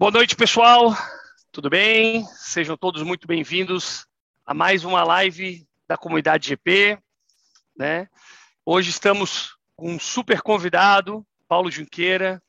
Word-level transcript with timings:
Boa 0.00 0.12
noite, 0.12 0.36
pessoal. 0.36 0.96
Tudo 1.50 1.68
bem? 1.68 2.24
Sejam 2.36 2.76
todos 2.76 3.02
muito 3.02 3.26
bem-vindos 3.26 4.06
a 4.46 4.54
mais 4.54 4.84
uma 4.84 5.02
live 5.02 5.66
da 5.88 5.96
comunidade 5.96 6.50
GP. 6.50 6.96
Né? 7.76 8.08
Hoje 8.64 8.90
estamos 8.90 9.56
com 9.74 9.90
um 9.90 9.98
super 9.98 10.40
convidado, 10.40 11.26
Paulo 11.48 11.68
Junqueira, 11.68 12.40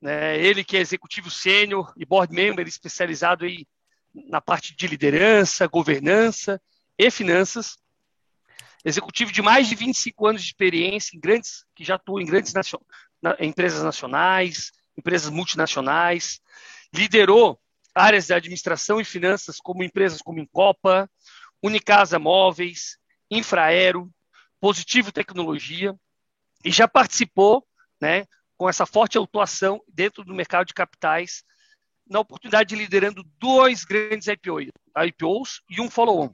né? 0.00 0.38
ele 0.38 0.62
que 0.62 0.76
é 0.76 0.80
executivo 0.80 1.28
sênior 1.28 1.92
e 1.96 2.06
board 2.06 2.32
member 2.32 2.68
especializado 2.68 3.44
aí 3.44 3.66
na 4.14 4.40
parte 4.40 4.72
de 4.72 4.86
liderança, 4.86 5.66
governança 5.66 6.62
e 6.96 7.10
finanças. 7.10 7.76
Executivo 8.84 9.32
de 9.32 9.42
mais 9.42 9.66
de 9.66 9.74
25 9.74 10.24
anos 10.24 10.40
de 10.40 10.50
experiência 10.50 11.16
em 11.16 11.20
grandes, 11.20 11.64
que 11.74 11.82
já 11.82 11.96
atua 11.96 12.22
em 12.22 12.26
grandes 12.26 12.54
nacion, 12.54 12.78
na, 13.20 13.36
empresas 13.40 13.82
nacionais, 13.82 14.70
empresas 14.96 15.30
multinacionais, 15.30 16.40
liderou 16.92 17.60
áreas 17.94 18.26
de 18.26 18.34
administração 18.34 19.00
e 19.00 19.04
finanças 19.04 19.58
como 19.58 19.82
empresas 19.82 20.20
como 20.20 20.38
Incopa, 20.38 21.10
Unicasa 21.62 22.18
Móveis, 22.18 22.98
Infraero, 23.30 24.12
Positivo 24.60 25.10
Tecnologia, 25.10 25.94
e 26.64 26.70
já 26.70 26.86
participou, 26.86 27.66
né, 28.00 28.26
com 28.56 28.68
essa 28.68 28.86
forte 28.86 29.18
atuação 29.18 29.80
dentro 29.88 30.24
do 30.24 30.34
mercado 30.34 30.66
de 30.66 30.74
capitais, 30.74 31.44
na 32.08 32.20
oportunidade 32.20 32.68
de 32.68 32.76
liderando 32.76 33.22
dois 33.38 33.84
grandes 33.84 34.28
IPOs, 34.28 35.62
e 35.68 35.80
um 35.80 35.90
follow-on. 35.90 36.32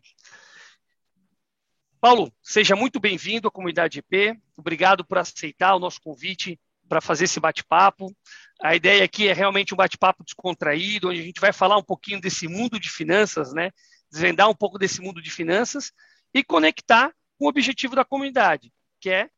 Paulo, 2.01 2.33
seja 2.43 2.75
muito 2.75 2.99
bem-vindo 2.99 3.47
à 3.47 3.51
comunidade 3.51 4.01
IP. 4.01 4.37
Obrigado 4.57 5.05
por 5.05 5.19
aceitar 5.19 5.75
o 5.75 5.79
nosso 5.79 6.01
convite 6.01 6.59
para 6.89 7.01
fazer 7.01 7.25
esse 7.25 7.39
bate-papo. 7.39 8.13
A 8.63 8.77
ideia 8.77 9.05
aqui 9.05 9.29
é 9.29 9.33
realmente 9.33 9.75
um 9.75 9.77
bate-papo 9.77 10.23
descontraído, 10.23 11.09
onde 11.09 11.21
a 11.21 11.25
gente 11.25 11.41
vai 11.41 11.53
falar 11.53 11.77
um 11.77 11.83
pouquinho 11.83 12.21
desse 12.21 12.47
mundo 12.47 12.79
de 12.79 12.89
finanças, 12.89 13.53
né? 13.53 13.71
Desvendar 14.11 14.49
um 14.49 14.55
pouco 14.55 14.79
desse 14.79 15.01
mundo 15.01 15.21
de 15.21 15.31
finanças 15.31 15.93
e 16.33 16.45
conectar 16.45 17.13
com 17.39 17.47
o 17.47 17.49
objetivo 17.49 17.97
da 17.97 18.05
comunidade, 18.05 18.73
que 19.01 19.11
é 19.11 19.29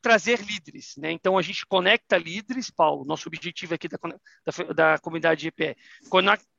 trazer 0.00 0.40
líderes. 0.40 0.94
Né? 0.96 1.10
Então, 1.12 1.38
a 1.38 1.42
gente 1.42 1.64
conecta 1.66 2.18
líderes, 2.18 2.70
Paulo, 2.70 3.06
nosso 3.06 3.28
objetivo 3.28 3.74
aqui 3.74 3.88
da, 3.88 3.98
da, 3.98 4.72
da 4.74 4.98
comunidade 4.98 5.48
GPE, 5.48 5.76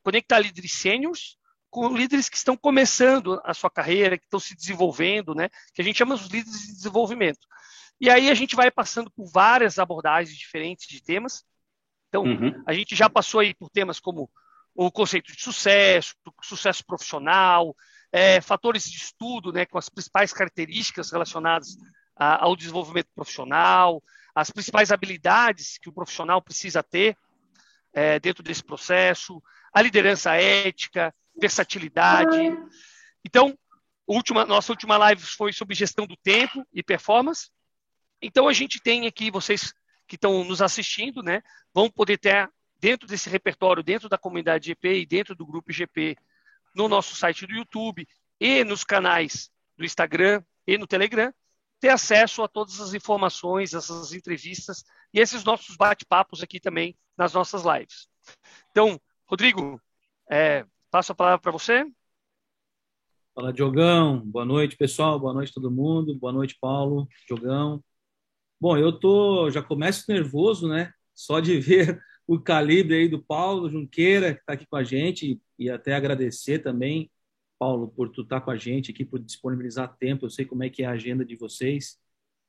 conectar 0.04 0.40
líderes 0.40 0.74
sêniores 0.74 1.38
com 1.70 1.96
líderes 1.96 2.30
que 2.30 2.38
estão 2.38 2.56
começando 2.56 3.40
a 3.44 3.54
sua 3.54 3.70
carreira, 3.70 4.18
que 4.18 4.24
estão 4.24 4.40
se 4.40 4.56
desenvolvendo, 4.56 5.36
né? 5.36 5.50
que 5.74 5.82
a 5.82 5.86
gente 5.86 5.98
chama 5.98 6.16
os 6.16 6.28
líderes 6.28 6.62
de 6.62 6.74
desenvolvimento. 6.74 7.48
E 8.00 8.10
aí 8.10 8.30
a 8.30 8.34
gente 8.34 8.56
vai 8.56 8.72
passando 8.72 9.12
por 9.12 9.26
várias 9.32 9.78
abordagens 9.78 10.38
diferentes 10.38 10.88
de 10.88 11.02
temas. 11.02 11.44
Então, 12.16 12.24
uhum. 12.24 12.64
a 12.66 12.74
gente 12.74 12.96
já 12.96 13.10
passou 13.10 13.42
aí 13.42 13.54
por 13.54 13.70
temas 13.70 14.00
como 14.00 14.30
o 14.74 14.90
conceito 14.92 15.32
de 15.34 15.42
sucesso, 15.42 16.16
sucesso 16.42 16.86
profissional, 16.86 17.76
é, 18.12 18.40
fatores 18.40 18.90
de 18.90 18.98
estudo, 18.98 19.52
né, 19.52 19.66
com 19.66 19.78
as 19.78 19.90
principais 19.90 20.32
características 20.32 21.12
relacionadas 21.12 21.76
a, 22.16 22.44
ao 22.44 22.56
desenvolvimento 22.56 23.10
profissional, 23.14 24.02
as 24.34 24.50
principais 24.50 24.92
habilidades 24.92 25.78
que 25.78 25.90
o 25.90 25.94
profissional 25.94 26.42
precisa 26.42 26.82
ter 26.82 27.18
é, 27.94 28.20
dentro 28.20 28.44
desse 28.44 28.64
processo, 28.64 29.42
a 29.74 29.82
liderança 29.82 30.36
ética, 30.36 31.14
versatilidade. 31.38 32.38
Então, 33.24 33.58
última, 34.08 34.46
nossa 34.46 34.72
última 34.72 34.98
live 34.98 35.22
foi 35.22 35.52
sobre 35.52 35.76
gestão 35.76 36.06
do 36.06 36.16
tempo 36.18 36.66
e 36.74 36.82
performance. 36.84 37.50
Então 38.22 38.48
a 38.48 38.54
gente 38.54 38.82
tem 38.82 39.08
aqui 39.08 39.30
vocês 39.30 39.74
que 40.08 40.16
estão 40.16 40.44
nos 40.44 40.62
assistindo, 40.62 41.22
né? 41.22 41.42
Vão 41.74 41.90
poder 41.90 42.18
ter 42.18 42.50
dentro 42.80 43.08
desse 43.08 43.30
repertório, 43.30 43.84
dentro 43.84 44.08
da 44.08 44.18
comunidade 44.18 44.68
GP 44.68 45.00
e 45.00 45.06
dentro 45.06 45.36
do 45.36 45.46
grupo 45.46 45.72
GP, 45.72 46.16
no 46.76 46.88
nosso 46.88 47.16
site 47.16 47.46
do 47.46 47.54
YouTube 47.54 48.08
e 48.40 48.64
nos 48.64 48.84
canais 48.84 49.50
do 49.78 49.86
Instagram 49.86 50.44
e 50.68 50.78
no 50.78 50.86
Telegram, 50.88 51.34
ter 51.80 51.90
acesso 51.90 52.44
a 52.44 52.48
todas 52.48 52.80
as 52.80 52.94
informações, 52.94 53.74
essas 53.74 54.14
entrevistas 54.14 54.84
e 55.14 55.20
esses 55.20 55.44
nossos 55.44 55.76
bate-papos 55.76 56.42
aqui 56.42 56.60
também 56.60 56.98
nas 57.18 57.34
nossas 57.34 57.64
lives. 57.64 58.08
Então, 58.72 59.00
Rodrigo, 59.26 59.82
é, 60.30 60.66
passo 60.92 61.12
a 61.12 61.16
palavra 61.16 61.40
para 61.40 61.52
você. 61.52 61.86
Fala, 63.34 63.52
Diogão. 63.52 64.20
Boa 64.20 64.46
noite, 64.46 64.78
pessoal. 64.78 65.20
Boa 65.20 65.34
noite, 65.34 65.54
todo 65.54 65.70
mundo. 65.70 66.16
Boa 66.16 66.32
noite, 66.32 66.58
Paulo, 66.60 67.08
Diogão. 67.28 67.84
Bom, 68.60 68.78
eu 68.78 68.92
tô, 68.98 69.50
já 69.52 69.62
começo 69.62 70.06
nervoso, 70.08 70.68
né? 70.68 70.92
Só 71.14 71.40
de 71.40 71.60
ver 71.60 72.02
o 72.28 72.40
calibre 72.40 72.96
aí 72.96 73.10
do 73.10 73.22
Paulo 73.22 73.70
Junqueira, 73.70 74.34
que 74.34 74.40
está 74.40 74.54
aqui 74.54 74.66
com 74.66 74.78
a 74.78 74.84
gente, 74.84 75.40
e 75.60 75.70
até 75.70 75.94
agradecer 75.94 76.60
também, 76.60 77.12
Paulo, 77.60 77.88
por 77.88 78.10
tu 78.10 78.22
estar 78.22 78.40
tá 78.40 78.46
com 78.46 78.52
a 78.52 78.58
gente 78.58 78.92
aqui, 78.92 79.06
por 79.06 79.20
disponibilizar 79.20 79.96
tempo. 79.98 80.26
Eu 80.26 80.30
sei 80.30 80.46
como 80.46 80.64
é 80.64 80.70
que 80.70 80.84
é 80.84 80.86
a 80.86 80.92
agenda 80.92 81.26
de 81.26 81.36
vocês, 81.36 81.98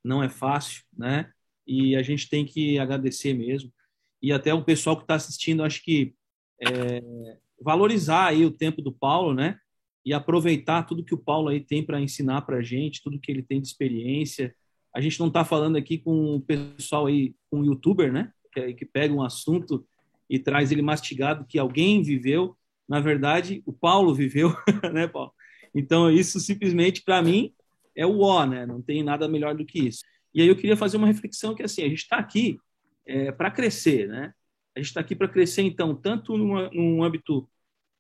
não 0.03 0.23
é 0.23 0.29
fácil, 0.29 0.85
né? 0.97 1.31
E 1.67 1.97
a 1.97 2.03
gente 2.03 2.29
tem 2.29 2.45
que 2.45 2.79
agradecer 2.79 3.35
mesmo. 3.35 3.73
E 4.23 4.33
até 4.33 4.55
o 4.55 4.65
pessoal 4.65 4.97
que 4.97 5.03
está 5.03 5.17
assistindo, 5.17 5.65
acho 5.65 5.83
que 5.83 6.15
é, 6.61 7.03
valorizar 7.61 8.27
aí 8.29 8.45
o 8.45 8.51
tempo 8.51 8.81
do 8.81 8.93
Paulo, 8.93 9.35
né? 9.35 9.59
E 10.05 10.15
aproveitar 10.15 10.85
tudo 10.85 11.05
que 11.05 11.15
o 11.15 11.19
Paulo 11.19 11.49
aí 11.49 11.61
tem 11.61 11.85
para 11.85 12.01
ensinar 12.01 12.43
para 12.43 12.59
a 12.59 12.63
gente, 12.63 13.03
tudo 13.03 13.19
que 13.19 13.31
ele 13.31 13.43
tem 13.43 13.61
de 13.61 13.67
experiência, 13.67 14.55
a 14.97 15.01
gente 15.03 15.21
não 15.21 15.27
está 15.29 15.45
falando 15.45 15.77
aqui 15.77 15.99
com 15.99 16.37
o 16.37 16.41
pessoal 16.41 17.05
aí, 17.05 17.35
com 17.51 17.61
o 17.61 17.65
youtuber, 17.67 18.11
né? 18.11 18.33
Que, 18.51 18.73
que 18.73 18.87
pega 18.87 19.13
um 19.13 19.23
assunto 19.23 19.87
e 20.29 20.39
traz 20.39 20.73
ele 20.73 20.81
mastigado 20.81 21.45
que 21.45 21.59
alguém 21.59 22.03
viveu. 22.03 22.57
Na 22.89 22.99
verdade, 22.99 23.63
o 23.67 23.75
Paulo 23.75 24.15
viveu, 24.15 24.57
né, 24.95 25.07
Paulo? 25.07 25.35
Então, 25.75 26.11
isso 26.11 26.41
simplesmente, 26.41 27.03
para 27.03 27.21
mim, 27.21 27.53
é 27.95 28.07
o 28.07 28.21
ó, 28.21 28.47
né? 28.47 28.65
Não 28.65 28.81
tem 28.81 29.03
nada 29.03 29.29
melhor 29.29 29.55
do 29.55 29.67
que 29.67 29.81
isso. 29.81 30.03
E 30.33 30.41
aí 30.41 30.49
eu 30.49 30.57
queria 30.57 30.79
fazer 30.79 30.97
uma 30.97 31.07
reflexão 31.07 31.55
que, 31.55 31.63
assim, 31.63 31.83
a 31.83 31.89
gente 31.91 31.99
está 31.99 32.17
aqui 32.17 32.59
é, 33.05 33.31
para 33.31 33.51
crescer, 33.51 34.09
né? 34.09 34.33
A 34.75 34.79
gente 34.79 34.89
está 34.89 35.01
aqui 35.01 35.15
para 35.15 35.29
crescer, 35.29 35.61
então, 35.61 35.95
tanto 35.95 36.39
num 36.39 37.05
âmbito 37.05 37.47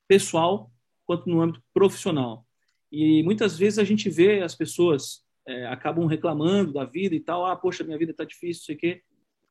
pessoal 0.08 0.72
quanto 1.04 1.28
no 1.28 1.42
âmbito 1.42 1.62
profissional. 1.74 2.46
E 2.90 3.22
muitas 3.22 3.58
vezes 3.58 3.78
a 3.78 3.84
gente 3.84 4.08
vê 4.08 4.40
as 4.40 4.54
pessoas 4.54 5.25
é, 5.46 5.66
acabam 5.66 6.06
reclamando 6.06 6.72
da 6.72 6.84
vida 6.84 7.14
e 7.14 7.20
tal. 7.20 7.46
Ah, 7.46 7.56
poxa, 7.56 7.84
minha 7.84 7.98
vida 7.98 8.10
está 8.10 8.24
difícil, 8.24 8.64
sei 8.64 8.76
quê, 8.76 9.02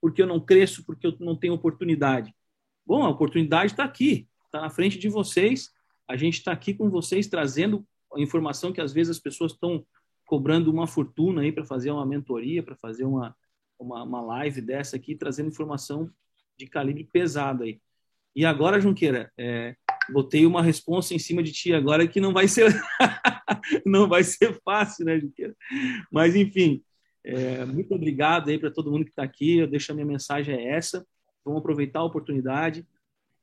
porque 0.01 0.22
eu 0.22 0.28
não 0.28 0.39
cresço, 0.39 0.85
porque 0.85 1.07
eu 1.07 1.16
não 1.19 1.35
tenho 1.35 1.53
oportunidade. 1.53 2.33
Bom, 2.85 3.03
a 3.03 3.09
oportunidade 3.09 3.72
está 3.72 3.83
aqui, 3.83 4.28
está 4.45 4.61
na 4.61 4.69
frente 4.69 5.00
de 5.00 5.09
vocês. 5.09 5.72
A 6.07 6.16
gente 6.16 6.35
está 6.38 6.51
aqui 6.51 6.73
com 6.73 6.89
vocês 6.89 7.28
trazendo 7.28 7.85
a 8.13 8.19
informação 8.19 8.72
que 8.72 8.81
às 8.81 8.94
vezes 8.94 9.17
as 9.17 9.19
pessoas 9.19 9.53
estão 9.53 9.85
cobrando 10.25 10.72
uma 10.72 10.88
fortuna 10.88 11.41
aí 11.41 11.51
para 11.51 11.66
fazer 11.66 11.91
uma 11.91 12.05
mentoria, 12.05 12.61
para 12.61 12.75
fazer 12.75 13.05
uma, 13.05 13.35
uma, 13.79 14.03
uma 14.03 14.22
live 14.22 14.61
dessa 14.61 14.95
aqui, 14.95 15.16
trazendo 15.16 15.50
informação 15.50 16.11
de 16.57 16.67
calibre 16.67 17.03
pesado 17.03 17.63
aí. 17.63 17.79
E 18.35 18.45
agora, 18.45 18.79
Junqueira, 18.79 19.31
é, 19.38 19.75
botei 20.11 20.45
uma 20.45 20.61
resposta 20.61 21.13
em 21.13 21.19
cima 21.19 21.41
de 21.43 21.51
ti 21.51 21.73
agora 21.73 22.07
que 22.07 22.19
não 22.19 22.33
vai 22.33 22.47
ser 22.47 22.73
não 23.85 24.07
vai 24.07 24.23
ser 24.23 24.59
fácil, 24.63 25.05
né, 25.05 25.19
Junqueira? 25.19 25.55
Mas 26.11 26.35
enfim, 26.35 26.81
é, 27.23 27.66
muito 27.66 27.93
obrigado 27.95 28.49
aí 28.49 28.59
para 28.59 28.69
todo 28.69 28.91
mundo 28.91 29.03
que 29.03 29.11
está 29.11 29.23
aqui. 29.23 29.57
Eu 29.57 29.67
deixo 29.67 29.91
a 29.91 29.95
minha 29.95 30.05
mensagem 30.05 30.55
é 30.55 30.75
essa. 30.75 31.05
Vamos 31.43 31.59
aproveitar 31.59 31.99
a 31.99 32.05
oportunidade. 32.05 32.85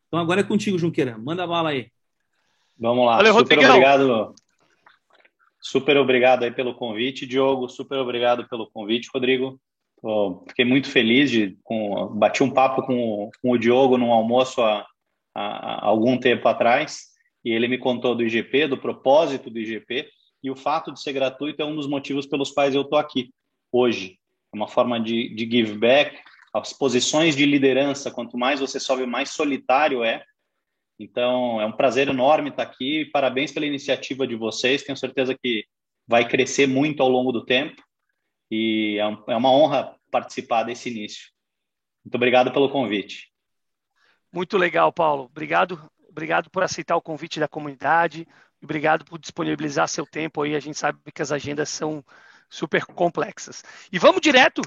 Então 0.06 0.20
agora 0.20 0.40
é 0.40 0.44
contigo, 0.44 0.78
Junqueira. 0.78 1.18
Manda 1.18 1.46
bala 1.46 1.70
aí. 1.70 1.90
Vamos 2.78 3.06
lá. 3.06 3.16
Valeu, 3.16 3.32
super 3.34 3.56
Rodrigão. 3.56 3.70
obrigado. 3.70 4.34
Super 5.60 5.96
obrigado 5.96 6.42
aí 6.44 6.50
pelo 6.50 6.74
convite, 6.74 7.26
Diogo. 7.26 7.68
Super 7.68 7.98
obrigado 7.98 8.48
pelo 8.48 8.70
convite, 8.70 9.08
Rodrigo. 9.12 9.60
fiquei 10.48 10.64
muito 10.64 10.88
feliz 10.88 11.30
de 11.30 11.56
com, 11.62 12.08
bati 12.08 12.42
um 12.42 12.50
papo 12.50 12.82
com, 12.82 13.30
com 13.40 13.50
o 13.50 13.58
Diogo 13.58 13.96
num 13.96 14.12
almoço 14.12 14.60
há, 14.60 14.84
há, 15.34 15.84
algum 15.86 16.18
tempo 16.18 16.46
atrás, 16.48 17.08
e 17.44 17.50
ele 17.50 17.68
me 17.68 17.78
contou 17.78 18.14
do 18.14 18.22
IGP, 18.22 18.68
do 18.68 18.78
propósito 18.78 19.50
do 19.50 19.58
IGP, 19.58 20.08
e 20.42 20.50
o 20.50 20.56
fato 20.56 20.92
de 20.92 21.00
ser 21.00 21.12
gratuito 21.12 21.62
é 21.62 21.64
um 21.64 21.74
dos 21.74 21.86
motivos 21.86 22.26
pelos 22.26 22.50
quais 22.50 22.74
eu 22.74 22.82
estou 22.82 22.98
aqui 22.98 23.32
hoje. 23.70 24.18
É 24.52 24.56
uma 24.56 24.68
forma 24.68 25.00
de, 25.00 25.28
de 25.34 25.48
give 25.50 25.78
back. 25.78 26.18
As 26.52 26.72
posições 26.72 27.34
de 27.34 27.46
liderança, 27.46 28.10
quanto 28.10 28.36
mais 28.36 28.60
você 28.60 28.78
sobe, 28.78 29.06
mais 29.06 29.30
solitário 29.30 30.04
é. 30.04 30.24
Então, 30.98 31.60
é 31.60 31.66
um 31.66 31.72
prazer 31.72 32.08
enorme 32.08 32.50
estar 32.50 32.64
aqui. 32.64 33.06
Parabéns 33.06 33.52
pela 33.52 33.66
iniciativa 33.66 34.26
de 34.26 34.36
vocês. 34.36 34.82
Tenho 34.82 34.96
certeza 34.96 35.36
que 35.40 35.64
vai 36.06 36.28
crescer 36.28 36.66
muito 36.66 37.02
ao 37.02 37.08
longo 37.08 37.32
do 37.32 37.44
tempo. 37.44 37.82
E 38.50 38.98
é, 38.98 39.32
é 39.32 39.36
uma 39.36 39.50
honra 39.50 39.96
participar 40.10 40.64
desse 40.64 40.90
início. 40.90 41.30
Muito 42.04 42.16
obrigado 42.16 42.52
pelo 42.52 42.68
convite. 42.68 43.31
Muito 44.32 44.56
legal, 44.56 44.92
Paulo. 44.92 45.24
Obrigado, 45.24 45.90
obrigado 46.08 46.48
por 46.50 46.62
aceitar 46.62 46.96
o 46.96 47.02
convite 47.02 47.38
da 47.38 47.46
comunidade. 47.46 48.26
Obrigado 48.62 49.04
por 49.04 49.18
disponibilizar 49.18 49.86
seu 49.88 50.06
tempo 50.06 50.42
aí. 50.42 50.56
A 50.56 50.60
gente 50.60 50.78
sabe 50.78 50.98
que 51.12 51.20
as 51.20 51.30
agendas 51.30 51.68
são 51.68 52.02
super 52.48 52.84
complexas. 52.86 53.62
E 53.92 53.98
vamos 53.98 54.20
direto 54.20 54.62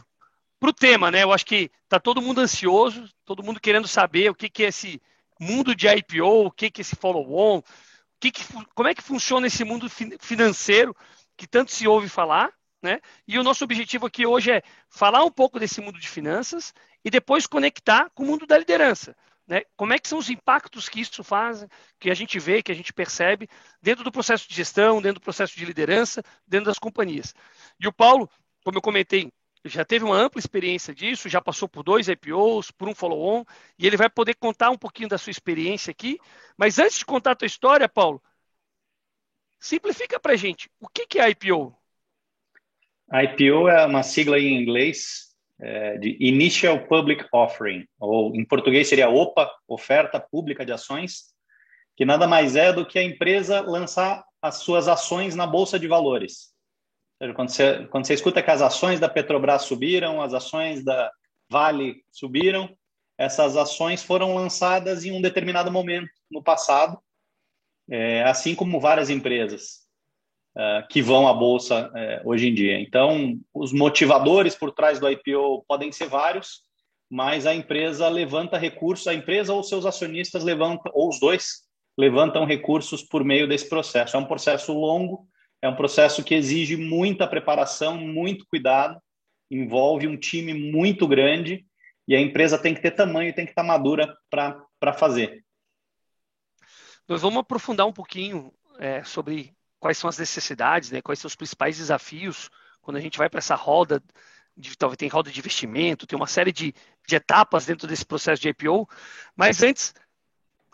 para 0.59 0.69
o 0.69 0.73
tema, 0.73 1.09
né? 1.09 1.23
Eu 1.23 1.33
acho 1.33 1.45
que 1.45 1.71
está 1.83 1.99
todo 1.99 2.21
mundo 2.21 2.41
ansioso, 2.41 3.09
todo 3.25 3.43
mundo 3.43 3.59
querendo 3.59 3.87
saber 3.87 4.29
o 4.29 4.35
que, 4.35 4.49
que 4.49 4.63
é 4.63 4.67
esse 4.67 5.01
mundo 5.39 5.75
de 5.75 5.87
IPO, 5.87 6.45
o 6.45 6.51
que, 6.51 6.69
que 6.69 6.81
é 6.81 6.83
esse 6.83 6.95
follow-on, 6.95 7.61
que 8.19 8.31
que, 8.31 8.43
como 8.73 8.89
é 8.89 8.95
que 8.95 9.01
funciona 9.01 9.47
esse 9.47 9.63
mundo 9.63 9.87
financeiro 10.19 10.95
que 11.37 11.47
tanto 11.47 11.71
se 11.71 11.87
ouve 11.87 12.07
falar, 12.07 12.51
né? 12.81 12.99
E 13.27 13.37
o 13.37 13.43
nosso 13.43 13.63
objetivo 13.63 14.05
aqui 14.05 14.25
hoje 14.25 14.51
é 14.51 14.63
falar 14.89 15.23
um 15.23 15.31
pouco 15.31 15.59
desse 15.59 15.81
mundo 15.81 15.99
de 15.99 16.07
finanças 16.07 16.73
e 17.03 17.09
depois 17.09 17.47
conectar 17.47 18.09
com 18.13 18.23
o 18.23 18.25
mundo 18.25 18.45
da 18.45 18.57
liderança. 18.57 19.15
Né? 19.47 19.61
Como 19.75 19.93
é 19.93 19.99
que 19.99 20.07
são 20.07 20.17
os 20.17 20.29
impactos 20.29 20.89
que 20.89 20.99
isso 20.99 21.23
faz, 21.23 21.65
que 21.99 22.09
a 22.09 22.13
gente 22.13 22.39
vê, 22.39 22.63
que 22.63 22.71
a 22.71 22.75
gente 22.75 22.91
percebe 22.91 23.47
dentro 23.81 24.03
do 24.03 24.11
processo 24.11 24.47
de 24.49 24.55
gestão, 24.55 25.01
dentro 25.01 25.19
do 25.19 25.23
processo 25.23 25.55
de 25.55 25.65
liderança, 25.65 26.23
dentro 26.47 26.65
das 26.65 26.79
companhias. 26.79 27.33
E 27.79 27.87
o 27.87 27.93
Paulo, 27.93 28.29
como 28.63 28.77
eu 28.77 28.81
comentei, 28.81 29.31
já 29.63 29.83
teve 29.83 30.05
uma 30.05 30.15
ampla 30.15 30.39
experiência 30.39 30.93
disso, 30.93 31.29
já 31.29 31.41
passou 31.41 31.67
por 31.67 31.83
dois 31.83 32.07
IPOs, 32.07 32.71
por 32.71 32.87
um 32.87 32.95
follow-on, 32.95 33.43
e 33.77 33.85
ele 33.85 33.97
vai 33.97 34.09
poder 34.09 34.35
contar 34.35 34.69
um 34.69 34.77
pouquinho 34.77 35.09
da 35.09 35.17
sua 35.17 35.31
experiência 35.31 35.91
aqui. 35.91 36.19
Mas 36.57 36.79
antes 36.79 36.99
de 36.99 37.05
contar 37.05 37.31
a 37.31 37.35
tua 37.35 37.47
história, 37.47 37.89
Paulo, 37.89 38.21
simplifica 39.59 40.19
para 40.19 40.35
gente, 40.35 40.69
o 40.79 40.87
que 40.87 41.19
é 41.19 41.29
IPO? 41.29 41.75
IPO 43.11 43.69
é 43.69 43.85
uma 43.85 44.03
sigla 44.03 44.39
em 44.39 44.61
inglês 44.61 45.24
é, 45.59 45.97
de 45.97 46.17
Initial 46.19 46.85
Public 46.87 47.25
Offering, 47.33 47.87
ou 47.99 48.35
em 48.35 48.43
português 48.45 48.87
seria 48.87 49.09
OPA, 49.09 49.49
Oferta 49.67 50.19
Pública 50.19 50.65
de 50.65 50.71
Ações, 50.71 51.33
que 51.95 52.05
nada 52.05 52.27
mais 52.27 52.55
é 52.55 52.73
do 52.73 52.85
que 52.85 52.99
a 52.99 53.03
empresa 53.03 53.61
lançar 53.61 54.23
as 54.41 54.55
suas 54.55 54.87
ações 54.87 55.35
na 55.35 55.47
Bolsa 55.47 55.79
de 55.79 55.87
Valores. 55.87 56.53
Seja, 57.17 57.33
quando, 57.33 57.49
você, 57.49 57.87
quando 57.87 58.05
você 58.05 58.13
escuta 58.13 58.43
que 58.43 58.51
as 58.51 58.61
ações 58.61 58.99
da 58.99 59.07
Petrobras 59.07 59.63
subiram, 59.63 60.21
as 60.21 60.33
ações 60.33 60.83
da 60.83 61.09
Vale 61.49 62.03
subiram, 62.11 62.75
essas 63.17 63.55
ações 63.55 64.03
foram 64.03 64.35
lançadas 64.35 65.05
em 65.05 65.13
um 65.13 65.21
determinado 65.21 65.71
momento 65.71 66.09
no 66.29 66.43
passado, 66.43 66.99
é, 67.89 68.23
assim 68.23 68.53
como 68.53 68.79
várias 68.79 69.09
empresas 69.09 69.84
uh, 70.55 70.87
que 70.89 71.01
vão 71.01 71.27
à 71.27 71.33
bolsa 71.33 71.89
uh, 71.89 72.29
hoje 72.29 72.49
em 72.49 72.53
dia. 72.53 72.79
Então, 72.79 73.37
os 73.53 73.73
motivadores 73.73 74.55
por 74.55 74.71
trás 74.71 74.99
do 74.99 75.09
IPO 75.09 75.65
podem 75.67 75.91
ser 75.91 76.07
vários, 76.07 76.61
mas 77.09 77.45
a 77.45 77.53
empresa 77.53 78.07
levanta 78.07 78.57
recursos, 78.57 79.07
a 79.07 79.13
empresa 79.13 79.53
ou 79.53 79.63
seus 79.63 79.85
acionistas 79.85 80.43
levantam, 80.43 80.91
ou 80.95 81.09
os 81.09 81.19
dois, 81.19 81.65
levantam 81.97 82.45
recursos 82.45 83.03
por 83.03 83.23
meio 83.23 83.47
desse 83.47 83.69
processo. 83.69 84.15
É 84.15 84.19
um 84.19 84.25
processo 84.25 84.73
longo, 84.73 85.27
é 85.61 85.69
um 85.69 85.75
processo 85.75 86.23
que 86.23 86.35
exige 86.35 86.75
muita 86.75 87.27
preparação, 87.27 87.97
muito 87.97 88.45
cuidado, 88.49 88.99
envolve 89.49 90.07
um 90.07 90.17
time 90.17 90.53
muito 90.53 91.07
grande 91.07 91.65
e 92.07 92.15
a 92.15 92.19
empresa 92.19 92.57
tem 92.57 92.73
que 92.73 92.81
ter 92.81 92.91
tamanho, 92.91 93.33
tem 93.33 93.45
que 93.45 93.51
estar 93.51 93.63
madura 93.63 94.15
para 94.29 94.93
fazer. 94.93 95.43
Nós 97.07 97.21
vamos 97.21 97.39
aprofundar 97.39 97.85
um 97.85 97.93
pouquinho 97.93 98.51
é, 98.79 99.03
sobre 99.03 99.54
quais 99.85 99.99
são 99.99 100.09
as 100.09 100.17
necessidades, 100.17 100.89
né, 100.89 100.99
quais 100.99 101.19
são 101.19 101.27
os 101.27 101.35
principais 101.35 101.77
desafios 101.77 102.49
quando 102.81 102.97
a 102.97 102.99
gente 102.99 103.19
vai 103.19 103.29
para 103.29 103.37
essa 103.37 103.53
roda, 103.53 104.01
de, 104.57 104.75
talvez 104.75 104.97
tem 104.97 105.07
roda 105.07 105.29
de 105.29 105.37
investimento, 105.37 106.07
tem 106.07 106.17
uma 106.17 106.25
série 106.25 106.51
de, 106.51 106.73
de 107.07 107.15
etapas 107.15 107.67
dentro 107.67 107.87
desse 107.87 108.03
processo 108.03 108.41
de 108.41 108.49
IPO, 108.49 108.89
mas 109.35 109.61
antes, 109.61 109.93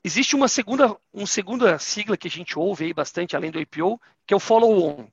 existe 0.01 0.33
uma 0.33 0.47
segunda, 0.47 0.95
uma 1.11 1.27
segunda 1.27 1.77
sigla 1.77 2.15
que 2.15 2.29
a 2.29 2.31
gente 2.31 2.57
ouve 2.57 2.85
aí 2.85 2.93
bastante, 2.93 3.35
além 3.35 3.51
do 3.51 3.59
IPO, 3.59 3.99
que 4.25 4.33
é 4.33 4.37
o 4.37 4.39
follow-on. 4.39 5.05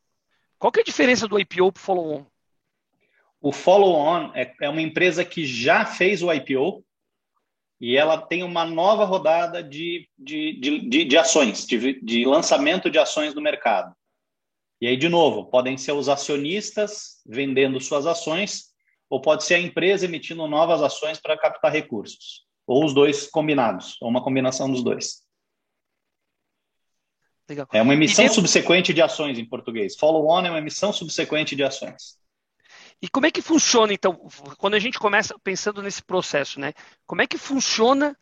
Qual 0.61 0.71
que 0.71 0.79
é 0.79 0.83
a 0.83 0.87
diferença 0.87 1.27
do 1.27 1.37
IPO 1.37 1.73
para 1.73 1.81
o 1.81 1.85
follow-on? 1.85 2.27
O 3.41 3.51
follow-on 3.51 4.31
é, 4.33 4.55
é 4.61 4.69
uma 4.69 4.81
empresa 4.81 5.25
que 5.25 5.45
já 5.45 5.85
fez 5.85 6.23
o 6.23 6.33
IPO, 6.33 6.85
e 7.81 7.97
ela 7.97 8.21
tem 8.21 8.43
uma 8.43 8.65
nova 8.65 9.05
rodada 9.05 9.63
de, 9.63 10.09
de, 10.19 10.59
de, 10.61 10.89
de, 10.89 11.05
de 11.05 11.17
ações, 11.17 11.67
de, 11.67 12.01
de 12.03 12.25
lançamento 12.25 12.91
de 12.91 12.99
ações 12.99 13.35
no 13.35 13.41
mercado. 13.41 13.95
E 14.81 14.87
aí, 14.87 14.97
de 14.97 15.09
novo, 15.09 15.47
podem 15.47 15.77
ser 15.77 15.93
os 15.93 16.09
acionistas 16.09 17.21
vendendo 17.27 17.81
suas 17.81 18.07
ações, 18.07 18.69
ou 19.09 19.21
pode 19.21 19.45
ser 19.45 19.55
a 19.55 19.61
empresa 19.61 20.05
emitindo 20.05 20.47
novas 20.47 20.83
ações 20.83 21.21
para 21.21 21.39
captar 21.39 21.73
recursos, 21.73 22.45
ou 22.67 22.85
os 22.85 22.93
dois 22.93 23.27
combinados, 23.29 23.97
ou 24.01 24.09
uma 24.09 24.23
combinação 24.23 24.71
dos 24.71 24.83
dois. 24.83 25.23
Legal. 27.49 27.67
É 27.73 27.81
uma 27.81 27.95
emissão 27.95 28.29
subsequente 28.29 28.93
de 28.93 29.01
ações 29.01 29.39
em 29.39 29.45
português. 29.45 29.97
Follow-on 29.97 30.45
é 30.45 30.51
uma 30.51 30.59
emissão 30.59 30.93
subsequente 30.93 31.57
de 31.57 31.65
ações. 31.65 32.18
E 33.01 33.09
como 33.09 33.27
é 33.27 33.31
que 33.31 33.41
funciona, 33.41 33.93
então, 33.93 34.15
quando 34.59 34.75
a 34.75 34.79
gente 34.79 34.99
começa 34.99 35.39
pensando 35.39 35.83
nesse 35.83 36.03
processo, 36.03 36.59
né? 36.59 36.73
Como 37.07 37.23
é 37.23 37.27
que 37.27 37.39
funciona 37.39 38.17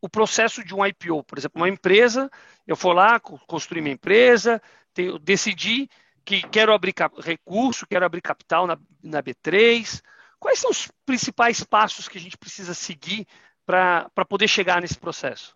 o 0.00 0.08
processo 0.08 0.64
de 0.64 0.74
um 0.74 0.84
IPO? 0.84 1.22
Por 1.24 1.38
exemplo, 1.38 1.60
uma 1.60 1.68
empresa, 1.68 2.30
eu 2.66 2.76
for 2.76 2.94
lá, 2.94 3.20
construir 3.20 3.82
minha 3.82 3.94
empresa, 3.94 4.60
tenho, 4.94 5.18
decidi 5.18 5.88
que 6.24 6.42
quero 6.48 6.72
abrir 6.72 6.94
recurso, 7.18 7.86
quero 7.86 8.06
abrir 8.06 8.22
capital 8.22 8.66
na, 8.66 8.78
na 9.02 9.22
B3. 9.22 10.02
Quais 10.38 10.58
são 10.58 10.70
os 10.70 10.90
principais 11.04 11.62
passos 11.62 12.08
que 12.08 12.16
a 12.16 12.20
gente 12.20 12.38
precisa 12.38 12.72
seguir 12.72 13.26
para 13.66 14.08
poder 14.28 14.48
chegar 14.48 14.80
nesse 14.80 14.98
processo? 14.98 15.54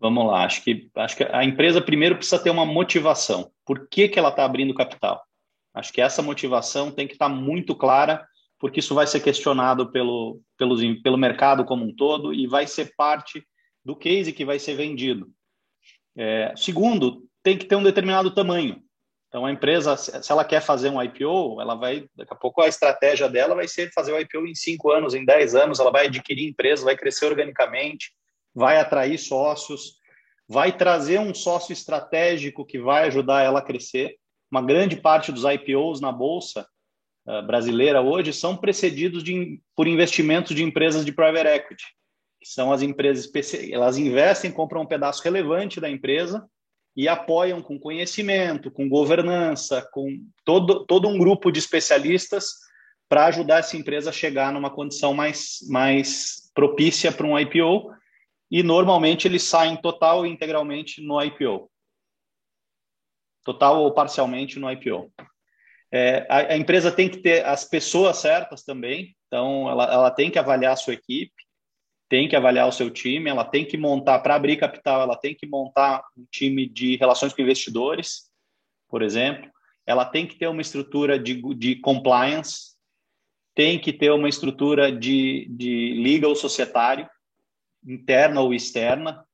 Vamos 0.00 0.26
lá, 0.26 0.44
acho 0.44 0.62
que, 0.62 0.90
acho 0.94 1.16
que 1.16 1.24
a 1.24 1.44
empresa 1.44 1.80
primeiro 1.80 2.16
precisa 2.16 2.42
ter 2.42 2.50
uma 2.50 2.64
motivação. 2.64 3.52
Por 3.64 3.86
que, 3.86 4.08
que 4.08 4.18
ela 4.18 4.30
está 4.30 4.44
abrindo 4.44 4.74
capital? 4.74 5.22
Acho 5.74 5.92
que 5.92 6.00
essa 6.00 6.22
motivação 6.22 6.90
tem 6.90 7.06
que 7.06 7.12
estar 7.14 7.28
muito 7.28 7.74
clara, 7.74 8.26
porque 8.58 8.80
isso 8.80 8.94
vai 8.94 9.06
ser 9.06 9.20
questionado 9.20 9.90
pelo, 9.90 10.40
pelo, 10.56 10.76
pelo 11.02 11.16
mercado 11.16 11.64
como 11.64 11.84
um 11.84 11.94
todo 11.94 12.34
e 12.34 12.46
vai 12.46 12.66
ser 12.66 12.94
parte 12.96 13.44
do 13.84 13.96
case 13.96 14.32
que 14.32 14.44
vai 14.44 14.58
ser 14.58 14.74
vendido. 14.74 15.28
É, 16.16 16.52
segundo, 16.56 17.24
tem 17.42 17.56
que 17.56 17.64
ter 17.64 17.76
um 17.76 17.82
determinado 17.82 18.34
tamanho. 18.34 18.82
Então, 19.28 19.46
a 19.46 19.52
empresa, 19.52 19.96
se 19.96 20.32
ela 20.32 20.44
quer 20.44 20.60
fazer 20.60 20.90
um 20.90 21.00
IPO, 21.00 21.60
ela 21.60 21.76
vai, 21.76 22.04
daqui 22.16 22.34
a 22.34 22.36
pouco 22.36 22.60
a 22.60 22.66
estratégia 22.66 23.28
dela 23.28 23.54
vai 23.54 23.68
ser 23.68 23.92
fazer 23.92 24.12
o 24.12 24.18
IPO 24.18 24.44
em 24.44 24.56
cinco 24.56 24.90
anos, 24.90 25.14
em 25.14 25.24
dez 25.24 25.54
anos, 25.54 25.78
ela 25.78 25.92
vai 25.92 26.06
adquirir 26.06 26.48
empresa, 26.48 26.84
vai 26.84 26.96
crescer 26.96 27.26
organicamente, 27.26 28.12
vai 28.52 28.78
atrair 28.78 29.16
sócios, 29.18 30.00
vai 30.48 30.76
trazer 30.76 31.20
um 31.20 31.32
sócio 31.32 31.72
estratégico 31.72 32.66
que 32.66 32.80
vai 32.80 33.06
ajudar 33.06 33.44
ela 33.44 33.60
a 33.60 33.64
crescer 33.64 34.16
uma 34.50 34.60
grande 34.60 34.96
parte 34.96 35.30
dos 35.30 35.44
IPOs 35.44 36.00
na 36.00 36.10
bolsa 36.10 36.66
uh, 37.26 37.42
brasileira 37.46 38.02
hoje 38.02 38.32
são 38.32 38.56
precedidos 38.56 39.22
de, 39.22 39.60
por 39.76 39.86
investimentos 39.86 40.54
de 40.54 40.64
empresas 40.64 41.04
de 41.04 41.12
private 41.12 41.46
equity, 41.46 41.84
que 42.40 42.48
são 42.48 42.72
as 42.72 42.82
empresas 42.82 43.30
elas 43.70 43.96
investem, 43.96 44.50
compram 44.50 44.82
um 44.82 44.86
pedaço 44.86 45.22
relevante 45.22 45.80
da 45.80 45.88
empresa 45.88 46.44
e 46.96 47.06
apoiam 47.06 47.62
com 47.62 47.78
conhecimento, 47.78 48.70
com 48.70 48.88
governança, 48.88 49.86
com 49.92 50.18
todo, 50.44 50.84
todo 50.84 51.06
um 51.06 51.16
grupo 51.16 51.52
de 51.52 51.60
especialistas 51.60 52.46
para 53.08 53.26
ajudar 53.26 53.58
essa 53.58 53.76
empresa 53.76 54.10
a 54.10 54.12
chegar 54.12 54.52
numa 54.52 54.70
condição 54.70 55.14
mais, 55.14 55.58
mais 55.68 56.50
propícia 56.54 57.12
para 57.12 57.26
um 57.26 57.38
IPO. 57.38 57.92
E 58.50 58.64
normalmente 58.64 59.28
eles 59.28 59.44
saem 59.44 59.76
total 59.76 60.26
e 60.26 60.30
integralmente 60.30 61.00
no 61.00 61.22
IPO 61.22 61.69
total 63.44 63.82
ou 63.82 63.92
parcialmente 63.92 64.58
no 64.58 64.70
IPO. 64.70 65.12
É, 65.92 66.26
a, 66.28 66.52
a, 66.52 66.56
empresa 66.56 66.92
tem 66.92 67.08
que 67.08 67.18
ter 67.18 67.44
as 67.44 67.64
pessoas 67.64 68.18
certas 68.18 68.62
também, 68.62 69.16
então 69.26 69.68
ela, 69.68 69.84
ela 69.92 70.10
tem 70.10 70.30
que 70.30 70.38
avaliar 70.38 70.72
a 70.72 70.76
sua 70.76 70.94
equipe, 70.94 71.34
tem 72.08 72.28
que 72.28 72.36
avaliar 72.36 72.68
o 72.68 72.72
seu 72.72 72.90
time, 72.90 73.30
ela 73.30 73.44
tem 73.44 73.64
que 73.64 73.76
montar, 73.76 74.20
para 74.20 74.34
abrir 74.34 74.56
capital, 74.56 75.02
ela 75.02 75.16
tem 75.16 75.34
que 75.34 75.46
montar 75.46 76.02
um 76.16 76.24
time 76.30 76.68
de 76.68 76.96
relações 76.96 77.32
com 77.32 77.42
investidores, 77.42 78.30
por 78.88 79.02
exemplo, 79.02 79.50
ela 79.86 80.04
tem 80.04 80.26
que 80.26 80.36
ter 80.36 80.48
uma 80.48 80.60
estrutura 80.60 81.18
de, 81.18 81.40
de 81.54 81.76
compliance, 81.76 82.76
tem 83.54 83.78
que 83.78 83.92
ter 83.92 84.10
uma 84.10 84.28
estrutura 84.28 84.92
de, 84.92 85.46
de 85.50 86.00
legal 86.02 86.34
societário, 86.34 87.08
interna 87.84 88.40
ou 88.40 88.54
externa, 88.54 89.24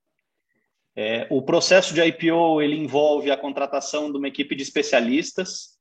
é, 0.96 1.26
o 1.30 1.42
processo 1.42 1.92
de 1.92 2.02
IPO 2.02 2.62
ele 2.62 2.74
envolve 2.74 3.30
a 3.30 3.36
contratação 3.36 4.10
de 4.10 4.16
uma 4.16 4.28
equipe 4.28 4.56
de 4.56 4.62
especialistas. 4.62 5.76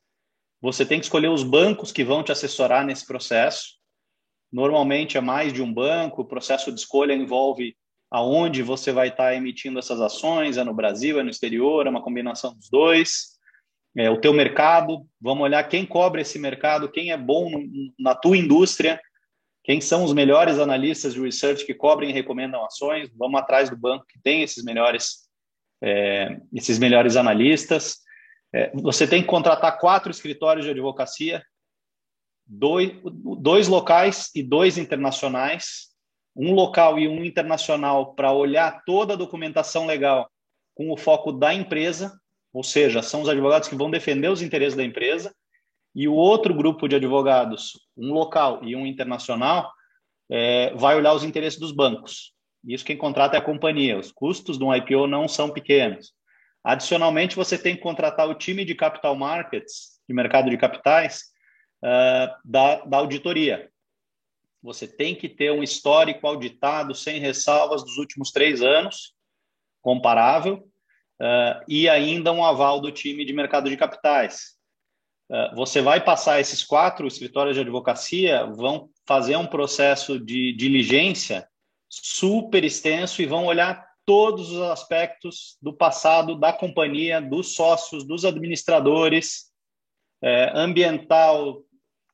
Você 0.62 0.86
tem 0.86 1.00
que 1.00 1.06
escolher 1.06 1.30
os 1.30 1.42
bancos 1.42 1.94
que 1.94 2.04
vão 2.04 2.22
te 2.22 2.34
assessorar 2.34 2.86
nesse 2.86 3.06
processo. 3.08 3.76
Normalmente 4.52 5.18
é 5.18 5.22
mais 5.22 5.54
de 5.54 5.62
um 5.62 5.74
banco. 5.74 6.22
O 6.22 6.28
processo 6.28 6.70
de 6.70 6.80
escolha 6.82 7.14
envolve 7.14 7.78
aonde 8.12 8.62
você 8.62 8.92
vai 8.92 9.08
estar 9.08 9.34
emitindo 9.34 9.80
essas 9.80 10.02
ações. 10.02 10.58
É 10.58 10.66
no 10.66 10.74
Brasil, 10.74 11.18
é 11.18 11.24
no 11.24 11.30
exterior, 11.30 11.88
é 11.88 11.90
uma 11.90 12.04
combinação 12.04 12.54
dos 12.54 12.70
dois. 12.70 13.36
É, 13.98 14.10
o 14.10 14.20
teu 14.20 14.34
mercado, 14.34 15.08
vamos 15.22 15.46
olhar 15.46 15.64
quem 15.64 15.86
cobre 15.86 16.22
esse 16.22 16.38
mercado, 16.38 16.92
quem 16.92 17.12
é 17.12 17.18
bom 17.18 17.50
no, 17.50 17.64
na 17.98 18.14
tua 18.14 18.36
indústria, 18.36 19.00
quem 19.66 19.82
são 19.82 20.04
os 20.04 20.14
melhores 20.14 20.60
analistas 20.60 21.16
de 21.16 21.20
research 21.20 21.66
que 21.66 21.74
cobrem 21.74 22.12
e 22.12 22.14
recomendam 22.14 22.64
ações? 22.64 23.10
Vamos 23.18 23.42
atrás 23.42 23.68
do 23.68 23.76
banco 23.76 24.06
que 24.08 24.20
tem 24.22 24.44
esses 24.44 24.64
melhores, 24.64 25.28
é, 25.82 26.40
esses 26.54 26.78
melhores 26.78 27.16
analistas. 27.16 27.98
É, 28.54 28.72
você 28.76 29.08
tem 29.08 29.24
que 29.24 29.28
contratar 29.28 29.80
quatro 29.80 30.12
escritórios 30.12 30.66
de 30.66 30.72
advocacia, 30.72 31.44
dois, 32.46 32.92
dois 33.40 33.68
locais 33.68 34.30
e 34.36 34.44
dois 34.44 34.78
internacionais. 34.78 35.90
um 36.36 36.54
local 36.54 37.00
e 37.00 37.08
um 37.08 37.26
internacional 37.26 38.14
para 38.14 38.32
olhar 38.32 38.84
toda 38.86 39.14
a 39.14 39.18
documentação 39.18 39.88
legal 39.88 40.30
com 40.76 40.92
o 40.92 40.98
foco 40.98 41.32
da 41.32 41.54
empresa, 41.54 42.12
ou 42.54 42.64
seja, 42.64 43.02
são 43.02 43.22
os 43.22 43.30
advogados 43.30 43.68
que 43.68 43.76
vão 43.76 43.90
defender 43.90 44.30
os 44.30 44.42
interesses 44.44 44.76
da 44.76 44.84
empresa, 44.84 45.34
e 45.96 46.08
o 46.08 46.14
outro 46.14 46.54
grupo 46.54 46.88
de 46.88 46.96
advogados, 46.98 47.80
um 47.96 48.12
local 48.12 48.60
e 48.64 48.76
um 48.76 48.86
internacional, 48.86 49.72
é, 50.30 50.74
vai 50.76 50.96
olhar 50.98 51.14
os 51.14 51.24
interesses 51.24 51.58
dos 51.58 51.72
bancos. 51.72 52.34
Isso 52.68 52.84
quem 52.84 52.98
contrata 52.98 53.38
é 53.38 53.40
a 53.40 53.44
companhia. 53.44 53.98
Os 53.98 54.12
custos 54.12 54.58
de 54.58 54.64
um 54.64 54.76
IPO 54.76 55.08
não 55.08 55.28
são 55.28 55.50
pequenos. 55.50 56.14
Adicionalmente, 56.64 57.36
você 57.36 57.58
tem 57.58 57.76
que 57.76 57.82
contratar 57.82 58.28
o 58.28 58.34
time 58.34 58.66
de 58.66 58.76
capital 58.76 59.16
markets, 59.16 60.02
de 60.10 60.14
mercado 60.16 60.50
de 60.50 60.58
capitais, 60.58 61.26
uh, 61.84 62.34
da, 62.44 62.84
da 62.84 62.98
auditoria. 62.98 63.70
Você 64.64 64.88
tem 64.88 65.16
que 65.16 65.30
ter 65.30 65.52
um 65.52 65.62
histórico 65.62 66.26
auditado, 66.28 66.96
sem 66.96 67.20
ressalvas, 67.20 67.84
dos 67.84 67.98
últimos 67.98 68.32
três 68.32 68.64
anos, 68.64 69.14
comparável, 69.80 70.68
uh, 71.22 71.64
e 71.68 71.88
ainda 71.88 72.34
um 72.34 72.44
aval 72.44 72.82
do 72.82 72.92
time 72.92 73.24
de 73.24 73.32
mercado 73.32 73.70
de 73.70 73.78
capitais. 73.78 74.55
Uh, 75.30 75.56
você 75.56 75.82
vai 75.82 76.04
passar 76.04 76.40
esses 76.40 76.64
quatro 76.64 77.08
escritórios 77.08 77.56
de 77.56 77.62
advocacia, 77.62 78.46
vão 78.46 78.90
fazer 79.08 79.36
um 79.36 79.48
processo 79.48 80.20
de 80.20 80.54
diligência 80.54 81.48
super 81.90 82.64
extenso 82.64 83.22
e 83.22 83.26
vão 83.26 83.46
olhar 83.46 83.86
todos 84.06 84.52
os 84.52 84.62
aspectos 84.62 85.58
do 85.62 85.74
passado 85.74 86.36
da 86.36 86.54
companhia, 86.54 87.20
dos 87.20 87.56
sócios, 87.56 88.06
dos 88.06 88.24
administradores, 88.24 89.46
é, 90.22 90.52
ambiental, 90.54 91.64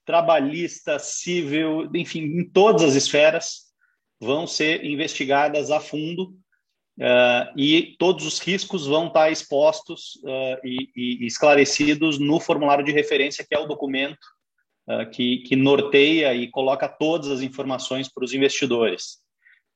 trabalhista, 0.06 0.98
civil, 0.98 1.90
enfim, 1.94 2.22
em 2.22 2.50
todas 2.50 2.84
as 2.84 2.96
esferas 2.96 3.72
vão 4.20 4.46
ser 4.46 4.86
investigadas 4.86 5.72
a 5.72 5.80
fundo 5.80 6.34
uh, 7.02 7.52
e 7.58 7.96
todos 7.98 8.26
os 8.26 8.40
riscos 8.40 8.86
vão 8.86 9.08
estar 9.08 9.32
expostos 9.32 10.16
uh, 10.24 10.60
e, 10.64 10.90
e, 10.96 11.26
esclarecidos 11.26 12.20
no 12.20 12.40
formulário 12.40 12.86
de 12.86 12.92
referência, 12.92 13.46
que 13.48 13.56
é 13.56 13.60
o 13.60 13.68
documento 13.68 14.20
uh, 14.88 15.10
que, 15.10 15.40
que 15.40 15.56
norteia 15.56 16.34
e 16.34 16.48
coloca 16.50 16.88
todas 16.88 17.32
as 17.32 17.42
informações 17.42 18.08
para 18.08 18.24
os 18.24 18.34
investidores. 18.34 19.20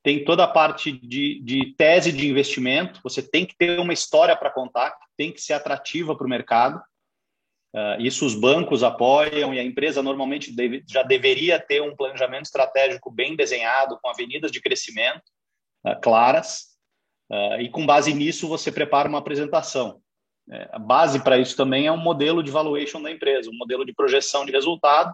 Tem 0.03 0.23
toda 0.23 0.43
a 0.43 0.47
parte 0.47 0.91
de, 0.91 1.41
de 1.41 1.73
tese 1.75 2.11
de 2.11 2.29
investimento, 2.29 2.99
você 3.03 3.23
tem 3.23 3.43
que 3.43 3.55
ter 3.57 3.79
uma 3.79 3.93
história 3.93 4.35
para 4.35 4.51
contar, 4.51 4.95
tem 5.17 5.31
que 5.31 5.41
ser 5.41 5.53
atrativa 5.53 6.15
para 6.15 6.27
o 6.27 6.29
mercado. 6.29 6.79
Uh, 7.73 7.99
isso 7.99 8.25
os 8.25 8.35
bancos 8.35 8.83
apoiam 8.83 9.53
e 9.53 9.59
a 9.59 9.63
empresa 9.63 10.03
normalmente 10.03 10.55
deve, 10.55 10.83
já 10.87 11.01
deveria 11.01 11.59
ter 11.59 11.81
um 11.81 11.95
planejamento 11.95 12.45
estratégico 12.45 13.11
bem 13.11 13.35
desenhado, 13.35 13.97
com 14.01 14.07
avenidas 14.07 14.51
de 14.51 14.61
crescimento 14.61 15.23
uh, 15.85 15.99
claras, 16.01 16.74
Uh, 17.29 17.61
e 17.61 17.69
com 17.69 17.85
base 17.85 18.13
nisso, 18.13 18.47
você 18.47 18.71
prepara 18.71 19.09
uma 19.09 19.17
apresentação. 19.17 20.01
É, 20.51 20.69
a 20.71 20.79
base 20.79 21.23
para 21.23 21.39
isso 21.39 21.57
também 21.57 21.87
é 21.87 21.91
um 21.91 21.97
modelo 21.97 22.43
de 22.43 22.51
valuation 22.51 23.01
da 23.01 23.11
empresa, 23.11 23.49
um 23.49 23.57
modelo 23.57 23.83
de 23.83 23.93
projeção 23.93 24.45
de 24.45 24.51
resultado 24.51 25.13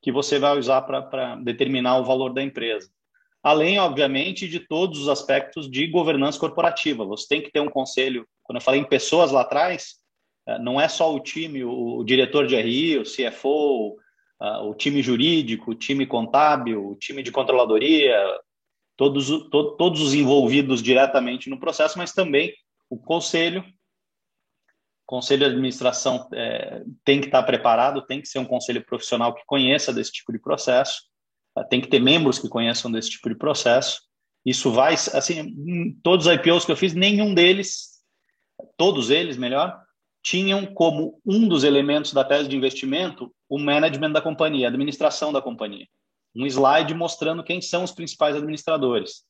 que 0.00 0.10
você 0.10 0.38
vai 0.38 0.58
usar 0.58 0.82
para 0.82 1.36
determinar 1.36 1.98
o 1.98 2.04
valor 2.04 2.32
da 2.32 2.42
empresa. 2.42 2.88
Além, 3.42 3.78
obviamente, 3.78 4.48
de 4.48 4.60
todos 4.60 5.00
os 5.00 5.08
aspectos 5.08 5.70
de 5.70 5.86
governança 5.86 6.38
corporativa. 6.40 7.04
Você 7.04 7.28
tem 7.28 7.42
que 7.42 7.52
ter 7.52 7.60
um 7.60 7.68
conselho. 7.68 8.26
Quando 8.42 8.56
eu 8.56 8.62
falei 8.62 8.80
em 8.80 8.88
pessoas 8.88 9.30
lá 9.30 9.42
atrás, 9.42 9.96
é, 10.46 10.58
não 10.58 10.80
é 10.80 10.88
só 10.88 11.14
o 11.14 11.20
time, 11.20 11.62
o 11.64 12.02
diretor 12.02 12.46
de 12.46 12.56
RI, 12.56 12.98
o 12.98 13.04
CFO, 13.04 13.96
o 14.64 14.74
time 14.74 15.00
jurídico, 15.02 15.70
o 15.70 15.74
time 15.74 16.04
contábil, 16.04 16.84
o 16.84 16.96
time 16.96 17.22
de 17.22 17.30
controladoria, 17.30 18.16
todos, 18.96 19.28
to, 19.28 19.76
todos 19.76 20.00
os 20.00 20.14
envolvidos 20.14 20.82
diretamente 20.82 21.48
no 21.48 21.58
processo, 21.58 21.98
mas 21.98 22.12
também 22.12 22.52
o 22.88 22.96
conselho. 22.96 23.64
O 25.04 25.12
conselho 25.12 25.40
de 25.40 25.46
administração 25.46 26.28
é, 26.32 26.82
tem 27.04 27.20
que 27.20 27.26
estar 27.26 27.42
preparado, 27.42 28.06
tem 28.06 28.20
que 28.20 28.28
ser 28.28 28.38
um 28.38 28.44
conselho 28.44 28.84
profissional 28.84 29.34
que 29.34 29.44
conheça 29.44 29.92
desse 29.92 30.12
tipo 30.12 30.32
de 30.32 30.38
processo, 30.38 31.02
tá? 31.54 31.64
tem 31.64 31.80
que 31.80 31.88
ter 31.88 32.00
membros 32.00 32.38
que 32.38 32.48
conheçam 32.48 32.90
desse 32.90 33.10
tipo 33.10 33.28
de 33.28 33.34
processo. 33.34 34.00
Isso 34.44 34.70
vai, 34.70 34.94
assim, 34.94 35.94
todos 36.02 36.26
os 36.26 36.32
IPOs 36.32 36.64
que 36.64 36.72
eu 36.72 36.76
fiz, 36.76 36.94
nenhum 36.94 37.34
deles, 37.34 38.00
todos 38.76 39.10
eles, 39.10 39.36
melhor, 39.36 39.78
tinham 40.22 40.64
como 40.66 41.20
um 41.26 41.46
dos 41.46 41.64
elementos 41.64 42.12
da 42.12 42.24
tese 42.24 42.48
de 42.48 42.56
investimento 42.56 43.34
o 43.48 43.58
management 43.58 44.12
da 44.12 44.22
companhia, 44.22 44.68
a 44.68 44.70
administração 44.70 45.32
da 45.32 45.42
companhia 45.42 45.86
um 46.34 46.46
slide 46.46 46.94
mostrando 46.94 47.44
quem 47.44 47.60
são 47.60 47.84
os 47.84 47.92
principais 47.92 48.36
administradores. 48.36 49.24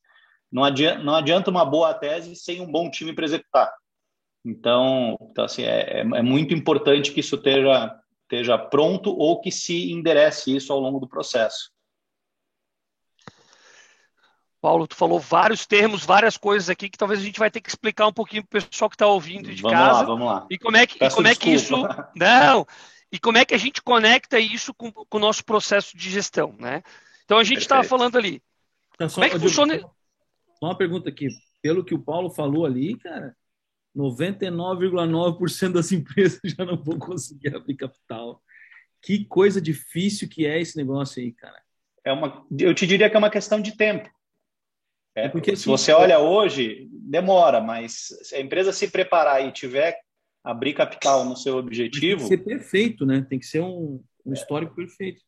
Não 0.51 0.63
adianta, 0.63 1.03
não 1.03 1.15
adianta 1.15 1.49
uma 1.49 1.65
boa 1.65 1.93
tese 1.93 2.35
sem 2.35 2.61
um 2.61 2.71
bom 2.71 2.89
time 2.89 3.13
para 3.13 3.25
executar. 3.25 3.73
Então, 4.45 5.17
então 5.31 5.45
assim, 5.45 5.63
é, 5.63 5.81
é, 5.81 5.99
é 6.01 6.21
muito 6.21 6.53
importante 6.53 7.11
que 7.11 7.21
isso 7.21 7.35
esteja, 7.35 7.95
esteja 8.23 8.57
pronto 8.57 9.09
ou 9.09 9.41
que 9.41 9.51
se 9.51 9.91
enderece 9.91 10.55
isso 10.55 10.71
ao 10.71 10.79
longo 10.79 10.99
do 10.99 11.07
processo. 11.07 11.71
Paulo, 14.61 14.87
tu 14.87 14.95
falou 14.95 15.19
vários 15.19 15.65
termos, 15.65 16.05
várias 16.05 16.37
coisas 16.37 16.69
aqui 16.69 16.89
que 16.89 16.97
talvez 16.97 17.19
a 17.19 17.23
gente 17.23 17.37
vai 17.37 17.51
ter 17.51 17.59
que 17.59 17.67
explicar 17.67 18.07
um 18.07 18.13
pouquinho 18.13 18.45
para 18.45 18.59
o 18.59 18.65
pessoal 18.65 18.89
que 18.89 18.95
está 18.95 19.05
ouvindo 19.05 19.53
de 19.53 19.61
vamos 19.61 19.77
casa. 19.77 19.99
Lá, 19.99 20.03
vamos 20.03 20.25
lá. 20.25 20.47
E 20.49 20.57
como 20.57 20.77
é 20.77 20.87
que, 20.87 21.09
como 21.09 21.27
é 21.27 21.35
que 21.35 21.49
isso. 21.49 21.75
Não, 22.15 22.65
e 23.13 23.19
como 23.19 23.37
é 23.37 23.45
que 23.45 23.53
a 23.53 23.59
gente 23.59 23.79
conecta 23.79 24.39
isso 24.39 24.73
com, 24.73 24.91
com 24.91 25.17
o 25.17 25.21
nosso 25.21 25.45
processo 25.45 25.95
de 25.95 26.09
gestão, 26.09 26.55
né? 26.57 26.81
Então 27.23 27.37
a 27.37 27.43
gente 27.43 27.59
estava 27.59 27.83
falando 27.83 28.17
ali. 28.17 28.41
Então, 28.95 29.07
só, 29.07 29.15
como 29.21 29.25
é 29.25 29.29
que 29.29 29.39
funciona? 29.39 29.79
Só 29.79 30.65
uma 30.65 30.75
pergunta 30.75 31.09
aqui. 31.09 31.27
Pelo 31.61 31.85
que 31.85 31.93
o 31.93 31.99
Paulo 31.99 32.31
falou 32.31 32.65
ali, 32.65 32.97
cara, 32.97 33.37
99,9% 33.95 35.73
das 35.73 35.91
empresas 35.93 36.39
já 36.43 36.65
não 36.65 36.75
vão 36.75 36.97
conseguir 36.97 37.55
abrir 37.55 37.75
capital. 37.75 38.41
Que 38.99 39.23
coisa 39.25 39.61
difícil 39.61 40.27
que 40.27 40.47
é 40.47 40.59
esse 40.59 40.75
negócio 40.75 41.21
aí, 41.21 41.31
cara. 41.33 41.61
É 42.03 42.11
uma, 42.11 42.43
eu 42.59 42.73
te 42.73 42.87
diria 42.87 43.11
que 43.11 43.15
é 43.15 43.19
uma 43.19 43.29
questão 43.29 43.61
de 43.61 43.77
tempo. 43.77 44.09
É, 45.13 45.29
porque 45.29 45.55
se 45.55 45.61
assim, 45.61 45.69
você 45.69 45.91
olha 45.91 46.17
hoje, 46.17 46.87
demora, 46.89 47.61
mas 47.61 48.07
se 48.23 48.35
a 48.35 48.41
empresa 48.41 48.73
se 48.73 48.89
preparar 48.89 49.45
e 49.45 49.51
tiver 49.51 49.99
abrir 50.43 50.73
capital 50.73 51.23
no 51.25 51.37
seu 51.37 51.57
objetivo. 51.57 52.27
Tem 52.27 52.37
que 52.37 52.43
ser 52.43 52.43
perfeito, 52.43 53.05
né? 53.05 53.25
Tem 53.27 53.39
que 53.39 53.45
ser 53.45 53.61
um, 53.61 54.03
um 54.25 54.33
histórico 54.33 54.75
perfeito. 54.75 55.21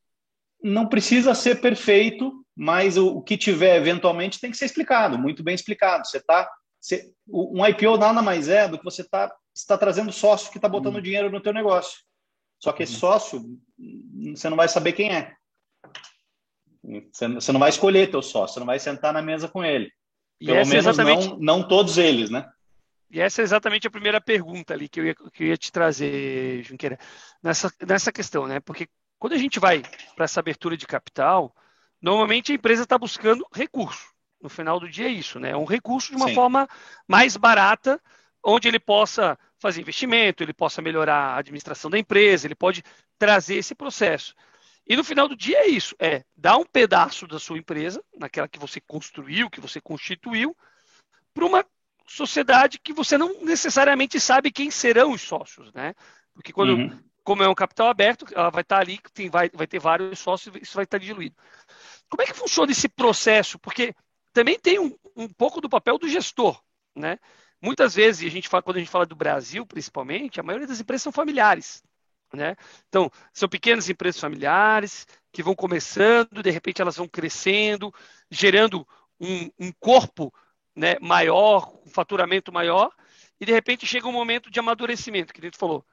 Não 0.62 0.88
precisa 0.88 1.34
ser 1.34 1.62
perfeito, 1.62 2.46
mas 2.56 2.98
o, 2.98 3.18
o, 3.18 3.22
que 3.22 3.38
tiver 3.38 3.78
eventualmente 3.78 4.40
tem 4.40 4.52
que 4.52 4.58
ser 4.58 4.66
explicado, 4.66 5.18
muito 5.18 5.44
bem 5.44 5.56
explicado. 5.56 6.06
Você 6.06 6.20
tá, 6.20 6.50
você, 6.80 7.12
um 7.28 7.66
IPO 7.66 7.98
nada 7.98 8.22
mais 8.22 8.50
é 8.50 8.68
do 8.68 8.78
que 8.78 8.84
você 8.84 9.02
está 9.02 9.34
está 9.56 9.78
trazendo 9.78 10.12
sócio 10.12 10.52
que 10.52 10.58
está 10.58 10.68
botando 10.68 10.98
hum. 10.98 11.02
dinheiro 11.02 11.32
no 11.32 11.40
teu 11.40 11.54
negócio. 11.54 12.00
Só 12.62 12.74
que 12.74 12.84
esse 12.84 12.96
hum. 12.96 13.00
sócio, 13.00 13.60
você 14.36 14.50
não 14.50 14.58
vai 14.58 14.68
saber 14.68 14.94
quem 14.94 15.16
é. 15.16 15.34
Você 17.12 17.52
não 17.52 17.60
vai 17.60 17.70
escolher 17.70 18.12
teu 18.12 18.22
sócio, 18.22 18.54
você 18.54 18.60
não 18.60 18.68
vai 18.68 18.80
sentar 18.80 19.14
na 19.14 19.22
mesa 19.22 19.48
com 19.48 19.64
ele. 19.64 19.92
Pelo 20.40 20.68
menos 20.68 20.74
exatamente... 20.74 21.30
não, 21.30 21.40
não 21.40 21.68
todos 21.68 21.98
eles, 21.98 22.30
né? 22.30 22.48
E 23.10 23.22
essa 23.22 23.42
é 23.42 23.44
exatamente 23.44 23.88
a 23.88 23.92
primeira 23.92 24.20
pergunta 24.20 24.74
ali 24.74 24.90
que 24.90 25.00
eu 25.00 25.06
ia, 25.06 25.16
que 25.16 25.44
eu 25.44 25.48
ia 25.48 25.58
te 25.58 25.72
trazer, 25.72 26.64
Junqueira, 26.64 26.98
nessa, 27.42 27.72
nessa 27.88 28.12
questão, 28.12 28.48
né? 28.48 28.60
Porque 28.60 28.90
quando 29.20 29.34
a 29.34 29.38
gente 29.38 29.60
vai 29.60 29.82
para 30.16 30.26
essa 30.26 30.40
abertura 30.40 30.76
de 30.76 30.88
capital, 30.88 31.56
normalmente 32.02 32.52
a 32.52 32.56
empresa 32.56 32.84
está 32.84 32.98
buscando 32.98 33.46
recurso. 33.54 34.14
No 34.42 34.50
final 34.50 34.80
do 34.80 34.90
dia 34.90 35.08
é 35.08 35.12
isso, 35.12 35.40
né? 35.40 35.52
É 35.52 35.58
um 35.58 35.66
recurso 35.66 36.10
de 36.12 36.18
uma 36.18 36.28
Sim. 36.28 36.36
forma 36.36 36.68
mais 37.08 37.38
barata, 37.38 38.02
onde 38.44 38.68
ele 38.68 38.80
possa 38.80 39.38
fazer 39.58 39.82
investimento, 39.82 40.44
ele 40.44 40.54
possa 40.54 40.82
melhorar 40.82 41.16
a 41.16 41.38
administração 41.38 41.90
da 41.90 41.98
empresa, 41.98 42.46
ele 42.46 42.56
pode 42.56 42.84
trazer 43.18 43.56
esse 43.56 43.74
processo. 43.74 44.36
E 44.88 44.96
no 44.96 45.04
final 45.04 45.28
do 45.28 45.36
dia 45.36 45.58
é 45.60 45.68
isso, 45.68 45.96
é 45.98 46.24
dar 46.36 46.58
um 46.58 46.66
pedaço 46.66 47.26
da 47.26 47.40
sua 47.40 47.58
empresa, 47.58 48.04
naquela 48.16 48.48
que 48.48 48.60
você 48.60 48.80
construiu, 48.80 49.50
que 49.50 49.60
você 49.60 49.82
constituiu, 49.82 50.56
para 51.34 51.46
uma 51.46 51.66
sociedade 52.06 52.80
que 52.80 52.94
você 52.94 53.18
não 53.18 53.42
necessariamente 53.44 54.20
sabe 54.20 54.52
quem 54.52 54.70
serão 54.70 55.12
os 55.12 55.22
sócios, 55.22 55.72
né? 55.74 55.94
Porque 56.34 56.54
quando, 56.54 56.76
uhum. 56.76 57.00
como 57.24 57.44
é 57.44 57.50
um 57.50 57.56
capital 57.56 57.88
aberto, 57.88 58.26
ela 58.34 58.50
vai 58.50 58.62
estar 58.62 58.80
ali, 58.80 59.00
tem, 59.14 59.30
vai, 59.30 59.50
vai 59.54 59.66
ter 59.66 59.80
vários 59.80 60.20
sócios, 60.20 60.56
isso 60.62 60.76
vai 60.76 60.84
estar 60.84 60.98
diluído. 60.98 61.36
Como 62.10 62.22
é 62.22 62.26
que 62.26 62.34
funciona 62.34 62.72
esse 62.72 62.88
processo? 62.88 63.58
Porque 63.58 63.96
também 64.32 64.60
tem 64.60 64.80
um, 64.80 64.96
um 65.16 65.28
pouco 65.28 65.60
do 65.60 65.70
papel 65.70 65.98
do 65.98 66.08
gestor, 66.08 66.62
né? 66.96 67.18
Muitas 67.62 67.96
vezes, 67.96 68.28
a 68.28 68.30
gente 68.30 68.48
fala, 68.48 68.62
quando 68.62 68.78
a 68.78 68.80
gente 68.80 68.92
fala 68.92 69.06
do 69.06 69.16
Brasil, 69.16 69.66
principalmente, 69.66 70.40
a 70.40 70.44
maioria 70.44 70.68
das 70.68 70.80
empresas 70.80 71.04
são 71.04 71.12
familiares. 71.12 71.82
Né? 72.34 72.56
Então, 72.90 73.10
são 73.34 73.48
pequenas 73.48 73.90
empresas 73.90 74.20
familiares 74.20 75.08
que 75.32 75.42
vão 75.42 75.56
começando, 75.56 76.44
de 76.44 76.52
repente 76.52 76.82
elas 76.82 76.98
vão 76.98 77.08
crescendo, 77.08 77.94
gerando 78.30 78.88
um, 79.20 79.50
um 79.58 79.72
corpo 79.80 80.34
né, 80.76 80.98
maior, 81.00 81.74
um 81.86 81.90
faturamento 81.90 82.52
maior, 82.52 82.92
e 83.40 83.46
de 83.46 83.52
repente 83.52 83.86
chega 83.86 84.08
um 84.08 84.12
momento 84.12 84.50
de 84.50 84.60
amadurecimento, 84.60 85.34
que 85.34 85.40
a 85.40 85.44
gente 85.44 85.58
falou. 85.58 85.86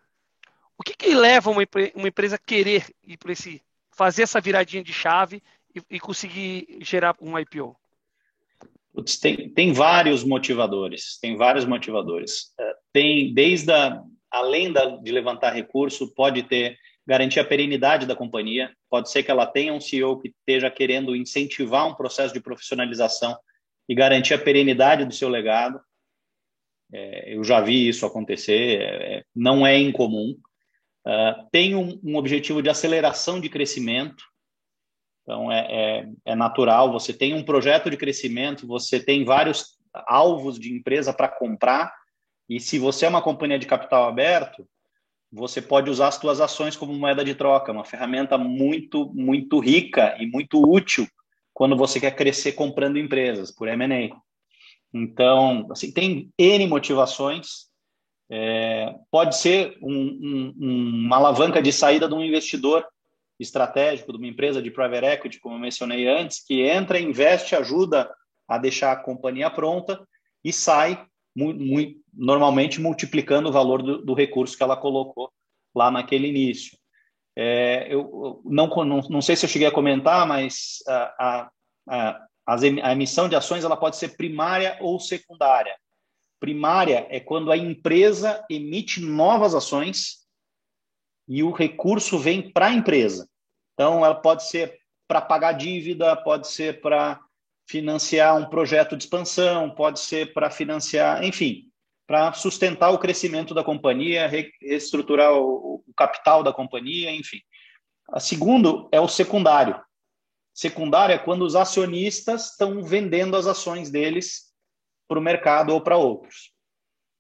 O 0.79 0.83
que, 0.83 0.95
que 0.95 1.15
leva 1.15 1.51
uma, 1.51 1.63
uma 1.95 2.09
empresa 2.09 2.37
a 2.37 2.39
querer 2.39 2.87
ir 3.05 3.17
para 3.17 3.33
esse, 3.33 3.63
fazer 3.91 4.23
essa 4.23 4.41
viradinha 4.41 4.83
de 4.83 4.93
chave 4.93 5.43
e, 5.75 5.97
e, 5.97 6.01
conseguir 6.01 6.79
gerar 6.81 7.15
um 7.21 7.39
IPO? 7.39 7.77
Tem, 9.21 9.49
tem 9.49 9.73
vários 9.73 10.25
motivadores, 10.25 11.19
tem 11.21 11.37
vários 11.37 11.65
motivadores. 11.65 12.53
É, 12.59 12.75
tem 12.93 13.33
desde 13.33 13.73
a, 13.73 14.03
além 14.31 14.73
da, 14.73 14.97
de 14.97 15.13
levantar 15.13 15.53
recurso, 15.53 16.13
pode 16.15 16.43
ter 16.43 16.79
garantir 17.07 17.41
a 17.41 17.45
perenidade 17.45 18.07
da 18.07 18.15
companhia. 18.15 18.75
Pode 18.89 19.11
ser 19.11 19.23
que 19.23 19.31
ela 19.31 19.47
tenha 19.47 19.73
um 19.73 19.81
CEO 19.81 20.21
que 20.21 20.29
esteja 20.29 20.71
querendo 20.71 21.17
incentivar 21.17 21.87
um 21.87 21.95
processo 21.95 22.33
de 22.33 22.41
profissionalização 22.41 23.37
e 23.93 23.95
garantir 23.95 24.33
a 24.33 24.39
perenidade 24.39 25.05
do 25.05 25.13
seu 25.13 25.29
legado. 25.29 25.79
É, 26.91 27.37
eu 27.37 27.45
já 27.45 27.61
vi 27.61 27.87
isso 27.87 28.07
acontecer, 28.07 28.81
é, 28.81 29.17
é 29.17 29.25
não 29.37 29.67
é 29.67 29.79
incomum. 29.79 30.35
Uh, 31.07 31.47
tem 31.51 31.75
um, 31.75 32.01
um, 32.03 32.17
objetivo 32.17 32.63
de 32.63 32.71
aceleração 32.71 33.39
de 33.39 33.51
crescimento, 33.51 34.25
então 35.23 35.53
é, 35.53 35.67
é, 35.69 36.09
é, 36.25 36.35
natural. 36.35 36.91
Você 36.91 37.13
tem 37.13 37.35
um 37.35 37.45
projeto 37.45 37.91
de 37.91 37.99
crescimento, 37.99 38.67
você 38.67 38.99
tem 38.99 39.27
vários 39.27 39.77
alvos 40.07 40.59
de 40.59 40.73
empresa 40.73 41.13
para 41.13 41.29
comprar, 41.29 41.93
e 42.49 42.59
se 42.59 42.79
você 42.79 43.05
é 43.05 43.11
uma 43.11 43.21
companhia 43.21 43.59
de 43.59 43.67
capital 43.67 44.09
aberto, 44.09 44.67
você 45.31 45.61
pode 45.61 45.91
usar 45.91 46.09
as 46.09 46.15
suas 46.15 46.41
ações 46.41 46.77
como 46.77 46.95
moeda 46.95 47.23
de 47.23 47.35
troca, 47.35 47.73
uma 47.73 47.85
ferramenta 47.85 48.39
muito, 48.39 49.13
muito 49.13 49.59
rica 49.59 50.17
e 50.19 50.27
muito 50.27 50.63
útil 50.63 51.07
quando 51.55 51.77
você 51.77 52.01
quer 52.01 52.15
crescer 52.15 52.53
comprando 52.53 52.99
empresas 52.99 53.51
por 53.51 53.69
M&A. 53.69 54.17
Então, 54.93 55.69
assim, 55.71 55.93
tem 55.93 56.31
N 56.39 56.67
motivações. 56.67 57.71
É, 58.31 58.95
pode 59.11 59.37
ser 59.37 59.77
um, 59.83 59.93
um, 59.93 60.55
uma 61.07 61.17
alavanca 61.17 61.61
de 61.61 61.73
saída 61.73 62.09
de 62.09 62.15
um 62.15 62.23
investidor 62.23 62.87
estratégico, 63.39 64.13
de 64.13 64.19
uma 64.19 64.27
empresa 64.27 64.63
de 64.63 64.71
private 64.71 65.07
equity, 65.07 65.41
como 65.41 65.57
eu 65.57 65.61
mencionei 65.61 66.09
antes, 66.09 66.45
que 66.45 66.63
entra, 66.63 67.01
investe, 67.01 67.55
ajuda 67.55 68.11
a 68.49 68.59
deixar 68.59 68.93
a 68.93 68.97
companhia 68.97 69.51
pronta 69.51 70.07
e 70.45 70.53
sai 70.53 71.07
normalmente 72.13 72.81
multiplicando 72.81 73.49
o 73.49 73.53
valor 73.53 73.83
do, 73.83 74.05
do, 74.05 74.15
recurso 74.15 74.57
que 74.57 74.63
ela 74.63 74.77
colocou 74.77 75.31
lá 75.75 75.91
naquele 75.91 76.29
início. 76.29 76.77
É, 77.37 77.87
eu 77.93 78.43
não, 78.45 78.67
não, 78.69 79.01
não 79.09 79.23
sei 79.23 79.37
se 79.37 79.45
eu 79.45 79.49
cheguei 79.49 79.67
a 79.67 79.73
comentar, 79.73 80.27
mas 80.27 80.79
a, 80.87 81.15
a, 81.19 81.51
a, 81.89 82.27
a 82.47 82.93
emissão 82.93 83.29
de 83.29 83.37
ações 83.37 83.65
ela 83.65 83.77
pode 83.77 83.97
ser 83.97 84.17
primária 84.17 84.77
ou 84.81 85.01
secundária. 85.01 85.75
Primária 86.39 87.07
é 87.09 87.21
quando 87.21 87.53
a 87.53 87.57
empresa 87.57 88.45
emite 88.51 89.01
novas 89.01 89.55
ações 89.55 90.27
e 91.29 91.43
o 91.43 91.53
recurso 91.53 92.19
vem 92.19 92.51
para 92.51 92.67
a 92.67 92.73
empresa. 92.73 93.29
Então, 93.75 94.05
ela 94.05 94.15
pode 94.15 94.47
ser 94.49 94.79
para 95.09 95.21
pagar 95.21 95.53
dívida, 95.53 96.17
pode 96.17 96.49
ser 96.49 96.81
para 96.81 97.21
financiar 97.69 98.37
um 98.37 98.47
projeto 98.47 98.97
de 98.97 99.05
expansão, 99.05 99.71
pode 99.71 100.01
ser 100.01 100.33
para 100.33 100.51
financiar, 100.51 101.25
enfim, 101.25 101.72
para 102.07 102.33
sustentar 102.33 102.91
o 102.91 102.99
crescimento 102.99 103.55
da 103.55 103.65
companhia, 103.65 104.29
reestruturar 104.29 105.33
o, 105.33 105.83
o 105.87 105.95
capital 105.97 106.43
da 106.43 106.53
companhia, 106.53 107.11
enfim. 107.11 107.39
A 108.11 108.21
segundo 108.21 108.89
é 108.93 109.01
o 109.01 109.09
secundário. 109.09 109.81
Secundário 110.55 111.15
é 111.15 111.19
quando 111.19 111.43
os 111.43 111.57
acionistas 111.57 112.51
estão 112.51 112.83
vendendo 112.83 113.37
as 113.37 113.47
ações 113.47 113.91
deles 113.91 114.53
para 115.09 115.19
o 115.19 115.23
mercado 115.23 115.73
ou 115.73 115.81
para 115.81 115.97
outros. 115.97 116.53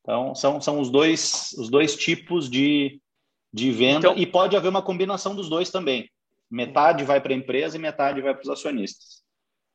Então, 0.02 0.34
são, 0.34 0.60
são 0.60 0.80
os, 0.80 0.90
dois, 0.90 1.52
os 1.58 1.70
dois 1.70 1.96
tipos 1.96 2.50
de, 2.50 3.00
de 3.52 3.70
venda 3.70 4.08
então, 4.08 4.18
e 4.18 4.26
pode 4.26 4.56
haver 4.56 4.68
uma 4.68 4.82
combinação 4.82 5.34
dos 5.34 5.48
dois 5.48 5.70
também. 5.70 6.10
Metade 6.50 7.04
vai 7.04 7.20
para 7.20 7.32
a 7.32 7.36
empresa 7.36 7.76
e 7.76 7.80
metade 7.80 8.20
vai 8.20 8.34
para 8.34 8.42
os 8.42 8.50
acionistas. 8.50 9.22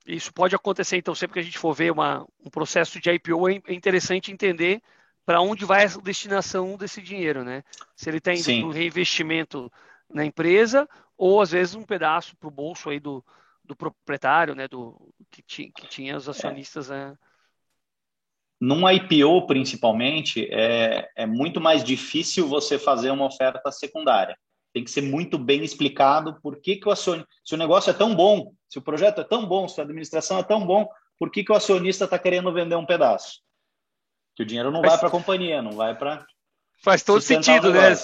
Isso 0.06 0.32
pode 0.34 0.56
acontecer, 0.56 0.98
então, 0.98 1.16
sempre 1.16 1.34
que 1.34 1.40
a 1.40 1.44
gente 1.44 1.58
for 1.58 1.74
ver 1.74 1.92
uma, 1.92 2.26
um 2.46 2.50
processo 2.50 3.00
de 3.00 3.10
IPO, 3.10 3.50
é, 3.50 3.62
é 3.68 3.74
interessante 3.74 4.32
entender 4.32 4.82
para 5.27 5.41
onde 5.41 5.65
vai 5.65 5.84
a 5.84 5.88
destinação 6.01 6.77
desse 6.77 7.01
dinheiro, 7.01 7.43
né? 7.43 7.62
Se 7.97 8.10
ele 8.10 8.19
está 8.19 8.34
indo 8.34 8.45
para 8.45 8.65
o 8.65 8.71
reinvestimento 8.71 9.69
na 10.10 10.23
empresa 10.23 10.88
ou, 11.17 11.41
às 11.41 11.52
vezes, 11.52 11.75
um 11.75 11.84
pedaço 11.84 12.34
para 12.38 12.47
o 12.47 12.52
bolso 12.52 12.89
aí 12.89 12.97
do, 12.97 13.21
do 13.62 13.75
proprietário, 13.75 14.56
né? 14.56 14.69
Do, 14.69 15.13
que, 15.30 15.41
ti, 15.41 15.69
que 15.75 15.86
tinha 15.86 16.15
os 16.15 16.30
acionistas. 16.30 16.89
É. 16.89 17.10
Né? 17.10 17.15
Num 18.62 18.89
IPO, 18.89 19.45
principalmente, 19.47 20.47
é, 20.49 21.10
é 21.13 21.25
muito 21.25 21.60
mais 21.60 21.84
difícil 21.84 22.47
você 22.47 22.80
fazer 22.80 23.12
uma 23.12 23.25
oferta 23.25 23.69
secundária 23.69 24.38
tem 24.73 24.84
que 24.84 24.91
ser 24.91 25.02
muito 25.02 25.39
bem 25.39 25.63
explicado 25.63 26.39
por 26.39 26.62
que, 26.62 26.75
que 26.75 26.88
o 26.88 26.91
acionista, 26.91 27.28
se 27.43 27.56
o 27.56 27.58
negócio 27.58 27.89
é 27.89 27.93
tão 27.93 28.13
bom, 28.13 28.54
se 28.69 28.78
o 28.78 28.82
projeto 28.82 29.21
é 29.21 29.23
tão 29.23 29.43
bom, 29.43 29.67
se 29.67 29.82
a 29.82 29.84
administração 29.84 30.38
é 30.38 30.43
tão 30.43 30.67
bom, 30.67 30.88
por 31.17 31.32
que, 31.32 31.43
que 31.43 31.52
o 31.52 31.56
acionista 31.56 32.04
está 32.04 32.19
querendo 32.19 32.54
vender 32.54 32.75
um 32.75 32.86
pedaço? 32.86 33.41
Que 34.38 34.43
o 34.43 34.45
dinheiro 34.45 34.71
não 34.71 34.84
vai 34.84 34.95
para 34.97 35.08
a 35.08 35.12
companhia, 35.12 35.63
não 35.63 35.71
vai 35.71 35.97
para 35.97 36.23
Faz 36.84 37.02
todo 37.02 37.19
sentido, 37.19 37.73
né? 37.73 37.95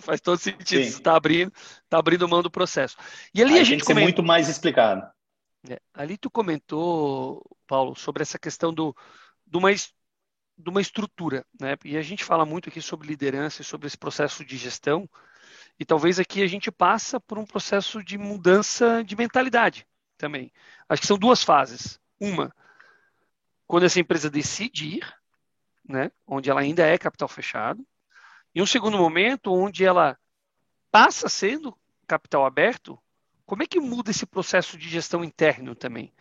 Faz 0.00 0.18
todo 0.22 0.38
sentido. 0.38 0.80
Está 0.80 1.14
abrindo, 1.14 1.52
tá 1.90 1.98
abrindo 1.98 2.26
mão 2.26 2.42
do 2.42 2.50
processo. 2.50 2.96
E 3.34 3.42
ali 3.42 3.52
Aí 3.52 3.60
a 3.60 3.64
gente 3.64 3.70
tem 3.70 3.78
que 3.80 3.84
ser 3.84 4.00
muito 4.00 4.22
mais 4.22 4.48
explicado. 4.48 5.06
É, 5.68 5.78
ali 5.92 6.16
tu 6.16 6.30
comentou, 6.30 7.44
Paulo, 7.66 7.94
sobre 7.94 8.22
essa 8.22 8.38
questão 8.38 8.72
do, 8.72 8.96
de, 9.46 9.58
uma, 9.58 9.70
de 9.74 10.70
uma 10.70 10.80
estrutura, 10.80 11.44
né? 11.60 11.76
E 11.84 11.98
a 11.98 12.02
gente 12.02 12.24
fala 12.24 12.46
muito 12.46 12.70
aqui 12.70 12.80
sobre 12.80 13.06
liderança 13.06 13.60
e 13.60 13.64
sobre 13.64 13.86
esse 13.86 13.98
processo 13.98 14.42
de 14.42 14.56
gestão. 14.56 15.06
E 15.78 15.84
talvez 15.84 16.18
aqui 16.18 16.42
a 16.42 16.46
gente 16.46 16.70
passa 16.70 17.20
por 17.20 17.38
um 17.38 17.44
processo 17.44 18.02
de 18.02 18.16
mudança 18.16 19.04
de 19.04 19.14
mentalidade 19.14 19.86
também. 20.16 20.50
Acho 20.88 21.02
que 21.02 21.06
são 21.06 21.18
duas 21.18 21.42
fases. 21.42 22.00
Uma, 22.18 22.54
quando 23.66 23.84
essa 23.84 24.00
empresa 24.00 24.30
decide 24.30 24.96
ir, 24.96 25.17
né, 25.88 26.10
onde 26.26 26.50
ela 26.50 26.60
ainda 26.60 26.86
é 26.86 26.98
capital 26.98 27.28
fechado, 27.28 27.84
e 28.54 28.62
um 28.62 28.66
segundo 28.66 28.98
momento 28.98 29.52
onde 29.52 29.84
ela 29.84 30.18
passa 30.90 31.28
sendo 31.28 31.76
capital 32.06 32.44
aberto, 32.44 32.98
como 33.46 33.62
é 33.62 33.66
que 33.66 33.80
muda 33.80 34.10
esse 34.10 34.26
processo 34.26 34.76
de 34.76 34.88
gestão 34.88 35.24
interno 35.24 35.74
também? 35.74 36.12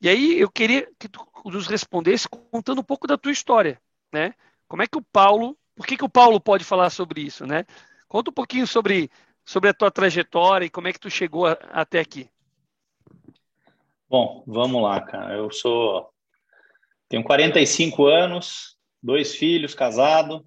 E 0.00 0.08
aí 0.08 0.38
eu 0.38 0.50
queria 0.50 0.88
que 0.98 1.08
tu 1.08 1.26
nos 1.46 1.66
respondesse 1.66 2.28
contando 2.28 2.80
um 2.80 2.84
pouco 2.84 3.06
da 3.06 3.16
tua 3.16 3.32
história, 3.32 3.80
né? 4.12 4.34
Como 4.68 4.82
é 4.82 4.86
que 4.86 4.98
o 4.98 5.02
Paulo, 5.02 5.56
por 5.74 5.86
que, 5.86 5.96
que 5.96 6.04
o 6.04 6.08
Paulo 6.08 6.40
pode 6.40 6.64
falar 6.64 6.90
sobre 6.90 7.22
isso, 7.22 7.46
né? 7.46 7.64
Conta 8.06 8.30
um 8.30 8.34
pouquinho 8.34 8.66
sobre, 8.66 9.10
sobre 9.44 9.70
a 9.70 9.74
tua 9.74 9.90
trajetória 9.90 10.66
e 10.66 10.70
como 10.70 10.88
é 10.88 10.92
que 10.92 11.00
tu 11.00 11.10
chegou 11.10 11.46
a, 11.46 11.52
até 11.72 12.00
aqui. 12.00 12.28
Bom, 14.08 14.44
vamos 14.46 14.82
lá, 14.82 15.00
cara. 15.00 15.34
Eu 15.34 15.50
sou 15.50 16.12
tenho 17.08 17.24
45 17.24 18.06
anos, 18.06 18.73
dois 19.04 19.34
filhos, 19.34 19.74
casado, 19.74 20.44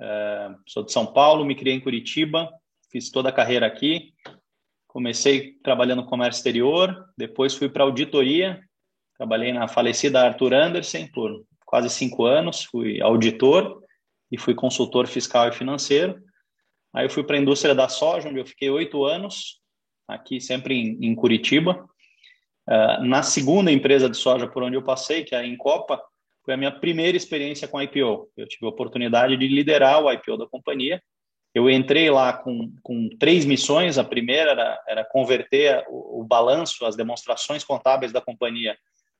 é, 0.00 0.54
sou 0.66 0.82
de 0.82 0.90
São 0.90 1.04
Paulo, 1.04 1.44
me 1.44 1.54
criei 1.54 1.76
em 1.76 1.80
Curitiba, 1.80 2.50
fiz 2.90 3.10
toda 3.10 3.28
a 3.28 3.32
carreira 3.32 3.66
aqui. 3.66 4.14
Comecei 4.88 5.52
trabalhando 5.62 6.00
no 6.00 6.08
comércio 6.08 6.38
exterior, 6.38 7.06
depois 7.18 7.54
fui 7.54 7.68
para 7.68 7.84
auditoria, 7.84 8.62
trabalhei 9.18 9.52
na 9.52 9.68
falecida 9.68 10.22
Arthur 10.22 10.54
Andersen 10.54 11.06
por 11.12 11.44
quase 11.66 11.90
cinco 11.90 12.24
anos, 12.24 12.64
fui 12.64 13.02
auditor 13.02 13.82
e 14.32 14.38
fui 14.38 14.54
consultor 14.54 15.06
fiscal 15.06 15.48
e 15.48 15.52
financeiro. 15.52 16.18
Aí 16.94 17.04
eu 17.04 17.10
fui 17.10 17.22
para 17.22 17.36
a 17.36 17.40
indústria 17.40 17.74
da 17.74 17.90
soja, 17.90 18.30
onde 18.30 18.40
eu 18.40 18.46
fiquei 18.46 18.70
oito 18.70 19.04
anos, 19.04 19.60
aqui 20.08 20.40
sempre 20.40 20.74
em, 20.74 20.98
em 21.04 21.14
Curitiba. 21.14 21.86
Uh, 22.66 23.04
na 23.04 23.22
segunda 23.22 23.70
empresa 23.70 24.08
de 24.08 24.16
soja 24.16 24.48
por 24.48 24.62
onde 24.62 24.76
eu 24.76 24.82
passei, 24.82 25.22
que 25.24 25.34
é 25.34 25.38
a 25.38 25.46
Incopa, 25.46 26.02
foi 26.46 26.54
a 26.54 26.56
minha 26.56 26.70
primeira 26.70 27.16
experiência 27.16 27.66
com 27.66 27.82
IPO. 27.82 28.30
Eu 28.36 28.46
tive 28.46 28.64
a 28.64 28.68
oportunidade 28.68 29.36
de 29.36 29.48
liderar 29.48 30.00
o 30.00 30.10
IPO 30.10 30.38
da 30.38 30.46
companhia. 30.46 31.02
Eu 31.52 31.68
entrei 31.68 32.08
lá 32.08 32.32
com, 32.32 32.72
com 32.84 33.08
três 33.18 33.44
missões. 33.44 33.98
A 33.98 34.04
primeira 34.04 34.52
era, 34.52 34.84
era 34.86 35.04
converter 35.04 35.84
o, 35.88 36.20
o 36.20 36.24
balanço, 36.24 36.86
as 36.86 36.94
demonstrações 36.94 37.64
contábeis 37.64 38.12
da 38.12 38.20
companhia 38.20 38.78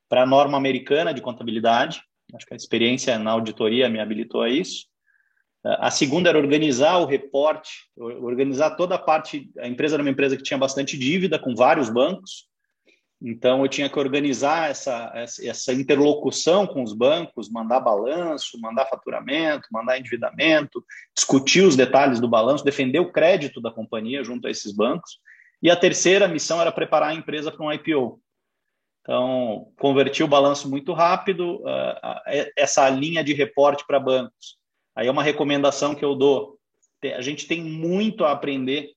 para 0.09 0.23
a 0.23 0.27
norma 0.27 0.57
americana 0.57 1.13
de 1.13 1.21
contabilidade. 1.21 2.01
Acho 2.33 2.47
que 2.47 2.55
a 2.55 2.57
experiência 2.57 3.19
na 3.19 3.33
auditoria 3.33 3.89
me 3.89 3.99
habilitou 3.99 4.43
a 4.43 4.49
isso. 4.49 4.87
A 5.65 5.91
segunda 5.91 6.29
era 6.29 6.39
organizar 6.39 6.99
o 6.99 7.07
reporte, 7.07 7.89
organizar 7.97 8.77
toda 8.77 8.95
a 8.95 8.99
parte. 8.99 9.51
A 9.59 9.67
empresa 9.67 9.97
era 9.97 10.03
uma 10.03 10.11
empresa 10.11 10.37
que 10.37 10.45
tinha 10.45 10.59
bastante 10.59 10.97
dívida 10.97 11.41
com 11.41 11.57
vários 11.57 11.91
bancos, 11.91 12.47
então 13.21 13.63
eu 13.63 13.69
tinha 13.69 13.89
que 13.89 13.99
organizar 13.99 14.71
essa, 14.71 15.13
essa 15.15 15.73
interlocução 15.73 16.67
com 16.67 16.83
os 16.83 16.93
bancos, 16.93 17.51
mandar 17.51 17.81
balanço, 17.81 18.61
mandar 18.61 18.87
faturamento, 18.87 19.69
mandar 19.71 19.99
endividamento, 19.99 20.85
discutir 21.15 21.63
os 21.63 21.77
detalhes 21.77 22.21
do 22.21 22.29
balanço, 22.29 22.65
defender 22.65 22.99
o 22.99 23.11
crédito 23.11 23.61
da 23.61 23.71
companhia 23.71 24.23
junto 24.23 24.47
a 24.47 24.51
esses 24.51 24.73
bancos. 24.73 25.19
E 25.63 25.71
a 25.71 25.77
terceira 25.77 26.29
missão 26.29 26.61
era 26.61 26.71
preparar 26.71 27.11
a 27.11 27.15
empresa 27.15 27.51
para 27.51 27.65
um 27.65 27.73
IPO. 27.73 28.21
Então, 29.01 29.73
converti 29.79 30.23
o 30.23 30.29
balanço 30.29 30.69
muito 30.69 30.93
rápido, 30.93 31.63
essa 32.57 32.89
linha 32.91 33.23
de 33.25 33.33
reporte 33.33 33.85
para 33.87 34.01
bancos 34.01 34.59
Aí 34.97 35.09
é 35.09 35.11
uma 35.11 35.23
recomendação 35.23 35.95
que 35.95 36.05
eu 36.05 36.15
dou. 36.15 36.59
A 37.15 37.21
gente 37.21 37.47
tem 37.47 37.63
muito 37.63 38.25
a 38.25 38.33
aprender 38.33 38.93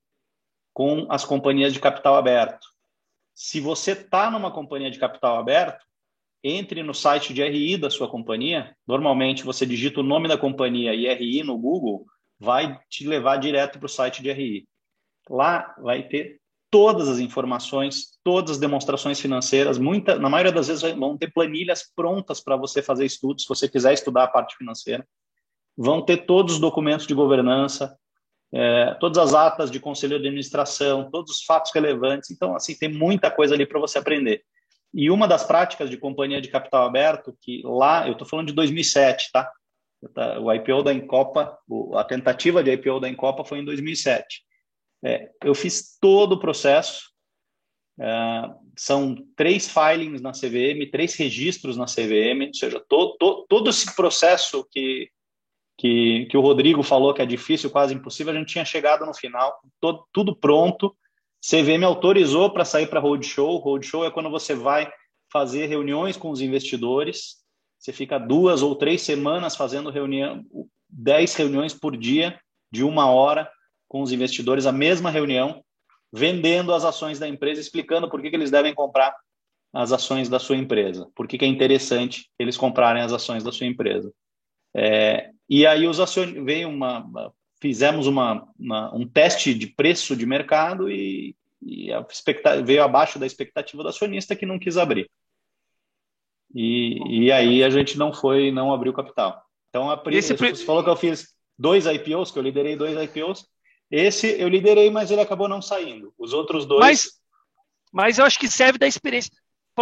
com 0.73 1.05
as 1.09 1.25
companhias 1.25 1.73
de 1.73 1.81
capital 1.81 2.15
aberto. 2.15 2.65
Se 3.41 3.61
você 3.61 3.93
está 3.93 4.29
numa 4.29 4.51
companhia 4.51 4.91
de 4.91 4.99
capital 4.99 5.37
aberto, 5.39 5.85
entre 6.43 6.83
no 6.83 6.93
site 6.93 7.33
de 7.33 7.41
RI 7.41 7.77
da 7.77 7.89
sua 7.89 8.09
companhia. 8.09 8.75
Normalmente 8.85 9.45
você 9.45 9.65
digita 9.65 10.01
o 10.01 10.03
nome 10.03 10.27
da 10.27 10.37
companhia 10.37 10.93
e 10.93 11.07
RI 11.07 11.41
no 11.43 11.57
Google, 11.57 12.05
vai 12.37 12.77
te 12.89 13.07
levar 13.07 13.37
direto 13.37 13.79
para 13.79 13.85
o 13.85 13.89
site 13.89 14.21
de 14.21 14.29
RI. 14.29 14.67
Lá 15.29 15.73
vai 15.81 16.03
ter 16.03 16.41
todas 16.69 17.07
as 17.07 17.19
informações, 17.19 18.19
todas 18.25 18.51
as 18.51 18.57
demonstrações 18.57 19.21
financeiras, 19.21 19.77
muita, 19.77 20.19
na 20.19 20.29
maioria 20.29 20.51
das 20.51 20.67
vezes 20.67 20.81
vão 20.97 21.17
ter 21.17 21.31
planilhas 21.31 21.89
prontas 21.95 22.41
para 22.41 22.57
você 22.57 22.81
fazer 22.81 23.05
estudos, 23.05 23.43
se 23.43 23.49
você 23.49 23.69
quiser 23.69 23.93
estudar 23.93 24.25
a 24.25 24.27
parte 24.27 24.57
financeira. 24.57 25.07
Vão 25.77 26.03
ter 26.03 26.25
todos 26.25 26.55
os 26.55 26.59
documentos 26.59 27.07
de 27.07 27.13
governança, 27.13 27.97
é, 28.53 28.95
todas 28.99 29.17
as 29.17 29.33
atas 29.33 29.69
de 29.69 29.79
conselho 29.79 30.19
de 30.19 30.27
administração, 30.27 31.09
todos 31.11 31.37
os 31.37 31.43
fatos 31.43 31.71
relevantes. 31.73 32.31
Então, 32.31 32.55
assim, 32.55 32.75
tem 32.75 32.89
muita 32.89 33.29
coisa 33.29 33.53
ali 33.53 33.65
para 33.65 33.79
você 33.79 33.99
aprender. 33.99 34.43
E 34.93 35.11
uma 35.11 35.27
das 35.27 35.43
práticas 35.43 35.89
de 35.89 35.97
companhia 35.97 36.41
de 36.41 36.47
capital 36.47 36.85
aberto, 36.85 37.37
que 37.41 37.61
lá, 37.63 38.07
eu 38.07 38.13
estou 38.13 38.27
falando 38.27 38.47
de 38.47 38.53
2007, 38.53 39.29
tá? 39.31 39.51
O 40.41 40.51
IPO 40.51 40.81
da 40.81 40.93
Encopa, 40.93 41.57
a 41.95 42.03
tentativa 42.03 42.63
de 42.63 42.71
IPO 42.71 42.99
da 42.99 43.09
Encopa 43.09 43.43
foi 43.43 43.59
em 43.59 43.65
2007. 43.65 44.41
É, 45.03 45.29
eu 45.43 45.53
fiz 45.53 45.97
todo 45.99 46.33
o 46.33 46.39
processo, 46.39 47.09
é, 47.99 48.49
são 48.77 49.15
três 49.35 49.69
filings 49.69 50.21
na 50.21 50.31
CVM, 50.31 50.89
três 50.89 51.15
registros 51.15 51.77
na 51.77 51.85
CVM, 51.85 52.47
ou 52.47 52.53
seja, 52.53 52.83
todo, 52.87 53.17
todo, 53.17 53.45
todo 53.47 53.69
esse 53.69 53.93
processo 53.95 54.65
que, 54.71 55.09
que, 55.79 56.25
que, 56.25 56.37
o 56.37 56.41
Rodrigo 56.41 56.83
falou 56.83 57.13
que 57.13 57.21
é 57.21 57.25
difícil, 57.25 57.69
quase 57.69 57.93
impossível, 57.93 58.33
a 58.33 58.35
gente 58.35 58.49
tinha 58.51 58.65
chegado 58.65 59.05
no 59.05 59.13
final, 59.13 59.57
todo, 59.79 60.05
tudo 60.11 60.35
pronto, 60.35 60.93
CVM 61.41 61.85
autorizou 61.85 62.51
para 62.51 62.65
sair 62.65 62.87
para 62.87 62.99
roadshow. 62.99 63.57
Roadshow 63.59 64.03
é 64.03 64.11
quando 64.11 64.29
você 64.29 64.53
vai 64.53 64.91
fazer 65.31 65.67
reuniões 65.67 66.17
com 66.17 66.31
os 66.31 66.41
investidores. 66.41 67.37
Você 67.77 67.93
fica 67.93 68.19
duas 68.19 68.61
ou 68.61 68.75
três 68.75 69.01
semanas 69.01 69.55
fazendo 69.55 69.89
reunião, 69.89 70.43
dez 70.89 71.33
reuniões 71.33 71.73
por 71.73 71.95
dia, 71.95 72.37
de 72.69 72.83
uma 72.83 73.09
hora, 73.09 73.49
com 73.87 74.01
os 74.01 74.11
investidores, 74.11 74.65
a 74.65 74.73
mesma 74.73 75.09
reunião, 75.09 75.63
vendendo 76.11 76.73
as 76.73 76.83
ações 76.83 77.19
da 77.19 77.27
empresa, 77.27 77.61
explicando 77.61 78.09
por 78.09 78.21
que, 78.21 78.29
que 78.29 78.35
eles 78.35 78.51
devem 78.51 78.73
comprar 78.73 79.15
as 79.73 79.93
ações 79.93 80.27
da 80.27 80.39
sua 80.39 80.57
empresa, 80.57 81.07
por 81.15 81.25
que, 81.25 81.37
que 81.37 81.45
é 81.45 81.47
interessante 81.47 82.29
eles 82.37 82.57
comprarem 82.57 83.01
as 83.01 83.13
ações 83.13 83.43
da 83.45 83.51
sua 83.51 83.65
empresa. 83.65 84.11
É, 84.75 85.31
e 85.49 85.65
aí 85.65 85.87
os 85.87 85.99
acionistas 85.99 86.43
veio 86.43 86.69
uma 86.69 87.31
fizemos 87.61 88.07
uma, 88.07 88.47
uma, 88.57 88.95
um 88.95 89.05
teste 89.05 89.53
de 89.53 89.67
preço 89.67 90.15
de 90.15 90.25
mercado 90.25 90.89
e, 90.89 91.35
e 91.61 91.89
veio 92.65 92.83
abaixo 92.83 93.19
da 93.19 93.25
expectativa 93.25 93.83
do 93.83 93.89
acionista 93.89 94.35
que 94.35 94.45
não 94.45 94.57
quis 94.57 94.77
abrir. 94.77 95.09
E, 96.53 97.25
e 97.25 97.31
aí 97.31 97.63
a 97.63 97.69
gente 97.69 97.97
não 97.97 98.13
foi, 98.13 98.51
não 98.51 98.73
abriu 98.73 98.93
capital. 98.93 99.43
Então, 99.69 99.89
a, 99.89 100.01
Esse... 100.07 100.35
você 100.35 100.65
falou 100.65 100.83
que 100.83 100.89
eu 100.89 100.95
fiz 100.95 101.27
dois 101.57 101.85
IPOs, 101.85 102.31
que 102.31 102.39
eu 102.39 102.43
liderei 102.43 102.75
dois 102.75 102.99
IPOs. 102.99 103.45
Esse 103.91 104.39
eu 104.39 104.47
liderei, 104.47 104.89
mas 104.89 105.11
ele 105.11 105.21
acabou 105.21 105.47
não 105.47 105.61
saindo. 105.61 106.13
Os 106.17 106.33
outros 106.33 106.65
dois. 106.65 106.79
Mas, 106.79 107.11
mas 107.91 108.19
eu 108.19 108.25
acho 108.25 108.39
que 108.39 108.47
serve 108.47 108.79
da 108.79 108.87
experiência. 108.87 109.31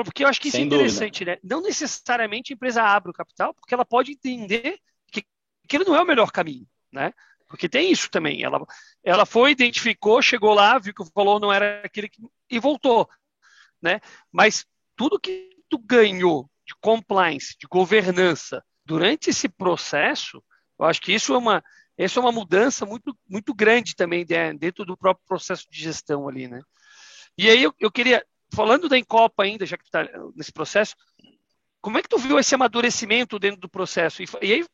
Porque 0.03 0.23
eu 0.23 0.27
acho 0.27 0.39
que 0.39 0.49
isso 0.49 0.57
é 0.57 0.61
interessante, 0.61 1.25
dúvida. 1.25 1.31
né? 1.31 1.39
Não 1.43 1.61
necessariamente 1.61 2.53
a 2.53 2.55
empresa 2.55 2.83
abre 2.83 3.11
o 3.11 3.13
capital, 3.13 3.53
porque 3.53 3.73
ela 3.73 3.85
pode 3.85 4.11
entender 4.11 4.79
que 5.11 5.25
aquele 5.65 5.83
não 5.83 5.95
é 5.95 6.01
o 6.01 6.05
melhor 6.05 6.31
caminho, 6.31 6.67
né? 6.91 7.13
Porque 7.47 7.69
tem 7.69 7.91
isso 7.91 8.09
também. 8.09 8.43
Ela, 8.43 8.65
ela 9.03 9.25
foi, 9.25 9.51
identificou, 9.51 10.21
chegou 10.21 10.53
lá, 10.53 10.77
viu 10.77 10.93
que 10.93 11.01
o 11.01 11.11
valor 11.15 11.39
não 11.39 11.51
era 11.51 11.81
aquele 11.83 12.09
que, 12.09 12.21
e 12.49 12.59
voltou. 12.59 13.09
Né? 13.81 14.01
Mas 14.31 14.65
tudo 14.95 15.19
que 15.19 15.49
tu 15.69 15.77
ganhou 15.77 16.49
de 16.65 16.75
compliance, 16.81 17.55
de 17.57 17.67
governança, 17.67 18.63
durante 18.85 19.29
esse 19.29 19.47
processo, 19.47 20.43
eu 20.77 20.85
acho 20.85 21.01
que 21.01 21.13
isso 21.13 21.33
é 21.33 21.37
uma, 21.37 21.63
isso 21.97 22.19
é 22.19 22.21
uma 22.21 22.31
mudança 22.31 22.85
muito, 22.85 23.17
muito 23.27 23.53
grande 23.53 23.95
também 23.95 24.25
dentro 24.25 24.85
do 24.85 24.97
próprio 24.97 25.25
processo 25.25 25.65
de 25.69 25.79
gestão 25.79 26.27
ali, 26.27 26.47
né? 26.47 26.61
E 27.37 27.49
aí 27.49 27.63
eu, 27.63 27.73
eu 27.79 27.91
queria, 27.91 28.25
falando 28.57 28.89
da 28.89 28.97
Encopa 28.97 29.43
ainda, 29.43 29.67
já 29.67 29.77
que 29.77 29.83
tu 29.83 29.95
está 29.95 30.03
nesse 30.35 30.51
processo, 30.51 30.95
como 31.79 31.99
é 31.99 32.01
que 32.01 32.09
tu 32.09 32.17
viu 32.17 32.39
esse 32.39 32.55
amadurecimento 32.55 33.37
dentro 33.37 33.61
do 33.61 33.69
processo? 33.69 34.23
E, 34.23 34.25
e 34.41 34.53
aí 34.53 34.65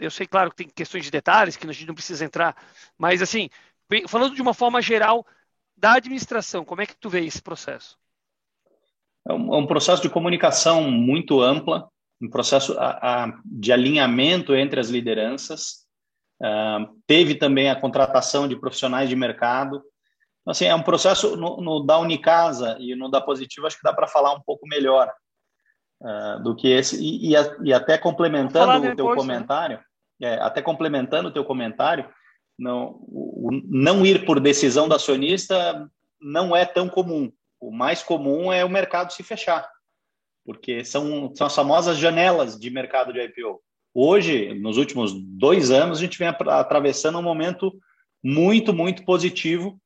eu 0.00 0.10
sei, 0.10 0.26
claro, 0.26 0.50
que 0.50 0.56
tem 0.56 0.68
questões 0.68 1.04
de 1.04 1.10
detalhes 1.10 1.56
que 1.56 1.64
a 1.64 1.72
gente 1.72 1.86
não 1.86 1.94
precisa 1.94 2.24
entrar, 2.24 2.56
mas 2.98 3.22
assim, 3.22 3.48
falando 4.08 4.34
de 4.34 4.42
uma 4.42 4.52
forma 4.52 4.82
geral 4.82 5.24
da 5.76 5.92
administração, 5.92 6.64
como 6.64 6.80
é 6.82 6.86
que 6.86 6.96
tu 6.96 7.08
vê 7.08 7.24
esse 7.24 7.40
processo? 7.40 7.96
É 9.28 9.32
um, 9.32 9.54
é 9.54 9.58
um 9.58 9.66
processo 9.66 10.02
de 10.02 10.10
comunicação 10.10 10.90
muito 10.90 11.40
ampla, 11.40 11.88
um 12.20 12.28
processo 12.28 12.76
a, 12.80 13.26
a, 13.26 13.40
de 13.44 13.72
alinhamento 13.72 14.56
entre 14.56 14.80
as 14.80 14.88
lideranças. 14.88 15.86
Uh, 16.40 17.00
teve 17.06 17.36
também 17.36 17.70
a 17.70 17.80
contratação 17.80 18.48
de 18.48 18.56
profissionais 18.56 19.08
de 19.08 19.14
mercado. 19.14 19.80
Assim, 20.46 20.64
é 20.64 20.74
um 20.74 20.82
processo 20.82 21.36
no, 21.36 21.60
no 21.60 21.80
da 21.80 21.98
Unicasa 21.98 22.76
e 22.80 22.94
no 22.96 23.08
da 23.08 23.20
Positivo, 23.20 23.66
acho 23.66 23.76
que 23.76 23.84
dá 23.84 23.92
para 23.92 24.08
falar 24.08 24.34
um 24.34 24.40
pouco 24.40 24.66
melhor 24.66 25.12
uh, 26.00 26.42
do 26.42 26.56
que 26.56 26.68
esse. 26.68 27.00
E, 27.00 27.32
e, 27.32 27.36
e 27.64 27.72
até 27.72 27.96
complementando 27.96 28.88
o 28.88 28.96
teu 28.96 29.08
né? 29.08 29.14
comentário, 29.14 29.80
né? 30.20 30.34
é, 30.34 30.40
até 30.40 30.60
complementando 30.60 31.28
o 31.28 31.32
teu 31.32 31.44
comentário, 31.44 32.08
não, 32.58 32.98
o, 33.08 33.50
não 33.68 34.04
ir 34.04 34.24
por 34.24 34.40
decisão 34.40 34.88
do 34.88 34.94
acionista 34.94 35.88
não 36.20 36.56
é 36.56 36.64
tão 36.64 36.88
comum. 36.88 37.32
O 37.60 37.70
mais 37.70 38.02
comum 38.02 38.52
é 38.52 38.64
o 38.64 38.70
mercado 38.70 39.12
se 39.12 39.22
fechar, 39.22 39.68
porque 40.44 40.84
são, 40.84 41.32
são 41.36 41.46
as 41.46 41.54
famosas 41.54 41.98
janelas 41.98 42.58
de 42.58 42.68
mercado 42.68 43.12
de 43.12 43.22
IPO. 43.22 43.62
Hoje, 43.94 44.54
nos 44.54 44.76
últimos 44.76 45.12
dois 45.12 45.70
anos, 45.70 45.98
a 45.98 46.00
gente 46.00 46.18
vem 46.18 46.28
atravessando 46.28 47.18
um 47.18 47.22
momento 47.22 47.72
muito, 48.24 48.72
muito 48.72 49.04
positivo 49.04 49.78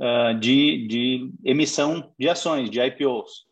uh, 0.00 0.38
de, 0.38 0.86
de 0.86 1.32
emissão 1.44 2.12
de 2.18 2.28
ações, 2.28 2.70
de 2.70 2.80
IPOs. 2.80 3.46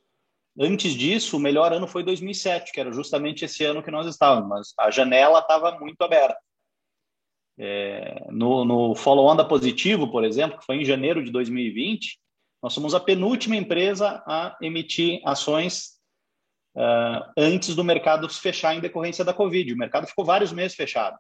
Antes 0.59 0.95
disso, 0.95 1.37
o 1.37 1.41
melhor 1.41 1.73
ano 1.73 1.87
foi 1.87 2.03
2007, 2.03 2.73
que 2.73 2.81
era 2.81 2.91
justamente 2.91 3.45
esse 3.45 3.63
ano 3.65 3.83
que 3.83 3.91
nós 3.91 4.07
estávamos, 4.07 4.49
mas 4.49 4.73
a 4.79 4.91
janela 4.91 5.41
estava 5.41 5.79
muito 5.79 6.01
aberta. 6.03 6.39
É, 7.59 8.27
no, 8.31 8.65
no 8.65 8.95
follow-on 8.95 9.37
da 9.37 9.45
Positivo, 9.45 10.11
por 10.11 10.25
exemplo, 10.25 10.59
que 10.59 10.65
foi 10.65 10.77
em 10.77 10.85
janeiro 10.85 11.23
de 11.23 11.31
2020, 11.31 12.19
nós 12.63 12.73
somos 12.73 12.95
a 12.95 13.01
penúltima 13.01 13.57
empresa 13.57 14.23
a 14.27 14.57
emitir 14.61 15.21
ações 15.25 15.99
uh, 16.75 17.33
antes 17.37 17.75
do 17.75 17.85
mercado 17.85 18.29
se 18.29 18.41
fechar 18.41 18.75
em 18.75 18.81
decorrência 18.81 19.25
da 19.25 19.35
Covid. 19.35 19.73
O 19.73 19.79
mercado 19.79 20.07
ficou 20.07 20.25
vários 20.25 20.53
meses 20.53 20.77
fechado. 20.77 21.19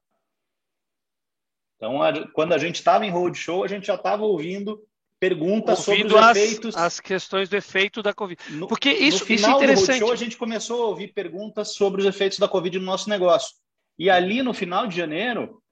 Então, 1.77 2.03
a, 2.03 2.27
quando 2.33 2.53
a 2.53 2.59
gente 2.59 2.77
estava 2.77 3.05
em 3.05 3.11
roadshow, 3.11 3.65
a 3.65 3.69
gente 3.69 3.87
já 3.87 3.95
estava 3.95 4.25
ouvindo 4.25 4.83
perguntas 5.29 5.81
sobre 5.81 6.07
os 6.07 6.15
as, 6.15 6.37
efeitos. 6.37 6.77
As 6.77 7.01
questões 7.01 7.49
do 7.49 7.57
efeito 7.57 8.03
da 8.03 8.15
Covid. 8.15 8.41
No, 8.51 8.69
Porque 8.69 8.91
isso, 8.91 9.21
no 9.21 9.27
final 9.27 9.51
isso 9.51 9.51
é 9.51 9.65
interessante. 9.65 9.99
Do 9.99 10.07
show, 10.07 10.12
a 10.12 10.17
gente 10.17 10.37
começou 10.37 10.83
a 10.83 10.87
ouvir 10.87 11.09
perguntas 11.09 11.75
sobre 11.75 12.01
os 12.01 12.07
efeitos 12.07 12.39
da 12.39 12.49
Covid 12.49 12.79
no 12.79 12.85
nosso 12.85 13.09
negócio. 13.09 13.55
E 13.99 14.09
ali 14.09 14.43
no 14.43 14.55
final 14.55 14.87
de 14.87 14.97
janeiro, 14.97 15.62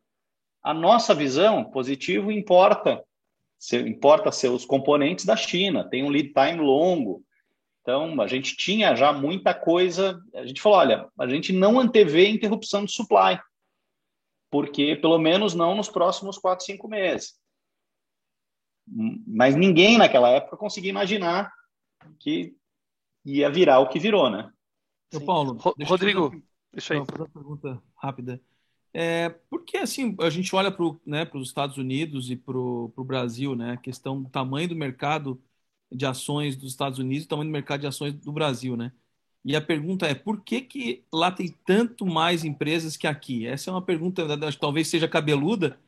a 0.62 0.74
nossa 0.74 1.14
visão 1.14 1.64
positivo 1.64 2.32
importa. 2.32 3.02
Importa 3.86 4.30
seus 4.30 4.64
componentes 4.66 5.24
da 5.24 5.36
China, 5.36 5.88
tem 5.88 6.02
um 6.02 6.10
lead 6.10 6.34
time 6.34 6.60
longo. 6.60 7.24
Então, 7.80 8.20
a 8.20 8.26
gente 8.26 8.56
tinha 8.56 8.94
já 8.94 9.12
muita 9.12 9.54
coisa. 9.54 10.20
A 10.34 10.44
gente 10.44 10.60
falou: 10.60 10.78
olha, 10.78 11.08
a 11.18 11.28
gente 11.28 11.52
não 11.52 11.78
antevê 11.78 12.28
interrupção 12.28 12.84
de 12.84 12.92
supply, 12.92 13.38
porque 14.50 14.96
pelo 14.96 15.18
menos 15.18 15.54
não 15.54 15.74
nos 15.74 15.88
próximos 15.88 16.36
quatro, 16.36 16.64
cinco 16.64 16.88
meses. 16.88 17.34
Mas 18.86 19.56
ninguém 19.56 19.98
naquela 19.98 20.28
época 20.28 20.56
conseguia 20.56 20.90
imaginar 20.90 21.52
que 22.18 22.54
ia 23.24 23.50
virar 23.50 23.80
o 23.80 23.88
que 23.88 23.98
virou, 23.98 24.30
né? 24.30 24.52
Sim. 25.12 25.24
Paulo, 25.24 25.58
Rodrigo, 25.86 26.30
fazer, 26.30 26.42
isso 26.74 26.92
aí. 26.92 26.98
fazer 27.06 27.22
uma 27.22 27.28
pergunta 27.28 27.82
rápida. 27.96 28.40
É, 28.92 29.28
por 29.28 29.64
que 29.64 29.78
assim 29.78 30.14
a 30.20 30.30
gente 30.30 30.54
olha 30.54 30.70
para 30.70 30.84
né, 31.04 31.28
os 31.34 31.48
Estados 31.48 31.78
Unidos 31.78 32.30
e 32.30 32.36
para 32.36 32.56
o 32.56 32.92
Brasil, 32.98 33.56
né? 33.56 33.72
A 33.72 33.76
questão 33.76 34.22
do 34.22 34.28
tamanho 34.28 34.68
do 34.68 34.76
mercado 34.76 35.40
de 35.90 36.06
ações 36.06 36.56
dos 36.56 36.72
Estados 36.72 36.98
Unidos 36.98 37.24
e 37.24 37.28
tamanho 37.28 37.48
do 37.48 37.52
mercado 37.52 37.80
de 37.80 37.86
ações 37.86 38.12
do 38.14 38.32
Brasil, 38.32 38.76
né? 38.76 38.92
E 39.44 39.54
a 39.54 39.60
pergunta 39.60 40.06
é 40.06 40.14
por 40.14 40.42
que, 40.42 40.60
que 40.62 41.04
lá 41.12 41.30
tem 41.30 41.48
tanto 41.66 42.06
mais 42.06 42.44
empresas 42.44 42.96
que 42.96 43.06
aqui? 43.06 43.46
Essa 43.46 43.70
é 43.70 43.72
uma 43.72 43.82
pergunta, 43.82 44.24
talvez 44.58 44.88
seja 44.88 45.06
cabeluda, 45.06 45.78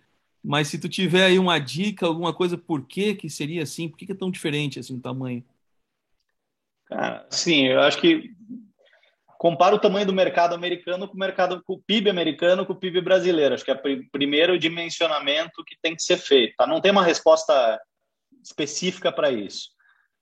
mas 0.46 0.68
se 0.68 0.78
tu 0.78 0.88
tiver 0.88 1.24
aí 1.24 1.40
uma 1.40 1.59
dica, 1.59 2.06
alguma 2.06 2.32
coisa, 2.32 2.56
por 2.56 2.87
que 2.87 3.16
que 3.16 3.28
seria 3.28 3.64
assim? 3.64 3.88
Por 3.88 3.98
que, 3.98 4.06
que 4.06 4.12
é 4.12 4.16
tão 4.16 4.30
diferente 4.30 4.78
assim 4.78 4.96
o 4.96 5.00
tamanho? 5.00 5.44
Cara, 6.85 7.26
sim, 7.28 7.66
eu 7.66 7.80
acho 7.80 8.00
que 8.00 8.30
compara 9.38 9.74
o 9.74 9.78
tamanho 9.80 10.06
do 10.06 10.12
mercado 10.12 10.54
americano 10.54 11.09
com 11.09 11.14
o 11.14 11.18
mercado 11.18 11.61
com 11.64 11.72
o 11.74 11.82
PIB 11.82 12.09
americano 12.09 12.64
com 12.64 12.74
o 12.74 12.76
PIB 12.76 13.00
brasileiro. 13.00 13.56
Acho 13.56 13.64
que 13.64 13.72
é 13.72 13.74
o 13.74 14.11
primeiro 14.12 14.56
dimensionamento 14.56 15.64
que 15.64 15.76
tem 15.82 15.96
que 15.96 16.02
ser 16.04 16.16
feito. 16.16 16.54
Tá? 16.56 16.64
Não 16.64 16.80
tem 16.80 16.92
uma 16.92 17.02
resposta 17.02 17.80
específica 18.40 19.11
para 19.11 19.32
isso. 19.32 19.70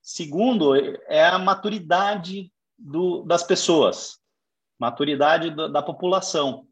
Segundo, 0.00 0.74
é 1.06 1.22
a 1.22 1.38
maturidade 1.38 2.50
do, 2.78 3.24
das 3.24 3.42
pessoas, 3.42 4.18
maturidade 4.78 5.50
da, 5.50 5.68
da 5.68 5.82
população, 5.82 6.66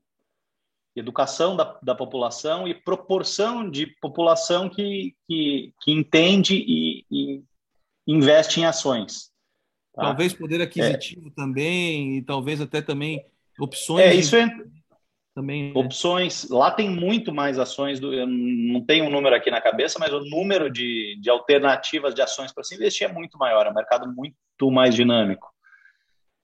educação 0.95 1.57
da, 1.57 1.79
da, 1.83 1.95
população 1.95 2.69
e 2.69 2.75
proporção 2.75 3.69
de 3.69 3.87
população 4.01 4.69
que, 4.69 5.15
que, 5.27 5.73
que 5.81 5.93
entende 5.93 6.55
e, 6.55 7.05
e, 7.11 7.43
investe 8.07 8.61
em 8.61 8.67
ações. 8.67 9.31
Tá? 9.95 10.03
Talvez 10.03 10.33
poder 10.33 10.61
aquisitivo 10.61 11.29
é. 11.29 11.33
também, 11.35 12.19
e 12.19 12.23
talvez 12.23 12.61
até 12.61 12.83
também 12.83 13.25
opções. 13.59 14.05
É, 14.05 14.15
isso 14.15 14.37
é. 14.37 14.49
Também, 15.35 15.73
né? 15.73 15.73
Opções. 15.75 16.47
Lá 16.51 16.71
tem 16.71 16.91
muito 16.91 17.33
mais 17.33 17.59
ações, 17.59 17.99
do, 17.99 18.13
eu 18.13 18.27
não 18.27 18.85
tenho 18.85 19.07
um 19.07 19.11
número 19.11 19.35
aqui 19.35 19.51
na 19.51 19.63
cabeça, 19.63 19.99
mas 19.99 20.13
o 20.13 20.21
número 20.21 20.71
de, 20.71 21.19
de 21.21 21.31
alternativas 21.31 22.15
de 22.15 22.21
ações 22.21 22.53
para 22.53 22.63
se 22.63 22.75
investir 22.75 23.09
é 23.09 23.13
muito 23.13 23.39
maior, 23.39 23.67
é 23.67 23.71
um 23.71 23.75
mercado 23.75 24.13
muito 24.13 24.71
mais 24.71 24.95
dinâmico. 24.95 25.51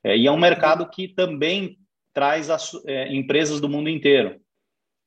É, 0.02 0.16
e 0.16 0.26
é 0.26 0.32
um 0.32 0.38
mercado 0.38 0.88
que 0.88 1.06
também 1.06 1.76
traz 2.18 2.50
as, 2.50 2.74
é, 2.84 3.14
empresas 3.14 3.60
do 3.60 3.68
mundo 3.68 3.88
inteiro. 3.88 4.40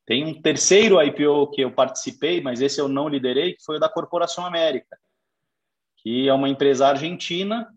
Tem 0.05 0.25
um 0.25 0.41
terceiro 0.41 1.03
IPO 1.03 1.51
que 1.51 1.59
eu 1.59 1.69
participei, 1.69 2.39
mas 2.39 2.61
esse 2.61 2.79
eu 2.79 2.87
não 2.87 3.09
liderei, 3.09 3.53
que 3.53 3.65
foi 3.65 3.75
o 3.75 3.79
da 3.81 3.89
Corporação 3.89 4.45
América, 4.45 4.97
que 5.97 6.29
é 6.29 6.33
uma 6.33 6.47
empresa 6.47 6.87
argentina 6.87 7.67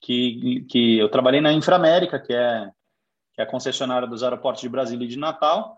que, 0.00 0.64
que 0.70 0.96
eu 0.96 1.10
trabalhei 1.10 1.42
na 1.42 1.52
Inframérica, 1.52 2.18
que 2.18 2.32
é, 2.32 2.70
que 3.34 3.42
é 3.42 3.44
a 3.44 3.46
concessionária 3.46 4.08
dos 4.08 4.22
aeroportos 4.22 4.62
de 4.62 4.70
Brasília 4.70 5.04
e 5.04 5.08
de 5.08 5.18
Natal, 5.18 5.76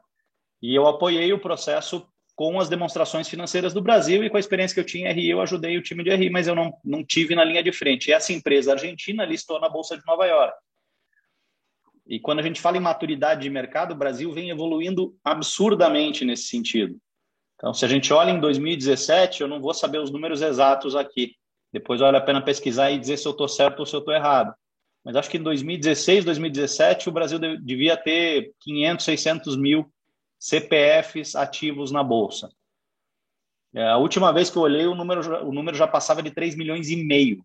e 0.62 0.72
eu 0.72 0.86
apoiei 0.86 1.32
o 1.32 1.40
processo 1.40 2.06
com 2.36 2.60
as 2.60 2.68
demonstrações 2.68 3.28
financeiras 3.28 3.74
do 3.74 3.82
Brasil 3.82 4.22
e 4.22 4.30
com 4.30 4.36
a 4.36 4.40
experiência 4.40 4.72
que 4.72 4.80
eu 4.80 4.86
tinha 4.86 5.10
em 5.10 5.14
RI, 5.14 5.30
eu 5.30 5.40
ajudei 5.40 5.76
o 5.76 5.82
time 5.82 6.04
de 6.04 6.14
RI, 6.14 6.30
mas 6.30 6.46
eu 6.46 6.54
não, 6.54 6.72
não 6.84 7.04
tive 7.04 7.34
na 7.34 7.42
linha 7.42 7.60
de 7.62 7.72
frente. 7.72 8.06
E 8.06 8.12
essa 8.12 8.32
empresa 8.32 8.70
argentina 8.70 9.24
listou 9.24 9.58
na 9.58 9.68
Bolsa 9.68 9.98
de 9.98 10.06
Nova 10.06 10.24
York. 10.26 10.56
E 12.10 12.18
quando 12.18 12.40
a 12.40 12.42
gente 12.42 12.60
fala 12.60 12.76
em 12.76 12.80
maturidade 12.80 13.42
de 13.42 13.48
mercado, 13.48 13.92
o 13.92 13.96
Brasil 13.96 14.32
vem 14.32 14.50
evoluindo 14.50 15.16
absurdamente 15.22 16.24
nesse 16.24 16.48
sentido. 16.48 16.98
Então, 17.54 17.72
se 17.72 17.84
a 17.84 17.88
gente 17.88 18.12
olha 18.12 18.32
em 18.32 18.40
2017, 18.40 19.42
eu 19.42 19.46
não 19.46 19.60
vou 19.60 19.72
saber 19.72 20.00
os 20.00 20.10
números 20.10 20.42
exatos 20.42 20.96
aqui. 20.96 21.36
Depois 21.72 22.00
vale 22.00 22.16
a 22.16 22.20
pena 22.20 22.42
pesquisar 22.42 22.90
e 22.90 22.98
dizer 22.98 23.16
se 23.16 23.28
eu 23.28 23.30
estou 23.30 23.46
certo 23.46 23.78
ou 23.78 23.86
se 23.86 23.94
eu 23.94 24.00
estou 24.00 24.12
errado. 24.12 24.52
Mas 25.04 25.14
acho 25.14 25.30
que 25.30 25.36
em 25.36 25.42
2016, 25.42 26.24
2017, 26.24 27.08
o 27.08 27.12
Brasil 27.12 27.38
devia 27.38 27.96
ter 27.96 28.54
500, 28.58 29.04
600 29.04 29.56
mil 29.56 29.88
CPFs 30.36 31.36
ativos 31.36 31.92
na 31.92 32.02
Bolsa. 32.02 32.50
É, 33.72 33.86
a 33.86 33.98
última 33.98 34.32
vez 34.32 34.50
que 34.50 34.56
eu 34.58 34.62
olhei, 34.62 34.84
o 34.84 34.96
número, 34.96 35.46
o 35.46 35.52
número 35.52 35.76
já 35.76 35.86
passava 35.86 36.24
de 36.24 36.32
3 36.32 36.56
milhões 36.56 36.90
e 36.90 36.96
meio. 36.96 37.44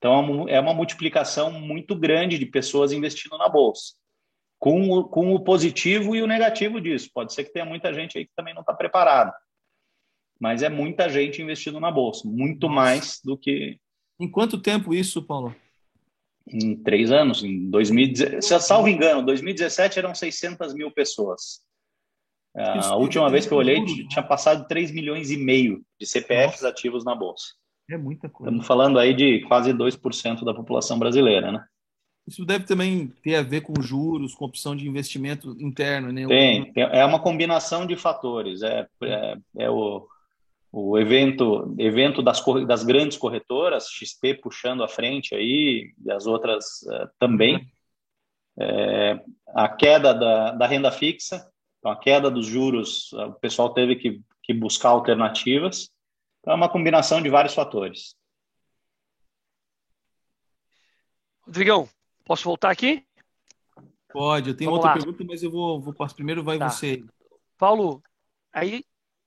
Então, 0.00 0.48
é 0.48 0.58
uma 0.58 0.72
multiplicação 0.72 1.52
muito 1.52 1.94
grande 1.94 2.38
de 2.38 2.46
pessoas 2.46 2.90
investindo 2.90 3.36
na 3.36 3.50
bolsa. 3.50 3.92
Com 4.58 4.90
o, 4.90 5.04
com 5.04 5.34
o 5.34 5.40
positivo 5.40 6.16
e 6.16 6.22
o 6.22 6.26
negativo 6.26 6.80
disso. 6.80 7.10
Pode 7.12 7.34
ser 7.34 7.44
que 7.44 7.52
tenha 7.52 7.66
muita 7.66 7.92
gente 7.92 8.16
aí 8.16 8.24
que 8.24 8.32
também 8.34 8.54
não 8.54 8.62
está 8.62 8.72
preparada. 8.72 9.34
Mas 10.40 10.62
é 10.62 10.70
muita 10.70 11.06
gente 11.10 11.42
investindo 11.42 11.78
na 11.78 11.90
bolsa, 11.90 12.26
muito 12.26 12.66
Nossa. 12.66 12.74
mais 12.74 13.20
do 13.22 13.36
que. 13.36 13.78
Em 14.18 14.30
quanto 14.30 14.60
tempo 14.60 14.94
isso, 14.94 15.22
Paulo? 15.22 15.54
Em 16.48 16.74
três 16.76 17.12
anos. 17.12 17.44
Em 17.44 17.68
2017, 17.68 18.42
se 18.42 18.54
eu 18.54 18.60
salvo 18.60 18.88
engano, 18.88 19.24
2017 19.24 19.98
eram 19.98 20.14
600 20.14 20.72
mil 20.72 20.90
pessoas. 20.90 21.62
A 22.56 22.96
última 22.96 23.28
vez 23.30 23.46
que 23.46 23.52
eu 23.52 23.58
olhei, 23.58 23.84
tinha 24.08 24.22
passado 24.22 24.66
3 24.66 24.90
milhões 24.92 25.30
e 25.30 25.36
meio 25.36 25.84
de 26.00 26.06
CPFs 26.06 26.62
Nossa. 26.62 26.68
ativos 26.68 27.04
na 27.04 27.14
bolsa. 27.14 27.59
É 27.90 27.98
muita 27.98 28.28
coisa. 28.28 28.50
Estamos 28.50 28.66
falando 28.66 28.98
aí 28.98 29.14
de 29.14 29.40
quase 29.48 29.72
2% 29.72 30.44
da 30.44 30.54
população 30.54 30.98
brasileira, 30.98 31.50
né? 31.50 31.64
Isso 32.26 32.44
deve 32.44 32.64
também 32.64 33.08
ter 33.22 33.34
a 33.34 33.42
ver 33.42 33.62
com 33.62 33.80
juros, 33.82 34.34
com 34.34 34.44
opção 34.44 34.76
de 34.76 34.86
investimento 34.86 35.56
interno, 35.58 36.12
né? 36.12 36.26
Tem, 36.26 36.72
é 36.76 37.04
uma 37.04 37.18
combinação 37.18 37.84
de 37.86 37.96
fatores. 37.96 38.62
É, 38.62 38.86
é, 39.02 39.36
é 39.58 39.70
o, 39.70 40.06
o 40.70 40.96
evento, 40.96 41.74
evento 41.78 42.22
das, 42.22 42.40
das 42.66 42.84
grandes 42.84 43.18
corretoras, 43.18 43.88
XP 43.88 44.34
puxando 44.34 44.84
à 44.84 44.88
frente 44.88 45.34
aí, 45.34 45.92
e 46.04 46.10
as 46.10 46.26
outras 46.26 46.82
uh, 46.82 47.08
também. 47.18 47.68
É, 48.58 49.20
a 49.48 49.68
queda 49.68 50.12
da, 50.14 50.52
da 50.52 50.66
renda 50.66 50.92
fixa, 50.92 51.50
então 51.78 51.90
a 51.90 51.96
queda 51.96 52.30
dos 52.30 52.46
juros, 52.46 53.12
o 53.12 53.32
pessoal 53.32 53.70
teve 53.70 53.96
que, 53.96 54.20
que 54.42 54.52
buscar 54.52 54.90
alternativas. 54.90 55.90
Então, 56.40 56.54
é 56.54 56.56
uma 56.56 56.68
combinação 56.68 57.22
de 57.22 57.28
vários 57.28 57.54
fatores. 57.54 58.14
Rodrigão, 61.42 61.88
posso 62.24 62.44
voltar 62.44 62.70
aqui? 62.70 63.06
Pode, 64.12 64.50
eu 64.50 64.56
tenho 64.56 64.70
Vamos 64.70 64.84
outra 64.84 64.98
lá. 64.98 65.04
pergunta, 65.04 65.24
mas 65.24 65.42
eu 65.42 65.50
vou, 65.50 65.80
vou 65.80 65.94
primeiro 66.14 66.42
vai 66.42 66.58
tá. 66.58 66.68
você. 66.68 67.04
Paulo, 67.56 68.02
aí 68.52 68.84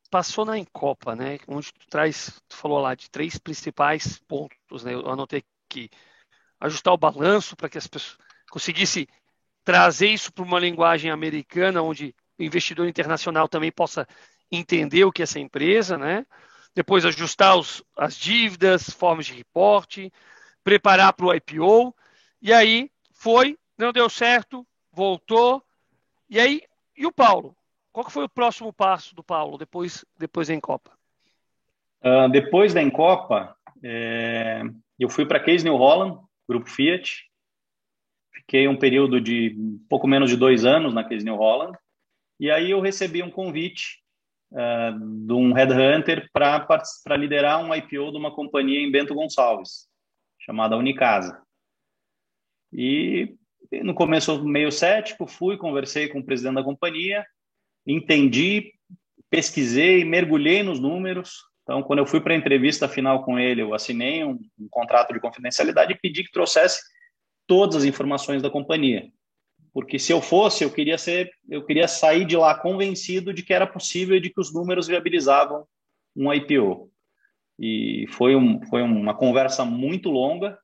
passou 0.09 0.45
na 0.45 0.57
Encopa, 0.57 1.15
né? 1.15 1.39
Onde 1.47 1.71
tu 1.73 1.87
traz, 1.87 2.41
tu 2.47 2.55
falou 2.55 2.79
lá 2.79 2.95
de 2.95 3.09
três 3.09 3.37
principais 3.37 4.19
pontos, 4.19 4.83
né? 4.83 4.93
Eu 4.93 5.09
anotei 5.09 5.43
aqui 5.69 5.89
ajustar 6.59 6.93
o 6.93 6.97
balanço 6.97 7.55
para 7.55 7.69
que 7.69 7.77
as 7.77 7.87
pessoas 7.87 8.17
conseguissem 8.49 9.07
trazer 9.63 10.07
isso 10.07 10.31
para 10.31 10.43
uma 10.43 10.59
linguagem 10.59 11.11
americana, 11.11 11.81
onde 11.81 12.15
o 12.37 12.43
investidor 12.43 12.87
internacional 12.87 13.47
também 13.47 13.71
possa 13.71 14.07
entender 14.51 15.03
o 15.03 15.11
que 15.11 15.21
é 15.21 15.23
essa 15.23 15.39
empresa, 15.39 15.97
né? 15.97 16.25
Depois 16.75 17.05
ajustar 17.05 17.57
os, 17.57 17.83
as 17.95 18.15
dívidas, 18.15 18.89
formas 18.89 19.25
de 19.25 19.33
reporte, 19.33 20.11
preparar 20.63 21.13
para 21.13 21.25
o 21.25 21.33
IPO, 21.33 21.95
e 22.41 22.51
aí 22.51 22.89
foi, 23.11 23.57
não 23.77 23.91
deu 23.91 24.09
certo, 24.09 24.65
voltou, 24.91 25.63
e 26.29 26.39
aí, 26.39 26.61
e 26.97 27.05
o 27.05 27.11
Paulo? 27.11 27.55
Qual 27.91 28.09
foi 28.09 28.25
o 28.25 28.29
próximo 28.29 28.73
passo 28.73 29.13
do 29.15 29.23
Paulo 29.23 29.57
depois, 29.57 30.03
depois 30.17 30.47
da 30.47 30.53
Encopa? 30.53 30.91
Uh, 32.01 32.27
depois 32.29 32.73
da 32.73 32.81
Encopa, 32.81 33.55
é, 33.83 34.63
eu 34.99 35.09
fui 35.09 35.25
para 35.25 35.39
Case 35.39 35.63
New 35.63 35.75
Holland, 35.75 36.19
Grupo 36.47 36.69
Fiat, 36.69 37.23
fiquei 38.33 38.67
um 38.67 38.75
período 38.75 39.21
de 39.21 39.55
pouco 39.87 40.07
menos 40.07 40.29
de 40.29 40.35
dois 40.35 40.65
anos 40.65 40.93
na 40.93 41.03
Case 41.03 41.23
New 41.23 41.35
Holland, 41.35 41.77
e 42.39 42.49
aí 42.51 42.71
eu 42.71 42.81
recebi 42.81 43.21
um 43.21 43.31
convite 43.31 44.02
uh, 44.53 45.25
de 45.25 45.33
um 45.33 45.51
headhunter 45.51 46.29
para 46.31 47.17
liderar 47.17 47.63
um 47.63 47.73
IPO 47.73 48.11
de 48.11 48.17
uma 48.17 48.33
companhia 48.33 48.79
em 48.79 48.91
Bento 48.91 49.13
Gonçalves, 49.13 49.87
chamada 50.39 50.77
Unicasa. 50.77 51.41
E 52.71 53.35
no 53.83 53.93
começo 53.93 54.43
meio 54.43 54.71
cético, 54.71 55.27
fui, 55.27 55.57
conversei 55.57 56.07
com 56.07 56.19
o 56.19 56.23
presidente 56.23 56.55
da 56.55 56.63
companhia, 56.63 57.25
entendi, 57.85 58.71
pesquisei, 59.29 60.05
mergulhei 60.05 60.63
nos 60.63 60.79
números. 60.79 61.43
Então, 61.63 61.81
quando 61.81 61.99
eu 61.99 62.05
fui 62.05 62.21
para 62.21 62.33
a 62.33 62.37
entrevista 62.37 62.87
final 62.87 63.23
com 63.23 63.39
ele, 63.39 63.61
eu 63.61 63.73
assinei 63.73 64.23
um, 64.23 64.39
um 64.59 64.67
contrato 64.69 65.13
de 65.13 65.19
confidencialidade 65.19 65.93
e 65.93 65.97
pedi 65.97 66.23
que 66.23 66.31
trouxesse 66.31 66.81
todas 67.47 67.77
as 67.77 67.83
informações 67.85 68.41
da 68.41 68.49
companhia 68.49 69.09
porque 69.73 69.97
se 69.97 70.13
eu 70.13 70.21
fosse, 70.21 70.63
eu 70.63 70.71
queria 70.71 70.99
ser, 70.99 71.31
eu 71.49 71.65
queria 71.65 71.87
sair 71.87 72.25
de 72.25 72.37
lá 72.37 72.53
convencido 72.53 73.33
de 73.33 73.41
que 73.41 73.53
era 73.53 73.65
possível 73.65 74.15
e 74.15 74.21
de 74.21 74.29
que 74.29 74.39
os 74.39 74.53
números 74.53 74.87
viabilizavam 74.87 75.65
um 76.15 76.31
IPO. 76.31 76.91
E 77.59 78.05
foi, 78.09 78.35
um, 78.35 78.63
foi 78.67 78.83
uma 78.83 79.15
conversa 79.15 79.65
muito 79.65 80.11
longa. 80.11 80.57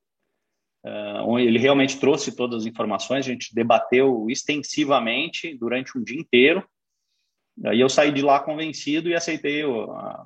Uh, 0.86 1.39
ele 1.39 1.58
realmente 1.58 2.00
trouxe 2.00 2.36
todas 2.36 2.62
as 2.62 2.65
informações, 2.67 3.26
a 3.26 3.30
gente 3.30 3.54
debateu 3.54 4.28
extensivamente 4.30 5.58
durante 5.58 5.98
um 5.98 6.04
dia 6.04 6.19
inteiro. 6.19 6.63
Aí 7.65 7.80
eu 7.80 7.89
saí 7.89 8.12
de 8.12 8.22
lá 8.22 8.39
convencido 8.39 9.10
e 9.10 9.15
aceitei, 9.15 9.63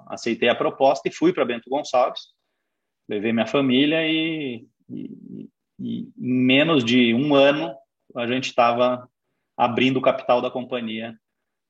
aceitei 0.08 0.50
a 0.50 0.56
proposta 0.56 1.08
e 1.08 1.12
fui 1.12 1.32
para 1.32 1.46
Bento 1.46 1.69
Gonçalves. 1.69 2.22
Levei 3.08 3.32
minha 3.32 3.48
família 3.48 4.06
e, 4.06 4.67
e, 4.89 5.50
e 5.80 6.00
em 6.17 6.34
menos 6.34 6.84
de 6.84 7.13
um 7.13 7.34
ano 7.34 7.74
a 8.15 8.28
gente 8.28 8.45
estava 8.45 9.08
abrindo 9.58 9.97
o 9.97 10.02
capital 10.02 10.41
da 10.41 10.52
companhia 10.52 11.17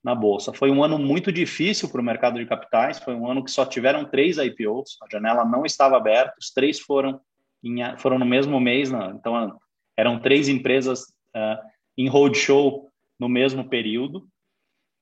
na 0.03 0.13
bolsa. 0.13 0.53
Foi 0.53 0.69
um 0.69 0.83
ano 0.83 0.99
muito 0.99 1.31
difícil 1.31 1.89
para 1.89 2.01
o 2.01 2.03
mercado 2.03 2.37
de 2.37 2.45
capitais. 2.45 2.99
Foi 2.99 3.15
um 3.15 3.29
ano 3.29 3.43
que 3.43 3.51
só 3.51 3.65
tiveram 3.65 4.05
três 4.05 4.37
IPOs. 4.37 4.97
A 5.01 5.07
janela 5.09 5.45
não 5.45 5.65
estava 5.65 5.95
aberta. 5.95 6.35
Os 6.39 6.51
três 6.51 6.79
foram 6.79 7.21
em, 7.63 7.77
foram 7.97 8.19
no 8.19 8.25
mesmo 8.25 8.59
mês. 8.59 8.91
Né? 8.91 9.13
Então 9.15 9.57
eram 9.95 10.19
três 10.19 10.49
empresas 10.49 11.03
uh, 11.35 11.57
em 11.97 12.07
roadshow 12.07 12.89
no 13.19 13.29
mesmo 13.29 13.69
período. 13.69 14.27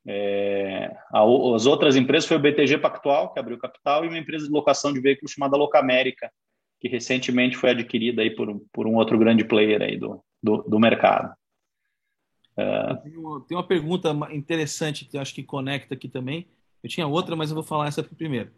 É, 0.08 0.96
as 1.14 1.68
outras 1.68 1.96
empresas 1.96 2.28
foi 2.28 2.38
o 2.38 2.40
BTG 2.40 2.80
Pactual 2.80 3.32
que 3.32 3.40
abriu 3.40 3.58
capital 3.60 4.04
e 4.04 4.08
uma 4.08 4.18
empresa 4.18 4.48
de 4.48 4.52
locação 4.52 4.92
de 4.92 5.00
veículos 5.00 5.32
chamada 5.32 5.56
Locamérica 5.56 6.32
que 6.80 6.88
recentemente 6.88 7.56
foi 7.56 7.70
adquirida 7.70 8.24
aí 8.24 8.32
por, 8.32 8.60
por 8.74 8.88
um 8.88 8.96
outro 8.96 9.18
grande 9.20 9.46
player 9.46 9.80
aí 9.84 9.96
do, 9.96 10.24
do, 10.42 10.64
do 10.64 10.80
mercado. 10.80 11.34
É... 12.58 12.96
Tem, 13.48 13.58
uma, 13.58 13.64
pergunta 13.64 14.12
interessante 14.32 15.06
que 15.06 15.18
acho 15.18 15.34
que 15.34 15.44
conecta 15.44 15.94
aqui 15.94 16.08
também. 16.08 16.48
Eu 16.84 16.90
tinha 16.90 17.08
outra, 17.08 17.36
mas 17.36 17.50
eu 17.50 17.56
vou 17.56 17.64
falar 17.64 17.88
essa 17.88 18.04
primeiro. 18.04 18.52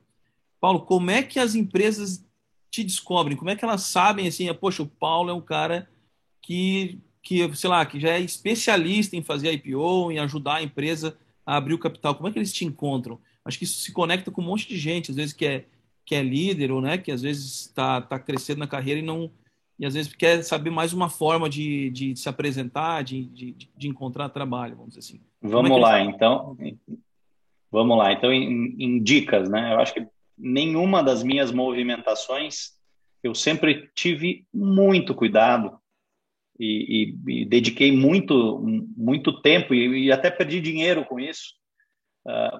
Paulo, 0.60 0.82
como 0.82 1.12
é 1.12 1.22
que 1.22 1.40
as 1.40 1.56
empresas 1.56 2.26
te 2.72 2.84
descobrem? 2.84 3.38
Como 3.38 3.50
é 3.50 3.56
que 3.56 3.66
elas 3.66 3.82
sabem 3.82 4.28
assim, 4.28 4.52
poxa, 4.54 4.82
o 4.82 4.88
Paulo 4.88 5.30
é 5.30 5.34
um 5.34 5.42
cara 5.42 5.90
que, 6.42 7.00
que, 7.22 7.54
sei 7.56 7.70
lá, 7.70 7.86
que 7.86 8.00
já 8.00 8.10
é 8.10 8.20
especialista 8.20 9.16
em 9.16 9.22
fazer 9.22 9.52
IPO, 9.52 10.12
em 10.12 10.20
ajudar 10.20 10.56
a 10.56 10.64
empresa 10.64 11.18
a 11.46 11.58
abrir 11.58 11.74
o 11.74 11.80
capital. 11.80 12.16
Como 12.16 12.28
é 12.28 12.32
que 12.32 12.40
eles 12.40 12.54
te 12.54 12.66
encontram? 12.66 13.20
Acho 13.44 13.58
que 13.58 13.66
isso 13.66 13.82
se 13.82 13.92
conecta 13.92 14.32
com 14.32 14.42
um 14.42 14.46
monte 14.46 14.68
de 14.68 14.78
gente, 14.78 15.12
às 15.12 15.18
vezes 15.18 15.34
que 15.34 15.46
é, 15.46 15.66
que 16.06 16.16
é 16.16 16.24
líder 16.24 16.72
ou 16.72 16.82
né, 16.82 16.98
que 16.98 17.12
às 17.12 17.22
vezes 17.22 17.62
está 17.62 18.02
tá 18.02 18.18
crescendo 18.18 18.60
na 18.60 18.68
carreira 18.68 19.00
e 19.00 19.04
não 19.04 19.30
e 19.80 19.86
às 19.86 19.94
vezes 19.94 20.14
quer 20.14 20.44
saber 20.44 20.70
mais 20.70 20.94
uma 20.94 21.10
forma 21.10 21.50
de, 21.50 21.90
de 21.90 22.16
se 22.16 22.30
apresentar, 22.30 23.04
de, 23.04 23.24
de, 23.26 23.70
de 23.76 23.88
encontrar 23.88 24.30
trabalho, 24.30 24.76
vamos 24.76 24.94
dizer 24.94 25.00
assim. 25.00 25.22
É 25.44 25.48
vamos 25.48 25.72
é 25.72 25.80
lá, 25.80 26.02
então. 26.02 26.58
Vamos 27.72 27.98
lá, 27.98 28.14
então 28.14 28.32
em, 28.32 28.76
em, 28.78 29.02
dicas, 29.02 29.50
né? 29.50 29.74
Eu 29.74 29.80
acho 29.80 29.94
que 29.94 30.08
nenhuma 30.38 31.04
das 31.04 31.24
minhas 31.24 31.52
movimentações 31.52 32.74
eu 33.24 33.34
sempre 33.34 33.90
tive 33.96 34.46
muito 34.54 35.16
cuidado 35.16 35.80
e, 36.60 37.16
e, 37.26 37.42
e 37.42 37.46
dediquei 37.46 37.92
muito 37.92 38.62
muito 38.96 39.42
tempo 39.42 39.74
e, 39.74 40.06
e, 40.06 40.12
até 40.12 40.30
perdi 40.30 40.62
dinheiro 40.62 41.04
com 41.06 41.20
isso, 41.20 41.56
uh, 42.28 42.60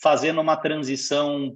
fazendo 0.00 0.40
uma 0.40 0.56
transição 0.56 1.54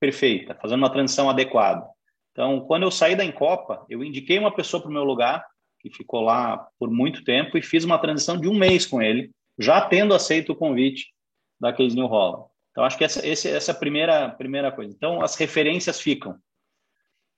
perfeita, 0.00 0.54
fazendo 0.54 0.78
uma 0.78 0.90
transição 0.90 1.28
adequada. 1.28 1.91
Então, 2.32 2.60
quando 2.60 2.84
eu 2.84 2.90
saí 2.90 3.14
da 3.14 3.24
Encopa, 3.24 3.84
eu 3.88 4.02
indiquei 4.02 4.38
uma 4.38 4.54
pessoa 4.54 4.80
para 4.82 4.90
o 4.90 4.92
meu 4.92 5.04
lugar, 5.04 5.44
que 5.78 5.90
ficou 5.90 6.22
lá 6.22 6.66
por 6.78 6.90
muito 6.90 7.22
tempo, 7.24 7.56
e 7.58 7.62
fiz 7.62 7.84
uma 7.84 7.98
transição 7.98 8.40
de 8.40 8.48
um 8.48 8.54
mês 8.54 8.86
com 8.86 9.02
ele, 9.02 9.30
já 9.58 9.80
tendo 9.80 10.14
aceito 10.14 10.52
o 10.52 10.56
convite 10.56 11.12
da 11.60 11.72
Case 11.72 11.94
New 11.94 12.06
Holland. 12.06 12.44
Então, 12.70 12.84
acho 12.84 12.96
que 12.96 13.04
essa, 13.04 13.26
essa 13.26 13.70
é 13.70 13.74
a 13.74 13.78
primeira, 13.78 14.30
primeira 14.30 14.72
coisa. 14.72 14.92
Então, 14.94 15.22
as 15.22 15.36
referências 15.36 16.00
ficam. 16.00 16.36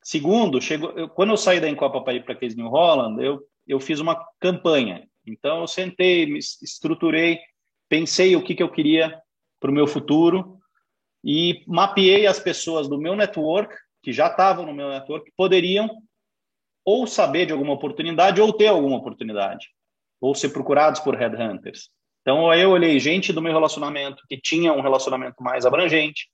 Segundo, 0.02 0.60
chegou, 0.60 0.92
eu, 0.92 1.08
quando 1.08 1.30
eu 1.30 1.36
saí 1.36 1.60
da 1.60 1.68
Encopa 1.68 2.00
para 2.00 2.14
ir 2.14 2.24
para 2.24 2.34
a 2.34 2.36
Case 2.36 2.56
New 2.56 2.68
Holland, 2.68 3.22
eu, 3.22 3.40
eu 3.66 3.80
fiz 3.80 3.98
uma 3.98 4.24
campanha. 4.38 5.08
Então, 5.26 5.60
eu 5.60 5.66
sentei, 5.66 6.26
me 6.26 6.38
estruturei, 6.38 7.40
pensei 7.88 8.36
o 8.36 8.44
que, 8.44 8.54
que 8.54 8.62
eu 8.62 8.70
queria 8.70 9.20
para 9.58 9.70
o 9.70 9.74
meu 9.74 9.88
futuro 9.88 10.58
e 11.24 11.64
mapeei 11.66 12.26
as 12.26 12.38
pessoas 12.38 12.86
do 12.86 12.98
meu 12.98 13.16
network 13.16 13.74
que 14.04 14.12
já 14.12 14.26
estavam 14.26 14.66
no 14.66 14.74
meu 14.74 14.90
network 14.90 15.32
poderiam 15.34 15.88
ou 16.84 17.06
saber 17.06 17.46
de 17.46 17.52
alguma 17.52 17.72
oportunidade 17.72 18.40
ou 18.40 18.52
ter 18.52 18.66
alguma 18.66 18.98
oportunidade, 18.98 19.68
ou 20.20 20.34
ser 20.34 20.50
procurados 20.50 21.00
por 21.00 21.16
headhunters. 21.16 21.88
Então, 22.20 22.52
eu 22.52 22.70
olhei 22.70 23.00
gente 23.00 23.32
do 23.32 23.40
meu 23.40 23.52
relacionamento 23.52 24.22
que 24.28 24.38
tinha 24.38 24.72
um 24.72 24.82
relacionamento 24.82 25.42
mais 25.42 25.64
abrangente, 25.64 26.28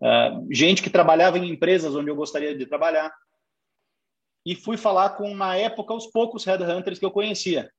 uh, 0.00 0.46
gente 0.52 0.82
que 0.82 0.90
trabalhava 0.90 1.38
em 1.38 1.50
empresas 1.50 1.94
onde 1.96 2.08
eu 2.08 2.14
gostaria 2.14 2.56
de 2.56 2.66
trabalhar, 2.66 3.12
e 4.46 4.54
fui 4.54 4.76
falar 4.76 5.10
com, 5.10 5.34
na 5.34 5.56
época, 5.56 5.92
os 5.92 6.06
poucos 6.06 6.44
headhunters 6.44 6.98
que 6.98 7.04
eu 7.04 7.10
conhecia. 7.10 7.70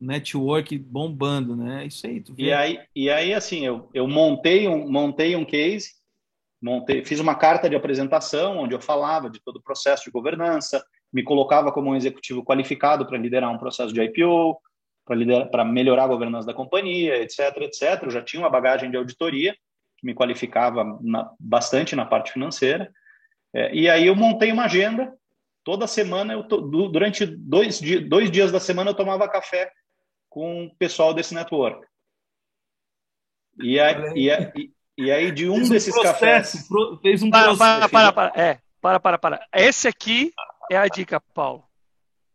Network 0.00 0.76
bombando, 0.78 1.54
né? 1.54 1.86
Isso 1.86 2.06
aí. 2.06 2.24
E 2.36 2.52
aí, 2.52 2.80
e 2.94 3.10
aí 3.10 3.34
assim, 3.34 3.66
eu, 3.66 3.90
eu 3.92 4.06
montei, 4.08 4.68
um, 4.68 4.90
montei 4.90 5.36
um 5.36 5.44
case 5.44 5.98
montei, 6.60 7.04
fiz 7.04 7.20
uma 7.20 7.34
carta 7.34 7.68
de 7.68 7.76
apresentação 7.76 8.58
onde 8.58 8.74
eu 8.74 8.80
falava 8.80 9.30
de 9.30 9.40
todo 9.40 9.56
o 9.56 9.62
processo 9.62 10.04
de 10.04 10.10
governança, 10.10 10.84
me 11.12 11.22
colocava 11.22 11.72
como 11.72 11.90
um 11.90 11.96
executivo 11.96 12.44
qualificado 12.44 13.06
para 13.06 13.18
liderar 13.18 13.50
um 13.50 13.58
processo 13.58 13.92
de 13.92 14.02
IPO, 14.02 14.60
para 15.50 15.64
melhorar 15.64 16.04
a 16.04 16.08
governança 16.08 16.46
da 16.46 16.54
companhia, 16.54 17.16
etc, 17.22 17.56
etc. 17.62 18.02
Eu 18.02 18.10
já 18.10 18.22
tinha 18.22 18.42
uma 18.42 18.50
bagagem 18.50 18.90
de 18.90 18.96
auditoria 18.96 19.56
que 19.96 20.06
me 20.06 20.14
qualificava 20.14 20.84
na, 21.00 21.32
bastante 21.40 21.96
na 21.96 22.04
parte 22.04 22.32
financeira. 22.32 22.92
É, 23.54 23.74
e 23.74 23.88
aí 23.88 24.06
eu 24.06 24.14
montei 24.14 24.52
uma 24.52 24.64
agenda. 24.64 25.12
Toda 25.64 25.86
semana, 25.86 26.32
eu 26.32 26.44
to, 26.44 26.60
durante 26.60 27.26
dois, 27.26 27.80
dois 28.08 28.30
dias 28.30 28.52
da 28.52 28.60
semana, 28.60 28.90
eu 28.90 28.94
tomava 28.94 29.28
café 29.28 29.70
com 30.28 30.66
o 30.66 30.74
pessoal 30.76 31.12
desse 31.12 31.34
network. 31.34 31.86
E, 33.60 33.80
aí, 33.80 33.96
e, 34.14 34.30
e, 34.30 34.72
e 34.98 35.12
aí, 35.12 35.30
de 35.30 35.48
um, 35.48 35.54
um 35.54 35.68
desses 35.68 35.94
processo, 35.94 36.12
cafés. 36.12 36.66
Pro, 36.66 36.98
fez 37.00 37.22
um 37.22 37.30
para, 37.30 37.54
processo. 37.54 37.88
Para, 37.88 37.88
para, 37.88 38.12
para, 38.12 38.42
é, 38.42 38.58
para, 38.80 38.98
para, 38.98 39.18
para. 39.18 39.46
Esse 39.54 39.86
aqui 39.86 40.32
é 40.68 40.76
a 40.76 40.88
dica, 40.88 41.20
Paulo. 41.32 41.64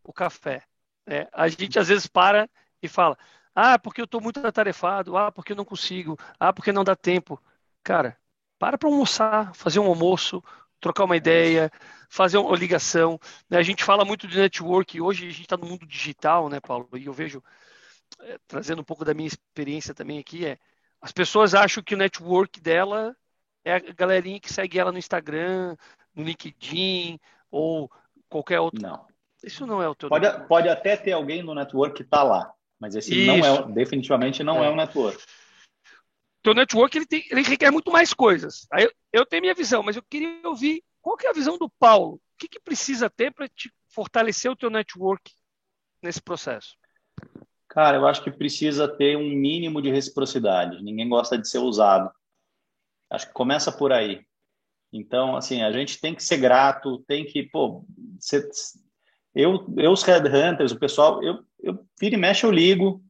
O 0.01 0.13
café. 0.13 0.63
É, 1.05 1.27
a 1.33 1.49
gente 1.49 1.77
às 1.77 1.89
vezes 1.89 2.07
para 2.07 2.49
e 2.81 2.87
fala: 2.87 3.17
ah, 3.53 3.77
porque 3.77 3.99
eu 3.99 4.05
estou 4.05 4.21
muito 4.21 4.39
atarefado, 4.47 5.17
ah, 5.17 5.29
porque 5.29 5.51
eu 5.51 5.57
não 5.57 5.65
consigo, 5.65 6.17
ah, 6.39 6.53
porque 6.53 6.71
não 6.71 6.85
dá 6.85 6.95
tempo. 6.95 7.37
Cara, 7.83 8.17
para 8.57 8.77
para 8.77 8.87
almoçar, 8.87 9.53
fazer 9.53 9.79
um 9.79 9.87
almoço, 9.87 10.41
trocar 10.79 11.03
uma 11.03 11.17
ideia, 11.17 11.69
fazer 12.07 12.37
uma 12.37 12.55
ligação. 12.55 13.19
Né? 13.49 13.57
A 13.57 13.63
gente 13.63 13.83
fala 13.83 14.05
muito 14.05 14.25
de 14.25 14.37
network, 14.37 15.01
hoje 15.01 15.27
a 15.27 15.31
gente 15.31 15.41
está 15.41 15.57
no 15.57 15.65
mundo 15.65 15.85
digital, 15.85 16.47
né, 16.47 16.61
Paulo? 16.61 16.87
E 16.93 17.07
eu 17.07 17.13
vejo, 17.13 17.43
é, 18.21 18.37
trazendo 18.47 18.79
um 18.81 18.85
pouco 18.85 19.03
da 19.03 19.13
minha 19.13 19.27
experiência 19.27 19.93
também 19.93 20.17
aqui, 20.17 20.45
é 20.45 20.57
as 21.03 21.11
pessoas 21.11 21.53
acham 21.53 21.83
que 21.83 21.93
o 21.93 21.97
network 21.97 22.61
dela 22.61 23.13
é 23.65 23.73
a 23.73 23.79
galerinha 23.79 24.39
que 24.39 24.51
segue 24.51 24.79
ela 24.79 24.89
no 24.89 24.97
Instagram, 24.97 25.75
no 26.15 26.23
LinkedIn 26.23 27.19
ou 27.51 27.91
qualquer 28.29 28.61
outro. 28.61 28.81
Não. 28.81 29.05
Isso 29.43 29.67
não 29.67 29.81
é 29.81 29.89
o 29.89 29.93
teu 29.93 30.07
pode, 30.07 30.23
network. 30.23 30.47
pode 30.47 30.69
até 30.69 30.95
ter 30.95 31.11
alguém 31.11 31.43
no 31.43 31.53
network 31.53 31.97
que 31.97 32.03
está 32.03 32.23
lá, 32.23 32.53
mas 32.79 32.95
esse 32.95 33.13
Isso. 33.13 33.27
não 33.27 33.45
é, 33.45 33.71
definitivamente 33.73 34.43
não 34.45 34.63
é, 34.63 34.67
é 34.67 34.69
o 34.69 34.75
network. 34.77 35.21
Teu 36.41 36.53
network 36.53 36.97
ele, 36.97 37.05
tem, 37.05 37.27
ele 37.29 37.41
requer 37.41 37.69
muito 37.69 37.91
mais 37.91 38.13
coisas. 38.13 38.65
Aí 38.71 38.85
eu, 38.85 38.91
eu, 39.11 39.25
tenho 39.25 39.41
minha 39.41 39.53
visão, 39.53 39.83
mas 39.83 39.97
eu 39.97 40.03
queria 40.03 40.39
ouvir 40.47 40.81
qual 41.01 41.17
que 41.17 41.27
é 41.27 41.29
a 41.29 41.33
visão 41.33 41.57
do 41.57 41.69
Paulo. 41.69 42.15
O 42.15 42.37
que, 42.37 42.47
que 42.47 42.61
precisa 42.61 43.09
ter 43.09 43.33
para 43.33 43.49
te 43.49 43.69
fortalecer 43.89 44.49
o 44.49 44.55
teu 44.55 44.69
network 44.69 45.33
nesse 46.01 46.21
processo? 46.21 46.77
Cara, 47.73 47.97
eu 47.97 48.05
acho 48.05 48.23
que 48.23 48.29
precisa 48.29 48.87
ter 48.87 49.17
um 49.17 49.27
mínimo 49.27 49.81
de 49.81 49.89
reciprocidade. 49.89 50.83
Ninguém 50.83 51.09
gosta 51.09 51.35
de 51.39 51.49
ser 51.49 51.57
usado. 51.57 52.11
Acho 53.09 53.25
que 53.25 53.33
começa 53.33 53.71
por 53.71 53.91
aí. 53.91 54.23
Então, 54.91 55.35
assim, 55.35 55.63
a 55.63 55.71
gente 55.71 55.99
tem 55.99 56.13
que 56.13 56.23
ser 56.23 56.37
grato, 56.37 56.99
tem 57.07 57.25
que, 57.25 57.41
pô, 57.41 57.83
ser, 58.19 58.47
eu, 59.33 59.65
eu 59.75 59.91
os 59.91 60.03
headhunters, 60.03 60.71
o 60.71 60.79
pessoal, 60.79 61.23
eu, 61.23 61.43
eu 61.63 61.83
vira 61.99 62.13
e 62.13 62.17
mexe, 62.17 62.45
eu 62.45 62.51
ligo. 62.51 63.03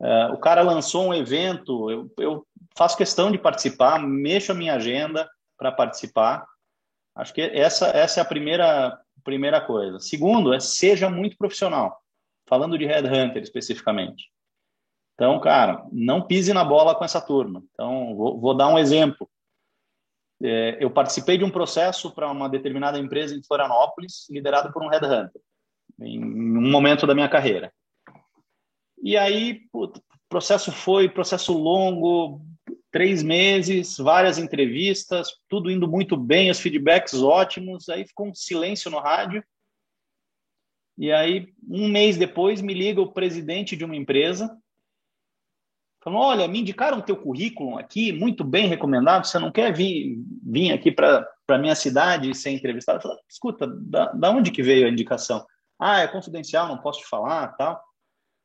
Uh, 0.00 0.32
o 0.32 0.38
cara 0.38 0.62
lançou 0.62 1.08
um 1.08 1.14
evento, 1.14 1.90
eu, 1.90 2.10
eu 2.16 2.46
faço 2.74 2.96
questão 2.96 3.30
de 3.30 3.36
participar, 3.36 3.98
mexo 4.00 4.52
a 4.52 4.54
minha 4.54 4.74
agenda 4.74 5.30
para 5.58 5.70
participar. 5.70 6.46
Acho 7.14 7.34
que 7.34 7.42
essa, 7.42 7.88
essa 7.88 8.20
é 8.20 8.22
a 8.22 8.26
primeira, 8.26 8.98
primeira 9.22 9.60
coisa. 9.60 10.00
Segundo, 10.00 10.54
é 10.54 10.60
seja 10.60 11.10
muito 11.10 11.36
profissional 11.36 12.01
falando 12.52 12.76
de 12.76 12.84
Headhunter 12.84 13.42
especificamente. 13.42 14.30
Então, 15.14 15.40
cara, 15.40 15.86
não 15.90 16.20
pise 16.20 16.52
na 16.52 16.62
bola 16.62 16.94
com 16.94 17.02
essa 17.02 17.18
turma. 17.18 17.64
Então, 17.72 18.14
vou, 18.14 18.38
vou 18.38 18.54
dar 18.54 18.68
um 18.68 18.78
exemplo. 18.78 19.26
É, 20.42 20.76
eu 20.78 20.90
participei 20.90 21.38
de 21.38 21.44
um 21.44 21.50
processo 21.50 22.14
para 22.14 22.30
uma 22.30 22.50
determinada 22.50 22.98
empresa 22.98 23.34
em 23.34 23.42
Florianópolis, 23.42 24.28
liderado 24.28 24.70
por 24.70 24.82
um 24.82 24.88
Headhunter, 24.88 25.40
em 25.98 26.22
um 26.22 26.70
momento 26.70 27.06
da 27.06 27.14
minha 27.14 27.28
carreira. 27.28 27.72
E 29.02 29.16
aí, 29.16 29.62
o 29.72 29.90
processo 30.28 30.70
foi 30.70 31.08
processo 31.08 31.54
longo, 31.54 32.42
três 32.90 33.22
meses, 33.22 33.96
várias 33.96 34.36
entrevistas, 34.36 35.28
tudo 35.48 35.70
indo 35.70 35.88
muito 35.88 36.18
bem, 36.18 36.50
os 36.50 36.60
feedbacks 36.60 37.14
ótimos. 37.14 37.88
Aí 37.88 38.06
ficou 38.06 38.28
um 38.28 38.34
silêncio 38.34 38.90
no 38.90 38.98
rádio. 38.98 39.42
E 40.98 41.10
aí, 41.10 41.52
um 41.68 41.88
mês 41.88 42.16
depois, 42.16 42.60
me 42.60 42.74
liga 42.74 43.00
o 43.00 43.12
presidente 43.12 43.76
de 43.76 43.84
uma 43.84 43.96
empresa, 43.96 44.56
falando: 46.02 46.20
Olha, 46.20 46.48
me 46.48 46.60
indicaram 46.60 46.98
o 46.98 47.02
teu 47.02 47.16
currículo 47.16 47.78
aqui, 47.78 48.12
muito 48.12 48.44
bem 48.44 48.66
recomendado. 48.66 49.26
Você 49.26 49.38
não 49.38 49.50
quer 49.50 49.72
vir, 49.72 50.18
vir 50.42 50.72
aqui 50.72 50.92
para 50.92 51.26
a 51.48 51.58
minha 51.58 51.74
cidade 51.74 52.34
ser 52.34 52.50
entrevistado? 52.50 52.98
Eu 52.98 53.02
falei, 53.02 53.18
Escuta, 53.28 53.66
da, 53.66 54.12
da 54.12 54.30
onde 54.30 54.50
que 54.50 54.62
veio 54.62 54.86
a 54.86 54.90
indicação? 54.90 55.44
Ah, 55.78 56.00
é 56.00 56.08
confidencial, 56.08 56.68
não 56.68 56.78
posso 56.78 57.00
te 57.00 57.08
falar, 57.08 57.48
tal. 57.56 57.82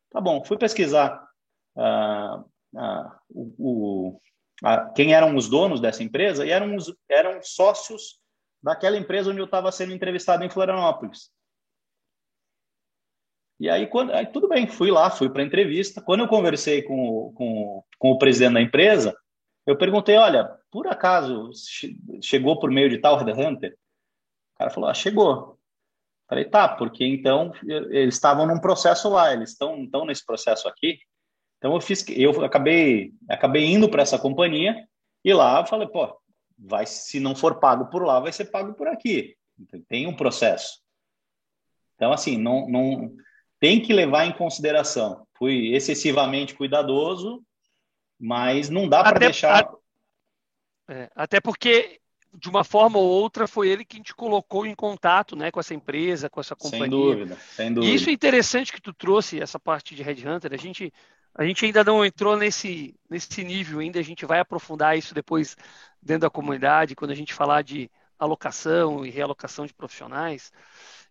Tá 0.09 0.21
bom, 0.21 0.43
fui 0.43 0.57
pesquisar 0.57 1.21
uh, 1.75 2.39
uh, 2.73 3.11
o, 3.29 3.53
o 3.59 4.21
quem 4.95 5.13
eram 5.13 5.35
os 5.35 5.47
donos 5.47 5.79
dessa 5.79 6.01
empresa 6.01 6.45
e 6.45 6.49
eram, 6.49 6.75
os, 6.75 6.91
eram 7.09 7.39
sócios 7.41 8.19
daquela 8.61 8.97
empresa 8.97 9.29
onde 9.29 9.39
eu 9.39 9.45
estava 9.45 9.71
sendo 9.71 9.93
entrevistado 9.93 10.43
em 10.43 10.49
Florianópolis. 10.49 11.29
E 13.59 13.69
aí, 13.69 13.87
quando, 13.87 14.13
aí 14.13 14.25
tudo 14.27 14.47
bem, 14.47 14.67
fui 14.67 14.91
lá, 14.91 15.09
fui 15.09 15.29
para 15.29 15.41
a 15.41 15.45
entrevista. 15.45 16.01
Quando 16.01 16.21
eu 16.21 16.27
conversei 16.27 16.83
com, 16.83 17.33
com, 17.33 17.83
com 17.97 18.11
o 18.11 18.17
presidente 18.17 18.53
da 18.53 18.61
empresa, 18.61 19.15
eu 19.65 19.77
perguntei: 19.77 20.15
olha, 20.15 20.47
por 20.71 20.87
acaso 20.87 21.49
chegou 22.21 22.59
por 22.59 22.69
meio 22.69 22.89
de 22.89 22.99
tal 22.99 23.17
Hunter? 23.17 23.75
O 24.53 24.57
cara 24.57 24.69
falou: 24.69 24.89
ah, 24.89 24.93
chegou. 24.93 25.57
Falei, 26.29 26.43
tá, 26.43 26.67
porque 26.67 27.05
então 27.05 27.53
eles 27.63 28.15
estavam 28.15 28.45
num 28.45 28.59
processo 28.59 29.09
lá, 29.09 29.33
eles 29.33 29.51
estão 29.51 29.83
estão 29.83 30.05
nesse 30.05 30.25
processo 30.25 30.67
aqui. 30.67 30.99
Então 31.57 31.73
eu 31.73 31.81
fiz, 31.81 32.05
eu 32.09 32.43
acabei 32.43 33.13
acabei 33.29 33.65
indo 33.65 33.89
para 33.89 34.01
essa 34.01 34.19
companhia 34.19 34.75
e 35.23 35.33
lá 35.33 35.61
eu 35.61 35.65
falei, 35.65 35.87
pô, 35.87 36.19
vai 36.57 36.85
se 36.85 37.19
não 37.19 37.33
for 37.33 37.59
pago 37.59 37.89
por 37.89 38.03
lá, 38.03 38.19
vai 38.19 38.33
ser 38.33 38.45
pago 38.45 38.73
por 38.73 38.87
aqui. 38.87 39.37
Tem 39.87 40.05
um 40.05 40.15
processo. 40.15 40.81
Então, 41.95 42.11
assim, 42.11 42.37
não, 42.37 42.69
não 42.69 43.11
tem 43.59 43.81
que 43.81 43.93
levar 43.93 44.25
em 44.25 44.31
consideração. 44.31 45.25
Fui 45.37 45.73
excessivamente 45.73 46.55
cuidadoso, 46.55 47.43
mas 48.19 48.69
não 48.69 48.87
dá 48.87 49.03
para 49.03 49.19
deixar. 49.19 49.65
A, 49.65 50.93
é, 50.93 51.09
até 51.15 51.39
porque, 51.39 51.99
de 52.33 52.49
uma 52.49 52.63
forma 52.63 52.97
ou 52.97 53.05
outra, 53.05 53.47
foi 53.47 53.69
ele 53.69 53.83
que 53.83 54.01
te 54.01 54.15
colocou 54.15 54.65
em 54.65 54.75
contato 54.75 55.35
né, 55.35 55.51
com 55.51 55.59
essa 55.59 55.73
empresa, 55.73 56.29
com 56.29 56.39
essa 56.39 56.55
companhia. 56.55 56.81
Sem 56.81 56.89
dúvida, 56.89 57.37
sem 57.55 57.73
dúvida. 57.73 57.91
E 57.91 57.95
isso 57.95 58.09
é 58.09 58.13
interessante 58.13 58.71
que 58.71 58.81
tu 58.81 58.93
trouxe, 58.93 59.39
essa 59.39 59.59
parte 59.59 59.95
de 59.95 60.03
Headhunter. 60.03 60.53
A 60.53 60.57
gente, 60.57 60.93
a 61.35 61.43
gente 61.43 61.65
ainda 61.65 61.83
não 61.83 62.05
entrou 62.05 62.37
nesse, 62.37 62.95
nesse 63.09 63.43
nível 63.43 63.79
ainda, 63.79 63.99
a 63.99 64.03
gente 64.03 64.25
vai 64.25 64.39
aprofundar 64.39 64.97
isso 64.97 65.13
depois 65.13 65.55
dentro 66.01 66.21
da 66.21 66.29
comunidade, 66.29 66.95
quando 66.95 67.11
a 67.11 67.15
gente 67.15 67.33
falar 67.33 67.63
de 67.63 67.89
alocação 68.17 69.05
e 69.05 69.09
realocação 69.09 69.65
de 69.65 69.73
profissionais. 69.73 70.51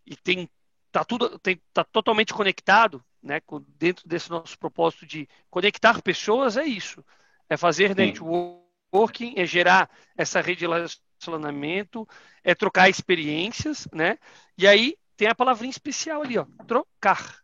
E 0.05 0.17
tem 0.17 0.49
tá 0.97 1.05
tudo 1.05 1.39
tem, 1.39 1.61
tá 1.75 1.85
totalmente 1.85 2.33
conectado, 2.33 3.05
né? 3.23 3.43
Dentro 3.79 4.09
desse 4.09 4.31
nosso 4.31 4.59
propósito 4.59 5.05
de 5.05 5.29
conectar 5.51 6.01
pessoas 6.01 6.57
é 6.57 6.65
isso, 6.65 7.05
é 7.51 7.57
fazer 7.57 7.91
Sim. 7.91 7.97
networking, 7.97 9.35
é 9.37 9.45
gerar 9.45 9.91
essa 10.17 10.41
rede 10.41 10.61
de 10.61 10.67
relacionamento, 10.67 12.09
é 12.43 12.55
trocar 12.55 12.89
experiências, 12.89 13.87
né? 13.93 14.19
E 14.57 14.67
aí 14.67 14.97
tem 15.19 15.29
a 15.29 15.35
palavrinha 15.35 15.71
especial 15.71 16.23
ali, 16.23 16.39
ó, 16.39 16.47
trocar, 16.67 17.43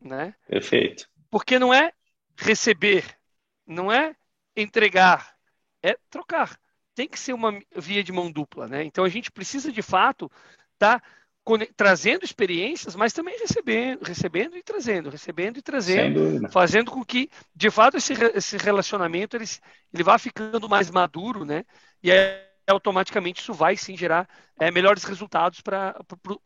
né? 0.00 0.34
Perfeito. 0.48 1.08
Porque 1.30 1.60
não 1.60 1.72
é 1.72 1.92
receber, 2.36 3.04
não 3.64 3.92
é 3.92 4.16
entregar, 4.56 5.36
é 5.84 5.96
trocar. 6.10 6.58
Tem 6.96 7.06
que 7.06 7.18
ser 7.18 7.32
uma 7.32 7.60
via 7.76 8.02
de 8.02 8.10
mão 8.10 8.30
dupla, 8.30 8.66
né? 8.66 8.82
Então 8.82 9.04
a 9.04 9.08
gente 9.08 9.30
precisa 9.30 9.70
de 9.70 9.82
fato 9.82 10.28
estar 10.74 10.98
tá 10.98 11.06
trazendo 11.76 12.24
experiências, 12.24 12.94
mas 12.94 13.12
também 13.12 13.36
recebendo, 13.38 14.02
recebendo 14.02 14.56
e 14.56 14.62
trazendo, 14.62 15.10
recebendo 15.10 15.58
e 15.58 15.62
trazendo, 15.62 16.48
fazendo 16.50 16.90
com 16.90 17.04
que, 17.04 17.28
de 17.54 17.70
fato, 17.70 17.96
esse, 17.96 18.12
esse 18.34 18.56
relacionamento 18.56 19.36
ele, 19.36 19.44
ele 19.92 20.04
vá 20.04 20.18
ficando 20.18 20.68
mais 20.68 20.90
maduro, 20.90 21.44
né? 21.44 21.64
E 22.02 22.12
aí, 22.12 22.40
automaticamente 22.68 23.40
isso 23.40 23.52
vai 23.52 23.76
sim 23.76 23.96
gerar 23.96 24.28
é, 24.58 24.70
melhores 24.70 25.02
resultados 25.04 25.60
para 25.60 25.96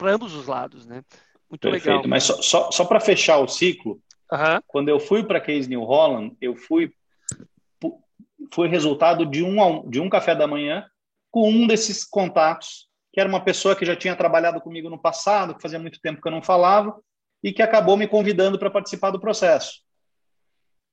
ambos 0.03 0.35
os 0.35 0.47
lados, 0.47 0.87
né? 0.87 1.03
Muito 1.51 1.61
Perfeito. 1.61 1.87
legal. 1.89 2.09
Mas 2.09 2.25
só, 2.25 2.41
só, 2.41 2.71
só 2.71 2.85
para 2.85 2.99
fechar 2.99 3.39
o 3.39 3.49
ciclo, 3.49 4.01
uhum. 4.33 4.61
quando 4.67 4.89
eu 4.89 4.99
fui 4.99 5.23
para 5.23 5.41
Case 5.41 5.69
New 5.69 5.83
Holland, 5.83 6.35
eu 6.41 6.57
fui 6.57 6.93
foi 8.53 8.69
resultado 8.69 9.27
de 9.27 9.43
um, 9.43 9.89
de 9.89 10.01
um 10.01 10.09
café 10.09 10.35
da 10.35 10.47
manhã 10.47 10.87
com 11.31 11.51
um 11.51 11.67
desses 11.67 12.05
contatos 12.05 12.89
que 13.17 13.21
era 13.21 13.31
uma 13.31 13.43
pessoa 13.43 13.75
que 13.75 13.87
já 13.87 13.97
tinha 13.97 14.15
trabalhado 14.15 14.61
comigo 14.61 14.91
no 14.91 14.99
passado, 14.99 15.55
que 15.55 15.63
fazia 15.63 15.79
muito 15.79 15.99
tempo 16.03 16.21
que 16.21 16.29
eu 16.29 16.33
não 16.33 16.43
falava, 16.43 17.01
e 17.43 17.51
que 17.51 17.63
acabou 17.63 17.97
me 17.97 18.07
convidando 18.07 18.59
para 18.59 18.71
participar 18.71 19.11
do 19.11 19.19
processo. 19.19 19.81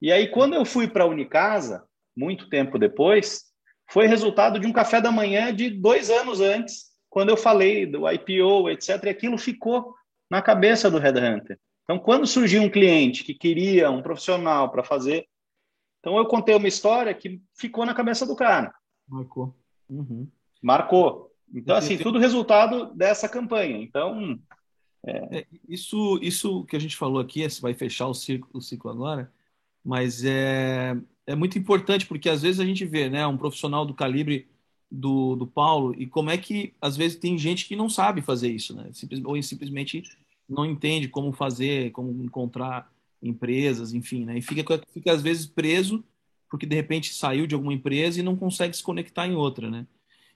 E 0.01 0.09
aí, 0.09 0.29
quando 0.29 0.53
eu 0.53 0.63
fui 0.63 0.87
para 0.87 1.03
a 1.03 1.07
Unicasa, 1.07 1.83
muito 2.15 2.47
tempo 2.47 2.79
depois, 2.79 3.43
foi 3.91 4.07
resultado 4.07 4.57
de 4.57 4.65
um 4.65 4.71
café 4.71 5.01
da 5.01 5.11
manhã 5.11 5.53
de 5.53 5.69
dois 5.69 6.09
anos 6.09 6.39
antes, 6.39 6.93
quando 7.09 7.27
eu 7.27 7.35
falei 7.35 7.85
do 7.85 8.09
IPO, 8.09 8.69
etc. 8.69 9.03
E 9.03 9.09
aquilo 9.09 9.37
ficou 9.37 9.93
na 10.29 10.41
cabeça 10.41 10.89
do 10.89 10.99
Headhunter. 10.99 11.59
Então, 11.83 11.99
quando 11.99 12.25
surgiu 12.25 12.61
um 12.61 12.69
cliente 12.69 13.25
que 13.25 13.33
queria 13.33 13.91
um 13.91 14.01
profissional 14.01 14.71
para 14.71 14.81
fazer, 14.81 15.27
então 15.99 16.17
eu 16.17 16.25
contei 16.25 16.55
uma 16.55 16.69
história 16.69 17.13
que 17.13 17.41
ficou 17.53 17.85
na 17.85 17.93
cabeça 17.93 18.25
do 18.25 18.33
cara. 18.33 18.73
Marcou. 19.09 19.53
Uhum. 19.89 20.25
Marcou. 20.61 21.32
Então, 21.53 21.75
assim, 21.75 21.97
tudo 21.97 22.19
resultado 22.19 22.93
dessa 22.95 23.29
campanha. 23.29 23.77
Então. 23.77 24.39
É... 25.05 25.39
É, 25.39 25.47
isso, 25.67 26.17
isso 26.21 26.63
que 26.65 26.75
a 26.75 26.79
gente 26.79 26.95
falou 26.95 27.19
aqui, 27.19 27.45
vai 27.61 27.73
fechar 27.73 28.07
o 28.07 28.13
ciclo, 28.13 28.49
o 28.53 28.61
ciclo 28.61 28.89
agora, 28.89 29.31
mas 29.83 30.23
é, 30.23 30.95
é 31.27 31.35
muito 31.35 31.59
importante, 31.59 32.05
porque 32.05 32.29
às 32.29 32.41
vezes 32.41 32.59
a 32.59 32.65
gente 32.65 32.85
vê 32.85 33.09
né, 33.09 33.27
um 33.27 33.37
profissional 33.37 33.85
do 33.85 33.93
calibre 33.93 34.47
do, 34.89 35.35
do 35.35 35.47
Paulo 35.47 35.93
e 35.97 36.05
como 36.05 36.29
é 36.29 36.37
que 36.37 36.73
às 36.79 36.95
vezes 36.95 37.17
tem 37.17 37.37
gente 37.37 37.65
que 37.65 37.75
não 37.75 37.89
sabe 37.89 38.21
fazer 38.21 38.49
isso, 38.49 38.75
né? 38.75 38.89
Simples, 38.93 39.21
ou 39.25 39.41
simplesmente 39.41 40.03
não 40.47 40.65
entende 40.65 41.07
como 41.07 41.33
fazer, 41.33 41.91
como 41.91 42.23
encontrar 42.23 42.91
empresas, 43.21 43.93
enfim, 43.93 44.23
né? 44.23 44.37
E 44.37 44.41
fica, 44.41 44.81
fica 44.93 45.11
às 45.11 45.21
vezes 45.21 45.45
preso 45.45 46.03
porque 46.49 46.67
de 46.67 46.75
repente 46.75 47.11
saiu 47.15 47.47
de 47.47 47.55
alguma 47.55 47.73
empresa 47.73 48.19
e 48.19 48.23
não 48.23 48.35
consegue 48.35 48.77
se 48.77 48.83
conectar 48.83 49.25
em 49.25 49.33
outra, 49.33 49.71
né? 49.71 49.87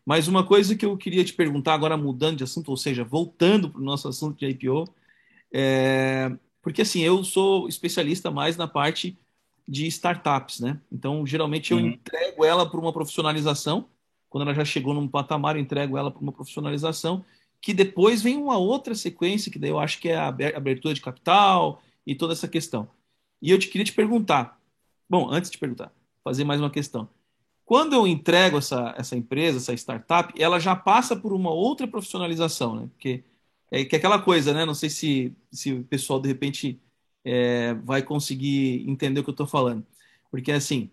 Mas 0.08 0.30
uma 0.30 0.42
coisa 0.42 0.74
que 0.74 0.86
eu 0.86 0.96
queria 0.96 1.22
te 1.22 1.34
perguntar, 1.34 1.74
agora 1.74 1.98
mudando 1.98 2.38
de 2.38 2.44
assunto, 2.46 2.70
ou 2.70 2.78
seja, 2.78 3.04
voltando 3.04 3.70
para 3.70 3.82
o 3.82 3.84
nosso 3.84 4.08
assunto 4.08 4.40
de 4.40 4.46
IPO, 4.46 4.88
é... 5.52 6.32
porque 6.62 6.84
assim, 6.84 7.02
eu 7.02 7.26
sou 7.26 7.68
especialista 7.68 8.32
mais 8.32 8.56
na 8.56 8.70
parte 8.70 9.20
de 9.68 9.86
startups, 9.88 10.62
né? 10.62 10.80
Então, 10.90 11.28
geralmente 11.28 11.74
eu 11.74 11.78
uhum. 11.78 11.88
entrego 11.88 12.46
ela 12.46 12.66
para 12.66 12.80
uma 12.80 12.94
profissionalização. 12.94 13.90
Quando 14.30 14.44
ela 14.44 14.54
já 14.54 14.64
chegou 14.64 14.94
num 14.94 15.10
patamar, 15.10 15.58
eu 15.58 15.62
entrego 15.62 15.98
ela 15.98 16.10
para 16.10 16.22
uma 16.22 16.32
profissionalização, 16.32 17.26
que 17.60 17.74
depois 17.74 18.22
vem 18.22 18.38
uma 18.38 18.58
outra 18.58 18.96
sequência, 18.96 19.52
que 19.52 19.60
daí 19.60 19.72
eu 19.72 19.80
acho 19.80 20.00
que 20.00 20.08
é 20.08 20.16
a 20.16 20.28
abertura 20.28 20.94
de 20.94 21.02
capital 21.02 21.82
e 22.06 22.16
toda 22.16 22.32
essa 22.32 22.48
questão. 22.48 22.88
E 23.42 23.52
eu 23.52 23.60
te 23.60 23.68
queria 23.68 23.84
te 23.84 23.92
perguntar, 23.92 24.58
bom, 25.10 25.30
antes 25.30 25.52
de 25.52 25.58
perguntar, 25.58 25.92
fazer 26.24 26.46
mais 26.46 26.62
uma 26.62 26.70
questão. 26.70 27.10
Quando 27.68 27.92
eu 27.92 28.08
entrego 28.08 28.60
essa, 28.60 28.96
essa 28.98 29.14
empresa, 29.14 29.58
essa 29.58 29.74
startup, 29.74 30.34
ela 30.42 30.58
já 30.58 30.74
passa 30.74 31.18
por 31.18 31.34
uma 31.34 31.52
outra 31.52 31.86
profissionalização, 31.86 32.78
né? 32.78 32.88
Porque 32.94 33.26
é 33.70 33.84
que 33.84 33.94
é 33.94 34.00
aquela 34.00 34.22
coisa, 34.22 34.54
né? 34.54 34.64
Não 34.66 34.74
sei 34.74 34.90
se, 34.90 35.36
se 35.52 35.74
o 35.74 35.84
pessoal 35.84 36.18
de 36.22 36.30
repente 36.30 36.80
é, 37.26 37.74
vai 37.84 38.02
conseguir 38.02 38.90
entender 38.90 39.20
o 39.20 39.24
que 39.24 39.30
eu 39.30 39.34
estou 39.34 39.46
falando. 39.46 39.86
Porque 40.32 40.50
assim, 40.50 40.90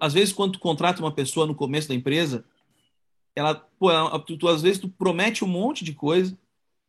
às 0.00 0.14
vezes 0.14 0.32
quando 0.32 0.52
tu 0.52 0.58
contrata 0.58 1.02
uma 1.02 1.12
pessoa 1.12 1.46
no 1.46 1.54
começo 1.54 1.86
da 1.86 1.94
empresa, 1.94 2.46
ela, 3.36 3.54
pô, 3.54 3.90
tu, 4.20 4.38
tu, 4.38 4.48
às 4.48 4.62
vezes 4.62 4.78
tu 4.78 4.88
promete 4.88 5.44
um 5.44 5.48
monte 5.48 5.84
de 5.84 5.92
coisa 5.92 6.34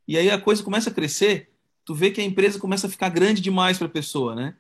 e 0.08 0.18
aí 0.18 0.32
a 0.32 0.40
coisa 0.40 0.64
começa 0.64 0.90
a 0.90 0.94
crescer, 0.94 1.52
tu 1.84 1.94
vê 1.94 2.12
que 2.12 2.22
a 2.22 2.24
empresa 2.26 2.58
começa 2.58 2.88
a 2.88 2.90
ficar 2.90 3.10
grande 3.10 3.42
demais 3.42 3.78
para 3.78 3.88
a 3.88 3.90
pessoa, 3.90 4.34
né? 4.36 4.56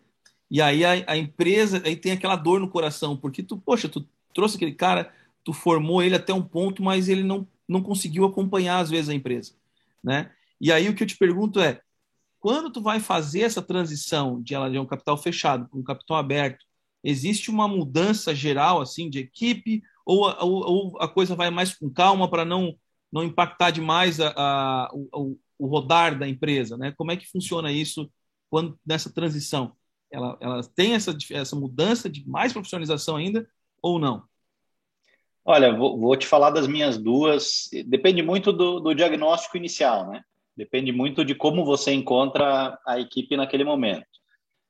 E 0.49 0.61
aí 0.61 0.85
a, 0.85 0.91
a, 1.07 1.17
empresa 1.17 1.81
aí 1.85 1.95
tem 1.95 2.11
aquela 2.11 2.35
dor 2.35 2.59
no 2.59 2.69
coração, 2.69 3.17
porque 3.17 3.41
tu, 3.41 3.57
poxa, 3.57 3.89
tu 3.89 4.07
trouxe 4.33 4.55
aquele 4.55 4.73
cara, 4.73 5.11
tu 5.43 5.53
formou 5.53 6.03
ele 6.03 6.15
até 6.15 6.33
um 6.33 6.41
ponto, 6.41 6.83
mas 6.83 7.09
ele 7.09 7.23
não, 7.23 7.47
não 7.67 7.81
conseguiu 7.81 8.25
acompanhar 8.25 8.79
às 8.79 8.89
vezes 8.89 9.09
a 9.09 9.13
empresa, 9.13 9.53
né? 10.03 10.31
E 10.59 10.71
aí 10.71 10.87
o 10.87 10.95
que 10.95 11.03
eu 11.03 11.07
te 11.07 11.17
pergunto 11.17 11.59
é, 11.59 11.81
quando 12.39 12.69
tu 12.69 12.81
vai 12.81 12.99
fazer 12.99 13.41
essa 13.41 13.61
transição 13.61 14.41
de 14.41 14.53
ela 14.53 14.69
de 14.69 14.77
um 14.77 14.85
capital 14.85 15.17
fechado 15.17 15.67
para 15.67 15.79
um 15.79 15.83
capital 15.83 16.17
aberto, 16.17 16.63
existe 17.03 17.49
uma 17.49 17.67
mudança 17.67 18.33
geral 18.35 18.81
assim 18.81 19.09
de 19.09 19.19
equipe 19.19 19.81
ou, 20.05 20.25
ou, 20.39 20.93
ou 20.93 21.01
a 21.01 21.07
coisa 21.07 21.35
vai 21.35 21.49
mais 21.49 21.73
com 21.73 21.89
calma 21.89 22.29
para 22.29 22.45
não 22.45 22.75
não 23.11 23.23
impactar 23.23 23.71
demais 23.71 24.19
a, 24.19 24.33
a 24.35 24.89
o, 24.93 25.39
o, 25.57 25.67
rodar 25.67 26.19
da 26.19 26.27
empresa, 26.27 26.75
né? 26.75 26.91
Como 26.97 27.11
é 27.11 27.15
que 27.15 27.31
funciona 27.31 27.71
isso 27.71 28.11
quando 28.49 28.77
nessa 28.85 29.09
transição? 29.09 29.73
Ela, 30.11 30.37
ela 30.39 30.63
tem 30.63 30.93
essa, 30.93 31.15
essa 31.31 31.55
mudança 31.55 32.09
de 32.09 32.27
mais 32.27 32.53
profissionalização 32.53 33.15
ainda 33.15 33.47
ou 33.81 33.99
não? 33.99 34.23
Olha, 35.43 35.75
vou, 35.75 35.99
vou, 35.99 36.15
te 36.15 36.25
falar 36.25 36.49
das 36.49 36.67
minhas 36.67 36.97
duas. 36.97 37.69
Depende 37.85 38.23
muito 38.23 38.51
do, 38.51 38.79
do, 38.79 38.95
diagnóstico 38.95 39.57
inicial, 39.57 40.09
né? 40.09 40.23
Depende 40.57 40.91
muito 40.91 41.23
de 41.23 41.35
como 41.35 41.63
você 41.63 41.91
encontra 41.93 42.79
a 42.87 42.99
equipe 42.99 43.37
naquele 43.37 43.63
momento. 43.63 44.07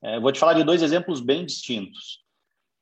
É, 0.04 0.20
vou 0.20 0.32
te 0.32 0.40
falar 0.40 0.54
de 0.54 0.64
dois 0.64 0.82
exemplos 0.82 1.22
bem 1.22 1.46
distintos. 1.46 2.24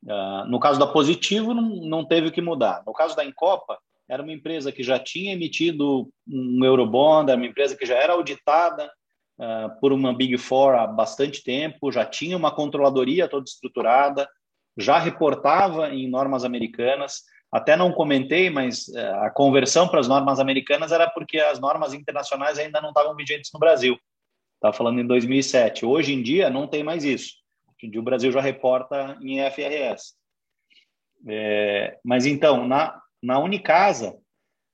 Uh, 0.04 0.45
no 0.49 0.60
caso 0.60 0.80
da 0.80 0.88
Positivo, 0.88 1.54
não, 1.54 1.70
não 1.88 2.06
teve 2.06 2.28
o 2.28 2.32
que 2.32 2.41
mudar. 2.41 2.84
No 2.86 2.93
caso 2.93 3.16
da 3.16 3.24
Encopa, 3.24 3.78
era 4.10 4.24
uma 4.24 4.34
empresa 4.34 4.72
que 4.72 4.84
já 4.84 4.99
tinha 4.99 5.34
emitido 5.34 6.12
um 6.28 6.66
Eurobond, 6.66 7.30
era 7.30 7.39
uma 7.39 7.47
empresa 7.47 7.76
que 7.76 7.86
já 7.86 7.95
era 7.95 8.14
auditada 8.14 8.91
uh, 9.39 9.79
por 9.79 9.91
uma 9.91 10.13
Big 10.13 10.38
Four 10.38 10.75
há 10.75 10.88
bastante 10.88 11.43
tempo, 11.43 11.91
já 11.91 12.05
tinha 12.05 12.38
uma 12.38 12.51
controladoria 12.51 13.27
toda 13.27 13.45
estruturada, 13.45 14.27
já 14.77 14.97
reportava 14.97 15.89
em 15.89 16.09
normas 16.09 16.43
americanas. 16.43 17.23
Até 17.51 17.75
não 17.75 17.91
comentei, 17.91 18.49
mas 18.49 18.89
eh, 18.89 19.13
a 19.21 19.29
conversão 19.29 19.88
para 19.88 19.99
as 19.99 20.07
normas 20.07 20.39
americanas 20.39 20.91
era 20.91 21.07
porque 21.07 21.38
as 21.39 21.59
normas 21.59 21.93
internacionais 21.93 22.57
ainda 22.57 22.81
não 22.81 22.89
estavam 22.89 23.15
vigentes 23.15 23.51
no 23.53 23.59
Brasil. 23.59 23.95
Estava 24.55 24.75
falando 24.75 24.99
em 24.99 25.05
2007. 25.05 25.86
Hoje 25.86 26.13
em 26.13 26.23
dia 26.23 26.49
não 26.49 26.65
tem 26.67 26.84
mais 26.84 27.03
isso. 27.03 27.34
Hoje 27.67 27.88
em 27.88 27.91
dia 27.91 28.01
o 28.01 28.03
Brasil 28.03 28.31
já 28.31 28.41
reporta 28.41 29.15
em 29.21 29.39
FRS. 29.51 30.15
É, 31.27 31.99
mas 32.03 32.25
então, 32.25 32.67
na, 32.67 32.99
na 33.21 33.38
Unicasa, 33.38 34.17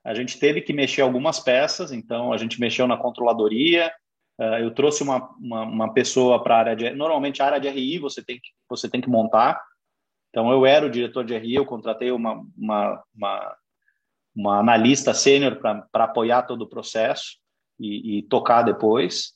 a 0.03 0.14
gente 0.14 0.39
teve 0.39 0.62
que 0.62 0.74
mexer 0.74 1.01
algumas 1.01 1.39
peças, 1.39 1.91
então 1.91 2.32
a 2.32 2.38
gente 2.38 2.60
mexeu 2.60 2.88
na 2.88 2.97
controladoria, 2.97 3.88
uh, 3.88 3.99
eu 4.62 4.72
trouxe 4.74 5.04
uma, 5.04 5.30
uma, 5.40 5.64
uma 5.64 5.94
pessoa 5.94 6.42
para 6.42 6.56
a 6.56 6.60
área 6.60 6.76
de... 6.76 6.90
Normalmente 6.92 7.42
a 7.42 7.46
área 7.46 7.60
de 7.60 7.70
RI 7.70 8.00
você 8.00 8.24
tem 8.24 8.38
que, 8.38 8.50
você 8.70 8.90
tem 8.90 9.02
que 9.02 9.10
montar, 9.10 9.62
então, 10.30 10.52
eu 10.52 10.66
era 10.66 10.86
o 10.86 10.90
diretor 10.90 11.26
de 11.26 11.36
RI, 11.36 11.56
eu 11.56 11.66
contratei 11.66 12.12
uma, 12.12 12.46
uma, 12.56 13.04
uma, 13.16 13.56
uma 14.36 14.60
analista 14.60 15.14
sênior 15.14 15.56
para 15.56 16.04
apoiar 16.04 16.44
todo 16.44 16.62
o 16.62 16.70
processo. 16.70 17.40
e, 17.80 18.20
e 18.20 18.24
tocar 18.24 18.62
depois. 18.64 19.34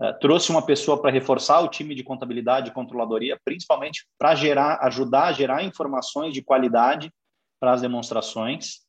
Uh, 0.00 0.16
trouxe 0.20 0.50
uma 0.50 0.64
pessoa 0.64 1.00
para 1.00 1.10
reforçar 1.10 1.60
o 1.60 1.68
time 1.68 1.94
de 1.94 2.04
contabilidade 2.04 2.68
e 2.68 2.72
controladoria, 2.72 3.40
principalmente 3.44 4.06
para 4.16 4.34
gerar, 4.34 4.78
ajudar 4.82 5.24
a 5.24 5.32
gerar 5.32 5.64
informações 5.64 6.32
de 6.32 6.42
qualidade 6.42 7.10
para 7.58 7.72
as 7.72 7.80
demonstrações. 7.80 8.86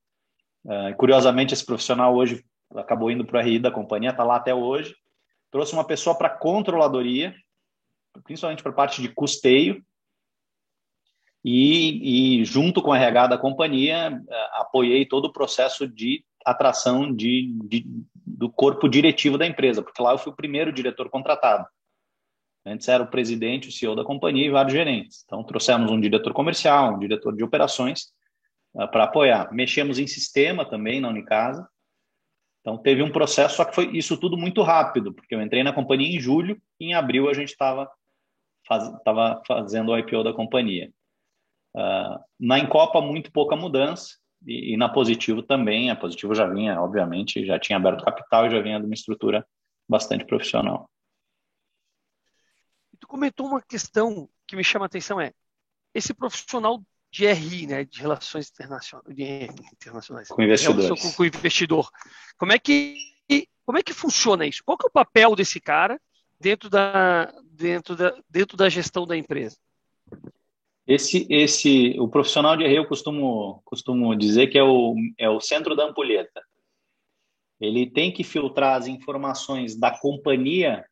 Uh, 0.65 0.95
curiosamente, 0.97 1.53
esse 1.53 1.65
profissional 1.65 2.13
hoje 2.15 2.43
acabou 2.75 3.09
indo 3.09 3.25
para 3.25 3.39
o 3.39 3.41
RI 3.41 3.57
da 3.57 3.71
companhia, 3.71 4.11
está 4.11 4.23
lá 4.23 4.35
até 4.35 4.53
hoje. 4.53 4.93
Trouxe 5.51 5.73
uma 5.73 5.83
pessoa 5.83 6.15
para 6.15 6.29
controladoria, 6.29 7.35
principalmente 8.23 8.63
para 8.63 8.71
a 8.71 8.75
parte 8.75 9.01
de 9.01 9.09
custeio, 9.09 9.83
e, 11.43 12.41
e, 12.41 12.45
junto 12.45 12.81
com 12.81 12.91
a 12.91 12.97
RH 12.97 13.27
da 13.27 13.37
companhia, 13.37 14.21
eh, 14.29 14.49
apoiei 14.53 15.05
todo 15.05 15.25
o 15.25 15.31
processo 15.31 15.87
de 15.87 16.23
atração 16.45 17.13
de, 17.13 17.53
de, 17.63 17.85
do 18.13 18.49
corpo 18.51 18.89
diretivo 18.89 19.37
da 19.37 19.45
empresa, 19.45 19.81
porque 19.81 20.01
lá 20.01 20.11
eu 20.11 20.17
fui 20.17 20.33
o 20.33 20.35
primeiro 20.35 20.71
diretor 20.71 21.09
contratado. 21.09 21.65
Antes 22.65 22.87
era 22.87 23.03
o 23.03 23.07
presidente, 23.07 23.69
o 23.69 23.71
CEO 23.71 23.95
da 23.95 24.03
companhia 24.03 24.45
e 24.45 24.51
vários 24.51 24.73
gerentes. 24.73 25.23
Então, 25.25 25.43
trouxemos 25.43 25.91
um 25.91 25.99
diretor 25.99 26.33
comercial, 26.33 26.95
um 26.95 26.99
diretor 26.99 27.35
de 27.35 27.43
operações 27.43 28.11
uh, 28.73 28.87
para 28.91 29.05
apoiar. 29.05 29.51
Mexemos 29.53 29.97
em 29.97 30.05
sistema 30.05 30.65
também 30.65 30.99
na 30.99 31.07
Unicasa. 31.07 31.67
Então, 32.69 32.77
teve 32.77 33.01
um 33.01 33.11
processo, 33.11 33.55
só 33.55 33.65
que 33.65 33.73
foi 33.73 33.97
isso 33.97 34.15
tudo 34.15 34.37
muito 34.37 34.61
rápido, 34.61 35.11
porque 35.11 35.33
eu 35.33 35.41
entrei 35.41 35.63
na 35.63 35.73
companhia 35.73 36.15
em 36.15 36.19
julho 36.19 36.61
e 36.79 36.85
em 36.85 36.93
abril 36.93 37.27
a 37.27 37.33
gente 37.33 37.49
estava 37.49 37.89
faz, 38.67 38.83
fazendo 39.47 39.91
o 39.91 39.97
IPO 39.97 40.23
da 40.23 40.33
companhia. 40.33 40.93
Uh, 41.75 42.19
na 42.39 42.59
Encopa, 42.59 43.01
muito 43.01 43.31
pouca 43.31 43.55
mudança, 43.55 44.19
e, 44.45 44.73
e, 44.73 44.77
na 44.77 44.87
Positivo 44.87 45.41
também. 45.41 45.89
A 45.89 45.95
Positivo 45.95 46.35
já 46.35 46.45
vinha, 46.45 46.79
obviamente, 46.79 47.43
já 47.43 47.57
tinha 47.57 47.77
aberto 47.77 48.05
capital 48.05 48.45
e 48.45 48.51
já 48.51 48.61
vinha 48.61 48.79
de 48.79 48.85
uma 48.85 48.93
estrutura 48.93 49.43
bastante 49.89 50.23
profissional. 50.23 50.87
Tu 52.99 53.07
comentou 53.07 53.47
uma 53.47 53.63
questão 53.63 54.29
que 54.45 54.55
me 54.55 54.63
chama 54.63 54.85
a 54.85 54.87
atenção, 54.87 55.19
é 55.19 55.33
esse 55.91 56.13
profissional 56.13 56.79
de 57.11 57.25
RI, 57.25 57.67
né, 57.67 57.83
de 57.83 57.99
relações 57.99 58.49
internacionais, 58.49 59.07
de, 59.15 59.49
internacionais 59.73 60.27
com 60.27 60.41
investidores, 60.41 61.01
com, 61.01 61.11
com 61.11 61.23
o 61.23 61.25
investidor. 61.25 61.89
Como 62.37 62.51
é 62.51 62.59
que 62.59 62.95
como 63.65 63.77
é 63.77 63.83
que 63.83 63.93
funciona 63.93 64.47
isso? 64.47 64.63
Qual 64.65 64.77
é 64.83 64.87
o 64.87 64.91
papel 64.91 65.35
desse 65.35 65.59
cara 65.59 65.99
dentro 66.39 66.69
da 66.71 67.31
dentro 67.51 67.95
da 67.95 68.15
dentro 68.27 68.57
da 68.57 68.67
gestão 68.67 69.05
da 69.05 69.15
empresa? 69.15 69.57
Esse, 70.87 71.27
esse, 71.29 71.95
o 71.99 72.07
profissional 72.07 72.57
de 72.57 72.65
RI 72.65 72.77
eu 72.77 72.87
costumo, 72.87 73.61
costumo 73.63 74.15
dizer 74.15 74.47
que 74.47 74.57
é 74.57 74.63
o, 74.63 74.95
é 75.19 75.29
o 75.29 75.39
centro 75.39 75.75
da 75.75 75.85
ampulheta. 75.85 76.41
Ele 77.61 77.85
tem 77.85 78.11
que 78.11 78.23
filtrar 78.23 78.75
as 78.75 78.87
informações 78.87 79.79
da 79.79 79.95
companhia 79.95 80.83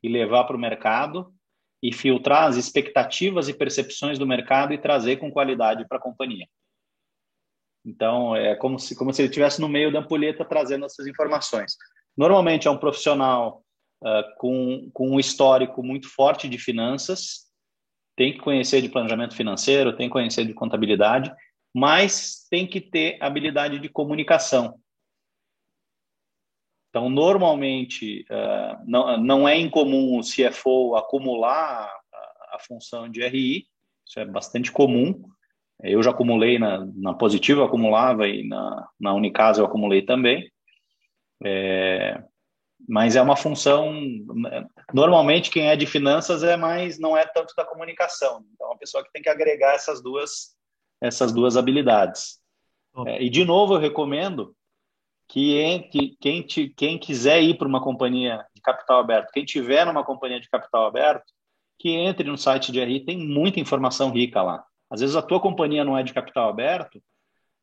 e 0.00 0.08
levar 0.08 0.44
para 0.44 0.54
o 0.54 0.60
mercado 0.60 1.34
e 1.82 1.92
filtrar 1.92 2.44
as 2.44 2.56
expectativas 2.56 3.48
e 3.48 3.54
percepções 3.54 4.18
do 4.18 4.26
mercado 4.26 4.72
e 4.72 4.78
trazer 4.78 5.16
com 5.16 5.30
qualidade 5.30 5.86
para 5.88 5.98
a 5.98 6.00
companhia. 6.00 6.46
Então, 7.84 8.36
é 8.36 8.54
como 8.54 8.78
se, 8.78 8.94
como 8.94 9.12
se 9.12 9.22
ele 9.22 9.28
estivesse 9.28 9.60
no 9.60 9.68
meio 9.68 9.92
da 9.92 10.00
ampulheta 10.00 10.44
trazendo 10.44 10.84
essas 10.84 11.06
informações. 11.06 11.76
Normalmente 12.16 12.68
é 12.68 12.70
um 12.70 12.76
profissional 12.76 13.64
uh, 14.02 14.36
com, 14.36 14.90
com 14.92 15.10
um 15.10 15.20
histórico 15.20 15.82
muito 15.82 16.08
forte 16.08 16.48
de 16.48 16.58
finanças, 16.58 17.48
tem 18.16 18.34
que 18.34 18.40
conhecer 18.40 18.82
de 18.82 18.88
planejamento 18.90 19.34
financeiro, 19.34 19.96
tem 19.96 20.08
que 20.08 20.12
conhecer 20.12 20.44
de 20.44 20.52
contabilidade, 20.52 21.32
mas 21.74 22.46
tem 22.50 22.66
que 22.66 22.80
ter 22.80 23.16
habilidade 23.22 23.78
de 23.78 23.88
comunicação. 23.88 24.78
Então, 26.90 27.08
normalmente, 27.08 28.26
uh, 28.28 28.82
não, 28.84 29.16
não 29.16 29.48
é 29.48 29.56
incomum 29.56 30.18
o 30.18 30.22
CFO 30.22 30.96
acumular 30.96 31.88
a, 32.12 32.56
a, 32.56 32.58
função 32.58 33.08
de 33.08 33.24
RI, 33.26 33.68
isso 34.06 34.18
é 34.18 34.24
bastante 34.24 34.72
comum. 34.72 35.22
Eu 35.82 36.02
já 36.02 36.10
acumulei 36.10 36.58
na, 36.58 36.84
na 36.96 37.14
Positivo, 37.14 37.60
eu 37.60 37.64
acumulava, 37.64 38.28
e 38.28 38.46
na, 38.46 38.88
na 38.98 39.14
Unicasa 39.14 39.60
eu 39.60 39.66
acumulei 39.66 40.02
também. 40.02 40.50
É, 41.44 42.20
mas 42.88 43.16
é 43.16 43.22
uma 43.22 43.36
função 43.36 43.94
normalmente 44.92 45.50
quem 45.50 45.68
é 45.68 45.76
de 45.76 45.86
finanças 45.86 46.42
é 46.42 46.56
mais 46.56 46.98
não 46.98 47.16
é 47.16 47.24
tanto 47.24 47.54
da 47.56 47.64
comunicação 47.64 48.44
então 48.52 48.66
é 48.66 48.70
uma 48.70 48.78
pessoa 48.78 49.02
que 49.02 49.12
tem 49.12 49.22
que 49.22 49.28
agregar 49.28 49.74
essas 49.74 50.02
duas 50.02 50.54
essas 51.00 51.32
duas 51.32 51.56
habilidades 51.56 52.38
é, 53.06 53.22
e 53.22 53.30
de 53.30 53.44
novo 53.44 53.74
eu 53.74 53.78
recomendo 53.78 54.54
que, 55.30 55.78
que 55.90 56.16
quem, 56.20 56.42
te, 56.42 56.68
quem 56.70 56.98
quiser 56.98 57.42
ir 57.42 57.56
para 57.56 57.68
uma 57.68 57.82
companhia 57.82 58.44
de 58.54 58.60
capital 58.60 59.00
aberto 59.00 59.30
quem 59.32 59.44
tiver 59.44 59.86
numa 59.86 60.04
companhia 60.04 60.40
de 60.40 60.48
capital 60.48 60.86
aberto 60.86 61.32
que 61.78 61.90
entre 61.90 62.28
no 62.28 62.36
site 62.36 62.72
de 62.72 62.82
RI 62.82 63.04
tem 63.04 63.16
muita 63.16 63.60
informação 63.60 64.10
rica 64.10 64.42
lá 64.42 64.64
às 64.90 65.00
vezes 65.00 65.14
a 65.14 65.22
tua 65.22 65.40
companhia 65.40 65.84
não 65.84 65.96
é 65.96 66.02
de 66.02 66.12
capital 66.12 66.48
aberto 66.48 67.00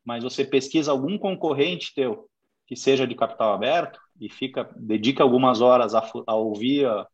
mas 0.05 0.23
você 0.23 0.45
pesquisa 0.45 0.91
algum 0.91 1.17
concorrente 1.17 1.93
teu 1.93 2.29
que 2.65 2.75
seja 2.75 3.05
de 3.05 3.15
capital 3.15 3.53
aberto 3.53 3.99
e 4.19 4.29
fica 4.29 4.69
dedica 4.75 5.23
algumas 5.23 5.61
horas 5.61 5.93
a, 5.93 6.09
a 6.25 6.35
ouvir 6.35 6.85
a, 6.85 7.07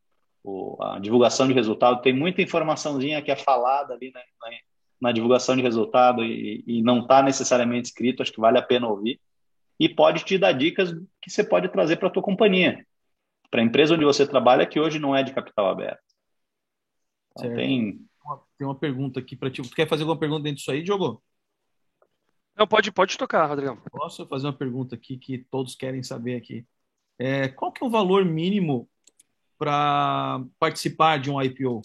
a, 0.81 0.99
divulgação 0.99 1.47
de 1.47 1.53
resultado. 1.53 2.01
Tem 2.01 2.13
muita 2.13 2.41
informaçãozinha 2.41 3.21
que 3.21 3.31
é 3.31 3.35
falada 3.35 3.93
ali 3.93 4.11
na, 4.11 4.19
na, 4.19 4.57
na 5.01 5.11
divulgação 5.11 5.55
de 5.55 5.61
resultado 5.61 6.23
e, 6.23 6.63
e 6.65 6.81
não 6.81 6.99
está 7.01 7.21
necessariamente 7.21 7.89
escrito. 7.89 8.21
Acho 8.21 8.31
que 8.31 8.41
vale 8.41 8.57
a 8.57 8.63
pena 8.63 8.87
ouvir 8.87 9.19
e 9.79 9.89
pode 9.89 10.23
te 10.23 10.37
dar 10.37 10.51
dicas 10.51 10.91
que 11.21 11.29
você 11.29 11.43
pode 11.43 11.69
trazer 11.69 11.97
para 11.97 12.07
a 12.07 12.11
tua 12.11 12.23
companhia, 12.23 12.85
para 13.49 13.61
a 13.61 13.63
empresa 13.63 13.95
onde 13.95 14.05
você 14.05 14.27
trabalha 14.27 14.65
que 14.65 14.79
hoje 14.79 14.99
não 14.99 15.15
é 15.15 15.23
de 15.23 15.33
capital 15.33 15.69
aberto. 15.69 16.03
Então, 17.31 17.55
tem 17.55 17.99
tem 18.57 18.67
uma 18.67 18.75
pergunta 18.75 19.19
aqui 19.19 19.35
para 19.35 19.51
ti. 19.51 19.61
Tu 19.61 19.75
quer 19.75 19.87
fazer 19.87 20.03
alguma 20.03 20.19
pergunta 20.19 20.43
dentro 20.43 20.57
disso 20.57 20.71
aí, 20.71 20.81
Diogo? 20.81 21.21
Não, 22.55 22.67
pode, 22.67 22.91
pode 22.91 23.17
tocar, 23.17 23.45
Rodrigo. 23.45 23.81
Posso 23.91 24.25
fazer 24.27 24.47
uma 24.47 24.53
pergunta 24.53 24.95
aqui 24.95 25.17
que 25.17 25.39
todos 25.49 25.75
querem 25.75 26.03
saber 26.03 26.35
aqui. 26.35 26.65
É, 27.17 27.47
qual 27.49 27.71
que 27.71 27.83
é 27.83 27.87
o 27.87 27.89
valor 27.89 28.23
mínimo 28.23 28.87
para 29.57 30.43
participar 30.59 31.19
de 31.19 31.31
um 31.31 31.41
IPO? 31.41 31.81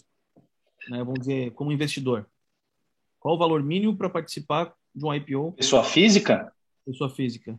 Né, 0.88 0.98
vamos 0.98 1.20
dizer, 1.20 1.52
como 1.52 1.72
investidor. 1.72 2.28
Qual 3.18 3.34
o 3.34 3.38
valor 3.38 3.62
mínimo 3.62 3.96
para 3.96 4.08
participar 4.08 4.72
de 4.94 5.04
um 5.04 5.12
IPO? 5.12 5.52
Pessoa 5.52 5.82
física? 5.82 6.52
Pessoa 6.84 7.10
física. 7.10 7.58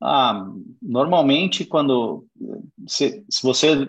Ah, 0.00 0.46
normalmente, 0.80 1.64
quando 1.64 2.26
se, 2.86 3.24
se 3.28 3.42
você 3.42 3.88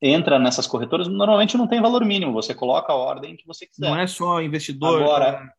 entra 0.00 0.38
nessas 0.38 0.66
corretoras, 0.66 1.06
normalmente 1.06 1.56
não 1.56 1.68
tem 1.68 1.80
valor 1.80 2.04
mínimo. 2.04 2.32
Você 2.32 2.54
coloca 2.54 2.92
a 2.92 2.96
ordem 2.96 3.36
que 3.36 3.46
você 3.46 3.66
quiser. 3.66 3.88
Não 3.88 3.96
é 3.96 4.06
só 4.06 4.42
investidor. 4.42 5.02
Agora, 5.02 5.52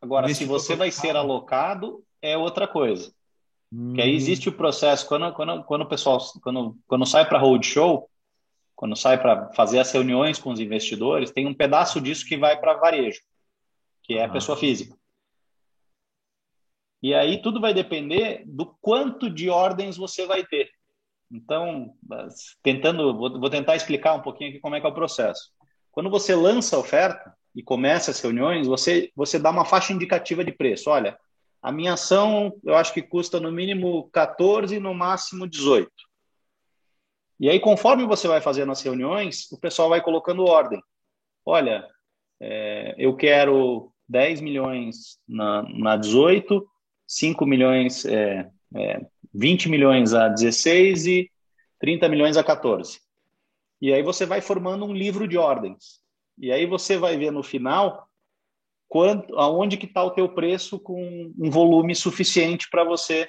agora 0.00 0.26
investidor 0.26 0.60
se 0.60 0.66
você 0.66 0.76
vai 0.76 0.90
ser 0.90 1.16
alocado, 1.16 2.04
é 2.20 2.36
outra 2.36 2.68
coisa. 2.68 3.12
Hum. 3.72 3.94
Que 3.94 4.02
aí 4.02 4.14
existe 4.14 4.48
o 4.48 4.52
processo, 4.52 5.08
quando, 5.08 5.32
quando, 5.32 5.64
quando 5.64 5.82
o 5.82 5.88
pessoal, 5.88 6.18
quando, 6.42 6.76
quando 6.86 7.06
sai 7.06 7.26
para 7.26 7.38
roadshow, 7.38 8.08
quando 8.76 8.94
sai 8.94 9.20
para 9.20 9.50
fazer 9.52 9.78
as 9.78 9.90
reuniões 9.90 10.38
com 10.38 10.50
os 10.52 10.60
investidores, 10.60 11.30
tem 11.30 11.46
um 11.46 11.54
pedaço 11.54 12.00
disso 12.00 12.26
que 12.26 12.36
vai 12.36 12.58
para 12.58 12.74
varejo, 12.74 13.20
que 14.02 14.14
é 14.14 14.24
a 14.24 14.26
ah. 14.26 14.28
pessoa 14.30 14.56
física. 14.56 14.96
E 17.02 17.12
aí 17.12 17.42
tudo 17.42 17.60
vai 17.60 17.74
depender 17.74 18.44
do 18.46 18.66
quanto 18.80 19.28
de 19.28 19.50
ordens 19.50 19.96
você 19.96 20.24
vai 20.26 20.44
ter. 20.44 20.70
Então, 21.30 21.94
tentando, 22.62 23.16
vou 23.16 23.50
tentar 23.50 23.74
explicar 23.74 24.14
um 24.14 24.20
pouquinho 24.20 24.50
aqui 24.50 24.60
como 24.60 24.76
é 24.76 24.80
que 24.80 24.86
é 24.86 24.90
o 24.90 24.94
processo. 24.94 25.50
Quando 25.90 26.10
você 26.10 26.34
lança 26.34 26.76
a 26.76 26.78
oferta 26.78 27.34
e 27.54 27.62
começa 27.62 28.10
as 28.10 28.20
reuniões, 28.20 28.66
você, 28.66 29.10
você 29.16 29.38
dá 29.38 29.50
uma 29.50 29.64
faixa 29.64 29.92
indicativa 29.92 30.44
de 30.44 30.52
preço. 30.52 30.90
Olha, 30.90 31.18
a 31.60 31.72
minha 31.72 31.94
ação, 31.94 32.52
eu 32.62 32.74
acho 32.74 32.92
que 32.92 33.02
custa 33.02 33.40
no 33.40 33.50
mínimo 33.50 34.10
14, 34.10 34.78
no 34.78 34.94
máximo 34.94 35.46
18. 35.46 35.90
E 37.40 37.48
aí, 37.48 37.58
conforme 37.58 38.06
você 38.06 38.28
vai 38.28 38.40
fazendo 38.40 38.70
as 38.70 38.82
reuniões, 38.82 39.50
o 39.50 39.58
pessoal 39.58 39.88
vai 39.88 40.00
colocando 40.00 40.44
ordem. 40.44 40.80
Olha, 41.44 41.86
é, 42.40 42.94
eu 42.98 43.16
quero 43.16 43.92
10 44.08 44.40
milhões 44.40 45.18
na, 45.26 45.62
na 45.62 45.96
18, 45.96 46.68
5 47.06 47.44
milhões, 47.46 48.04
é, 48.04 48.50
é, 48.74 49.06
20 49.34 49.68
milhões 49.68 50.14
a 50.14 50.28
16 50.28 51.06
e 51.06 51.30
30 51.78 52.08
milhões 52.08 52.36
a 52.36 52.44
14. 52.44 53.00
E 53.80 53.92
aí 53.92 54.02
você 54.02 54.24
vai 54.24 54.40
formando 54.40 54.84
um 54.84 54.94
livro 54.94 55.26
de 55.26 55.36
ordens. 55.36 56.00
E 56.38 56.52
aí 56.52 56.66
você 56.66 56.96
vai 56.96 57.16
ver 57.16 57.30
no 57.30 57.42
final 57.42 58.08
quanto, 58.88 59.38
aonde 59.38 59.76
que 59.76 59.86
está 59.86 60.02
o 60.04 60.10
teu 60.10 60.28
preço 60.28 60.78
com 60.78 61.32
um 61.38 61.50
volume 61.50 61.94
suficiente 61.94 62.68
para 62.70 62.84
você 62.84 63.28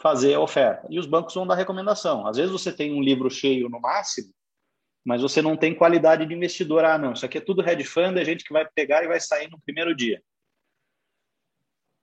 fazer 0.00 0.34
a 0.34 0.40
oferta. 0.40 0.86
E 0.90 0.98
os 0.98 1.06
bancos 1.06 1.34
vão 1.34 1.46
dar 1.46 1.54
recomendação. 1.54 2.26
Às 2.26 2.36
vezes 2.36 2.52
você 2.52 2.72
tem 2.72 2.92
um 2.92 3.02
livro 3.02 3.30
cheio 3.30 3.68
no 3.68 3.80
máximo, 3.80 4.32
mas 5.04 5.20
você 5.20 5.42
não 5.42 5.56
tem 5.56 5.74
qualidade 5.74 6.24
de 6.26 6.34
investidor. 6.34 6.84
Ah, 6.84 6.96
não, 6.96 7.12
isso 7.12 7.26
aqui 7.26 7.38
é 7.38 7.40
tudo 7.40 7.62
hedge 7.62 7.84
fund, 7.84 8.16
é 8.16 8.24
gente 8.24 8.44
que 8.44 8.52
vai 8.52 8.66
pegar 8.74 9.04
e 9.04 9.08
vai 9.08 9.20
sair 9.20 9.50
no 9.50 9.60
primeiro 9.60 9.94
dia. 9.94 10.22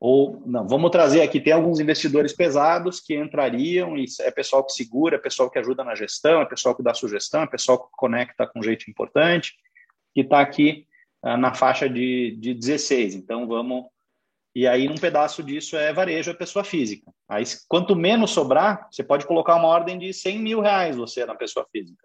Ou 0.03 0.41
não, 0.47 0.67
vamos 0.67 0.89
trazer 0.89 1.21
aqui, 1.21 1.39
tem 1.39 1.53
alguns 1.53 1.79
investidores 1.79 2.33
pesados 2.33 2.99
que 2.99 3.15
entrariam, 3.15 3.95
e 3.95 4.05
é 4.21 4.31
pessoal 4.31 4.65
que 4.65 4.73
segura, 4.73 5.15
é 5.15 5.19
pessoal 5.19 5.47
que 5.47 5.59
ajuda 5.59 5.83
na 5.83 5.93
gestão, 5.93 6.41
é 6.41 6.45
pessoal 6.45 6.75
que 6.75 6.81
dá 6.81 6.91
sugestão, 6.91 7.43
é 7.43 7.47
pessoal 7.47 7.77
que 7.77 7.91
conecta 7.91 8.47
com 8.47 8.63
jeito 8.63 8.89
importante, 8.89 9.53
que 10.11 10.21
está 10.21 10.41
aqui 10.41 10.87
uh, 11.23 11.37
na 11.37 11.53
faixa 11.53 11.87
de, 11.87 12.35
de 12.39 12.51
16. 12.51 13.13
Então 13.13 13.47
vamos. 13.47 13.85
E 14.55 14.67
aí, 14.67 14.89
um 14.89 14.95
pedaço 14.95 15.43
disso 15.43 15.77
é 15.77 15.93
varejo, 15.93 16.31
é 16.31 16.33
pessoa 16.33 16.65
física. 16.65 17.13
Aí, 17.29 17.43
quanto 17.67 17.95
menos 17.95 18.31
sobrar, 18.31 18.87
você 18.91 19.03
pode 19.03 19.27
colocar 19.27 19.55
uma 19.55 19.67
ordem 19.67 19.99
de 19.99 20.11
100 20.11 20.39
mil 20.39 20.61
reais 20.61 20.97
você 20.97 21.27
na 21.27 21.35
pessoa 21.35 21.67
física. 21.71 22.03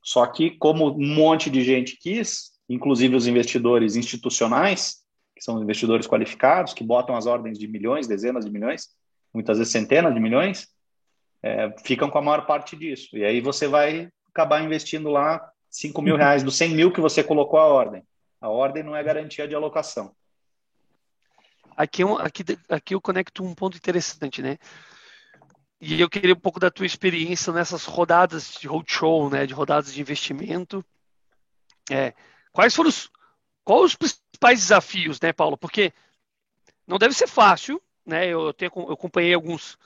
Só 0.00 0.24
que, 0.28 0.52
como 0.52 0.92
um 0.92 1.14
monte 1.14 1.50
de 1.50 1.64
gente 1.64 1.96
quis, 1.96 2.52
inclusive 2.68 3.16
os 3.16 3.26
investidores 3.26 3.96
institucionais, 3.96 4.99
que 5.40 5.44
são 5.44 5.62
investidores 5.62 6.06
qualificados, 6.06 6.74
que 6.74 6.84
botam 6.84 7.16
as 7.16 7.24
ordens 7.24 7.58
de 7.58 7.66
milhões, 7.66 8.06
dezenas 8.06 8.44
de 8.44 8.50
milhões, 8.50 8.90
muitas 9.32 9.56
vezes 9.56 9.72
centenas 9.72 10.12
de 10.12 10.20
milhões, 10.20 10.68
é, 11.42 11.74
ficam 11.82 12.10
com 12.10 12.18
a 12.18 12.22
maior 12.22 12.44
parte 12.44 12.76
disso. 12.76 13.16
E 13.16 13.24
aí 13.24 13.40
você 13.40 13.66
vai 13.66 14.10
acabar 14.28 14.62
investindo 14.62 15.08
lá 15.08 15.50
5 15.70 16.02
mil 16.02 16.14
reais 16.14 16.42
dos 16.42 16.56
100 16.58 16.74
mil 16.74 16.92
que 16.92 17.00
você 17.00 17.24
colocou 17.24 17.58
a 17.58 17.64
ordem. 17.64 18.02
A 18.38 18.50
ordem 18.50 18.82
não 18.82 18.94
é 18.94 19.02
garantia 19.02 19.48
de 19.48 19.54
alocação. 19.54 20.14
Aqui, 21.74 22.02
é 22.02 22.06
aqui, 22.20 22.44
aqui 22.68 22.94
eu 22.94 23.00
conecto 23.00 23.42
um 23.42 23.54
ponto 23.54 23.78
interessante, 23.78 24.42
né? 24.42 24.58
E 25.80 25.98
eu 25.98 26.10
queria 26.10 26.34
um 26.34 26.38
pouco 26.38 26.60
da 26.60 26.70
tua 26.70 26.84
experiência 26.84 27.50
nessas 27.50 27.86
rodadas 27.86 28.58
de 28.60 28.68
roadshow, 28.68 29.30
né? 29.30 29.46
De 29.46 29.54
rodadas 29.54 29.94
de 29.94 30.02
investimento. 30.02 30.84
É, 31.90 32.12
quais 32.52 32.74
foram 32.74 32.90
os, 32.90 33.10
quais 33.64 33.84
os 33.84 33.94
principais 33.94 34.60
desafios, 34.60 35.20
né, 35.20 35.32
Paulo? 35.32 35.56
Porque 35.56 35.92
não 36.86 36.98
deve 36.98 37.14
ser 37.14 37.26
fácil, 37.28 37.80
né? 38.04 38.26
Eu, 38.26 38.52
tenho, 38.52 38.72
eu 38.76 38.92
acompanhei 38.92 39.34
alguns, 39.34 39.78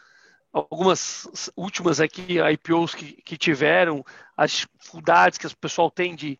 algumas 0.52 1.28
últimas 1.56 2.00
aqui 2.00 2.38
IPOs 2.40 2.94
que, 2.94 3.12
que 3.22 3.36
tiveram, 3.36 4.04
as 4.36 4.52
dificuldades 4.52 5.38
que 5.38 5.46
o 5.46 5.56
pessoal 5.56 5.90
tem 5.90 6.14
de, 6.14 6.38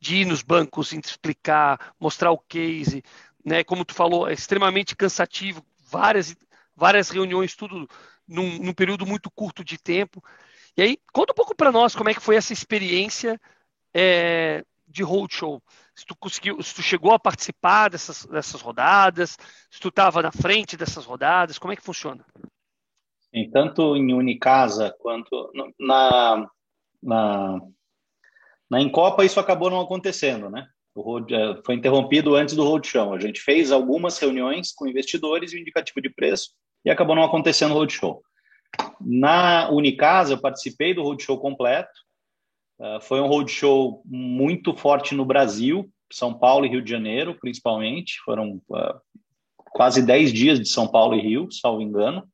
de 0.00 0.16
ir 0.16 0.24
nos 0.24 0.42
bancos, 0.42 0.92
explicar, 0.92 1.94
mostrar 1.98 2.30
o 2.30 2.38
case, 2.38 3.02
né? 3.44 3.64
Como 3.64 3.84
tu 3.84 3.94
falou, 3.94 4.28
é 4.28 4.32
extremamente 4.32 4.94
cansativo, 4.96 5.64
várias, 5.90 6.36
várias 6.76 7.10
reuniões, 7.10 7.56
tudo 7.56 7.88
num, 8.26 8.58
num 8.58 8.72
período 8.72 9.06
muito 9.06 9.30
curto 9.30 9.64
de 9.64 9.78
tempo. 9.78 10.22
E 10.76 10.82
aí, 10.82 10.98
conta 11.12 11.32
um 11.32 11.36
pouco 11.36 11.54
para 11.54 11.70
nós 11.70 11.94
como 11.94 12.08
é 12.10 12.14
que 12.14 12.20
foi 12.20 12.36
essa 12.36 12.52
experiência 12.52 13.40
é, 13.92 14.64
de 14.86 15.02
roadshow 15.02 15.62
se 15.94 16.04
tu 16.04 16.16
conseguiu, 16.16 16.60
se 16.60 16.74
tu 16.74 16.82
chegou 16.82 17.12
a 17.12 17.18
participar 17.18 17.88
dessas, 17.88 18.26
dessas 18.26 18.60
rodadas, 18.60 19.38
se 19.70 19.80
tu 19.80 19.88
estava 19.88 20.22
na 20.22 20.32
frente 20.32 20.76
dessas 20.76 21.04
rodadas, 21.04 21.58
como 21.58 21.72
é 21.72 21.76
que 21.76 21.82
funciona? 21.82 22.24
Sim, 23.32 23.48
tanto 23.50 23.96
em 23.96 24.12
Unicasa 24.12 24.94
quanto 24.98 25.52
na, 25.78 26.48
na, 27.02 27.60
na 28.68 28.80
Encopa 28.80 29.24
isso 29.24 29.38
acabou 29.38 29.70
não 29.70 29.80
acontecendo, 29.80 30.50
né? 30.50 30.66
Road, 30.96 31.34
eh, 31.34 31.60
foi 31.64 31.74
interrompido 31.74 32.36
antes 32.36 32.54
do 32.54 32.64
roadshow. 32.64 33.12
A 33.12 33.18
gente 33.18 33.40
fez 33.40 33.72
algumas 33.72 34.16
reuniões 34.18 34.72
com 34.72 34.86
investidores 34.86 35.52
e 35.52 35.56
o 35.56 35.60
indicativo 35.60 36.00
de 36.00 36.08
preço 36.08 36.50
e 36.84 36.90
acabou 36.90 37.16
não 37.16 37.24
acontecendo 37.24 37.72
o 37.72 37.74
roadshow. 37.74 38.22
Na 39.00 39.68
Unicasa, 39.70 40.34
eu 40.34 40.40
participei 40.40 40.94
do 40.94 41.02
roadshow 41.02 41.38
completo, 41.38 41.90
Uh, 42.84 43.00
foi 43.00 43.18
um 43.18 43.26
roadshow 43.26 44.02
muito 44.04 44.74
forte 44.74 45.14
no 45.14 45.24
Brasil, 45.24 45.90
São 46.12 46.34
Paulo 46.34 46.66
e 46.66 46.68
Rio 46.68 46.82
de 46.82 46.90
Janeiro, 46.90 47.34
principalmente. 47.40 48.20
Foram 48.22 48.60
uh, 48.68 49.00
quase 49.56 50.04
10 50.04 50.34
dias 50.34 50.60
de 50.60 50.68
São 50.68 50.86
Paulo 50.86 51.14
e 51.14 51.20
Rio, 51.22 51.50
salvo 51.50 51.80
engano. 51.80 52.28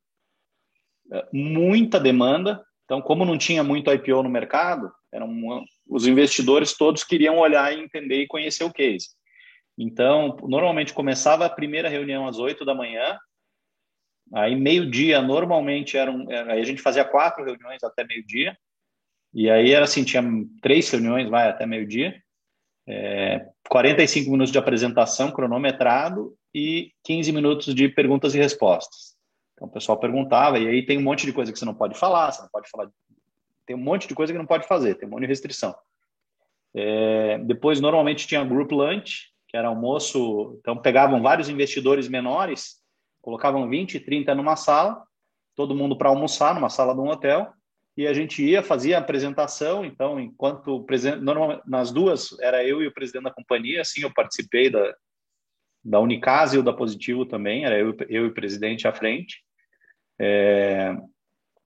Uh, 1.06 1.22
muita 1.32 2.00
demanda. 2.00 2.60
Então, 2.84 3.00
como 3.00 3.24
não 3.24 3.38
tinha 3.38 3.62
muito 3.62 3.92
IPO 3.92 4.24
no 4.24 4.28
mercado, 4.28 4.90
eram, 5.12 5.64
os 5.88 6.08
investidores 6.08 6.76
todos 6.76 7.04
queriam 7.04 7.38
olhar 7.38 7.72
e 7.72 7.80
entender 7.80 8.22
e 8.22 8.26
conhecer 8.26 8.64
o 8.64 8.72
case. 8.72 9.10
Então, 9.78 10.36
normalmente 10.42 10.92
começava 10.92 11.46
a 11.46 11.50
primeira 11.50 11.88
reunião 11.88 12.26
às 12.26 12.38
8 12.38 12.64
da 12.64 12.74
manhã, 12.74 13.16
aí 14.34 14.56
meio-dia, 14.56 15.22
normalmente 15.22 15.96
eram, 15.96 16.26
aí 16.28 16.60
a 16.60 16.64
gente 16.64 16.82
fazia 16.82 17.04
quatro 17.04 17.44
reuniões 17.44 17.82
até 17.84 18.04
meio-dia, 18.04 18.56
e 19.32 19.48
aí 19.48 19.72
era 19.72 19.84
assim, 19.84 20.04
tinha 20.04 20.22
três 20.60 20.90
reuniões, 20.90 21.28
vai 21.28 21.48
até 21.48 21.66
meio-dia, 21.66 22.20
é, 22.86 23.46
45 23.68 24.30
minutos 24.30 24.52
de 24.52 24.58
apresentação 24.58 25.30
cronometrado 25.30 26.34
e 26.54 26.92
15 27.04 27.32
minutos 27.32 27.74
de 27.74 27.88
perguntas 27.88 28.34
e 28.34 28.38
respostas. 28.38 29.16
Então 29.54 29.68
o 29.68 29.70
pessoal 29.70 29.98
perguntava, 29.98 30.58
e 30.58 30.66
aí 30.66 30.84
tem 30.84 30.98
um 30.98 31.02
monte 31.02 31.26
de 31.26 31.32
coisa 31.32 31.52
que 31.52 31.58
você 31.58 31.64
não 31.64 31.74
pode 31.74 31.98
falar, 31.98 32.32
você 32.32 32.42
não 32.42 32.48
pode 32.48 32.68
falar. 32.68 32.90
Tem 33.66 33.76
um 33.76 33.80
monte 33.80 34.08
de 34.08 34.14
coisa 34.14 34.32
que 34.32 34.38
não 34.38 34.46
pode 34.46 34.66
fazer, 34.66 34.96
tem 34.96 35.06
um 35.06 35.12
monte 35.12 35.22
de 35.22 35.28
restrição. 35.28 35.74
É, 36.74 37.38
depois, 37.38 37.80
normalmente, 37.80 38.26
tinha 38.26 38.44
group 38.44 38.70
lunch, 38.72 39.30
que 39.48 39.56
era 39.56 39.68
almoço. 39.68 40.56
Então, 40.60 40.76
pegavam 40.76 41.22
vários 41.22 41.48
investidores 41.48 42.08
menores, 42.08 42.80
colocavam 43.20 43.68
20, 43.68 44.00
30 44.00 44.34
numa 44.34 44.56
sala, 44.56 45.02
todo 45.54 45.74
mundo 45.74 45.96
para 45.96 46.08
almoçar 46.08 46.54
numa 46.54 46.70
sala 46.70 46.94
de 46.94 47.00
um 47.00 47.08
hotel, 47.08 47.52
e 48.00 48.06
a 48.06 48.14
gente 48.14 48.42
ia, 48.42 48.62
fazia 48.62 48.96
a 48.96 49.00
apresentação, 49.00 49.84
então, 49.84 50.18
enquanto 50.18 50.82
presidente, 50.84 51.22
nas 51.66 51.92
duas, 51.92 52.34
era 52.40 52.64
eu 52.64 52.82
e 52.82 52.86
o 52.86 52.94
presidente 52.94 53.24
da 53.24 53.30
companhia, 53.30 53.82
assim, 53.82 54.00
eu 54.00 54.10
participei 54.10 54.70
da, 54.70 54.96
da 55.84 56.00
Unicasa 56.00 56.56
e 56.56 56.58
o 56.58 56.62
da 56.62 56.72
Positivo 56.72 57.26
também, 57.26 57.66
era 57.66 57.78
eu, 57.78 57.94
eu 58.08 58.24
e 58.24 58.28
o 58.28 58.32
presidente 58.32 58.88
à 58.88 58.92
frente, 58.94 59.44
é, 60.18 60.96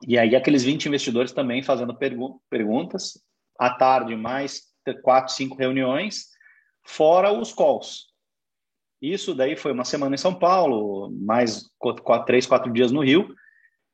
e 0.09 0.19
aí 0.19 0.35
aqueles 0.35 0.65
20 0.65 0.87
investidores 0.87 1.31
também 1.31 1.63
fazendo 1.63 1.97
pergu 1.97 2.43
perguntas, 2.51 3.13
à 3.57 3.71
tarde 3.71 4.17
mais 4.17 4.75
quatro, 5.05 5.33
cinco 5.33 5.57
reuniões, 5.57 6.31
fora 6.85 7.31
os 7.31 7.53
calls. 7.53 8.07
Isso 9.01 9.37
daí 9.37 9.55
foi 9.55 9.71
uma 9.71 9.85
semana 9.85 10.17
em 10.17 10.19
São 10.19 10.35
Paulo, 10.35 11.13
mais 11.13 11.71
quatro, 11.79 12.25
três, 12.25 12.45
quatro 12.45 12.73
dias 12.73 12.91
no 12.91 13.05
Rio, 13.05 13.33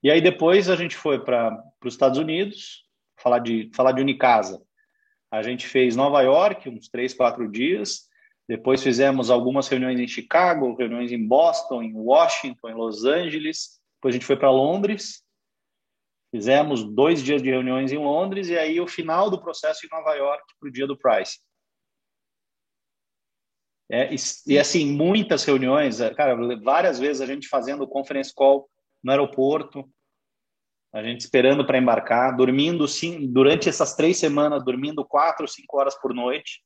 e 0.02 0.10
aí 0.10 0.20
depois 0.20 0.70
a 0.70 0.76
gente 0.76 0.96
foi 0.96 1.22
para 1.22 1.62
os 1.84 1.94
Estados 1.94 2.18
Unidos, 2.18 2.84
falar 3.18 3.38
de, 3.38 3.70
falar 3.74 3.92
de 3.92 4.00
Unicasa. 4.00 4.62
A 5.30 5.42
gente 5.42 5.66
fez 5.66 5.94
Nova 5.94 6.22
York, 6.22 6.68
uns 6.68 6.88
três, 6.88 7.14
quatro 7.14 7.50
dias. 7.50 8.08
Depois 8.48 8.82
fizemos 8.82 9.30
algumas 9.30 9.68
reuniões 9.68 10.00
em 10.00 10.08
Chicago, 10.08 10.74
reuniões 10.74 11.12
em 11.12 11.24
Boston, 11.24 11.82
em 11.82 11.94
Washington, 11.94 12.68
em 12.68 12.74
Los 12.74 13.04
Angeles. 13.04 13.80
Depois 13.96 14.14
a 14.14 14.16
gente 14.18 14.26
foi 14.26 14.36
para 14.36 14.50
Londres. 14.50 15.22
Fizemos 16.34 16.82
dois 16.82 17.22
dias 17.22 17.42
de 17.42 17.50
reuniões 17.50 17.92
em 17.92 17.98
Londres 17.98 18.48
e 18.48 18.56
aí 18.56 18.80
o 18.80 18.86
final 18.86 19.30
do 19.30 19.40
processo 19.40 19.86
em 19.86 19.88
Nova 19.90 20.14
York 20.14 20.42
para 20.58 20.68
o 20.68 20.72
dia 20.72 20.86
do 20.86 20.96
Price. 20.96 21.38
É, 23.92 24.14
e, 24.14 24.16
e, 24.46 24.58
assim, 24.58 24.86
muitas 24.86 25.44
reuniões, 25.44 25.98
cara, 26.16 26.36
várias 26.62 27.00
vezes 27.00 27.20
a 27.20 27.26
gente 27.26 27.48
fazendo 27.48 27.88
conference 27.88 28.32
call 28.32 28.70
no 29.02 29.10
aeroporto, 29.10 29.88
a 30.92 31.02
gente 31.02 31.20
esperando 31.20 31.64
para 31.64 31.78
embarcar, 31.78 32.36
dormindo 32.36 32.86
sim, 32.88 33.30
durante 33.32 33.68
essas 33.68 33.94
três 33.94 34.18
semanas, 34.18 34.64
dormindo 34.64 35.04
quatro, 35.04 35.46
cinco 35.46 35.78
horas 35.78 35.94
por 35.94 36.12
noite, 36.12 36.62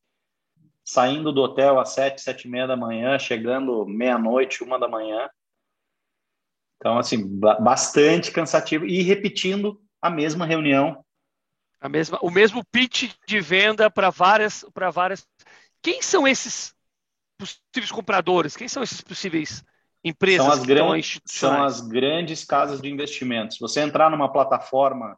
saindo 0.83 1.31
do 1.33 1.43
hotel 1.43 1.79
às 1.79 1.91
sete, 1.91 2.23
sete 2.23 2.47
e 2.47 2.51
meia 2.51 2.67
da 2.67 2.77
manhã, 2.77 3.19
chegando 3.19 3.85
meia-noite, 3.87 4.65
uma 4.65 4.79
da 4.79 4.89
manhã. 4.89 5.29
Então, 6.77 6.99
assim, 6.99 7.27
bastante 7.61 8.31
cansativo 8.31 8.87
e 8.87 9.03
repetindo 9.03 9.81
a 10.01 10.11
mesma 10.11 10.47
reunião. 10.47 11.05
A 11.81 11.89
mesma, 11.89 12.19
o 12.23 12.31
mesmo 12.31 12.65
pitch 12.65 13.15
de 13.27 13.41
venda 13.41 13.91
para 13.91 14.09
várias, 14.09 14.65
para 14.73 14.91
várias. 14.91 15.27
Quem 15.83 16.01
são 16.01 16.27
esses 16.27 16.75
possíveis 17.39 17.93
compradores? 17.93 18.57
Quem 18.57 18.69
são 18.69 18.83
esses 18.83 19.03
possíveis 19.03 19.63
empresas 20.05 20.45
são 20.45 20.53
as, 20.53 20.63
grandes, 20.63 21.21
são 21.25 21.65
as 21.65 21.81
grandes 21.81 22.45
casas 22.45 22.81
de 22.81 22.91
investimentos. 22.91 23.57
Se 23.57 23.61
você 23.61 23.81
entrar 23.81 24.11
numa 24.11 24.31
plataforma 24.31 25.17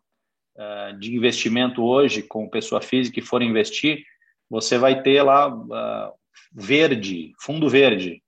uh, 0.57 0.99
de 0.99 1.15
investimento 1.15 1.83
hoje 1.83 2.23
com 2.23 2.49
pessoa 2.49 2.81
física 2.81 3.19
e 3.19 3.23
for 3.23 3.43
investir, 3.43 4.05
você 4.49 4.79
vai 4.79 5.03
ter 5.03 5.23
lá 5.23 5.49
uh, 5.49 6.13
verde, 6.53 7.33
fundo 7.41 7.69
verde. 7.69 8.23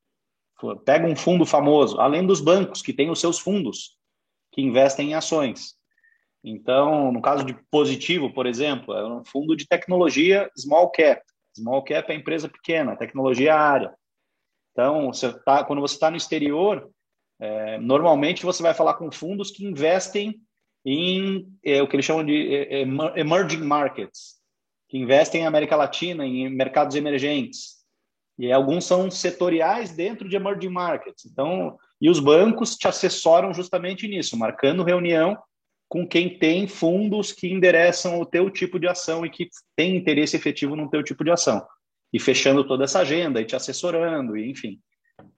Pega 0.83 1.07
um 1.07 1.15
fundo 1.15 1.45
famoso, 1.45 1.99
além 2.01 2.27
dos 2.27 2.41
bancos 2.41 2.81
que 2.81 2.91
têm 2.91 3.09
os 3.09 3.21
seus 3.21 3.39
fundos 3.39 3.97
que 4.51 4.61
investem 4.61 5.11
em 5.11 5.13
ações. 5.13 5.75
Então, 6.43 7.11
no 7.11 7.21
caso 7.21 7.45
de 7.45 7.53
positivo, 7.71 8.33
por 8.33 8.45
exemplo, 8.45 8.93
é 8.93 9.07
um 9.07 9.23
fundo 9.23 9.55
de 9.55 9.67
tecnologia 9.67 10.49
small 10.57 10.91
cap. 10.91 11.21
Small 11.55 11.83
cap 11.83 12.11
é 12.11 12.15
empresa 12.15 12.49
pequena, 12.49 12.95
tecnologia 12.95 13.55
área. 13.55 13.93
Então, 14.79 15.07
você 15.11 15.33
tá, 15.43 15.61
quando 15.65 15.81
você 15.81 15.95
está 15.95 16.09
no 16.09 16.15
exterior, 16.15 16.89
é, 17.37 17.77
normalmente 17.79 18.45
você 18.45 18.63
vai 18.63 18.73
falar 18.73 18.93
com 18.93 19.11
fundos 19.11 19.51
que 19.51 19.65
investem 19.65 20.39
em 20.85 21.45
é, 21.65 21.81
o 21.81 21.87
que 21.87 21.97
eles 21.97 22.05
chamam 22.05 22.23
de 22.23 22.55
é, 22.55 22.79
é 22.79 23.19
emerging 23.19 23.61
markets, 23.61 24.35
que 24.87 24.97
investem 24.97 25.41
em 25.41 25.45
América 25.45 25.75
Latina, 25.75 26.25
em 26.25 26.49
mercados 26.49 26.95
emergentes. 26.95 27.79
E 28.37 28.53
alguns 28.53 28.85
são 28.85 29.11
setoriais 29.11 29.91
dentro 29.91 30.29
de 30.29 30.37
emerging 30.37 30.69
markets. 30.69 31.25
Então, 31.25 31.77
e 31.99 32.09
os 32.09 32.21
bancos 32.21 32.77
te 32.77 32.87
assessoram 32.87 33.53
justamente 33.53 34.07
nisso, 34.07 34.37
marcando 34.37 34.81
reunião 34.81 35.37
com 35.89 36.07
quem 36.07 36.39
tem 36.39 36.69
fundos 36.69 37.33
que 37.33 37.51
endereçam 37.51 38.21
o 38.21 38.25
teu 38.25 38.49
tipo 38.49 38.79
de 38.79 38.87
ação 38.87 39.25
e 39.25 39.29
que 39.29 39.49
tem 39.75 39.97
interesse 39.97 40.37
efetivo 40.37 40.73
no 40.77 40.89
teu 40.89 41.03
tipo 41.03 41.21
de 41.25 41.31
ação. 41.31 41.67
E 42.11 42.19
fechando 42.19 42.67
toda 42.67 42.83
essa 42.83 42.99
agenda 42.99 43.39
e 43.39 43.45
te 43.45 43.55
assessorando, 43.55 44.35
e 44.35 44.49
enfim. 44.49 44.79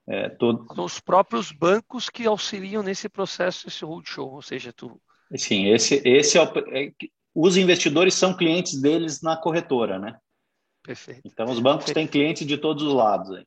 É, 0.07 0.30
todo... 0.30 0.65
São 0.74 0.86
os 0.86 0.99
próprios 0.99 1.51
bancos 1.51 2.09
que 2.09 2.26
auxiliam 2.26 2.82
nesse 2.82 3.09
processo, 3.09 3.67
esse 3.67 3.84
roadshow, 3.84 4.34
ou 4.34 4.41
seja, 4.41 4.72
tu... 4.72 5.01
Sim, 5.36 5.67
esse, 5.67 6.01
esse 6.05 6.38
é, 6.38 6.41
o, 6.41 6.45
é 6.76 6.91
os 7.34 7.57
investidores 7.57 8.13
são 8.13 8.36
clientes 8.36 8.80
deles 8.82 9.22
na 9.22 9.38
corretora, 9.38 9.97
né? 9.97 10.17
Perfeito. 10.84 11.22
Então, 11.26 11.45
os 11.45 11.59
bancos 11.59 11.86
Perfeito. 11.86 11.95
têm 11.95 12.07
clientes 12.07 12.45
de 12.45 12.57
todos 12.57 12.84
os 12.84 12.93
lados. 12.93 13.32
Aí. 13.32 13.45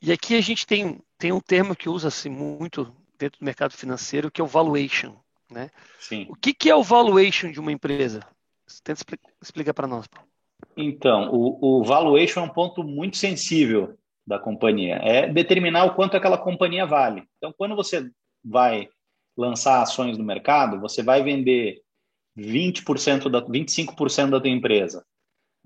E 0.00 0.12
aqui 0.12 0.36
a 0.36 0.40
gente 0.40 0.66
tem, 0.66 1.00
tem 1.18 1.32
um 1.32 1.40
termo 1.40 1.74
que 1.74 1.88
usa-se 1.88 2.28
muito 2.28 2.94
dentro 3.18 3.40
do 3.40 3.44
mercado 3.44 3.72
financeiro, 3.72 4.30
que 4.30 4.40
é 4.40 4.44
o 4.44 4.48
valuation. 4.48 5.16
Né? 5.50 5.70
Sim. 5.98 6.26
O 6.28 6.34
que, 6.34 6.52
que 6.54 6.70
é 6.70 6.74
o 6.74 6.82
valuation 6.82 7.50
de 7.50 7.60
uma 7.60 7.72
empresa? 7.72 8.20
Tenta 8.82 9.00
explicar, 9.00 9.30
explica 9.40 9.74
para 9.74 9.86
nós. 9.86 10.06
Então, 10.76 11.30
o, 11.32 11.80
o 11.80 11.84
valuation 11.84 12.40
é 12.40 12.44
um 12.44 12.48
ponto 12.48 12.82
muito 12.82 13.16
sensível 13.16 13.96
da 14.26 14.38
companhia. 14.38 14.96
É 14.96 15.28
determinar 15.28 15.84
o 15.84 15.94
quanto 15.94 16.16
aquela 16.16 16.38
companhia 16.38 16.86
vale. 16.86 17.24
Então, 17.36 17.52
quando 17.56 17.76
você 17.76 18.08
vai 18.44 18.88
lançar 19.36 19.82
ações 19.82 20.16
no 20.18 20.24
mercado, 20.24 20.80
você 20.80 21.02
vai 21.02 21.22
vender 21.22 21.82
20% 22.36 23.28
da 23.28 23.42
25% 23.42 24.30
da 24.30 24.40
tua 24.40 24.50
empresa 24.50 25.04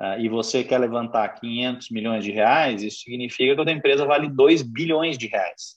uh, 0.00 0.18
e 0.18 0.28
você 0.28 0.64
quer 0.64 0.78
levantar 0.78 1.28
500 1.40 1.90
milhões 1.90 2.24
de 2.24 2.32
reais, 2.32 2.82
isso 2.82 3.00
significa 3.00 3.54
que 3.54 3.60
a 3.60 3.64
tua 3.64 3.72
empresa 3.72 4.04
vale 4.04 4.28
2 4.28 4.62
bilhões 4.62 5.16
de 5.16 5.26
reais. 5.26 5.76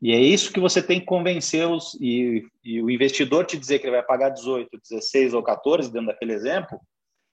E 0.00 0.12
é 0.12 0.20
isso 0.20 0.52
que 0.52 0.58
você 0.58 0.82
tem 0.82 0.98
que 0.98 1.06
convencer 1.06 1.68
os, 1.68 1.94
e, 2.00 2.44
e, 2.64 2.82
o 2.82 2.90
investidor 2.90 3.46
te 3.46 3.56
dizer 3.56 3.78
que 3.78 3.86
ele 3.86 3.96
vai 3.96 4.02
pagar 4.02 4.30
18, 4.30 4.68
16 4.76 5.32
ou 5.32 5.42
14, 5.44 5.92
dentro 5.92 6.08
daquele 6.08 6.32
exemplo 6.32 6.80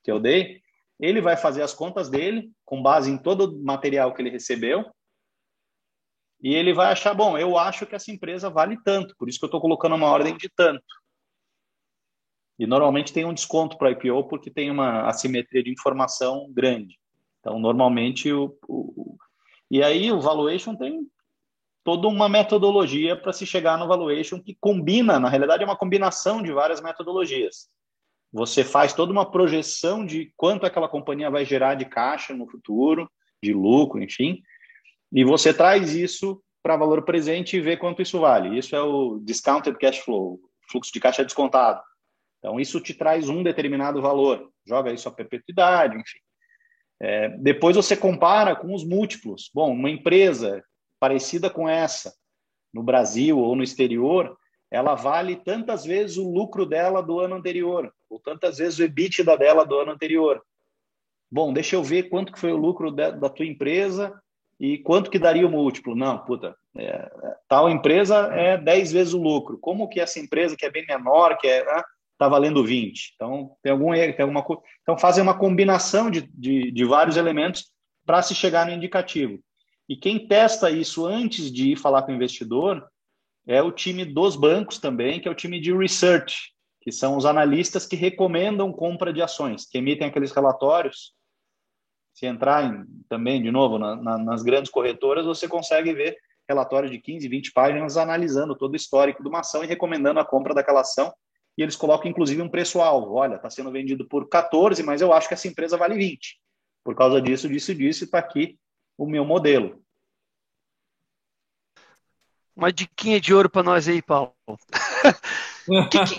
que 0.03 0.11
eu 0.11 0.19
dei, 0.19 0.61
ele 0.99 1.21
vai 1.21 1.37
fazer 1.37 1.61
as 1.61 1.73
contas 1.73 2.09
dele 2.09 2.51
com 2.65 2.81
base 2.81 3.09
em 3.09 3.17
todo 3.17 3.45
o 3.45 3.63
material 3.63 4.13
que 4.13 4.21
ele 4.21 4.29
recebeu 4.29 4.85
e 6.41 6.53
ele 6.53 6.73
vai 6.73 6.91
achar, 6.91 7.13
bom, 7.13 7.37
eu 7.37 7.57
acho 7.57 7.85
que 7.85 7.95
essa 7.95 8.11
empresa 8.11 8.49
vale 8.49 8.77
tanto, 8.83 9.15
por 9.17 9.27
isso 9.27 9.37
que 9.37 9.45
eu 9.45 9.47
estou 9.47 9.61
colocando 9.61 9.95
uma 9.95 10.07
ordem 10.07 10.37
de 10.37 10.49
tanto. 10.49 10.83
E 12.57 12.65
normalmente 12.65 13.13
tem 13.13 13.25
um 13.25 13.33
desconto 13.33 13.77
para 13.77 13.91
IPO 13.91 14.25
porque 14.27 14.49
tem 14.51 14.69
uma 14.71 15.07
assimetria 15.07 15.63
de 15.63 15.71
informação 15.71 16.47
grande. 16.51 16.97
Então, 17.39 17.59
normalmente, 17.59 18.31
o, 18.31 18.57
o, 18.67 19.17
e 19.71 19.81
aí 19.81 20.11
o 20.11 20.19
valuation 20.19 20.75
tem 20.75 21.09
toda 21.83 22.07
uma 22.07 22.27
metodologia 22.27 23.15
para 23.15 23.31
se 23.31 23.45
chegar 23.45 23.77
no 23.77 23.87
valuation 23.87 24.41
que 24.41 24.57
combina, 24.59 25.19
na 25.19 25.29
realidade, 25.29 25.63
é 25.63 25.65
uma 25.65 25.77
combinação 25.77 26.41
de 26.41 26.51
várias 26.51 26.81
metodologias. 26.81 27.69
Você 28.31 28.63
faz 28.63 28.93
toda 28.93 29.11
uma 29.11 29.29
projeção 29.29 30.05
de 30.05 30.31
quanto 30.37 30.65
aquela 30.65 30.87
companhia 30.87 31.29
vai 31.29 31.45
gerar 31.45 31.75
de 31.75 31.85
caixa 31.85 32.33
no 32.33 32.47
futuro, 32.47 33.09
de 33.43 33.53
lucro, 33.53 34.01
enfim, 34.01 34.41
e 35.11 35.23
você 35.23 35.53
traz 35.53 35.95
isso 35.95 36.41
para 36.61 36.77
valor 36.77 37.03
presente 37.03 37.57
e 37.57 37.61
vê 37.61 37.75
quanto 37.75 38.01
isso 38.01 38.19
vale. 38.19 38.57
Isso 38.57 38.75
é 38.75 38.81
o 38.81 39.19
discounted 39.19 39.77
cash 39.77 39.99
flow, 39.99 40.39
fluxo 40.69 40.91
de 40.91 40.99
caixa 40.99 41.25
descontado. 41.25 41.81
Então, 42.37 42.59
isso 42.59 42.79
te 42.79 42.93
traz 42.93 43.27
um 43.27 43.43
determinado 43.43 44.01
valor, 44.01 44.51
joga 44.65 44.93
isso 44.93 45.09
a 45.09 45.11
perpetuidade, 45.11 45.97
enfim. 45.97 46.19
É, 47.01 47.29
depois 47.29 47.75
você 47.75 47.95
compara 47.95 48.55
com 48.55 48.73
os 48.73 48.85
múltiplos. 48.85 49.49
Bom, 49.53 49.71
uma 49.71 49.89
empresa 49.89 50.63
parecida 50.99 51.49
com 51.49 51.67
essa, 51.67 52.13
no 52.73 52.83
Brasil 52.83 53.39
ou 53.39 53.55
no 53.55 53.63
exterior, 53.63 54.37
ela 54.71 54.95
vale 54.95 55.35
tantas 55.35 55.83
vezes 55.83 56.17
o 56.17 56.29
lucro 56.29 56.65
dela 56.65 57.01
do 57.01 57.19
ano 57.19 57.35
anterior, 57.35 57.91
ou 58.09 58.19
tantas 58.19 58.57
vezes 58.57 58.79
o 58.79 58.83
EBITDA 58.83 59.37
dela 59.37 59.65
do 59.65 59.79
ano 59.79 59.91
anterior. 59.91 60.41
Bom, 61.31 61.53
deixa 61.53 61.75
eu 61.75 61.83
ver 61.83 62.03
quanto 62.09 62.31
que 62.31 62.39
foi 62.39 62.51
o 62.51 62.57
lucro 62.57 62.91
da, 62.91 63.11
da 63.11 63.29
tua 63.29 63.45
empresa 63.45 64.19
e 64.59 64.77
quanto 64.77 65.09
que 65.09 65.19
daria 65.19 65.45
o 65.45 65.51
múltiplo. 65.51 65.95
Não, 65.95 66.17
puta, 66.19 66.55
é, 66.75 67.09
tal 67.47 67.69
empresa 67.69 68.29
é 68.33 68.57
10 68.57 68.91
vezes 68.91 69.13
o 69.13 69.21
lucro. 69.21 69.57
Como 69.59 69.87
que 69.87 69.99
essa 69.99 70.19
empresa 70.19 70.55
que 70.57 70.65
é 70.65 70.71
bem 70.71 70.85
menor, 70.87 71.37
que 71.37 71.47
é... 71.47 71.63
Né, 71.65 71.83
está 72.19 72.27
valendo 72.27 72.65
20. 72.65 73.13
Então, 73.15 73.55
tem 73.63 73.71
algum 73.71 73.93
erro, 73.93 74.13
tem 74.13 74.23
alguma 74.23 74.43
coisa. 74.43 74.61
Então, 74.81 74.97
fazem 74.97 75.23
uma 75.23 75.37
combinação 75.37 76.11
de, 76.11 76.29
de, 76.33 76.69
de 76.69 76.83
vários 76.83 77.15
elementos 77.15 77.71
para 78.05 78.21
se 78.21 78.35
chegar 78.35 78.65
no 78.65 78.73
indicativo. 78.73 79.39
E 79.87 79.95
quem 79.95 80.27
testa 80.27 80.69
isso 80.69 81.05
antes 81.05 81.49
de 81.49 81.71
ir 81.71 81.75
falar 81.77 82.01
com 82.01 82.11
o 82.11 82.15
investidor 82.15 82.85
é 83.49 83.63
o 83.63 83.71
time 83.71 84.05
dos 84.05 84.35
bancos 84.35 84.77
também, 84.77 85.19
que 85.19 85.27
é 85.27 85.31
o 85.31 85.35
time 85.35 85.59
de 85.59 85.75
research, 85.75 86.53
que 86.79 86.91
são 86.91 87.17
os 87.17 87.25
analistas 87.25 87.87
que 87.87 87.95
recomendam 87.95 88.71
compra 88.71 89.11
de 89.11 89.23
ações, 89.23 89.65
que 89.65 89.79
emitem 89.79 90.07
aqueles 90.07 90.31
relatórios. 90.31 91.15
Se 92.13 92.27
entrar 92.27 92.63
em, 92.63 92.85
também, 93.09 93.41
de 93.41 93.49
novo, 93.49 93.79
na, 93.79 93.95
na, 93.95 94.17
nas 94.19 94.43
grandes 94.43 94.69
corretoras, 94.69 95.25
você 95.25 95.47
consegue 95.47 95.91
ver 95.93 96.15
relatórios 96.47 96.91
de 96.91 96.99
15, 96.99 97.27
20 97.27 97.51
páginas 97.51 97.97
analisando 97.97 98.55
todo 98.55 98.73
o 98.73 98.75
histórico 98.75 99.23
de 99.23 99.29
uma 99.29 99.39
ação 99.39 99.63
e 99.63 99.67
recomendando 99.67 100.19
a 100.19 100.25
compra 100.25 100.53
daquela 100.53 100.81
ação 100.81 101.11
e 101.57 101.63
eles 101.63 101.75
colocam 101.75 102.09
inclusive 102.09 102.41
um 102.43 102.49
preço-alvo. 102.49 103.15
Olha, 103.15 103.35
está 103.35 103.49
sendo 103.49 103.71
vendido 103.71 104.07
por 104.07 104.29
14, 104.29 104.83
mas 104.83 105.01
eu 105.01 105.11
acho 105.11 105.27
que 105.27 105.33
essa 105.33 105.47
empresa 105.47 105.75
vale 105.75 105.95
20. 105.95 106.39
Por 106.83 106.95
causa 106.95 107.19
disso, 107.19 107.49
disso, 107.49 107.73
disso, 107.73 108.03
está 108.03 108.19
aqui 108.19 108.59
o 108.95 109.07
meu 109.07 109.25
modelo. 109.25 109.83
Uma 112.59 112.73
diquinha 112.73 113.21
de 113.21 113.33
ouro 113.33 113.49
para 113.49 113.63
nós 113.63 113.87
aí, 113.87 114.01
Paulo. 114.01 114.35
o 115.65 115.87
que 115.87 116.03
que, 116.03 116.17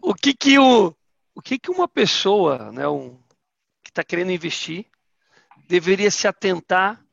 o, 0.00 0.14
que, 0.14 0.34
que, 0.34 0.58
o, 0.58 0.96
o 1.34 1.42
que, 1.42 1.58
que 1.58 1.70
uma 1.70 1.86
pessoa 1.86 2.72
né, 2.72 2.88
um, 2.88 3.14
que 3.84 3.90
está 3.90 4.02
querendo 4.02 4.30
investir 4.30 4.86
deveria 5.68 6.10
se 6.10 6.26
atentar 6.26 7.04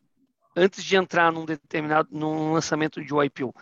antes 0.56 0.82
de 0.82 0.96
entrar 0.96 1.30
num 1.30 1.44
determinado 1.44 2.08
num 2.10 2.54
lançamento 2.54 3.04
de 3.04 3.14
um 3.14 3.22
IPO? 3.22 3.54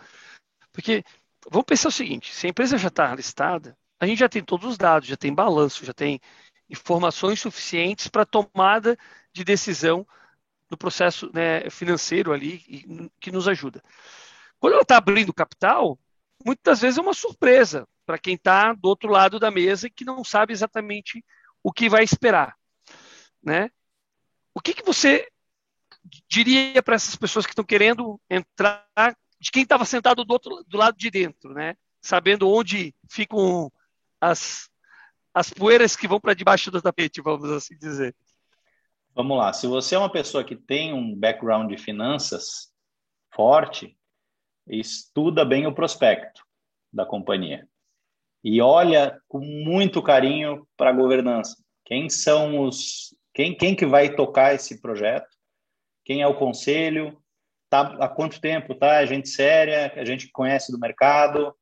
Porque 0.72 1.02
vamos 1.50 1.66
pensar 1.66 1.88
o 1.88 1.92
seguinte: 1.92 2.32
se 2.32 2.46
a 2.46 2.50
empresa 2.50 2.78
já 2.78 2.86
está 2.86 3.12
listada, 3.12 3.76
a 3.98 4.06
gente 4.06 4.20
já 4.20 4.28
tem 4.28 4.44
todos 4.44 4.70
os 4.70 4.78
dados, 4.78 5.08
já 5.08 5.16
tem 5.16 5.34
balanço, 5.34 5.84
já 5.84 5.92
tem 5.92 6.20
informações 6.70 7.40
suficientes 7.40 8.06
para 8.06 8.24
tomada 8.24 8.96
de 9.32 9.42
decisão 9.42 10.06
no 10.70 10.76
processo 10.76 11.28
né, 11.34 11.68
financeiro 11.70 12.32
ali 12.32 13.10
que 13.18 13.32
nos 13.32 13.48
ajuda. 13.48 13.82
Quando 14.66 14.72
ela 14.72 14.82
está 14.82 14.96
abrindo 14.96 15.32
capital, 15.32 15.96
muitas 16.44 16.80
vezes 16.80 16.98
é 16.98 17.00
uma 17.00 17.14
surpresa 17.14 17.86
para 18.04 18.18
quem 18.18 18.34
está 18.34 18.72
do 18.72 18.88
outro 18.88 19.08
lado 19.08 19.38
da 19.38 19.48
mesa 19.48 19.86
e 19.86 19.90
que 19.90 20.04
não 20.04 20.24
sabe 20.24 20.52
exatamente 20.52 21.24
o 21.62 21.72
que 21.72 21.88
vai 21.88 22.02
esperar, 22.02 22.56
né? 23.40 23.70
O 24.52 24.60
que, 24.60 24.74
que 24.74 24.82
você 24.82 25.28
diria 26.28 26.82
para 26.82 26.96
essas 26.96 27.14
pessoas 27.14 27.46
que 27.46 27.52
estão 27.52 27.64
querendo 27.64 28.20
entrar 28.28 28.84
de 29.38 29.52
quem 29.52 29.62
estava 29.62 29.84
sentado 29.84 30.24
do 30.24 30.32
outro 30.32 30.64
do 30.66 30.76
lado 30.76 30.96
de 30.96 31.12
dentro, 31.12 31.54
né? 31.54 31.76
Sabendo 32.02 32.50
onde 32.50 32.92
ficam 33.08 33.70
as, 34.20 34.68
as 35.32 35.48
poeiras 35.48 35.94
que 35.94 36.08
vão 36.08 36.18
para 36.18 36.34
debaixo 36.34 36.72
do 36.72 36.82
tapete, 36.82 37.22
vamos 37.22 37.48
assim 37.52 37.78
dizer. 37.78 38.16
Vamos 39.14 39.38
lá. 39.38 39.52
Se 39.52 39.68
você 39.68 39.94
é 39.94 39.98
uma 39.98 40.10
pessoa 40.10 40.42
que 40.42 40.56
tem 40.56 40.92
um 40.92 41.14
background 41.14 41.70
de 41.70 41.78
finanças 41.78 42.74
forte, 43.32 43.96
estuda 44.68 45.44
bem 45.44 45.66
o 45.66 45.74
prospecto 45.74 46.42
da 46.92 47.04
companhia 47.04 47.68
e 48.42 48.60
olha 48.60 49.20
com 49.26 49.40
muito 49.40 50.00
carinho 50.00 50.66
para 50.76 50.90
a 50.90 50.92
governança. 50.92 51.56
Quem 51.84 52.08
são 52.08 52.60
os 52.60 53.14
quem 53.34 53.56
quem 53.56 53.74
que 53.74 53.84
vai 53.84 54.14
tocar 54.14 54.54
esse 54.54 54.80
projeto? 54.80 55.28
Quem 56.04 56.22
é 56.22 56.26
o 56.26 56.38
conselho? 56.38 57.20
Tá, 57.68 57.96
há 58.00 58.08
quanto 58.08 58.40
tempo 58.40 58.74
tá? 58.74 59.02
É 59.02 59.06
gente 59.06 59.28
séria, 59.28 59.92
a 59.96 60.04
gente 60.04 60.30
conhece 60.30 60.70
do 60.70 60.78
mercado. 60.78 61.52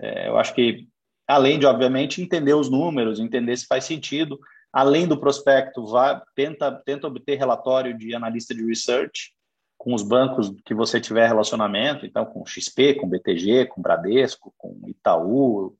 É, 0.00 0.28
eu 0.28 0.38
acho 0.38 0.54
que, 0.54 0.86
além 1.26 1.58
de, 1.58 1.66
obviamente, 1.66 2.22
entender 2.22 2.54
os 2.54 2.70
números, 2.70 3.18
entender 3.18 3.56
se 3.56 3.66
faz 3.66 3.84
sentido, 3.84 4.38
além 4.72 5.08
do 5.08 5.18
prospecto, 5.18 5.84
vá, 5.84 6.22
tenta, 6.36 6.70
tenta 6.84 7.08
obter 7.08 7.36
relatório 7.36 7.98
de 7.98 8.14
analista 8.14 8.54
de 8.54 8.64
research 8.64 9.32
com 9.78 9.94
os 9.94 10.02
bancos 10.02 10.52
que 10.64 10.74
você 10.74 11.00
tiver 11.00 11.26
relacionamento, 11.26 12.04
então 12.04 12.26
com 12.26 12.44
XP, 12.44 12.94
com 12.94 13.08
BTG, 13.08 13.66
com 13.66 13.80
Bradesco, 13.80 14.52
com 14.58 14.76
Itaú, 14.86 15.74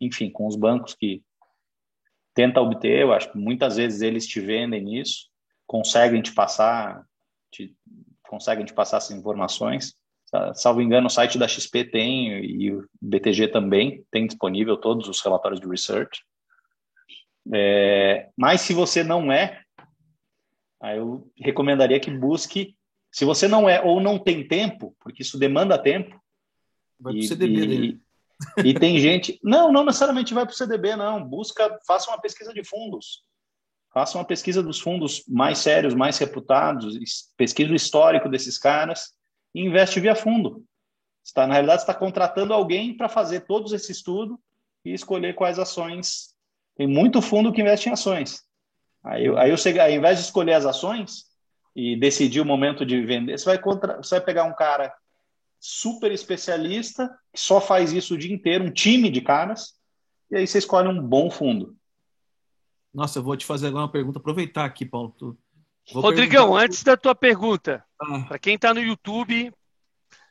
enfim, 0.00 0.30
com 0.30 0.46
os 0.46 0.56
bancos 0.56 0.94
que 0.94 1.22
tenta 2.32 2.60
obter, 2.60 3.00
eu 3.00 3.12
acho 3.12 3.30
que 3.32 3.38
muitas 3.38 3.76
vezes 3.76 4.00
eles 4.00 4.26
te 4.26 4.40
vendem 4.40 4.98
isso, 4.98 5.28
conseguem 5.66 6.22
te 6.22 6.32
passar, 6.32 7.04
te 7.50 7.76
conseguem 8.22 8.64
te 8.64 8.72
passar 8.72 8.98
essas 8.98 9.16
informações. 9.16 9.94
Salvo 10.54 10.80
engano, 10.80 11.08
o 11.08 11.10
site 11.10 11.36
da 11.36 11.48
XP 11.48 11.84
tem 11.86 12.44
e 12.44 12.72
o 12.72 12.88
BTG 13.02 13.48
também 13.48 14.04
tem 14.12 14.28
disponível 14.28 14.76
todos 14.76 15.08
os 15.08 15.20
relatórios 15.20 15.60
de 15.60 15.66
research. 15.66 16.22
É, 17.52 18.28
mas 18.36 18.60
se 18.60 18.72
você 18.72 19.02
não 19.02 19.32
é, 19.32 19.60
Aí 20.80 20.96
eu 20.96 21.30
recomendaria 21.36 22.00
que 22.00 22.10
busque, 22.10 22.74
se 23.10 23.24
você 23.24 23.48
não 23.48 23.68
é 23.68 23.80
ou 23.82 24.00
não 24.00 24.18
tem 24.18 24.46
tempo, 24.46 24.94
porque 25.00 25.22
isso 25.22 25.38
demanda 25.38 25.76
tempo. 25.78 26.20
Vai 26.98 27.14
para 27.14 27.20
o 27.20 27.24
CDB 27.24 27.52
e, 27.52 27.66
dele. 27.66 28.00
E 28.64 28.72
tem 28.72 28.98
gente. 28.98 29.38
Não, 29.42 29.70
não 29.70 29.84
necessariamente 29.84 30.32
vai 30.32 30.46
para 30.46 30.52
o 30.52 30.56
CDB, 30.56 30.96
não. 30.96 31.22
Busca, 31.22 31.78
faça 31.86 32.10
uma 32.10 32.20
pesquisa 32.20 32.54
de 32.54 32.64
fundos. 32.64 33.22
Faça 33.92 34.16
uma 34.16 34.24
pesquisa 34.24 34.62
dos 34.62 34.80
fundos 34.80 35.24
mais 35.26 35.58
sérios, 35.58 35.94
mais 35.94 36.16
reputados, 36.16 36.96
pesquisa 37.36 37.72
o 37.72 37.76
histórico 37.76 38.28
desses 38.28 38.56
caras 38.56 39.12
e 39.52 39.60
investe 39.60 39.98
via 39.98 40.14
fundo. 40.14 40.64
Está, 41.24 41.46
na 41.46 41.54
realidade, 41.54 41.82
está 41.82 41.92
contratando 41.92 42.54
alguém 42.54 42.96
para 42.96 43.08
fazer 43.08 43.40
todos 43.40 43.72
esse 43.72 43.90
estudo 43.90 44.38
e 44.84 44.92
escolher 44.92 45.34
quais 45.34 45.58
ações. 45.58 46.34
Tem 46.76 46.86
muito 46.86 47.20
fundo 47.20 47.52
que 47.52 47.60
investe 47.60 47.88
em 47.88 47.92
ações. 47.92 48.42
Aí, 49.02 49.28
aí 49.36 49.50
você, 49.50 49.78
ao 49.78 49.90
invés 49.90 50.18
de 50.18 50.24
escolher 50.24 50.54
as 50.54 50.64
ações 50.64 51.29
e 51.80 51.96
decidir 51.96 52.42
o 52.42 52.44
momento 52.44 52.84
de 52.84 53.00
vender, 53.00 53.38
você 53.38 53.46
vai, 53.46 53.58
contra, 53.58 53.96
você 53.96 54.16
vai 54.16 54.24
pegar 54.24 54.44
um 54.44 54.54
cara 54.54 54.94
super 55.58 56.12
especialista 56.12 57.08
que 57.32 57.40
só 57.40 57.58
faz 57.58 57.90
isso 57.90 58.14
o 58.14 58.18
dia 58.18 58.34
inteiro, 58.34 58.64
um 58.64 58.70
time 58.70 59.08
de 59.08 59.22
caras, 59.22 59.74
e 60.30 60.36
aí 60.36 60.46
você 60.46 60.58
escolhe 60.58 60.88
um 60.88 61.00
bom 61.00 61.30
fundo. 61.30 61.74
Nossa, 62.92 63.18
eu 63.18 63.22
vou 63.22 63.34
te 63.34 63.46
fazer 63.46 63.68
agora 63.68 63.84
uma 63.84 63.92
pergunta, 63.92 64.18
aproveitar 64.18 64.66
aqui, 64.66 64.84
Paulo. 64.84 65.14
Tu... 65.18 65.38
Rodrigão, 65.92 66.48
perguntar... 66.48 66.64
antes 66.64 66.82
da 66.82 66.96
tua 66.98 67.14
pergunta, 67.14 67.82
ah. 67.98 68.26
para 68.28 68.38
quem 68.38 68.56
está 68.56 68.74
no 68.74 68.82
YouTube, 68.82 69.50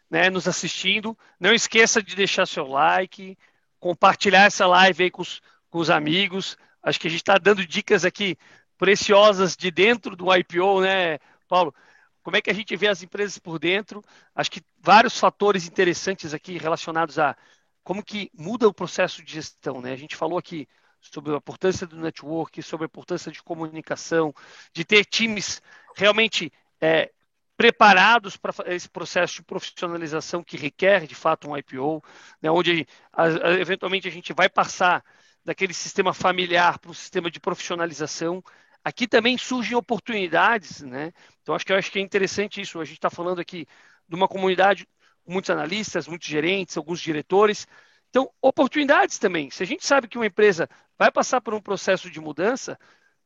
né, 0.08 0.30
nos 0.30 0.48
assistindo, 0.48 1.18
não 1.40 1.52
esqueça 1.52 2.02
de 2.04 2.16
deixar 2.16 2.46
seu 2.46 2.68
like, 2.68 3.36
compartilhar 3.80 4.44
essa 4.44 4.68
live 4.68 5.04
aí 5.04 5.10
com 5.10 5.24
os, 5.24 5.42
com 5.68 5.80
os 5.80 5.90
amigos. 5.90 6.56
Acho 6.84 7.00
que 7.00 7.08
a 7.08 7.10
gente 7.10 7.22
está 7.22 7.40
dando 7.40 7.66
dicas 7.66 8.06
aqui 8.06 8.38
preciosas 8.78 9.58
de 9.58 9.72
dentro 9.72 10.16
do 10.16 10.34
IPO, 10.34 10.82
né, 10.82 11.18
Paulo? 11.50 11.76
Como 12.24 12.38
é 12.38 12.42
que 12.42 12.50
a 12.50 12.54
gente 12.54 12.76
vê 12.76 12.88
as 12.88 13.04
empresas 13.04 13.38
por 13.40 13.60
dentro? 13.60 14.02
Acho 14.36 14.52
que 14.52 14.62
vários 14.80 15.20
fatores 15.20 15.68
interessantes 15.68 16.34
aqui 16.34 16.58
relacionados 16.58 17.18
a 17.20 17.36
como 17.84 18.04
que 18.04 18.30
muda 18.34 18.68
o 18.68 18.74
processo 18.74 19.24
de 19.24 19.34
gestão, 19.34 19.82
né? 19.82 19.92
A 19.92 19.98
gente 19.98 20.16
falou 20.16 20.38
aqui 20.38 20.68
sobre 21.02 21.34
a 21.34 21.38
importância 21.38 21.88
do 21.88 21.98
network, 21.98 22.62
sobre 22.62 22.86
a 22.86 22.88
importância 22.88 23.32
de 23.32 23.42
comunicação, 23.42 24.34
de 24.74 24.86
ter 24.86 25.06
times 25.06 25.62
realmente 25.96 26.52
é, 26.80 27.12
preparados 27.58 28.38
para 28.38 28.54
esse 28.68 28.88
processo 28.88 29.36
de 29.36 29.44
profissionalização 29.44 30.44
que 30.44 30.56
requer, 30.56 31.08
de 31.08 31.16
fato, 31.16 31.50
um 31.50 31.58
IPO, 31.58 32.04
né, 32.42 32.50
onde 32.50 32.88
a, 33.12 33.24
a, 33.24 33.54
eventualmente 33.60 34.08
a 34.08 34.12
gente 34.12 34.34
vai 34.34 34.50
passar 34.50 35.04
daquele 35.44 35.74
sistema 35.74 36.14
familiar 36.14 36.80
para 36.80 36.92
um 36.92 36.94
sistema 36.94 37.30
de 37.32 37.40
profissionalização. 37.40 38.44
Aqui 38.84 39.08
também 39.08 39.38
surgem 39.38 39.76
oportunidades, 39.76 40.82
né? 40.82 41.12
Então 41.42 41.54
acho 41.56 41.66
que 41.66 41.74
acho 41.74 41.92
que 41.92 42.00
é 42.00 42.02
interessante 42.02 42.62
isso. 42.62 42.80
A 42.80 42.86
gente 42.86 42.98
está 42.98 43.10
falando 43.10 43.40
aqui 43.40 43.68
de 44.08 44.16
uma 44.16 44.28
comunidade 44.28 44.88
com 45.24 45.34
muitos 45.34 45.50
analistas, 45.50 46.08
muitos 46.08 46.28
gerentes, 46.28 46.78
alguns 46.78 47.00
diretores, 47.00 47.68
então, 48.10 48.30
oportunidades 48.42 49.20
também. 49.20 49.50
Se 49.52 49.64
a 49.64 49.66
gente 49.66 49.86
sabe 49.86 50.08
que 50.08 50.18
uma 50.18 50.26
empresa 50.26 50.68
vai 50.98 51.12
passar 51.12 51.42
por 51.42 51.54
um 51.54 51.62
processo 51.62 52.10
de 52.10 52.20
mudança, 52.20 52.78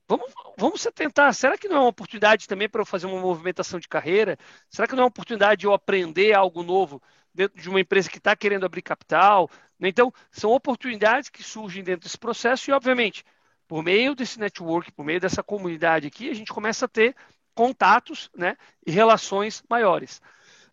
vamos, 0.08 0.34
vamos 0.58 0.88
tentar. 0.94 1.34
Será 1.34 1.58
que 1.58 1.68
não 1.68 1.78
é 1.78 1.80
uma 1.80 1.88
oportunidade 1.90 2.48
também 2.48 2.70
para 2.70 2.82
eu 2.82 2.86
fazer 2.86 3.08
uma 3.08 3.20
movimentação 3.22 3.80
de 3.80 3.88
carreira? 3.88 4.38
Será 4.70 4.88
que 4.88 4.94
não 4.94 5.02
é 5.02 5.06
uma 5.06 5.10
oportunidade 5.10 5.62
de 5.62 5.68
eu 5.68 5.74
aprender 5.74 6.34
algo 6.34 6.64
novo 6.64 7.02
dentro 7.34 7.62
de 7.62 7.70
uma 7.70 7.80
empresa 7.80 8.10
que 8.10 8.18
está 8.18 8.36
querendo 8.36 8.66
abrir 8.66 8.82
capital? 8.82 9.50
Então, 9.80 10.14
são 10.32 10.52
oportunidades 10.52 11.30
que 11.30 11.44
surgem 11.44 11.84
dentro 11.84 12.04
desse 12.04 12.18
processo 12.18 12.70
e, 12.70 12.74
obviamente, 12.74 13.24
por 13.74 13.82
meio 13.82 14.14
desse 14.14 14.40
network, 14.40 14.92
por 14.92 15.04
meio 15.04 15.20
dessa 15.20 15.42
comunidade 15.42 16.06
aqui, 16.06 16.30
a 16.30 16.34
gente 16.36 16.54
começa 16.54 16.86
a 16.86 16.88
ter 16.88 17.16
contatos 17.56 18.30
né, 18.38 18.56
e 18.86 18.92
relações 18.92 19.64
maiores. 19.68 20.22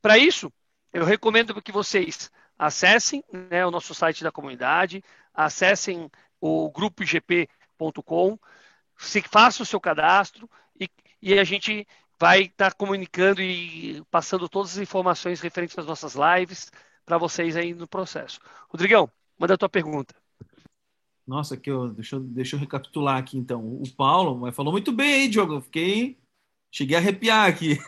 Para 0.02 0.18
isso, 0.18 0.52
eu 0.92 1.02
recomendo 1.02 1.62
que 1.62 1.72
vocês 1.72 2.30
acessem 2.58 3.24
né, 3.32 3.64
o 3.64 3.70
nosso 3.70 3.94
site 3.94 4.22
da 4.22 4.30
comunidade, 4.30 5.02
acessem 5.32 6.10
o 6.38 6.70
grupo 6.70 7.02
igp.com, 7.02 8.38
se 8.98 9.22
faça 9.22 9.62
o 9.62 9.66
seu 9.66 9.80
cadastro 9.80 10.46
e, 10.78 10.86
e 11.22 11.38
a 11.38 11.44
gente 11.44 11.88
vai 12.18 12.42
estar 12.42 12.70
tá 12.70 12.76
comunicando 12.76 13.40
e 13.40 14.04
passando 14.10 14.46
todas 14.46 14.72
as 14.72 14.76
informações 14.76 15.40
referentes 15.40 15.78
às 15.78 15.86
nossas 15.86 16.14
lives 16.14 16.70
para 17.06 17.16
vocês 17.16 17.56
aí 17.56 17.72
no 17.72 17.88
processo. 17.88 18.38
Rodrigão, 18.68 19.10
manda 19.38 19.54
a 19.54 19.56
tua 19.56 19.70
pergunta. 19.70 20.14
Nossa, 21.26 21.56
que 21.56 21.70
eu, 21.70 21.88
deixa, 21.90 22.16
eu, 22.16 22.20
deixa 22.20 22.56
eu 22.56 22.60
recapitular 22.60 23.16
aqui 23.18 23.38
então. 23.38 23.64
O 23.64 23.88
Paulo 23.96 24.50
falou 24.52 24.72
muito 24.72 24.92
bem 24.92 25.14
aí, 25.14 25.28
Diogo. 25.28 25.54
Eu 25.54 25.60
fiquei. 25.60 26.18
Cheguei 26.70 26.96
a 26.96 27.00
arrepiar 27.00 27.48
aqui. 27.48 27.78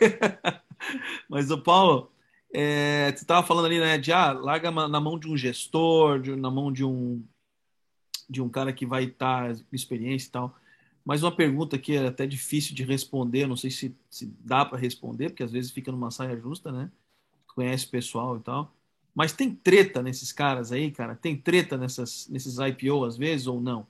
Mas 1.29 1.51
o 1.51 1.61
Paulo, 1.61 2.11
é, 2.53 3.07
você 3.11 3.23
estava 3.23 3.45
falando 3.45 3.65
ali, 3.65 3.79
né, 3.79 3.97
de 3.97 4.11
ah, 4.11 4.31
larga 4.33 4.71
na 4.71 4.99
mão 4.99 5.17
de 5.19 5.27
um 5.29 5.37
gestor, 5.37 6.21
de, 6.21 6.35
na 6.35 6.51
mão 6.51 6.71
de 6.71 6.83
um 6.85 7.23
de 8.29 8.41
um 8.41 8.49
cara 8.49 8.73
que 8.73 8.85
vai 8.85 9.05
estar 9.05 9.53
tá, 9.55 9.61
experiência 9.71 10.27
e 10.27 10.31
tal. 10.31 10.55
Mas 11.05 11.23
uma 11.23 11.35
pergunta 11.35 11.77
que 11.77 11.95
é 11.95 12.07
até 12.07 12.25
difícil 12.25 12.75
de 12.75 12.83
responder, 12.83 13.47
não 13.47 13.57
sei 13.57 13.69
se, 13.69 13.95
se 14.09 14.25
dá 14.39 14.65
para 14.65 14.77
responder, 14.77 15.29
porque 15.29 15.43
às 15.43 15.51
vezes 15.51 15.71
fica 15.71 15.91
numa 15.91 16.11
saia 16.11 16.39
justa, 16.39 16.71
né? 16.71 16.91
Conhece 17.55 17.87
pessoal 17.87 18.37
e 18.37 18.41
tal. 18.41 18.73
Mas 19.13 19.31
tem 19.31 19.53
treta 19.53 20.01
nesses 20.01 20.31
caras 20.31 20.71
aí, 20.71 20.91
cara? 20.91 21.15
Tem 21.15 21.35
treta 21.37 21.77
nessas, 21.77 22.27
nesses 22.29 22.57
IPO 22.57 23.05
às 23.05 23.17
vezes 23.17 23.47
ou 23.47 23.61
não? 23.61 23.85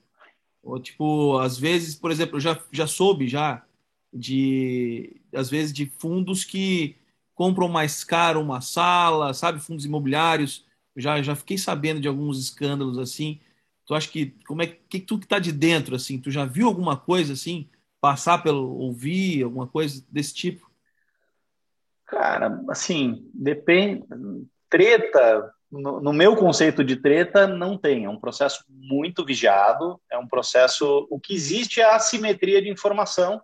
Ou 0.62 0.80
tipo, 0.80 1.38
às 1.40 1.58
vezes, 1.58 1.96
por 1.96 2.12
exemplo, 2.12 2.38
eu 2.38 2.42
já, 2.42 2.60
já 2.72 2.88
soube 2.88 3.28
já 3.28 3.64
de, 4.14 5.22
às 5.34 5.50
vezes, 5.50 5.74
de 5.74 5.86
fundos 5.86 6.44
que 6.44 6.96
compram 7.34 7.68
mais 7.68 8.04
caro 8.04 8.42
uma 8.42 8.62
sala, 8.62 9.34
sabe, 9.34 9.60
fundos 9.60 9.86
imobiliários. 9.86 10.66
Já 10.96 11.22
já 11.22 11.36
fiquei 11.36 11.58
sabendo 11.58 12.00
de 12.00 12.08
alguns 12.08 12.40
escândalos 12.40 12.98
assim. 12.98 13.40
Tu 13.86 13.94
acha 13.96 14.10
que 14.10 14.28
como 14.48 14.62
é 14.62 14.68
que 14.68 15.00
tu 15.00 15.20
que 15.20 15.28
tá 15.28 15.40
de 15.40 15.52
dentro 15.52 15.96
assim, 15.96 16.20
tu 16.20 16.32
já 16.32 16.46
viu 16.46 16.68
alguma 16.68 16.96
coisa 16.96 17.34
assim 17.34 17.68
passar 18.00 18.44
pelo 18.44 18.70
ouvir 18.78 19.44
alguma 19.44 19.68
coisa 19.68 20.06
desse 20.10 20.34
tipo? 20.34 20.70
Cara, 22.06 22.64
assim, 22.70 23.30
depende 23.34 24.06
treta 24.74 25.54
no, 25.72 26.02
no, 26.02 26.12
meu 26.12 26.36
conceito 26.36 26.84
de 26.84 26.96
treta 26.96 27.46
não 27.46 27.78
tem, 27.78 28.06
é 28.06 28.10
um 28.10 28.20
processo 28.20 28.64
muito 28.68 29.24
vigiado, 29.24 30.02
é 30.12 30.18
um 30.18 30.28
processo 30.28 31.08
o 31.12 31.20
que 31.20 31.36
existe 31.36 31.80
é 31.80 31.84
a 31.84 31.96
assimetria 31.96 32.60
de 32.60 32.70
informação 32.70 33.40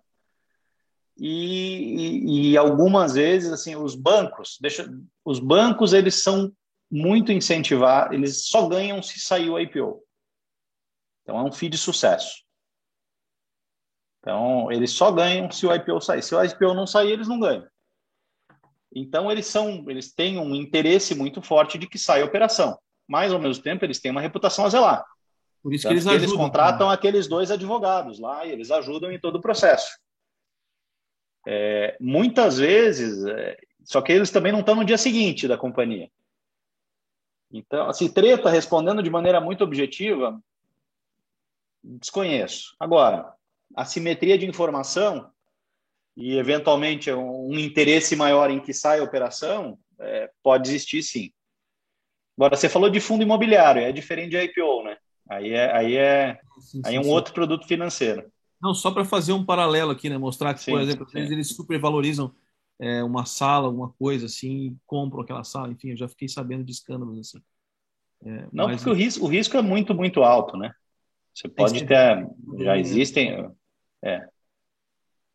e, 1.16 2.48
e, 2.48 2.50
e, 2.50 2.56
algumas 2.56 3.14
vezes 3.14 3.52
assim 3.52 3.76
os 3.76 3.94
bancos 3.94 4.58
deixa, 4.60 4.90
os 5.24 5.38
bancos 5.38 5.92
eles 5.92 6.20
são 6.22 6.52
muito 6.90 7.30
incentivar 7.30 8.12
eles 8.12 8.46
só 8.48 8.66
ganham 8.66 9.00
se 9.00 9.20
sair 9.20 9.48
o 9.48 9.58
IPO 9.58 10.02
então 11.22 11.38
é 11.38 11.42
um 11.44 11.52
FII 11.52 11.68
de 11.68 11.78
sucesso. 11.78 12.42
Então 14.18 14.72
eles 14.72 14.90
só 14.90 15.12
ganham 15.12 15.48
se 15.48 15.64
o 15.64 15.72
IPO 15.72 16.00
sair. 16.00 16.22
Se 16.22 16.34
o 16.34 16.42
IPO 16.42 16.74
não 16.74 16.88
sair 16.88 17.12
eles 17.12 17.28
não 17.28 17.38
ganham 17.38 17.69
então 18.94 19.30
eles 19.30 19.46
são 19.46 19.84
eles 19.88 20.12
têm 20.12 20.38
um 20.38 20.54
interesse 20.54 21.14
muito 21.14 21.40
forte 21.40 21.78
de 21.78 21.86
que 21.86 21.98
saia 21.98 22.22
a 22.22 22.26
operação 22.26 22.78
mas 23.08 23.32
ao 23.32 23.40
mesmo 23.40 23.62
tempo 23.62 23.84
eles 23.84 24.00
têm 24.00 24.10
uma 24.10 24.20
reputação 24.20 24.64
a 24.64 24.68
zelar 24.68 25.04
por 25.62 25.74
isso 25.74 25.86
que 25.86 25.92
eles, 25.92 26.04
que 26.04 26.10
eles 26.10 26.32
contratam 26.32 26.88
né? 26.88 26.94
aqueles 26.94 27.26
dois 27.26 27.50
advogados 27.50 28.18
lá 28.18 28.46
e 28.46 28.50
eles 28.50 28.70
ajudam 28.70 29.12
em 29.12 29.20
todo 29.20 29.36
o 29.36 29.40
processo 29.40 29.90
é, 31.46 31.96
muitas 32.00 32.58
vezes, 32.58 33.24
é, 33.24 33.58
só 33.84 34.02
que 34.02 34.12
eles 34.12 34.30
também 34.30 34.52
não 34.52 34.60
estão 34.60 34.74
no 34.74 34.84
dia 34.84 34.98
seguinte 34.98 35.48
da 35.48 35.56
companhia. 35.56 36.10
Então, 37.50 37.88
assim, 37.88 38.08
treta 38.08 38.50
respondendo 38.50 39.02
de 39.02 39.10
maneira 39.10 39.40
muito 39.40 39.64
objetiva, 39.64 40.40
desconheço. 41.82 42.76
Agora, 42.78 43.32
assimetria 43.74 44.38
de 44.38 44.46
informação 44.46 45.30
e 46.20 46.36
eventualmente 46.36 47.10
um 47.10 47.58
interesse 47.58 48.14
maior 48.14 48.50
em 48.50 48.60
que 48.60 48.74
saia 48.74 49.00
a 49.00 49.04
operação 49.04 49.78
é, 49.98 50.30
pode 50.42 50.68
existir 50.68 51.02
sim. 51.02 51.32
Agora, 52.36 52.56
você 52.56 52.68
falou 52.68 52.90
de 52.90 53.00
fundo 53.00 53.22
imobiliário, 53.22 53.82
é 53.82 53.90
diferente 53.90 54.30
de 54.30 54.38
IPO, 54.38 54.84
né? 54.84 54.96
Aí 55.28 55.52
é, 55.52 55.76
aí 55.76 55.96
é, 55.96 56.38
sim, 56.60 56.78
sim, 56.78 56.82
aí 56.84 56.96
é 56.96 57.00
um 57.00 57.04
sim. 57.04 57.10
outro 57.10 57.32
produto 57.32 57.66
financeiro. 57.66 58.30
Não, 58.60 58.74
só 58.74 58.90
para 58.90 59.04
fazer 59.04 59.32
um 59.32 59.44
paralelo 59.44 59.90
aqui, 59.90 60.10
né? 60.10 60.18
Mostrar 60.18 60.52
que, 60.52 60.70
por 60.70 60.80
exemplo, 60.80 61.06
eles 61.14 61.48
supervalorizam 61.54 62.34
é, 62.78 63.02
uma 63.02 63.24
sala, 63.24 63.66
alguma 63.66 63.90
coisa 63.90 64.26
assim, 64.26 64.78
compram 64.86 65.22
aquela 65.22 65.44
sala, 65.44 65.72
enfim, 65.72 65.90
eu 65.90 65.96
já 65.96 66.08
fiquei 66.08 66.28
sabendo 66.28 66.64
de 66.64 66.72
escândalos 66.72 67.18
assim. 67.18 67.42
É, 68.24 68.46
Não, 68.52 68.66
mas... 68.66 68.76
porque 68.76 68.90
o 68.90 68.94
risco, 68.94 69.24
o 69.24 69.28
risco 69.28 69.56
é 69.56 69.62
muito, 69.62 69.94
muito 69.94 70.22
alto, 70.22 70.56
né? 70.56 70.72
Você 71.34 71.48
pode 71.48 71.86
ter. 71.86 72.28
Já 72.58 72.76
existem. 72.76 73.50
É. 74.02 74.28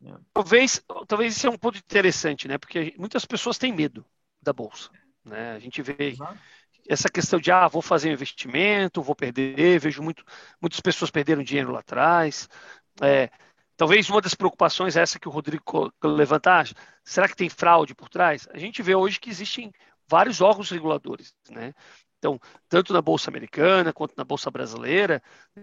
é. 0.04 0.14
Talvez, 0.32 0.82
talvez 1.08 1.36
esse 1.36 1.46
é 1.46 1.50
um 1.50 1.58
ponto 1.58 1.78
interessante, 1.78 2.46
né? 2.46 2.58
Porque 2.58 2.94
muitas 2.98 3.24
pessoas 3.24 3.58
têm 3.58 3.72
medo 3.72 4.04
da 4.42 4.52
bolsa. 4.52 4.90
Né? 5.24 5.52
A 5.52 5.58
gente 5.58 5.82
vê 5.82 5.96
Exato. 5.98 6.38
essa 6.88 7.08
questão 7.08 7.40
de 7.40 7.50
ah, 7.50 7.66
vou 7.66 7.82
fazer 7.82 8.10
um 8.10 8.12
investimento, 8.12 9.02
vou 9.02 9.16
perder, 9.16 9.80
vejo 9.80 10.02
muito, 10.02 10.24
muitas 10.60 10.80
pessoas 10.80 11.10
perderam 11.10 11.42
dinheiro 11.42 11.72
lá 11.72 11.80
atrás, 11.80 12.48
é, 13.02 13.30
talvez 13.76 14.08
uma 14.08 14.20
das 14.20 14.34
preocupações 14.34 14.96
é 14.96 15.02
essa 15.02 15.18
que 15.18 15.28
o 15.28 15.32
Rodrigo 15.32 15.92
levantar, 16.02 16.68
será 17.04 17.28
que 17.28 17.36
tem 17.36 17.48
fraude 17.48 17.94
por 17.94 18.08
trás? 18.08 18.48
A 18.52 18.58
gente 18.58 18.82
vê 18.82 18.94
hoje 18.94 19.20
que 19.20 19.30
existem 19.30 19.72
vários 20.08 20.40
órgãos 20.40 20.70
reguladores, 20.70 21.34
né? 21.50 21.74
Então, 22.18 22.40
tanto 22.68 22.92
na 22.92 23.02
Bolsa 23.02 23.30
Americana 23.30 23.92
quanto 23.92 24.14
na 24.16 24.24
Bolsa 24.24 24.50
Brasileira, 24.50 25.22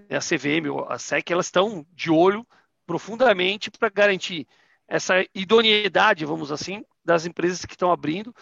a 0.09 0.19
CVM 0.19 0.85
a 0.87 0.99
SEC, 0.99 1.31
elas 1.31 1.47
estão 1.47 1.85
de 1.91 2.11
olho 2.11 2.45
profundamente 2.85 3.71
para 3.71 3.89
garantir 3.89 4.47
essa 4.87 5.15
idoneidade, 5.33 6.25
vamos 6.25 6.51
assim, 6.51 6.83
das 7.03 7.25
empresas 7.25 7.65
que 7.65 7.73
estão 7.73 7.91
abrindo. 7.91 8.33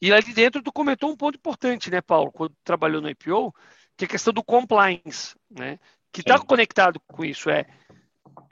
E 0.00 0.12
ali 0.12 0.32
dentro 0.32 0.62
tu 0.62 0.72
comentou 0.72 1.10
um 1.10 1.16
ponto 1.16 1.36
importante, 1.36 1.90
né, 1.90 2.00
Paulo, 2.00 2.32
quando 2.32 2.54
trabalhou 2.64 3.00
no 3.00 3.10
IPO, 3.10 3.54
que 3.96 4.04
é 4.04 4.06
a 4.06 4.10
questão 4.10 4.32
do 4.32 4.42
compliance, 4.42 5.36
né? 5.50 5.78
Que 6.12 6.20
está 6.20 6.38
conectado 6.38 6.98
com 7.06 7.24
isso. 7.24 7.48
É, 7.50 7.66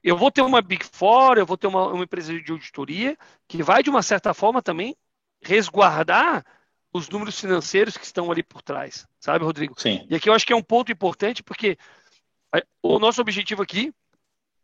eu 0.05 0.17
vou 0.17 0.31
ter 0.31 0.43
uma 0.43 0.63
Big 0.63 0.85
Four, 0.85 1.39
eu 1.39 1.47
vou 1.47 1.57
ter 1.57 1.67
uma, 1.67 1.89
uma 1.89 2.05
empresa 2.05 2.39
de 2.39 2.53
auditoria 2.53 3.17
que 3.49 3.63
vai, 3.63 3.83
de 3.83 3.91
uma 3.91 4.03
certa 4.03 4.33
forma, 4.33 4.63
também 4.63 4.97
resguardar 5.43 6.45
os 6.93 7.09
números 7.09 7.39
financeiros 7.41 7.97
que 7.97 8.05
estão 8.05 8.31
ali 8.31 8.43
por 8.43 8.63
trás, 8.63 9.07
sabe, 9.21 9.45
Rodrigo? 9.45 9.75
Sim. 9.79 10.07
E 10.09 10.15
aqui 10.15 10.29
eu 10.29 10.35
acho 10.35 10.47
que 10.47 10.53
é 10.53 10.57
um 10.57 10.63
ponto 10.63 10.91
importante, 10.93 11.43
porque 11.43 11.77
o 12.83 12.99
nosso 12.99 13.21
objetivo 13.21 13.63
aqui 13.63 13.93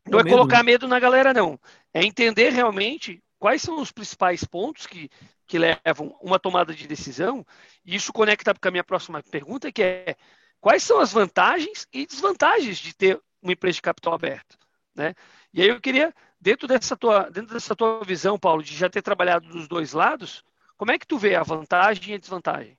não 0.06 0.18
é, 0.18 0.22
é 0.22 0.24
medo, 0.24 0.36
colocar 0.36 0.58
né? 0.58 0.62
medo 0.64 0.88
na 0.88 0.98
galera, 0.98 1.32
não. 1.32 1.58
É 1.92 2.04
entender 2.04 2.50
realmente 2.50 3.22
quais 3.38 3.62
são 3.62 3.80
os 3.80 3.92
principais 3.92 4.44
pontos 4.44 4.86
que, 4.86 5.10
que 5.46 5.58
levam 5.58 6.16
uma 6.20 6.38
tomada 6.38 6.74
de 6.74 6.86
decisão. 6.86 7.44
E 7.84 7.94
isso 7.94 8.12
conecta 8.12 8.54
com 8.54 8.68
a 8.68 8.70
minha 8.70 8.84
próxima 8.84 9.22
pergunta, 9.22 9.72
que 9.72 9.82
é 9.82 10.16
quais 10.60 10.82
são 10.82 11.00
as 11.00 11.12
vantagens 11.12 11.86
e 11.92 12.06
desvantagens 12.06 12.78
de 12.78 12.94
ter 12.94 13.20
uma 13.42 13.52
empresa 13.52 13.76
de 13.76 13.82
capital 13.82 14.14
aberto, 14.14 14.56
né? 14.94 15.14
E 15.52 15.60
aí 15.60 15.68
eu 15.68 15.80
queria, 15.80 16.12
dentro 16.40 16.66
dessa 16.66 16.96
tua, 16.96 17.30
dentro 17.30 17.52
dessa 17.52 17.76
tua 17.76 18.02
visão, 18.02 18.38
Paulo, 18.38 18.62
de 18.62 18.74
já 18.74 18.88
ter 18.88 19.02
trabalhado 19.02 19.48
dos 19.48 19.68
dois 19.68 19.92
lados, 19.92 20.42
como 20.76 20.90
é 20.90 20.98
que 20.98 21.06
tu 21.06 21.18
vê 21.18 21.34
a 21.34 21.42
vantagem 21.42 22.12
e 22.12 22.14
a 22.14 22.18
desvantagem? 22.18 22.78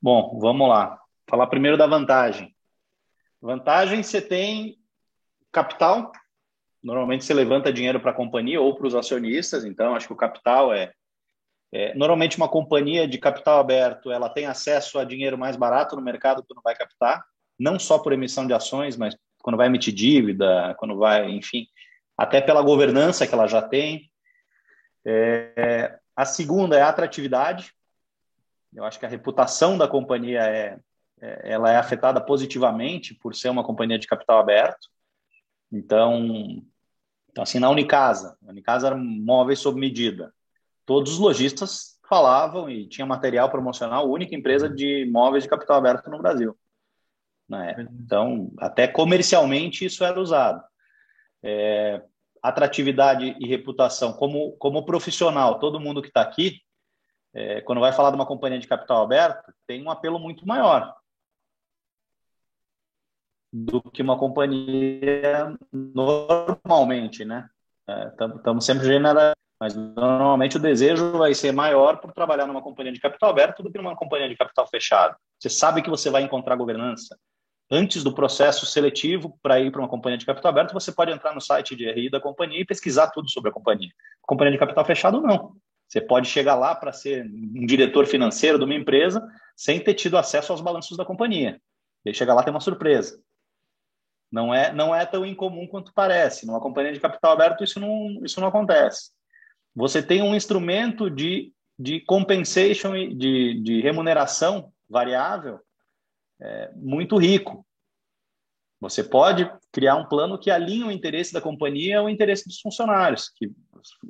Bom, 0.00 0.38
vamos 0.38 0.68
lá. 0.68 1.00
Falar 1.28 1.46
primeiro 1.46 1.76
da 1.76 1.86
vantagem. 1.86 2.54
Vantagem, 3.40 4.02
você 4.02 4.20
tem 4.20 4.78
capital. 5.50 6.12
Normalmente 6.82 7.24
você 7.24 7.32
levanta 7.32 7.72
dinheiro 7.72 8.00
para 8.00 8.10
a 8.10 8.14
companhia 8.14 8.60
ou 8.60 8.74
para 8.74 8.86
os 8.86 8.94
acionistas. 8.94 9.64
Então, 9.64 9.94
acho 9.94 10.06
que 10.06 10.12
o 10.12 10.16
capital 10.16 10.72
é, 10.72 10.92
é, 11.72 11.94
normalmente 11.94 12.36
uma 12.36 12.48
companhia 12.48 13.08
de 13.08 13.18
capital 13.18 13.58
aberto, 13.58 14.10
ela 14.10 14.28
tem 14.28 14.46
acesso 14.46 14.98
a 14.98 15.04
dinheiro 15.04 15.38
mais 15.38 15.56
barato 15.56 15.96
no 15.96 16.02
mercado 16.02 16.42
que 16.42 16.54
não 16.54 16.62
vai 16.62 16.74
captar, 16.74 17.24
não 17.58 17.78
só 17.78 17.98
por 17.98 18.12
emissão 18.12 18.46
de 18.46 18.52
ações, 18.52 18.96
mas 18.96 19.16
quando 19.42 19.56
vai 19.56 19.68
emitir 19.68 19.94
dívida, 19.94 20.74
quando 20.78 20.98
vai, 20.98 21.30
enfim, 21.30 21.66
até 22.16 22.40
pela 22.40 22.62
governança 22.62 23.26
que 23.26 23.34
ela 23.34 23.46
já 23.46 23.62
tem. 23.62 24.10
É, 25.04 25.98
a 26.14 26.24
segunda 26.24 26.76
é 26.76 26.82
a 26.82 26.88
atratividade. 26.88 27.72
Eu 28.74 28.84
acho 28.84 28.98
que 28.98 29.06
a 29.06 29.08
reputação 29.08 29.78
da 29.78 29.88
companhia 29.88 30.42
é, 30.42 30.78
é, 31.20 31.52
ela 31.52 31.70
é 31.72 31.76
afetada 31.76 32.20
positivamente 32.20 33.14
por 33.14 33.34
ser 33.34 33.48
uma 33.48 33.64
companhia 33.64 33.98
de 33.98 34.06
capital 34.06 34.38
aberto. 34.38 34.88
Então, 35.70 36.62
então 37.32 37.42
assim, 37.42 37.58
na 37.58 37.70
Unicasa, 37.70 38.36
a 38.46 38.50
Unicasa 38.50 38.86
era 38.86 38.96
móveis 38.96 39.58
sob 39.58 39.80
medida. 39.80 40.32
Todos 40.86 41.12
os 41.12 41.18
lojistas 41.18 41.98
falavam 42.08 42.68
e 42.68 42.86
tinha 42.86 43.06
material 43.06 43.50
promocional, 43.50 44.08
única 44.08 44.34
empresa 44.34 44.68
de 44.68 45.08
móveis 45.10 45.44
de 45.44 45.50
capital 45.50 45.78
aberto 45.78 46.10
no 46.10 46.18
Brasil. 46.18 46.56
Né? 47.48 47.88
Então, 48.00 48.52
até 48.58 48.86
comercialmente 48.86 49.84
isso 49.84 50.04
era 50.04 50.20
usado. 50.20 50.62
É, 51.42 52.02
atratividade 52.42 53.34
e 53.40 53.48
reputação 53.48 54.12
como, 54.12 54.52
como 54.58 54.84
profissional, 54.84 55.58
todo 55.58 55.80
mundo 55.80 56.02
que 56.02 56.08
está 56.08 56.20
aqui, 56.20 56.60
é, 57.34 57.62
quando 57.62 57.80
vai 57.80 57.92
falar 57.92 58.10
de 58.10 58.16
uma 58.16 58.26
companhia 58.26 58.58
de 58.58 58.68
capital 58.68 59.02
aberto, 59.02 59.52
tem 59.66 59.82
um 59.82 59.90
apelo 59.90 60.18
muito 60.18 60.46
maior 60.46 60.94
do 63.52 63.82
que 63.82 64.02
uma 64.02 64.18
companhia 64.18 65.54
normalmente, 65.72 67.24
né? 67.24 67.48
Estamos 68.36 68.68
é, 68.68 68.72
sempre 68.72 68.86
generando, 68.86 69.36
mas 69.60 69.74
normalmente 69.74 70.56
o 70.56 70.60
desejo 70.60 71.12
vai 71.18 71.34
ser 71.34 71.52
maior 71.52 71.98
por 71.98 72.12
trabalhar 72.12 72.46
numa 72.46 72.62
companhia 72.62 72.92
de 72.92 73.00
capital 73.00 73.30
aberto 73.30 73.62
do 73.62 73.70
que 73.70 73.78
numa 73.78 73.94
companhia 73.94 74.28
de 74.28 74.36
capital 74.36 74.66
fechado. 74.68 75.16
Você 75.38 75.50
sabe 75.50 75.82
que 75.82 75.90
você 75.90 76.08
vai 76.08 76.22
encontrar 76.22 76.56
governança, 76.56 77.16
antes 77.70 78.04
do 78.04 78.14
processo 78.14 78.66
seletivo 78.66 79.38
para 79.42 79.58
ir 79.58 79.72
para 79.72 79.80
uma 79.80 79.88
companhia 79.88 80.18
de 80.18 80.26
capital 80.26 80.50
aberto, 80.50 80.74
você 80.74 80.92
pode 80.92 81.10
entrar 81.10 81.34
no 81.34 81.40
site 81.40 81.74
de 81.74 81.90
RI 81.90 82.10
da 82.10 82.20
companhia 82.20 82.60
e 82.60 82.66
pesquisar 82.66 83.08
tudo 83.08 83.30
sobre 83.30 83.50
a 83.50 83.52
companhia. 83.52 83.90
Companhia 84.20 84.52
de 84.52 84.58
capital 84.58 84.84
fechado, 84.84 85.22
não. 85.22 85.54
Você 85.88 86.00
pode 86.00 86.28
chegar 86.28 86.54
lá 86.54 86.74
para 86.74 86.92
ser 86.92 87.24
um 87.24 87.66
diretor 87.66 88.06
financeiro 88.06 88.58
de 88.58 88.64
uma 88.64 88.74
empresa 88.74 89.26
sem 89.56 89.80
ter 89.80 89.94
tido 89.94 90.16
acesso 90.18 90.52
aos 90.52 90.60
balanços 90.60 90.96
da 90.96 91.04
companhia. 91.04 91.60
E 92.04 92.10
aí 92.10 92.14
chega 92.14 92.34
lá 92.34 92.42
tem 92.42 92.52
uma 92.52 92.60
surpresa. 92.60 93.18
Não 94.32 94.54
é, 94.54 94.72
não 94.72 94.94
é 94.94 95.04
tão 95.04 95.26
incomum 95.26 95.66
quanto 95.66 95.92
parece. 95.92 96.46
Numa 96.46 96.60
companhia 96.60 96.92
de 96.92 97.00
capital 97.00 97.32
aberto 97.32 97.62
isso 97.62 97.78
não, 97.78 98.24
isso 98.24 98.40
não 98.40 98.48
acontece. 98.48 99.10
Você 99.74 100.02
tem 100.02 100.22
um 100.22 100.34
instrumento 100.34 101.10
de, 101.10 101.52
de 101.78 102.00
compensation, 102.00 102.92
de, 103.14 103.60
de 103.62 103.80
remuneração 103.82 104.72
variável 104.88 105.60
é, 106.40 106.70
muito 106.74 107.16
rico. 107.16 107.66
Você 108.80 109.04
pode 109.04 109.48
criar 109.70 109.94
um 109.94 110.08
plano 110.08 110.38
que 110.38 110.50
alinhe 110.50 110.82
o 110.82 110.90
interesse 110.90 111.32
da 111.32 111.40
companhia 111.40 112.00
ao 112.00 112.10
interesse 112.10 112.48
dos 112.48 112.60
funcionários, 112.60 113.28
que 113.28 113.48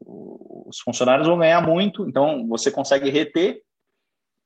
os 0.07 0.81
funcionários 0.81 1.29
vão 1.29 1.39
ganhar 1.39 1.61
muito, 1.61 2.09
então 2.09 2.49
você 2.49 2.71
consegue 2.71 3.11
reter, 3.11 3.63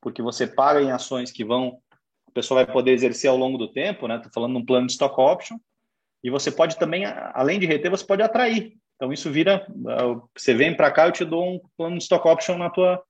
porque 0.01 0.21
você 0.21 0.47
paga 0.47 0.83
em 0.83 0.91
ações 0.91 1.31
que 1.31 1.45
vão, 1.45 1.81
pessoa 2.37 2.63
vai 2.63 2.73
poder 2.73 2.93
exercer 2.93 3.31
ao 3.31 3.37
longo 3.37 3.57
do 3.57 3.73
tempo, 3.73 4.07
né? 4.07 4.17
Estou 4.17 4.31
falando 4.31 4.53
de 4.53 4.59
um 4.59 4.65
plano 4.65 4.87
de 4.87 4.93
stock 4.93 5.19
option, 5.19 5.57
e 6.23 6.31
você 6.31 6.51
pode 6.51 6.79
também, 6.79 7.05
além 7.33 7.59
de 7.59 7.67
reter, 7.67 7.91
você 7.91 8.05
pode 8.05 8.23
atrair. 8.23 8.75
Então 8.95 9.13
isso 9.13 9.31
vira, 9.31 9.67
você 10.37 10.55
vem 10.55 10.77
para 10.77 10.91
cá, 10.91 11.07
eu 11.07 11.13
te 11.13 11.25
dou 11.25 11.55
um 11.55 11.61
plano 11.77 11.97
de 11.97 12.03
stock 12.03 12.27
option 12.29 12.59
na 12.59 12.71
tua, 12.71 13.03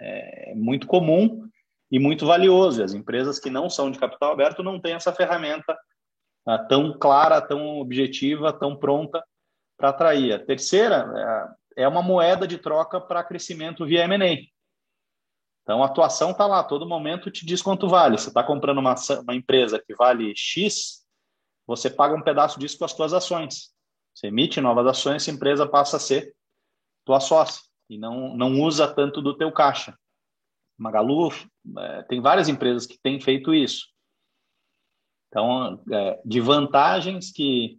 é 0.00 0.52
muito 0.54 0.86
comum 0.86 1.48
e 1.90 1.98
muito 1.98 2.24
valioso. 2.24 2.80
E 2.80 2.84
as 2.84 2.94
empresas 2.94 3.38
que 3.40 3.50
não 3.50 3.68
são 3.68 3.90
de 3.90 3.98
capital 3.98 4.32
aberto 4.32 4.62
não 4.62 4.80
têm 4.80 4.94
essa 4.94 5.12
ferramenta 5.12 5.76
ah, 6.46 6.58
tão 6.58 6.96
clara, 6.98 7.40
tão 7.40 7.78
objetiva, 7.78 8.52
tão 8.52 8.76
pronta 8.76 9.22
para 9.76 9.88
atrair. 9.88 10.32
A 10.32 10.38
terceira 10.38 11.54
é, 11.76 11.84
é 11.84 11.88
uma 11.88 12.02
moeda 12.02 12.46
de 12.46 12.58
troca 12.58 13.00
para 13.00 13.24
crescimento 13.24 13.86
via 13.86 14.04
M&A. 14.04 14.55
Então, 15.66 15.82
a 15.82 15.86
atuação 15.86 16.30
está 16.30 16.46
lá, 16.46 16.62
todo 16.62 16.86
momento 16.86 17.28
te 17.28 17.44
diz 17.44 17.60
quanto 17.60 17.88
vale. 17.88 18.16
Você 18.16 18.28
está 18.28 18.40
comprando 18.44 18.78
uma, 18.78 18.94
uma 19.22 19.34
empresa 19.34 19.82
que 19.84 19.96
vale 19.96 20.32
X, 20.36 21.04
você 21.66 21.90
paga 21.90 22.14
um 22.14 22.22
pedaço 22.22 22.60
disso 22.60 22.78
com 22.78 22.84
as 22.84 22.92
suas 22.92 23.12
ações. 23.12 23.74
Você 24.14 24.28
emite 24.28 24.60
novas 24.60 24.86
ações, 24.86 25.22
essa 25.22 25.32
empresa 25.32 25.66
passa 25.66 25.96
a 25.96 26.00
ser 26.00 26.32
tua 27.04 27.18
sócia 27.18 27.60
e 27.90 27.98
não, 27.98 28.36
não 28.36 28.60
usa 28.60 28.86
tanto 28.86 29.20
do 29.20 29.36
teu 29.36 29.50
caixa. 29.50 29.98
Magalu, 30.78 31.32
é, 31.78 32.02
tem 32.04 32.20
várias 32.20 32.48
empresas 32.48 32.86
que 32.86 32.96
têm 33.02 33.20
feito 33.20 33.52
isso. 33.52 33.88
Então, 35.26 35.82
é, 35.90 36.20
de 36.24 36.40
vantagens 36.40 37.32
que, 37.32 37.76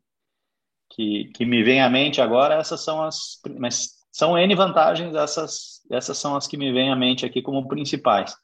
que, 0.89 1.31
que 1.33 1.45
me 1.45 1.63
vem 1.63 1.81
à 1.81 1.89
mente 1.89 2.19
agora, 2.19 2.55
essas 2.55 2.81
são 2.81 3.01
as. 3.01 3.39
Mas 3.57 3.96
são 4.17 4.35
N 4.35 4.55
vantagens, 4.55 5.13
essas, 5.13 5.85
essas 5.91 6.17
são 6.17 6.35
as 6.35 6.47
que 6.47 6.57
me 6.57 6.73
vêm 6.73 6.91
à 6.91 6.95
mente 6.95 7.23
aqui 7.23 7.39
como 7.39 7.67
principais. 7.67 8.35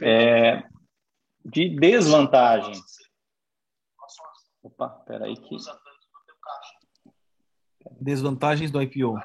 É, 0.00 0.62
de 1.44 1.68
desvantagens. 1.68 2.80
Opa, 4.62 4.88
peraí 5.04 5.34
que. 5.34 5.56
Desvantagens 8.00 8.70
do 8.70 8.80
IPO. 8.80 9.18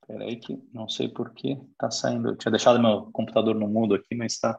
Espera 0.00 0.24
aí 0.24 0.36
que 0.36 0.56
não 0.72 0.88
sei 0.88 1.10
por 1.10 1.34
que 1.34 1.52
está 1.52 1.90
saindo. 1.90 2.30
Eu 2.30 2.36
tinha 2.38 2.50
deixado 2.50 2.80
meu 2.80 3.12
computador 3.12 3.54
no 3.54 3.68
mudo 3.68 3.94
aqui, 3.94 4.14
mas 4.14 4.32
está. 4.32 4.58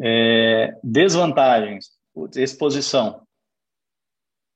É, 0.00 0.78
desvantagens. 0.84 1.98
Exposição. 2.36 3.26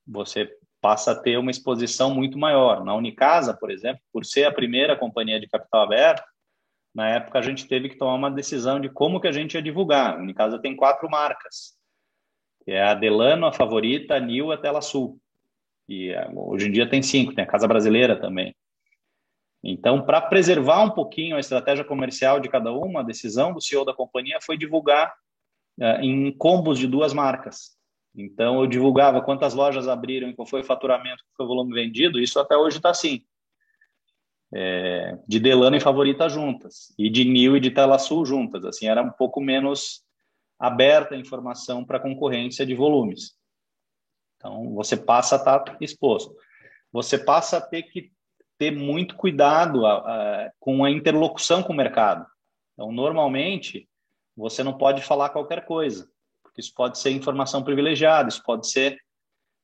Você 0.07 0.49
passa 0.89 1.13
a 1.13 1.15
ter 1.15 1.37
uma 1.37 1.51
exposição 1.51 2.15
muito 2.15 2.39
maior. 2.39 2.83
Na 2.83 2.95
Unicasa, 2.95 3.53
por 3.53 3.71
exemplo, 3.71 4.01
por 4.11 4.25
ser 4.25 4.45
a 4.45 4.51
primeira 4.51 4.97
companhia 4.97 5.39
de 5.39 5.47
capital 5.47 5.83
aberto, 5.83 6.25
na 6.95 7.11
época 7.11 7.39
a 7.39 7.43
gente 7.43 7.69
teve 7.69 7.91
que 7.91 7.99
tomar 7.99 8.15
uma 8.15 8.31
decisão 8.31 8.81
de 8.81 8.89
como 8.89 9.21
que 9.21 9.29
a 9.29 9.33
gente 9.33 9.53
ia 9.53 9.61
divulgar. 9.61 10.15
A 10.15 10.17
Unicasa 10.17 10.59
tem 10.59 10.75
quatro 10.75 11.07
marcas, 11.11 11.77
é 12.67 12.83
a 12.83 12.95
Delano, 12.95 13.45
a 13.45 13.53
Favorita, 13.53 14.15
a 14.15 14.19
Nil 14.19 14.51
a 14.51 14.57
Tela 14.57 14.81
Sul. 14.81 15.21
E 15.87 16.09
é, 16.09 16.27
hoje 16.35 16.69
em 16.69 16.73
dia 16.73 16.89
tem 16.89 17.03
cinco, 17.03 17.35
tem 17.35 17.45
a 17.45 17.47
Casa 17.47 17.69
Brasileira 17.69 18.19
também. 18.19 18.57
Então, 19.63 20.01
para 20.01 20.23
preservar 20.23 20.83
um 20.85 20.91
pouquinho 20.91 21.37
a 21.37 21.41
estratégia 21.41 21.85
comercial 21.85 22.41
de 22.41 22.49
cada 22.49 22.73
uma, 22.73 23.01
a 23.01 23.05
decisão 23.05 23.53
do 23.53 23.61
CEO 23.61 23.85
da 23.85 23.93
companhia 23.93 24.39
foi 24.41 24.57
divulgar 24.57 25.13
uh, 25.81 26.01
em 26.01 26.33
combos 26.33 26.79
de 26.79 26.87
duas 26.87 27.13
marcas. 27.13 27.78
Então, 28.15 28.61
eu 28.61 28.67
divulgava 28.67 29.23
quantas 29.23 29.55
lojas 29.55 29.87
abriram, 29.87 30.33
qual 30.33 30.47
foi 30.47 30.61
o 30.61 30.65
faturamento, 30.65 31.23
qual 31.25 31.37
foi 31.37 31.47
o 31.47 31.49
volume 31.49 31.75
vendido, 31.75 32.21
isso 32.21 32.41
até 32.41 32.57
hoje 32.57 32.79
está 32.79 32.91
assim. 32.91 33.25
É, 34.53 35.19
de 35.29 35.39
Delano 35.39 35.77
e 35.77 35.81
Favorita 35.81 36.29
juntas, 36.29 36.95
e 36.99 37.11
de 37.11 37.25
Nil 37.25 37.57
e 37.57 37.61
de 37.61 37.71
Tela 37.71 37.99
Sul 37.99 38.25
juntas. 38.25 38.65
Assim, 38.65 38.87
era 38.87 39.03
um 39.03 39.11
pouco 39.11 39.41
menos 39.41 40.03
aberta 40.59 41.15
a 41.15 41.19
informação 41.19 41.85
para 41.85 42.01
concorrência 42.01 42.67
de 42.67 42.75
volumes. 42.75 43.37
Então, 44.37 44.75
você 44.75 44.97
passa 44.97 45.37
a 45.37 45.39
estar 45.39 45.59
tá 45.61 45.77
exposto. 45.81 46.35
Você 46.93 47.19
passa 47.19 47.59
a 47.59 47.61
ter 47.61 47.83
que 47.83 48.11
ter 48.57 48.73
muito 48.73 49.17
cuidado 49.17 49.87
a, 49.87 49.99
a, 49.99 50.53
com 50.59 50.85
a 50.85 50.91
interlocução 50.91 51.63
com 51.63 51.73
o 51.73 51.77
mercado. 51.77 52.27
Então, 52.73 52.91
normalmente, 52.91 53.89
você 54.37 54.63
não 54.65 54.77
pode 54.77 55.03
falar 55.03 55.31
qualquer 55.31 55.65
coisa, 55.65 56.09
isso 56.59 56.73
pode 56.75 56.99
ser 56.99 57.11
informação 57.11 57.63
privilegiada, 57.63 58.29
isso 58.29 58.43
pode 58.45 58.69
ser, 58.69 58.99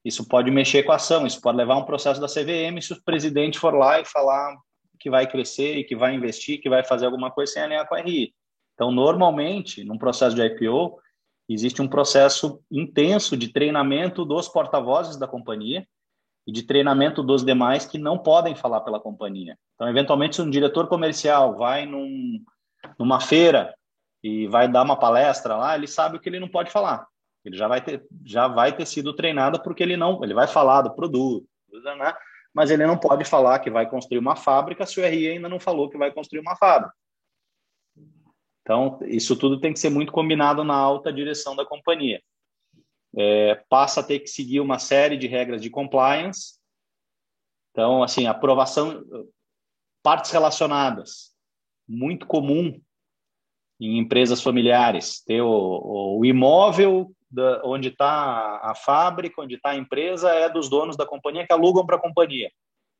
isso 0.05 0.27
pode 0.27 0.51
mexer 0.51 0.85
com 0.85 0.93
a 0.93 0.97
ação, 0.97 1.27
isso 1.27 1.41
pode 1.41 1.59
levar 1.59 1.75
a 1.75 1.79
um 1.79 1.85
processo 1.85 2.21
da 2.21 2.29
CVM 2.29 2.81
se 2.81 2.93
o 2.93 3.03
presidente 3.03 3.59
for 3.59 3.75
lá 3.75 4.01
e 4.01 4.05
falar 4.05 4.57
que 5.01 5.11
vai 5.11 5.27
crescer 5.27 5.77
e 5.77 5.85
que 5.85 5.97
vai 5.97 6.15
investir, 6.15 6.61
que 6.61 6.71
vai 6.71 6.85
fazer 6.85 7.07
alguma 7.07 7.31
coisa 7.31 7.53
sem 7.53 7.63
alinhar 7.63 7.87
com 7.89 7.95
a 7.95 8.01
RI. 8.01 8.33
Então, 8.75 8.91
normalmente, 8.91 9.85
num 9.85 9.99
processo 9.99 10.35
de 10.35 10.43
IPO, 10.43 10.99
existe 11.49 11.83
um 11.83 11.89
processo 11.89 12.63
intenso 12.71 13.37
de 13.37 13.49
treinamento 13.49 14.25
dos 14.25 14.49
porta-vozes 14.49 15.17
da 15.17 15.27
companhia 15.27 15.87
e 16.47 16.53
de 16.53 16.63
treinamento 16.63 17.23
dos 17.23 17.45
demais 17.45 17.87
que 17.87 17.99
não 17.99 18.19
podem 18.19 18.55
falar 18.55 18.81
pela 18.81 19.01
companhia. 19.01 19.59
Então, 19.75 19.89
eventualmente, 19.89 20.37
se 20.37 20.43
um 20.43 20.51
diretor 20.51 20.89
comercial 20.89 21.57
vai 21.57 21.87
num, 21.87 22.43
numa 22.99 23.21
feira 23.21 23.75
e 24.25 24.47
vai 24.47 24.67
dar 24.67 24.83
uma 24.83 24.99
palestra 24.99 25.55
lá, 25.55 25.77
ele 25.77 25.87
sabe 25.87 26.17
o 26.17 26.21
que 26.21 26.31
ele 26.31 26.41
não 26.41 26.49
pode 26.49 26.71
falar. 26.71 27.07
Ele 27.45 27.55
já 27.59 27.69
vai 27.69 27.85
ter, 27.85 28.07
já 28.25 28.49
vai 28.49 28.75
ter 28.75 28.87
sido 28.87 29.13
treinado 29.13 29.63
porque 29.63 29.83
ele 29.83 29.99
não, 29.99 30.25
ele 30.25 30.33
vai 30.33 30.49
falar 30.49 30.81
do 30.81 30.95
produto, 30.95 31.47
né? 31.99 32.15
mas 32.55 32.71
ele 32.71 32.87
não 32.87 32.97
pode 32.97 33.23
falar 33.27 33.59
que 33.59 33.71
vai 33.71 33.87
construir 33.87 34.17
uma 34.17 34.35
fábrica 34.35 34.87
se 34.87 34.99
o 34.99 35.07
RI 35.07 35.29
ainda 35.29 35.47
não 35.47 35.61
falou 35.61 35.91
que 35.91 35.99
vai 35.99 36.11
construir 36.11 36.41
uma 36.41 36.57
fábrica. 36.57 36.95
Então, 38.63 38.99
isso 39.03 39.37
tudo 39.37 39.61
tem 39.61 39.75
que 39.75 39.79
ser 39.79 39.91
muito 39.91 40.11
combinado 40.11 40.65
na 40.65 40.75
alta 40.75 41.13
direção 41.13 41.55
da 41.55 41.67
companhia. 41.67 42.23
É, 43.15 43.57
passa 43.69 44.01
a 44.01 44.03
ter 44.03 44.21
que 44.21 44.29
seguir 44.29 44.61
uma 44.61 44.79
série 44.79 45.19
de 45.19 45.27
regras 45.27 45.61
de 45.61 45.69
compliance. 45.69 46.59
Então, 47.73 48.03
assim, 48.03 48.27
aprovação, 48.27 49.05
partes 50.03 50.31
relacionadas, 50.31 51.37
muito 51.87 52.27
comum 52.27 52.81
em 53.85 53.99
empresas 53.99 54.43
familiares, 54.43 55.23
ter 55.25 55.43
o, 55.43 56.19
o 56.19 56.25
imóvel 56.25 57.11
da, 57.31 57.61
onde 57.65 57.89
está 57.89 58.61
a 58.63 58.75
fábrica, 58.75 59.43
onde 59.43 59.57
está 59.57 59.71
a 59.71 59.77
empresa, 59.77 60.31
é 60.31 60.49
dos 60.49 60.69
donos 60.69 60.97
da 60.97 61.07
companhia 61.07 61.47
que 61.47 61.53
alugam 61.53 61.85
para 61.85 61.97
a 61.97 62.01
companhia. 62.01 62.51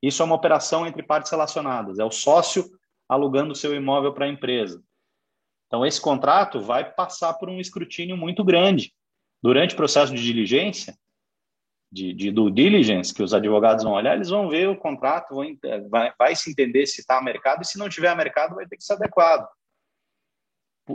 Isso 0.01 0.21
é 0.21 0.25
uma 0.25 0.35
operação 0.35 0.85
entre 0.85 1.01
partes 1.01 1.31
relacionadas, 1.31 1.97
é 1.99 2.03
o 2.03 2.11
sócio 2.11 2.69
alugando 3.07 3.55
seu 3.55 3.73
imóvel 3.73 4.13
para 4.13 4.25
a 4.25 4.29
empresa. 4.29 4.83
Então, 5.67 5.85
esse 5.85 5.99
contrato 5.99 6.59
vai 6.59 6.93
passar 6.93 7.33
por 7.35 7.49
um 7.49 7.59
escrutínio 7.59 8.15
muito 8.15 8.43
grande. 8.43 8.93
Durante 9.41 9.73
o 9.73 9.77
processo 9.77 10.13
de 10.13 10.21
diligência, 10.21 10.95
de, 11.91 12.13
de 12.13 12.31
due 12.31 12.51
diligence, 12.51 13.13
que 13.13 13.23
os 13.23 13.33
advogados 13.33 13.83
vão 13.83 13.93
olhar, 13.93 14.15
eles 14.15 14.29
vão 14.29 14.49
ver 14.49 14.67
o 14.67 14.75
contrato, 14.75 15.35
vão, 15.35 15.45
vai, 15.89 16.13
vai 16.17 16.35
se 16.35 16.51
entender 16.51 16.85
se 16.85 17.01
está 17.01 17.21
mercado, 17.21 17.61
e 17.61 17.65
se 17.65 17.77
não 17.77 17.89
tiver 17.89 18.15
mercado, 18.15 18.55
vai 18.55 18.67
ter 18.67 18.77
que 18.77 18.83
ser 18.83 18.93
adequado. 18.93 19.47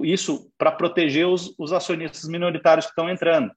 Isso 0.04 0.50
para 0.56 0.72
proteger 0.72 1.26
os, 1.26 1.54
os 1.58 1.72
acionistas 1.72 2.28
minoritários 2.28 2.86
que 2.86 2.92
estão 2.92 3.10
entrando. 3.10 3.52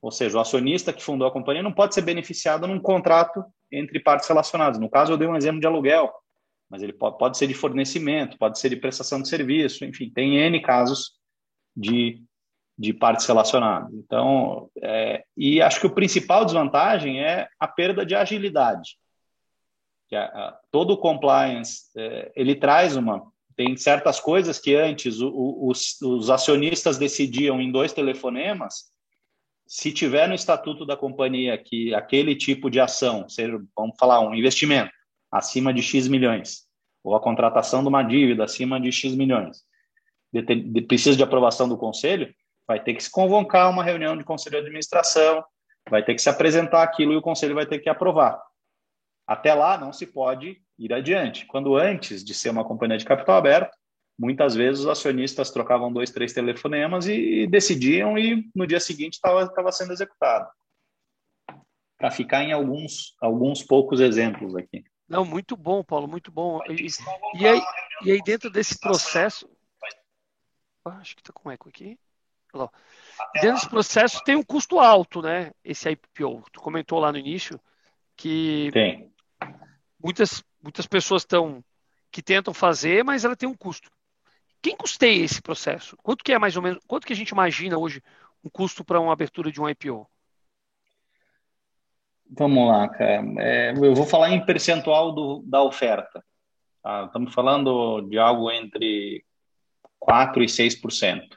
Ou 0.00 0.10
seja, 0.10 0.36
o 0.36 0.40
acionista 0.40 0.92
que 0.92 1.02
fundou 1.02 1.26
a 1.26 1.32
companhia 1.32 1.62
não 1.62 1.72
pode 1.72 1.94
ser 1.94 2.02
beneficiado 2.02 2.66
num 2.66 2.80
contrato 2.80 3.44
entre 3.72 4.00
partes 4.00 4.28
relacionadas. 4.28 4.78
No 4.78 4.90
caso, 4.90 5.12
eu 5.12 5.16
dei 5.16 5.26
um 5.26 5.36
exemplo 5.36 5.60
de 5.60 5.66
aluguel 5.66 6.12
mas 6.74 6.82
ele 6.82 6.92
pode, 6.92 7.18
pode 7.18 7.38
ser 7.38 7.46
de 7.46 7.54
fornecimento, 7.54 8.36
pode 8.38 8.58
ser 8.58 8.68
de 8.68 8.76
prestação 8.76 9.22
de 9.22 9.28
serviço, 9.28 9.84
enfim, 9.84 10.10
tem 10.10 10.38
N 10.38 10.60
casos 10.60 11.12
de, 11.76 12.20
de 12.76 12.92
partes 12.92 13.26
relacionadas. 13.26 13.92
Então, 13.94 14.68
é, 14.82 15.24
e 15.36 15.62
acho 15.62 15.80
que 15.80 15.86
o 15.86 15.94
principal 15.94 16.44
desvantagem 16.44 17.22
é 17.22 17.48
a 17.60 17.68
perda 17.68 18.04
de 18.04 18.14
agilidade. 18.14 18.96
Que 20.08 20.16
a, 20.16 20.24
a, 20.24 20.60
todo 20.70 20.92
o 20.92 20.98
compliance, 20.98 21.84
é, 21.96 22.32
ele 22.34 22.54
traz 22.54 22.96
uma... 22.96 23.22
Tem 23.56 23.76
certas 23.76 24.18
coisas 24.18 24.58
que 24.58 24.74
antes 24.74 25.20
o, 25.20 25.28
o, 25.28 25.70
os, 25.70 26.00
os 26.02 26.30
acionistas 26.30 26.98
decidiam 26.98 27.60
em 27.60 27.70
dois 27.70 27.92
telefonemas, 27.92 28.92
se 29.66 29.92
tiver 29.92 30.28
no 30.28 30.34
estatuto 30.34 30.84
da 30.84 30.96
companhia 30.96 31.56
que 31.56 31.94
aquele 31.94 32.34
tipo 32.34 32.68
de 32.70 32.80
ação, 32.80 33.26
vamos 33.76 33.96
falar, 33.98 34.20
um 34.20 34.34
investimento, 34.34 34.90
acima 35.30 35.72
de 35.72 35.82
X 35.82 36.06
milhões, 36.06 36.64
ou 37.02 37.14
a 37.14 37.20
contratação 37.20 37.82
de 37.82 37.88
uma 37.88 38.02
dívida 38.02 38.44
acima 38.44 38.80
de 38.80 38.92
X 38.92 39.14
milhões, 39.14 39.62
de, 40.32 40.42
de, 40.42 40.82
precisa 40.82 41.16
de 41.16 41.22
aprovação 41.22 41.68
do 41.68 41.78
conselho, 41.78 42.32
vai 42.66 42.82
ter 42.82 42.94
que 42.94 43.02
se 43.02 43.10
convocar 43.10 43.70
uma 43.70 43.84
reunião 43.84 44.16
de 44.16 44.24
conselho 44.24 44.56
de 44.56 44.62
administração, 44.62 45.44
vai 45.88 46.04
ter 46.04 46.14
que 46.14 46.22
se 46.22 46.28
apresentar 46.28 46.82
aquilo 46.82 47.12
e 47.12 47.16
o 47.16 47.22
conselho 47.22 47.54
vai 47.54 47.66
ter 47.66 47.78
que 47.78 47.88
aprovar. 47.88 48.40
Até 49.26 49.54
lá 49.54 49.78
não 49.78 49.92
se 49.92 50.06
pode 50.06 50.60
ir 50.78 50.92
adiante. 50.92 51.46
Quando 51.46 51.76
antes 51.76 52.24
de 52.24 52.34
ser 52.34 52.50
uma 52.50 52.64
companhia 52.64 52.98
de 52.98 53.04
capital 53.04 53.36
aberto, 53.36 53.76
muitas 54.18 54.54
vezes 54.54 54.80
os 54.80 54.88
acionistas 54.88 55.50
trocavam 55.50 55.92
dois, 55.92 56.10
três 56.10 56.32
telefonemas 56.32 57.06
e, 57.06 57.46
decidiam 57.46 58.18
e 58.18 58.48
no 58.54 58.66
dia 58.66 58.80
seguinte 58.80 59.14
estava 59.14 59.72
sendo 59.72 59.92
executado. 59.92 60.48
Para 61.98 62.10
ficar 62.10 62.42
em 62.42 62.52
alguns, 62.52 63.14
alguns 63.20 63.62
poucos 63.62 64.00
exemplos 64.00 64.54
aqui. 64.54 64.84
Não, 65.08 65.24
muito 65.24 65.56
bom, 65.56 65.82
Paulo, 65.82 66.08
muito 66.08 66.30
bom. 66.30 66.60
E, 66.68 66.86
e, 67.38 67.46
aí, 67.46 67.60
e 68.04 68.10
aí, 68.10 68.22
dentro 68.22 68.50
desse 68.50 68.78
processo. 68.78 69.48
Ah, 70.84 70.98
acho 70.98 71.14
que 71.14 71.22
está 71.22 71.32
com 71.32 71.50
eco 71.50 71.68
aqui. 71.68 71.98
Dentro 73.34 73.54
desse 73.54 73.68
processo 73.68 74.22
tem 74.22 74.36
um 74.36 74.42
custo 74.42 74.78
alto, 74.78 75.20
né? 75.20 75.52
Esse 75.64 75.90
IPO. 75.90 76.44
Tu 76.52 76.60
comentou 76.60 77.00
lá 77.00 77.10
no 77.10 77.18
início 77.18 77.60
que 78.16 78.70
tem. 78.72 79.13
Muitas, 80.04 80.44
muitas 80.62 80.86
pessoas 80.86 81.22
estão 81.22 81.64
que 82.12 82.22
tentam 82.22 82.52
fazer, 82.52 83.02
mas 83.02 83.24
ela 83.24 83.34
tem 83.34 83.48
um 83.48 83.56
custo. 83.56 83.90
Quem 84.62 84.76
custeia 84.76 85.24
esse 85.24 85.42
processo? 85.42 85.96
Quanto 85.96 86.22
que 86.22 86.32
é 86.32 86.38
mais 86.38 86.56
ou 86.56 86.62
menos? 86.62 86.80
Quanto 86.86 87.06
que 87.06 87.12
a 87.12 87.16
gente 87.16 87.30
imagina 87.30 87.76
hoje 87.76 88.02
um 88.44 88.48
custo 88.48 88.84
para 88.84 89.00
uma 89.00 89.12
abertura 89.12 89.50
de 89.50 89.60
um 89.60 89.68
IPO? 89.68 90.08
Vamos 92.30 92.68
lá, 92.68 92.88
cara. 92.88 93.24
É, 93.38 93.72
eu 93.72 93.94
vou 93.94 94.06
falar 94.06 94.30
em 94.30 94.44
percentual 94.44 95.12
do, 95.12 95.42
da 95.44 95.62
oferta. 95.62 96.24
Tá? 96.82 97.04
Estamos 97.06 97.34
falando 97.34 98.02
de 98.02 98.18
algo 98.18 98.50
entre 98.50 99.24
4% 100.00 100.36
e 100.42 100.46
6%. 100.46 101.36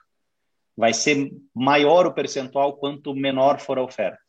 Vai 0.76 0.94
ser 0.94 1.32
maior 1.56 2.06
o 2.06 2.14
percentual 2.14 2.78
quanto 2.78 3.16
menor 3.16 3.60
for 3.60 3.80
a 3.80 3.84
oferta. 3.84 4.20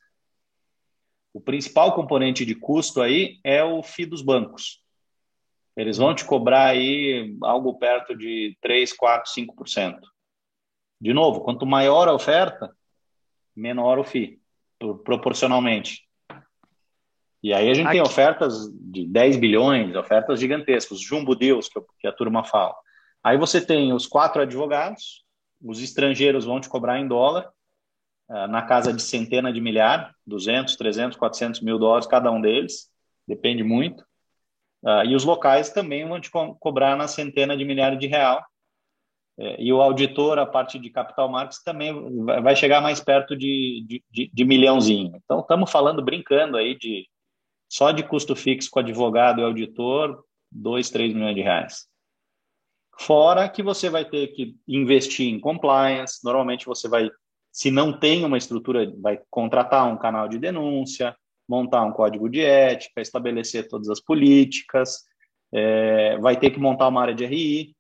O 1.33 1.41
principal 1.41 1.95
componente 1.95 2.45
de 2.45 2.55
custo 2.55 3.01
aí 3.01 3.39
é 3.45 3.63
o 3.63 3.83
FII 3.83 4.07
dos 4.07 4.23
bancos. 4.23 4.83
Eles 5.77 5.97
vão 5.97 6.15
te 6.15 6.25
cobrar 6.25 6.67
aí 6.67 7.37
algo 7.43 7.79
perto 7.79 8.17
de 8.17 8.57
3, 8.61 8.93
4, 8.93 9.31
5%. 9.33 10.01
De 11.01 11.13
novo, 11.13 11.43
quanto 11.43 11.65
maior 11.65 12.09
a 12.09 12.15
oferta, 12.15 12.75
menor 13.55 13.99
o 13.99 14.05
FII, 14.05 14.41
proporcionalmente. 15.05 16.03
E 17.41 17.55
aí 17.55 17.71
a 17.71 17.75
gente 17.75 17.87
Aqui. 17.87 17.99
tem 17.99 18.03
ofertas 18.03 18.69
de 18.73 19.07
10 19.07 19.37
bilhões, 19.37 19.95
ofertas 19.95 20.41
gigantescas, 20.41 21.01
jumbo 21.01 21.37
deus, 21.37 21.69
que 22.01 22.09
a 22.09 22.13
turma 22.13 22.43
fala. 22.43 22.75
Aí 23.23 23.37
você 23.37 23.65
tem 23.65 23.93
os 23.93 24.07
quatro 24.07 24.43
advogados, 24.43 25.25
os 25.63 25.81
estrangeiros 25.81 26.45
vão 26.45 26.61
te 26.61 26.69
cobrar 26.69 26.99
em 26.99 27.07
dólar, 27.07 27.53
na 28.29 28.63
casa 28.63 28.93
de 28.93 29.01
centena 29.01 29.53
de 29.53 29.61
milhar, 29.61 30.15
200, 30.27 30.77
300, 30.77 31.17
400 31.17 31.61
mil 31.63 31.79
dólares 31.79 32.07
cada 32.07 32.31
um 32.31 32.41
deles, 32.41 32.91
depende 33.27 33.63
muito. 33.63 34.05
Eh, 34.85 35.07
e 35.07 35.17
os 35.17 35.25
locais 35.25 35.71
também 35.71 36.07
vão 36.07 36.21
te 36.21 36.31
cobrar 36.31 36.97
na 36.97 37.09
centena 37.09 37.57
de 37.57 37.65
milhares 37.65 37.99
de 37.99 38.07
real. 38.07 38.45
Eh, 39.39 39.65
e 39.65 39.73
o 39.73 39.81
auditor, 39.81 40.39
a 40.39 40.47
parte 40.47 40.79
de 40.79 40.91
capital 40.91 41.29
markets, 41.29 41.63
também 41.63 41.93
vai 42.25 42.55
chegar 42.57 42.81
mais 42.81 43.01
perto 43.01 43.37
de, 43.37 43.85
de, 43.87 44.05
de, 44.11 44.31
de 44.33 44.45
milhãozinho. 44.45 45.17
Então, 45.25 45.41
estamos 45.41 45.71
falando, 45.71 46.03
brincando 46.03 46.57
aí 46.57 46.77
de 46.77 47.09
só 47.69 47.91
de 47.93 48.03
custo 48.03 48.35
fixo 48.35 48.71
com 48.71 48.81
advogado 48.81 49.41
e 49.41 49.45
auditor, 49.45 50.25
2, 50.51 50.91
3 50.91 51.13
milhões 51.13 51.35
de 51.35 51.43
reais. 51.43 51.87
Fora 52.99 53.49
que 53.49 53.63
você 53.63 53.89
vai 53.89 54.05
ter 54.05 54.29
que 54.29 54.57
investir 54.67 55.33
em 55.33 55.39
compliance, 55.39 56.25
normalmente 56.25 56.67
você 56.67 56.89
vai, 56.89 57.09
se 57.59 57.73
não 57.73 57.99
tem 57.99 58.25
uma 58.25 58.39
estrutura, 58.39 58.89
vai 59.01 59.21
contratar 59.29 59.93
um 59.93 59.99
canal 59.99 60.29
de 60.29 60.39
denúncia, 60.39 61.17
montar 61.49 61.83
um 61.83 61.91
código 61.91 62.29
de 62.29 62.41
ética, 62.41 63.01
estabelecer 63.01 63.67
todas 63.67 63.89
as 63.89 63.99
políticas, 63.99 65.05
é, 65.53 66.17
vai 66.19 66.39
ter 66.39 66.51
que 66.51 66.61
montar 66.61 66.87
uma 66.87 67.03
área 67.03 67.13
de 67.13 67.27
RI, 67.27 67.75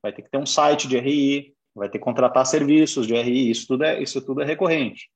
vai 0.00 0.12
ter 0.12 0.22
que 0.22 0.30
ter 0.30 0.38
um 0.38 0.46
site 0.46 0.86
de 0.86 0.96
RI, 1.00 1.52
vai 1.74 1.88
ter 1.88 1.98
que 1.98 2.04
contratar 2.04 2.46
serviços 2.46 3.08
de 3.08 3.20
RI, 3.20 3.50
isso 3.50 3.66
tudo 3.66 3.82
é, 3.82 4.00
isso 4.00 4.24
tudo 4.24 4.40
é 4.40 4.44
recorrente. 4.44 5.10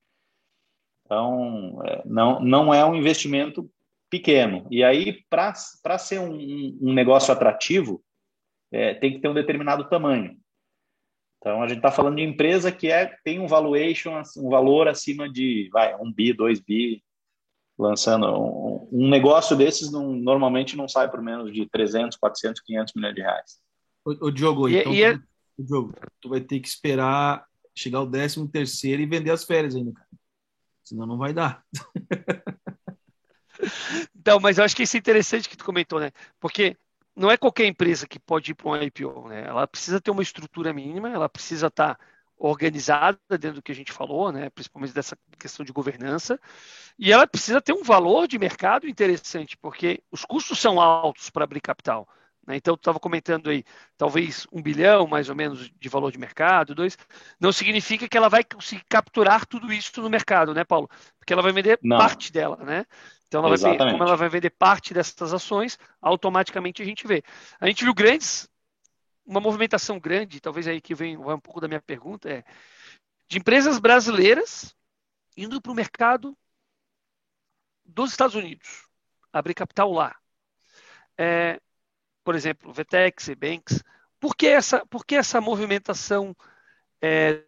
Então, 1.07 1.81
é, 1.87 2.03
não, 2.05 2.41
não 2.41 2.75
é 2.75 2.85
um 2.85 2.97
investimento 2.97 3.71
pequeno. 4.11 4.67
E 4.69 4.83
aí, 4.83 5.23
para 5.31 5.55
ser 5.97 6.19
um, 6.19 6.35
um, 6.83 6.93
negócio 6.93 7.33
atrativo, 7.33 8.03
é, 8.73 8.95
tem 8.95 9.13
que 9.13 9.21
ter 9.21 9.29
um 9.29 9.35
determinado 9.35 9.89
tamanho. 9.89 10.37
Então, 11.39 11.63
a 11.63 11.69
gente 11.69 11.79
está 11.79 11.91
falando 11.91 12.17
de 12.17 12.23
empresa 12.23 12.73
que 12.73 12.91
é, 12.91 13.07
tem 13.25 13.39
um 13.39 13.47
valuation, 13.47 14.21
um 14.37 14.49
valor 14.49 14.89
acima 14.89 15.29
de 15.29 15.69
vai, 15.73 15.95
um 15.97 16.13
bi, 16.13 16.33
dois 16.33 16.61
bi, 16.61 17.03
lançando. 17.79 18.27
Um, 18.27 18.89
um 18.93 19.09
negócio 19.09 19.57
desses 19.57 19.91
não, 19.91 20.13
normalmente 20.13 20.77
não 20.77 20.89
sai 20.89 21.09
por 21.09 21.23
menos 21.23 21.53
de 21.53 21.69
300, 21.69 22.19
400, 22.19 22.61
500 22.61 22.95
milhões 22.95 23.15
de 23.15 23.21
reais. 23.21 23.59
O, 24.05 24.27
o 24.27 24.31
Diogo, 24.33 24.69
e, 24.69 24.79
então, 24.79 24.93
e 24.93 25.03
é... 25.03 25.15
tu, 25.17 25.23
Diogo, 25.59 25.95
tu 26.21 26.29
vai 26.29 26.41
ter 26.41 26.59
que 26.59 26.69
esperar 26.69 27.47
chegar 27.75 28.01
o 28.01 28.07
décimo 28.07 28.49
terceiro 28.49 29.01
e 29.01 29.07
vender 29.07 29.31
as 29.31 29.45
férias 29.45 29.77
ainda, 29.77 29.93
cara. 29.93 30.09
Senão 30.85 31.07
não 31.07 31.17
vai 31.17 31.33
dar. 31.33 31.63
Então, 34.15 34.39
mas 34.39 34.59
eu 34.59 34.65
acho 34.65 34.77
que 34.77 34.83
isso 34.83 34.97
é 34.97 35.01
interessante 35.01 35.49
que 35.49 35.57
tu 35.57 35.65
comentou, 35.65 35.99
né? 35.99 36.13
Porque 36.39 36.77
não 37.19 37.31
é 37.31 37.37
qualquer 37.37 37.67
empresa 37.67 38.07
que 38.07 38.19
pode 38.19 38.53
ir 38.53 38.55
para 38.55 38.69
um 38.69 38.83
IPO, 38.83 39.29
né? 39.29 39.45
Ela 39.47 39.67
precisa 39.67 40.01
ter 40.01 40.11
uma 40.11 40.23
estrutura 40.23 40.73
mínima, 40.73 41.11
ela 41.11 41.29
precisa 41.29 41.67
estar 41.67 41.97
tá 41.97 42.01
organizada 42.39 43.19
dentro 43.31 43.55
do 43.55 43.63
que 43.63 43.73
a 43.73 43.75
gente 43.75 43.93
falou, 43.93 44.31
né? 44.31 44.49
Principalmente 44.51 44.95
dessa 44.95 45.19
questão 45.39 45.67
de 45.67 45.73
governança, 45.73 46.41
e 46.99 47.13
ela 47.13 47.27
precisa 47.27 47.61
ter 47.61 47.73
um 47.73 47.83
valor 47.83 48.29
de 48.29 48.39
mercado 48.39 48.89
interessante, 48.89 49.57
porque 49.57 50.03
os 50.11 50.25
custos 50.25 50.59
são 50.61 50.81
altos 50.81 51.29
para 51.31 51.45
abrir 51.45 51.61
capital. 51.61 52.09
Né? 52.49 52.57
Então, 52.57 52.77
tu 52.77 52.81
estava 52.81 52.99
comentando 52.99 53.51
aí, 53.51 53.63
talvez 53.97 54.47
um 54.51 54.63
bilhão 54.63 55.07
mais 55.07 55.29
ou 55.29 55.37
menos 55.37 55.71
de 55.71 55.89
valor 55.89 56.11
de 56.11 56.19
mercado, 56.19 56.75
dois, 56.75 56.97
não 57.39 57.53
significa 57.53 58.09
que 58.09 58.17
ela 58.17 58.31
vai 58.31 58.43
conseguir 58.43 58.85
capturar 58.89 59.45
tudo 59.45 59.71
isso 59.71 60.01
no 60.01 60.09
mercado, 60.09 60.55
né, 60.55 60.65
Paulo? 60.65 60.89
Porque 61.19 61.33
ela 61.33 61.43
vai 61.43 61.53
vender 61.53 61.79
não. 61.83 61.99
parte 61.99 62.33
dela, 62.33 62.57
né? 62.65 62.87
Então, 63.29 63.45
ela 63.45 63.57
vai, 63.57 63.77
como 63.77 64.03
ela 64.03 64.17
vai 64.17 64.29
vender 64.29 64.51
parte 64.51 64.95
dessas 64.95 65.35
ações, 65.35 65.79
automaticamente 66.01 66.83
a 66.83 66.85
gente 66.85 67.07
vê. 67.07 67.23
A 67.61 67.67
gente 67.67 67.85
viu 67.85 67.95
grandes, 67.95 68.49
uma 69.25 69.39
movimentação 69.39 70.01
grande, 70.01 70.41
talvez 70.41 70.67
aí 70.67 70.81
que 70.81 70.95
vem 70.95 71.17
um 71.17 71.39
pouco 71.39 71.61
da 71.61 71.69
minha 71.69 71.81
pergunta, 71.81 72.31
é 72.31 72.43
de 73.29 73.39
empresas 73.39 73.79
brasileiras 73.79 74.75
indo 75.37 75.61
para 75.61 75.71
o 75.71 75.75
mercado 75.75 76.37
dos 77.85 78.11
Estados 78.11 78.35
Unidos, 78.35 78.89
abrir 79.31 79.55
capital 79.55 79.93
lá. 79.93 80.17
É, 81.17 81.61
por 82.25 82.35
exemplo, 82.35 82.73
Vetex, 82.73 83.29
Banks. 83.37 83.85
Por 84.19 84.35
que 84.35 84.47
essa, 84.47 84.85
por 84.87 85.05
que 85.05 85.15
essa 85.15 85.41
movimentação 85.41 86.35
é, 87.01 87.45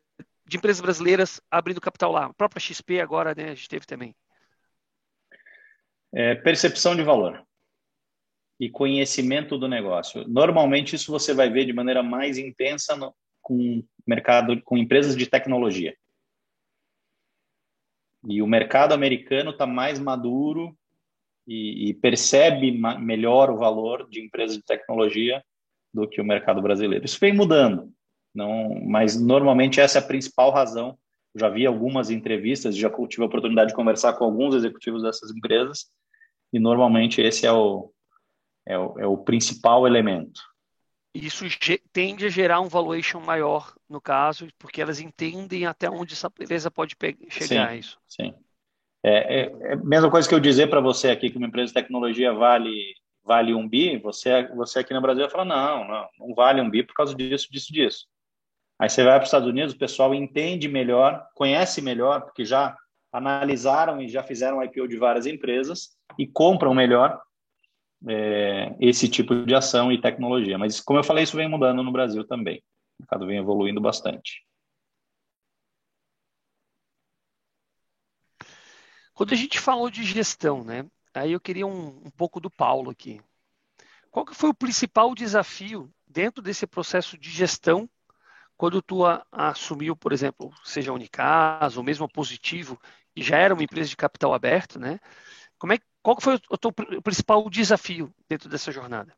de 0.46 0.56
empresas 0.56 0.80
brasileiras 0.80 1.40
abrindo 1.50 1.80
capital 1.80 2.12
lá? 2.12 2.26
A 2.26 2.34
própria 2.34 2.60
XP 2.60 3.00
agora 3.00 3.34
né, 3.34 3.44
a 3.44 3.54
gente 3.54 3.68
teve 3.68 3.86
também. 3.86 4.14
É, 6.12 6.34
percepção 6.34 6.96
de 6.96 7.02
valor 7.02 7.44
e 8.60 8.68
conhecimento 8.68 9.56
do 9.56 9.66
negócio. 9.66 10.26
Normalmente 10.28 10.94
isso 10.94 11.10
você 11.10 11.32
vai 11.32 11.48
ver 11.48 11.64
de 11.64 11.72
maneira 11.72 12.02
mais 12.02 12.36
intensa 12.36 12.94
no, 12.94 13.14
com 13.40 13.82
mercado, 14.06 14.60
com 14.62 14.76
empresas 14.76 15.16
de 15.16 15.26
tecnologia. 15.26 15.96
E 18.28 18.42
o 18.42 18.46
mercado 18.46 18.92
americano 18.92 19.50
está 19.50 19.66
mais 19.66 19.98
maduro 19.98 20.76
e, 21.48 21.88
e 21.88 21.94
percebe 21.94 22.70
melhor 22.98 23.50
o 23.50 23.56
valor 23.56 24.06
de 24.10 24.20
empresas 24.20 24.58
de 24.58 24.62
tecnologia 24.62 25.42
do 25.92 26.06
que 26.06 26.20
o 26.20 26.24
mercado 26.24 26.60
brasileiro. 26.60 27.06
Isso 27.06 27.18
vem 27.18 27.34
mudando, 27.34 27.90
não, 28.34 28.78
mas 28.84 29.18
normalmente 29.18 29.80
essa 29.80 29.98
é 29.98 30.02
a 30.02 30.06
principal 30.06 30.50
razão. 30.50 30.98
Já 31.34 31.48
vi 31.48 31.64
algumas 31.64 32.10
entrevistas, 32.10 32.76
já 32.76 32.90
tive 33.08 33.22
a 33.22 33.26
oportunidade 33.26 33.70
de 33.70 33.76
conversar 33.76 34.12
com 34.14 34.24
alguns 34.24 34.54
executivos 34.54 35.02
dessas 35.02 35.30
empresas 35.30 35.90
e 36.52 36.58
normalmente 36.58 37.20
esse 37.20 37.46
é 37.46 37.52
o, 37.52 37.92
é 38.66 38.78
o, 38.78 38.98
é 38.98 39.06
o 39.06 39.18
principal 39.18 39.86
elemento. 39.86 40.40
Isso 41.12 41.44
tende 41.92 42.24
a 42.24 42.28
gerar 42.28 42.60
um 42.60 42.68
valuation 42.68 43.20
maior, 43.20 43.74
no 43.88 44.00
caso, 44.00 44.46
porque 44.58 44.80
elas 44.80 45.00
entendem 45.00 45.66
até 45.66 45.90
onde 45.90 46.12
essa 46.12 46.28
empresa 46.28 46.70
pode 46.70 46.96
chegar. 47.28 47.72
Sim, 47.72 47.78
isso. 47.78 47.98
sim. 48.08 48.34
É, 49.02 49.40
é, 49.40 49.52
é 49.62 49.72
a 49.72 49.76
mesma 49.76 50.10
coisa 50.10 50.28
que 50.28 50.34
eu 50.34 50.38
dizer 50.38 50.68
para 50.68 50.80
você 50.80 51.10
aqui 51.10 51.30
que 51.30 51.38
uma 51.38 51.46
empresa 51.46 51.68
de 51.68 51.74
tecnologia 51.74 52.32
vale 52.32 52.94
vale 53.22 53.54
um 53.54 53.68
bi, 53.68 53.98
você, 53.98 54.48
você 54.48 54.80
aqui 54.80 54.94
no 54.94 55.00
Brasil 55.00 55.22
vai 55.22 55.30
falar, 55.30 55.44
não, 55.44 55.86
não, 55.86 56.08
não 56.18 56.34
vale 56.34 56.60
um 56.60 56.70
bi 56.70 56.82
por 56.82 56.94
causa 56.94 57.14
disso, 57.14 57.46
disso, 57.50 57.72
disso. 57.72 58.06
Aí 58.78 58.88
você 58.88 59.04
vai 59.04 59.14
para 59.14 59.22
os 59.22 59.28
Estados 59.28 59.48
Unidos, 59.48 59.74
o 59.74 59.78
pessoal 59.78 60.14
entende 60.14 60.66
melhor, 60.66 61.24
conhece 61.34 61.82
melhor, 61.82 62.22
porque 62.22 62.44
já 62.44 62.74
analisaram 63.12 64.00
e 64.00 64.08
já 64.08 64.22
fizeram 64.22 64.62
IPO 64.62 64.88
de 64.88 64.96
várias 64.96 65.26
empresas 65.26 65.96
e 66.18 66.26
compram 66.26 66.74
melhor 66.74 67.20
é, 68.08 68.74
esse 68.80 69.08
tipo 69.08 69.44
de 69.44 69.54
ação 69.54 69.92
e 69.92 70.00
tecnologia. 70.00 70.56
Mas, 70.56 70.80
como 70.80 70.98
eu 70.98 71.04
falei, 71.04 71.24
isso 71.24 71.36
vem 71.36 71.48
mudando 71.48 71.82
no 71.82 71.92
Brasil 71.92 72.26
também. 72.26 72.62
O 72.98 73.02
mercado 73.02 73.26
vem 73.26 73.38
evoluindo 73.38 73.80
bastante. 73.80 74.44
Quando 79.14 79.34
a 79.34 79.36
gente 79.36 79.60
falou 79.60 79.90
de 79.90 80.02
gestão, 80.02 80.64
né? 80.64 80.86
Aí 81.12 81.32
eu 81.32 81.40
queria 81.40 81.66
um, 81.66 81.88
um 82.06 82.10
pouco 82.10 82.40
do 82.40 82.50
Paulo 82.50 82.90
aqui. 82.90 83.20
Qual 84.10 84.24
que 84.24 84.34
foi 84.34 84.50
o 84.50 84.54
principal 84.54 85.14
desafio 85.14 85.92
dentro 86.06 86.42
desse 86.42 86.66
processo 86.66 87.18
de 87.18 87.30
gestão 87.30 87.88
quando 88.56 88.82
tu 88.82 89.06
a, 89.06 89.24
assumiu, 89.30 89.96
por 89.96 90.12
exemplo, 90.12 90.52
seja 90.64 90.90
a 90.90 90.94
Unicasa 90.94 91.78
ou 91.78 91.84
mesmo 91.84 92.04
a 92.04 92.08
Positivo, 92.08 92.78
já 93.16 93.38
era 93.38 93.54
uma 93.54 93.62
empresa 93.62 93.88
de 93.88 93.96
capital 93.96 94.32
aberto, 94.34 94.78
né? 94.78 94.98
Como 95.58 95.72
é, 95.72 95.78
qual 96.02 96.20
foi 96.20 96.38
o 96.50 96.56
teu 96.56 96.72
principal 97.02 97.48
desafio 97.50 98.12
dentro 98.28 98.48
dessa 98.48 98.72
jornada? 98.72 99.14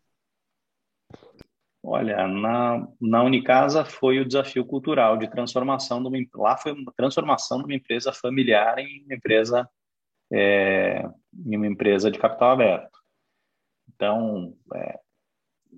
Olha, 1.84 2.28
na, 2.28 2.86
na 3.00 3.22
Unicasa 3.24 3.84
foi 3.84 4.20
o 4.20 4.24
desafio 4.24 4.64
cultural 4.64 5.16
de 5.16 5.28
transformação 5.28 6.00
de 6.00 6.08
uma 6.08 6.18
lá 6.34 6.56
foi 6.56 6.72
uma 6.72 6.92
transformação 6.96 7.58
de 7.58 7.64
uma 7.64 7.74
empresa 7.74 8.12
familiar 8.12 8.78
em 8.78 9.04
uma 9.04 9.14
empresa 9.14 9.68
é, 10.32 11.04
em 11.44 11.56
uma 11.56 11.66
empresa 11.66 12.10
de 12.10 12.18
capital 12.18 12.52
aberto. 12.52 12.98
Então, 13.88 14.56
é, 14.74 14.98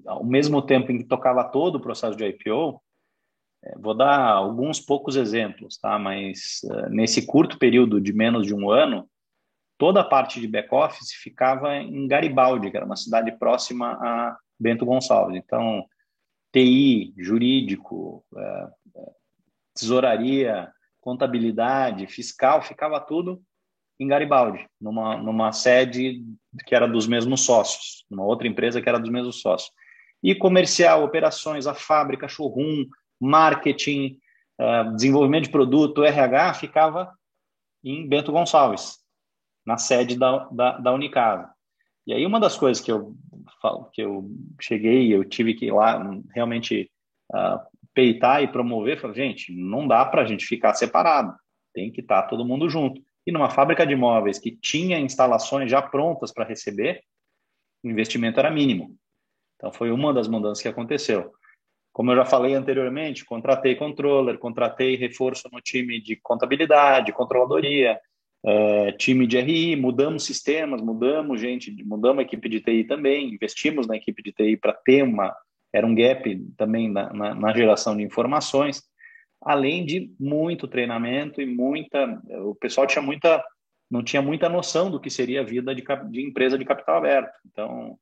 ao 0.07 0.25
mesmo 0.25 0.63
tempo 0.63 0.93
em 0.93 0.99
que 0.99 1.05
tocava 1.05 1.45
todo 1.45 1.77
o 1.77 1.81
processo 1.81 2.17
de 2.17 2.27
IPO, 2.27 2.81
vou 3.77 3.95
dar 3.95 4.21
alguns 4.21 4.81
poucos 4.81 5.17
exemplos, 5.17 5.79
tá? 5.79 5.99
Mas 5.99 6.61
uh, 6.65 6.91
nesse 6.91 7.27
curto 7.27 7.59
período 7.59 8.01
de 8.01 8.13
menos 8.13 8.47
de 8.47 8.55
um 8.55 8.71
ano, 8.71 9.09
toda 9.79 10.01
a 10.01 10.05
parte 10.05 10.41
de 10.41 10.47
back-office 10.47 11.13
ficava 11.15 11.77
em 11.77 12.07
Garibaldi, 12.07 12.71
que 12.71 12.77
era 12.77 12.87
uma 12.87 12.97
cidade 12.97 13.33
próxima 13.39 13.93
a 14.01 14.37
Bento 14.59 14.85
Gonçalves. 14.85 15.37
Então, 15.37 15.85
TI, 16.53 17.15
jurídico, 17.17 18.25
uh, 18.33 19.13
tesouraria, 19.75 20.71
contabilidade, 21.01 22.07
fiscal, 22.07 22.63
ficava 22.63 23.01
tudo 23.01 23.43
em 23.99 24.07
Garibaldi, 24.07 24.67
numa, 24.81 25.17
numa 25.17 25.53
sede 25.53 26.25
que 26.67 26.75
era 26.75 26.87
dos 26.87 27.07
mesmos 27.07 27.43
sócios, 27.43 28.05
numa 28.11 28.25
outra 28.25 28.49
empresa 28.49 28.81
que 28.81 28.89
era 28.89 28.99
dos 28.99 29.11
mesmos 29.11 29.41
sócios. 29.41 29.71
E 30.23 30.35
comercial, 30.35 31.05
operações, 31.05 31.67
a 31.67 31.75
fábrica, 31.75 32.27
showroom, 32.27 32.87
marketing, 33.25 34.19
uh, 34.61 34.95
desenvolvimento 34.95 35.45
de 35.45 35.51
produto, 35.51 36.05
RH, 36.05 36.55
ficava 36.55 37.13
em 37.83 38.09
Bento 38.09 38.33
Gonçalves, 38.33 38.99
na 39.67 39.77
sede 39.77 40.17
da, 40.17 40.49
da, 40.51 40.79
da 40.79 40.93
Unicasa. 40.93 41.53
E 42.07 42.13
aí 42.13 42.27
uma 42.27 42.39
das 42.39 42.57
coisas 42.57 42.83
que 42.83 42.93
eu 42.93 43.15
que 43.93 44.03
eu 44.03 44.31
cheguei, 44.61 45.15
eu 45.15 45.25
tive 45.25 45.55
que 45.55 45.67
ir 45.67 45.73
lá 45.73 46.03
realmente 46.35 46.91
uh, 47.33 47.59
peitar 47.95 48.43
e 48.43 48.49
promover, 48.49 49.01
falei, 49.01 49.17
gente, 49.17 49.53
não 49.53 49.87
dá 49.87 50.05
para 50.05 50.23
a 50.23 50.27
gente 50.27 50.45
ficar 50.45 50.75
separado, 50.75 51.35
tem 51.73 51.91
que 51.91 52.01
estar 52.01 52.23
tá 52.23 52.29
todo 52.29 52.45
mundo 52.45 52.69
junto. 52.69 53.01
E 53.27 53.33
numa 53.33 53.49
fábrica 53.49 53.87
de 53.87 53.95
imóveis 53.95 54.39
que 54.39 54.51
tinha 54.51 54.99
instalações 54.99 55.71
já 55.71 55.81
prontas 55.81 56.31
para 56.31 56.45
receber, 56.45 57.03
o 57.83 57.89
investimento 57.89 58.39
era 58.39 58.51
mínimo. 58.51 58.97
Então 59.57 59.73
foi 59.73 59.91
uma 59.91 60.13
das 60.13 60.29
mudanças 60.29 60.61
que 60.61 60.69
aconteceu. 60.69 61.33
Como 61.95 62.11
eu 62.11 62.17
já 62.17 62.25
falei 62.25 62.55
anteriormente, 62.55 63.25
contratei 63.25 63.77
controller, 63.77 64.37
contratei 64.37 64.97
reforço 64.97 65.49
no 65.53 65.61
time 65.61 66.03
de 66.03 66.17
contabilidade, 66.17 67.13
controladoria, 67.13 68.01
é, 68.45 68.91
time 68.93 69.29
de 69.29 69.39
RI, 69.39 69.77
mudamos 69.77 70.25
sistemas, 70.25 70.83
mudamos 70.83 71.41
gente, 71.41 71.73
mudamos 71.85 72.19
a 72.19 72.23
equipe 72.23 72.49
de 72.49 72.61
TI 72.61 72.83
também, 72.83 73.33
investimos 73.33 73.87
na 73.87 73.97
equipe 73.97 74.21
de 74.25 74.33
TI 74.33 74.57
para 74.57 74.73
ter 74.73 75.05
uma, 75.05 75.33
era 75.73 75.87
um 75.87 75.95
gap 75.95 76.37
também 76.57 76.91
na, 76.91 77.13
na, 77.13 77.33
na, 77.33 77.55
geração 77.55 77.97
de 77.97 78.03
informações, 78.03 78.83
além 79.41 79.87
de 79.87 80.13
muito 80.19 80.67
treinamento 80.67 81.41
e 81.41 81.47
muita, 81.47 82.21
o 82.43 82.57
pessoal 82.57 82.89
tinha 82.89 83.03
muita, 83.03 83.41
não 83.89 84.03
tinha 84.03 84.21
muita 84.21 84.49
noção 84.49 84.91
do 84.91 84.99
que 84.99 85.09
seria 85.09 85.43
a 85.43 85.45
vida 85.45 85.73
de, 85.73 85.85
de 86.11 86.27
empresa 86.27 86.59
de 86.59 86.65
capital 86.65 86.97
aberto. 86.97 87.33
Então, 87.47 87.97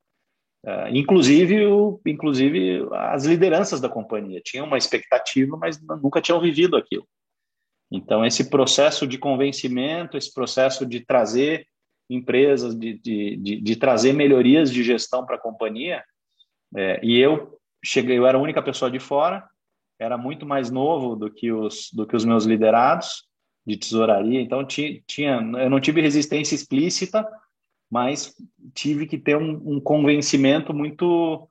Uh, 0.64 0.94
inclusive, 0.94 1.66
o, 1.66 2.00
inclusive 2.06 2.86
as 2.92 3.24
lideranças 3.24 3.80
da 3.80 3.88
companhia 3.88 4.40
tinham 4.44 4.66
uma 4.66 4.78
expectativa, 4.78 5.56
mas 5.56 5.80
nunca 6.00 6.20
tinham 6.20 6.40
vivido 6.40 6.76
aquilo. 6.76 7.06
Então, 7.90 8.24
esse 8.24 8.48
processo 8.48 9.06
de 9.06 9.18
convencimento, 9.18 10.16
esse 10.16 10.32
processo 10.32 10.86
de 10.86 11.00
trazer 11.00 11.66
empresas, 12.08 12.74
de, 12.74 12.98
de, 12.98 13.36
de, 13.36 13.60
de 13.60 13.76
trazer 13.76 14.12
melhorias 14.12 14.72
de 14.72 14.82
gestão 14.82 15.26
para 15.26 15.36
a 15.36 15.40
companhia, 15.40 16.02
é, 16.74 17.00
e 17.02 17.18
eu 17.18 17.58
cheguei, 17.84 18.16
eu 18.16 18.26
era 18.26 18.38
a 18.38 18.40
única 18.40 18.62
pessoa 18.62 18.90
de 18.90 18.98
fora, 18.98 19.44
era 19.98 20.16
muito 20.16 20.46
mais 20.46 20.70
novo 20.70 21.16
do 21.16 21.30
que 21.30 21.52
os, 21.52 21.90
do 21.92 22.06
que 22.06 22.16
os 22.16 22.24
meus 22.24 22.44
liderados 22.44 23.24
de 23.66 23.76
tesouraria, 23.76 24.40
então 24.40 24.64
tinha, 24.66 25.40
eu 25.60 25.70
não 25.70 25.80
tive 25.80 26.00
resistência 26.00 26.54
explícita, 26.54 27.26
mas 27.92 28.34
tive 28.74 29.06
que 29.06 29.18
ter 29.18 29.36
um, 29.36 29.74
um 29.74 29.78
convencimento 29.78 30.72
muito 30.72 31.46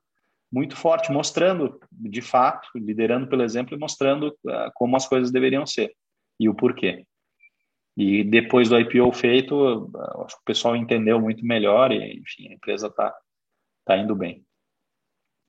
muito 0.50 0.76
forte, 0.76 1.10
mostrando 1.10 1.80
de 1.90 2.20
fato, 2.20 2.68
liderando 2.74 3.26
pelo 3.26 3.42
exemplo 3.42 3.74
e 3.74 3.78
mostrando 3.78 4.28
uh, 4.44 4.70
como 4.74 4.96
as 4.96 5.06
coisas 5.06 5.30
deveriam 5.30 5.64
ser 5.64 5.94
e 6.38 6.46
o 6.46 6.54
porquê. 6.54 7.06
E 7.96 8.22
depois 8.24 8.68
do 8.68 8.78
IPO 8.78 9.12
feito, 9.12 9.90
acho 10.24 10.36
que 10.36 10.42
o 10.42 10.44
pessoal 10.44 10.76
entendeu 10.76 11.18
muito 11.18 11.46
melhor 11.46 11.90
e, 11.90 12.18
enfim, 12.18 12.50
a 12.50 12.54
empresa 12.54 12.88
está 12.88 13.14
tá 13.86 13.96
indo 13.96 14.14
bem. 14.14 14.44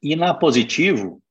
E 0.01 0.15
na 0.15 0.33
positivo, 0.33 1.21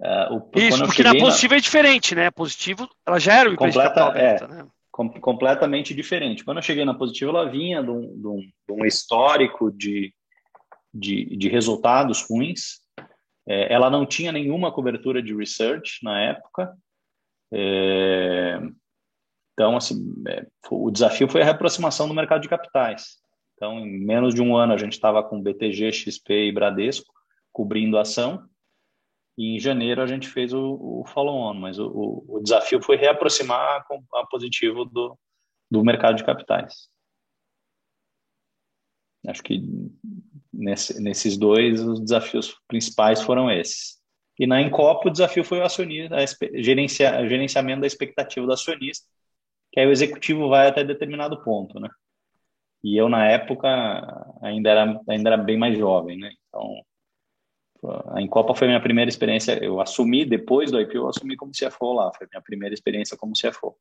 uh, 0.00 0.34
o, 0.34 0.58
Isso, 0.58 0.82
porque 0.84 1.02
na 1.02 1.14
positivo 1.14 1.54
na... 1.54 1.58
é 1.58 1.60
diferente, 1.60 2.14
né? 2.14 2.30
Positivo, 2.30 2.88
ela 3.04 3.18
já 3.18 3.34
era 3.34 3.50
o 3.50 3.56
Completa, 3.56 4.04
aberta, 4.06 4.44
é, 4.44 4.48
né? 4.48 4.66
Com, 4.98 5.08
completamente 5.08 5.94
diferente. 5.94 6.44
Quando 6.44 6.56
eu 6.56 6.62
cheguei 6.62 6.84
na 6.84 6.92
positivo, 6.92 7.30
ela 7.30 7.48
vinha 7.48 7.80
de 7.80 7.88
um, 7.88 8.20
de 8.20 8.26
um, 8.26 8.40
de 8.40 8.72
um 8.72 8.84
histórico 8.84 9.70
de, 9.70 10.12
de, 10.92 11.36
de 11.36 11.48
resultados 11.48 12.26
ruins. 12.28 12.80
É, 13.48 13.72
ela 13.72 13.88
não 13.88 14.04
tinha 14.04 14.32
nenhuma 14.32 14.72
cobertura 14.72 15.22
de 15.22 15.32
research 15.32 16.02
na 16.02 16.20
época. 16.20 16.76
É, 17.54 18.58
então, 19.52 19.76
assim, 19.76 20.12
é, 20.26 20.44
o 20.68 20.90
desafio 20.90 21.28
foi 21.28 21.42
a 21.42 21.44
reaproximação 21.44 22.08
do 22.08 22.14
mercado 22.14 22.42
de 22.42 22.48
capitais. 22.48 23.18
Então, 23.54 23.78
em 23.78 24.04
menos 24.04 24.34
de 24.34 24.42
um 24.42 24.56
ano, 24.56 24.72
a 24.72 24.76
gente 24.76 24.94
estava 24.94 25.22
com 25.22 25.40
BTG, 25.40 25.92
XP 25.92 26.48
e 26.48 26.52
Bradesco 26.52 27.14
cobrindo 27.52 27.96
a 27.98 28.00
ação. 28.00 28.42
E 29.38 29.54
em 29.54 29.60
janeiro 29.60 30.02
a 30.02 30.06
gente 30.06 30.28
fez 30.28 30.52
o, 30.52 31.00
o 31.00 31.04
follow-on, 31.06 31.54
mas 31.54 31.78
o, 31.78 32.24
o, 32.26 32.40
desafio 32.42 32.82
foi 32.82 32.96
reaproximar 32.96 33.60
a, 33.60 34.20
a 34.20 34.26
positivo 34.26 34.84
do, 34.84 35.16
do 35.70 35.84
mercado 35.84 36.16
de 36.16 36.24
capitais. 36.24 36.88
Acho 39.28 39.40
que 39.44 39.62
nesse, 40.52 41.00
nesses 41.00 41.36
dois 41.36 41.80
os 41.80 42.00
desafios 42.00 42.60
principais 42.66 43.22
foram 43.22 43.48
esses. 43.48 43.98
E 44.40 44.44
na 44.44 44.60
Encopa 44.60 45.08
o 45.08 45.12
desafio 45.12 45.44
foi 45.44 45.60
o 45.60 45.64
acionista, 45.64 46.16
gerencia, 46.54 47.28
gerenciamento 47.28 47.82
da 47.82 47.86
expectativa 47.86 48.44
do 48.44 48.52
acionista, 48.52 49.06
que 49.72 49.78
aí 49.78 49.86
o 49.86 49.92
executivo 49.92 50.48
vai 50.48 50.66
até 50.66 50.82
determinado 50.82 51.44
ponto, 51.44 51.78
né? 51.78 51.88
E 52.82 52.96
eu 52.96 53.08
na 53.08 53.24
época 53.28 53.68
ainda 54.42 54.70
era 54.70 55.00
ainda 55.08 55.30
era 55.30 55.36
bem 55.36 55.56
mais 55.56 55.78
jovem, 55.78 56.18
né? 56.18 56.32
Então 56.48 56.84
a 58.10 58.20
Encopa 58.20 58.54
foi 58.54 58.66
minha 58.66 58.82
primeira 58.82 59.08
experiência. 59.08 59.62
Eu 59.62 59.80
assumi 59.80 60.24
depois 60.24 60.70
do 60.70 60.80
IPO, 60.80 60.96
eu 60.96 61.08
assumi 61.08 61.36
como 61.36 61.52
CFO 61.52 61.92
lá. 61.92 62.12
Foi 62.12 62.26
minha 62.30 62.42
primeira 62.42 62.74
experiência 62.74 63.16
como 63.16 63.34
CFO. 63.34 63.76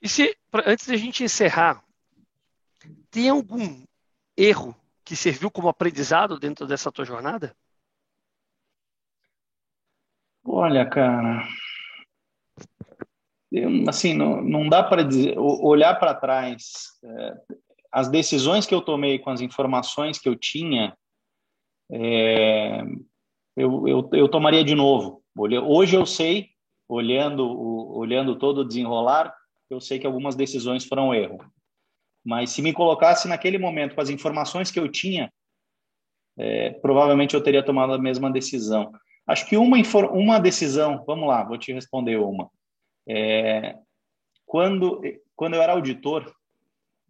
E 0.00 0.08
se 0.08 0.36
antes 0.66 0.86
da 0.86 0.96
gente 0.96 1.24
encerrar, 1.24 1.82
tem 3.10 3.28
algum 3.28 3.84
erro 4.36 4.74
que 5.04 5.14
serviu 5.14 5.50
como 5.50 5.68
aprendizado 5.68 6.38
dentro 6.38 6.66
dessa 6.66 6.90
tua 6.90 7.04
jornada? 7.04 7.54
Olha, 10.46 10.84
cara, 10.88 11.46
eu, 13.50 13.88
assim, 13.88 14.14
não, 14.14 14.42
não 14.42 14.68
dá 14.68 14.82
para 14.82 15.02
olhar 15.38 15.94
para 15.98 16.14
trás, 16.14 16.98
é, 17.02 17.34
as 17.92 18.08
decisões 18.08 18.66
que 18.66 18.74
eu 18.74 18.82
tomei 18.82 19.18
com 19.18 19.30
as 19.30 19.40
informações 19.40 20.18
que 20.18 20.28
eu 20.28 20.34
tinha, 20.34 20.96
é, 21.90 22.82
eu, 23.56 23.86
eu, 23.86 24.10
eu 24.12 24.28
tomaria 24.28 24.64
de 24.64 24.74
novo. 24.74 25.22
Hoje 25.66 25.96
eu 25.96 26.06
sei, 26.06 26.50
olhando, 26.88 27.46
olhando 27.96 28.38
todo 28.38 28.58
o 28.58 28.64
desenrolar, 28.64 29.34
eu 29.68 29.80
sei 29.80 29.98
que 29.98 30.06
algumas 30.06 30.36
decisões 30.36 30.84
foram 30.84 31.14
erro. 31.14 31.38
Mas 32.24 32.50
se 32.50 32.62
me 32.62 32.72
colocasse 32.72 33.28
naquele 33.28 33.58
momento 33.58 33.94
com 33.94 34.00
as 34.00 34.10
informações 34.10 34.70
que 34.70 34.78
eu 34.80 34.88
tinha, 34.88 35.32
é, 36.38 36.70
provavelmente 36.70 37.34
eu 37.34 37.42
teria 37.42 37.64
tomado 37.64 37.92
a 37.92 37.98
mesma 37.98 38.30
decisão. 38.30 38.92
Acho 39.26 39.46
que 39.46 39.56
uma, 39.56 39.76
uma 40.10 40.38
decisão, 40.38 41.02
vamos 41.06 41.28
lá, 41.28 41.44
vou 41.44 41.58
te 41.58 41.72
responder 41.72 42.16
uma. 42.16 42.50
É, 43.08 43.76
quando, 44.46 45.00
quando 45.34 45.54
eu 45.54 45.62
era 45.62 45.72
auditor, 45.72 46.32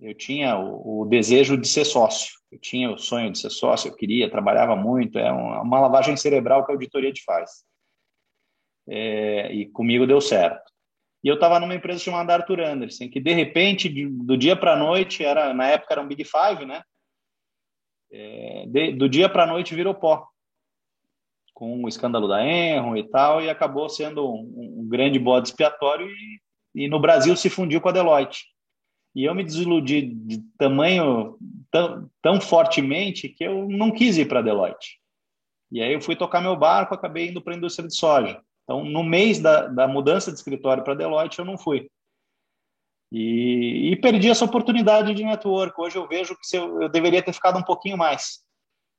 eu 0.01 0.15
tinha 0.15 0.59
o, 0.59 1.03
o, 1.03 1.05
desejo 1.07 1.57
de 1.57 1.69
ser 1.69 1.85
sócio. 1.85 2.35
Eu 2.55 2.61
tinha 2.61 2.89
o 2.89 2.97
sonho 2.97 3.33
de 3.33 3.39
ser 3.41 3.51
sócio, 3.51 3.89
eu 3.89 3.97
queria, 3.97 4.31
trabalhava 4.31 4.77
muito. 4.77 5.19
É 5.19 5.31
uma, 5.33 5.81
lavagem 5.81 6.17
cerebral 6.17 6.65
que 6.65 6.71
a 6.71 6.75
auditoria 6.75 7.13
te 7.13 7.25
faz. 7.25 7.65
É, 8.89 9.53
e 9.53 9.67
comigo 9.67 10.07
deu 10.07 10.21
certo. 10.21 10.63
E 11.25 11.27
eu 11.29 11.35
estava 11.35 11.59
numa 11.59 11.75
empresa 11.75 11.99
chamada 11.99 12.33
Arthur 12.33 12.61
Anderson, 12.61 13.11
que 13.11 13.19
de 13.19 13.33
repente, 13.33 13.89
do 13.89 14.37
dia 14.37 14.55
para 14.55 14.75
a 14.75 14.77
noite, 14.77 15.25
era, 15.25 15.53
na 15.53 15.67
época 15.67 15.95
era 15.95 16.01
um 16.01 16.07
Big 16.07 16.23
Five, 16.23 16.65
né? 16.65 16.81
É, 18.13 18.67
de, 18.69 18.93
do 18.93 19.09
dia 19.09 19.29
para 19.29 19.43
a 19.43 19.47
noite 19.47 19.75
virou 19.75 19.93
pó, 19.93 20.25
com 21.53 21.83
o 21.83 21.89
escândalo 21.89 22.29
da 22.29 22.47
Enron 22.47 22.97
e 22.97 23.03
tal, 23.03 23.43
e 23.43 23.51
acabou 23.51 23.89
sendo 23.89 24.33
um, 24.33 24.83
um 24.83 24.89
grande 24.89 25.19
bode 25.19 25.49
expiatório 25.49 26.09
e, 26.09 26.41
e, 26.85 26.89
no 26.89 27.01
Brasil 27.01 27.35
se 27.35 27.51
fundiu 27.51 27.81
com 27.81 27.89
a 27.89 27.93
Deloitte. 27.93 28.54
E 29.15 29.25
eu 29.25 29.35
me 29.35 29.45
desiludi 29.45 30.03
de 30.03 30.39
tamanho 30.59 31.39
tão, 31.71 32.11
tão 32.21 32.41
fortemente 32.41 33.29
que 33.29 33.45
eu 33.45 33.69
não 33.69 33.91
quis 33.91 34.19
ir 34.19 34.27
para 34.27 34.41
a 34.41 34.43
Deloitte. 34.43 34.99
E 35.71 35.83
aí 35.83 35.93
eu 35.93 36.01
fui 36.01 36.17
tocar 36.17 36.41
meu 36.41 36.57
barco, 36.57 36.95
acabei 36.95 37.29
indo 37.29 37.41
para 37.41 37.55
a 37.55 37.57
indústria 37.57 37.87
de 37.87 37.97
soja. 37.97 38.41
Então, 38.65 38.85
no 38.85 39.05
mês 39.05 39.41
da, 39.41 39.67
da 39.67 39.87
mudança 39.87 40.31
de 40.31 40.39
escritório 40.39 40.83
para 40.83 40.95
Deloitte, 40.95 41.39
eu 41.39 41.45
não 41.45 41.59
fui. 41.59 41.89
E, 43.13 43.93
e, 43.93 43.97
perdi 43.97 44.29
essa 44.29 44.45
oportunidade 44.45 45.15
de 45.15 45.23
network. 45.23 45.81
Hoje 45.81 45.97
eu 45.97 46.09
vejo 46.09 46.35
que 46.35 46.57
eu, 46.57 46.83
eu, 46.83 46.89
deveria 46.89 47.23
ter 47.23 47.33
ficado 47.33 47.59
um 47.59 47.63
pouquinho 47.63 47.97
mais. 47.97 48.41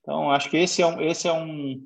Então, 0.01 0.31
acho 0.31 0.49
que 0.49 0.57
esse 0.57 0.81
é 0.81 0.87
um, 0.87 1.01
esse 1.01 1.27
é 1.27 1.33
um. 1.33 1.85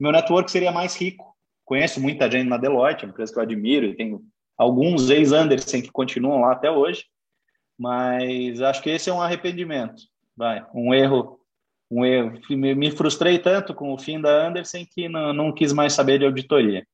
Meu 0.00 0.12
network 0.12 0.50
seria 0.50 0.72
mais 0.72 0.96
rico. 0.96 1.36
Conheço 1.64 2.00
muita 2.00 2.30
gente 2.30 2.48
na 2.48 2.56
Deloitte, 2.56 3.04
uma 3.04 3.10
empresa 3.10 3.32
que 3.32 3.38
eu 3.38 3.42
admiro, 3.42 3.86
e 3.86 3.96
tenho 3.96 4.22
alguns 4.56 5.10
ex-Anderson 5.10 5.82
que 5.82 5.90
continuam 5.90 6.40
lá 6.40 6.52
até 6.52 6.70
hoje. 6.70 7.04
Mas 7.78 8.60
acho 8.60 8.82
que 8.82 8.90
esse 8.90 9.10
é 9.10 9.12
um 9.12 9.20
arrependimento. 9.20 10.02
Vai, 10.36 10.66
um 10.74 10.94
erro. 10.94 11.40
Um 11.90 12.04
erro. 12.04 12.40
Me 12.50 12.90
frustrei 12.90 13.38
tanto 13.38 13.74
com 13.74 13.92
o 13.92 13.98
fim 13.98 14.20
da 14.20 14.48
Anderson 14.48 14.84
que 14.90 15.08
não, 15.08 15.32
não 15.32 15.52
quis 15.52 15.72
mais 15.72 15.92
saber 15.92 16.18
de 16.18 16.24
auditoria. 16.24 16.86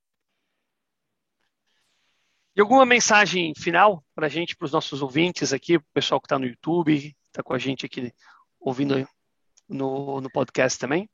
E 2.55 2.61
alguma 2.61 2.85
mensagem 2.85 3.55
final 3.57 4.05
para 4.15 4.27
a 4.27 4.29
gente, 4.29 4.55
para 4.55 4.67
os 4.67 4.73
nossos 4.73 5.01
ouvintes 5.01 5.53
aqui, 5.55 5.79
para 5.79 5.87
o 5.87 5.95
pessoal 5.95 6.21
que 6.21 6.27
está 6.27 6.39
no 6.39 6.47
YouTube, 6.47 7.17
está 7.29 7.43
com 7.43 7.55
a 7.55 7.59
gente 7.59 7.87
aqui 7.87 8.13
ouvindo 8.61 9.09
no, 9.67 10.21
no 10.21 10.31
podcast 10.31 10.79
também? 10.79 11.09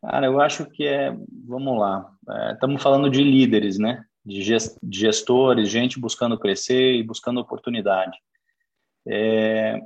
Cara, 0.00 0.26
eu 0.26 0.40
acho 0.40 0.66
que 0.66 0.84
é, 0.84 1.16
vamos 1.46 1.78
lá, 1.78 2.12
estamos 2.52 2.80
é, 2.80 2.82
falando 2.82 3.08
de 3.08 3.22
líderes, 3.22 3.78
né? 3.78 4.04
De 4.24 4.40
gestores, 4.90 5.68
gente 5.68 6.00
buscando 6.00 6.38
crescer 6.38 6.94
e 6.94 7.02
buscando 7.02 7.40
oportunidade. 7.40 8.16
É, 9.06 9.80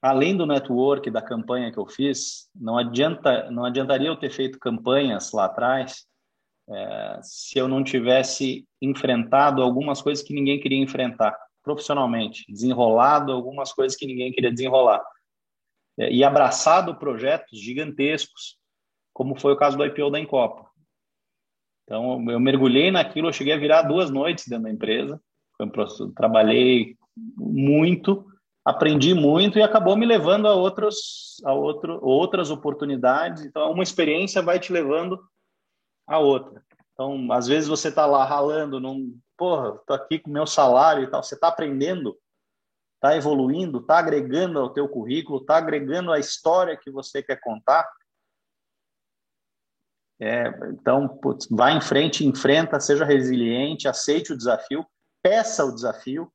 além 0.00 0.36
do 0.36 0.46
network 0.46 1.10
da 1.10 1.20
campanha 1.20 1.70
que 1.70 1.78
eu 1.78 1.86
fiz, 1.86 2.48
não 2.54 2.78
adianta, 2.78 3.50
não 3.50 3.64
adiantaria 3.64 4.08
eu 4.08 4.16
ter 4.16 4.30
feito 4.30 4.58
campanhas 4.58 5.32
lá 5.32 5.44
atrás 5.44 6.06
é, 6.68 7.20
se 7.22 7.58
eu 7.58 7.68
não 7.68 7.84
tivesse 7.84 8.66
enfrentado 8.80 9.62
algumas 9.62 10.00
coisas 10.00 10.24
que 10.24 10.34
ninguém 10.34 10.58
queria 10.58 10.82
enfrentar 10.82 11.36
profissionalmente, 11.62 12.44
desenrolado 12.48 13.32
algumas 13.32 13.72
coisas 13.72 13.96
que 13.96 14.06
ninguém 14.06 14.32
queria 14.32 14.52
desenrolar 14.52 15.02
é, 15.98 16.10
e 16.10 16.24
abraçado 16.24 16.96
projetos 16.96 17.58
gigantescos, 17.58 18.58
como 19.12 19.38
foi 19.38 19.52
o 19.52 19.56
caso 19.56 19.76
do 19.76 19.84
IPO 19.84 20.10
da 20.10 20.20
Encopa. 20.20 20.63
Então, 21.84 22.24
eu 22.30 22.40
mergulhei 22.40 22.90
naquilo, 22.90 23.28
eu 23.28 23.32
cheguei 23.32 23.52
a 23.52 23.58
virar 23.58 23.82
duas 23.82 24.10
noites 24.10 24.48
dentro 24.48 24.64
da 24.64 24.70
empresa, 24.70 25.20
eu 25.60 26.12
trabalhei 26.14 26.96
muito, 27.36 28.26
aprendi 28.64 29.14
muito 29.14 29.58
e 29.58 29.62
acabou 29.62 29.96
me 29.96 30.06
levando 30.06 30.48
a, 30.48 30.54
outros, 30.54 31.40
a 31.44 31.52
outro, 31.52 31.98
outras 32.02 32.50
oportunidades. 32.50 33.44
Então, 33.44 33.70
uma 33.70 33.82
experiência 33.82 34.42
vai 34.42 34.58
te 34.58 34.72
levando 34.72 35.20
a 36.06 36.18
outra. 36.18 36.62
Então, 36.92 37.30
às 37.32 37.46
vezes 37.46 37.68
você 37.68 37.88
está 37.88 38.06
lá 38.06 38.24
ralando, 38.24 38.80
num, 38.80 39.18
porra, 39.36 39.78
tô 39.86 39.92
aqui 39.92 40.18
com 40.18 40.30
meu 40.30 40.46
salário 40.46 41.04
e 41.04 41.10
tal, 41.10 41.22
você 41.22 41.34
está 41.34 41.48
aprendendo, 41.48 42.16
está 42.94 43.16
evoluindo, 43.16 43.78
está 43.78 43.98
agregando 43.98 44.58
ao 44.58 44.70
teu 44.70 44.88
currículo, 44.88 45.40
está 45.40 45.56
agregando 45.56 46.12
a 46.12 46.18
história 46.18 46.76
que 46.76 46.90
você 46.90 47.22
quer 47.22 47.40
contar. 47.40 47.86
É, 50.24 50.48
então, 50.70 51.06
putz, 51.06 51.46
vá 51.50 51.70
em 51.70 51.82
frente, 51.82 52.26
enfrenta, 52.26 52.80
seja 52.80 53.04
resiliente, 53.04 53.86
aceite 53.86 54.32
o 54.32 54.36
desafio, 54.36 54.86
peça 55.22 55.66
o 55.66 55.74
desafio, 55.74 56.32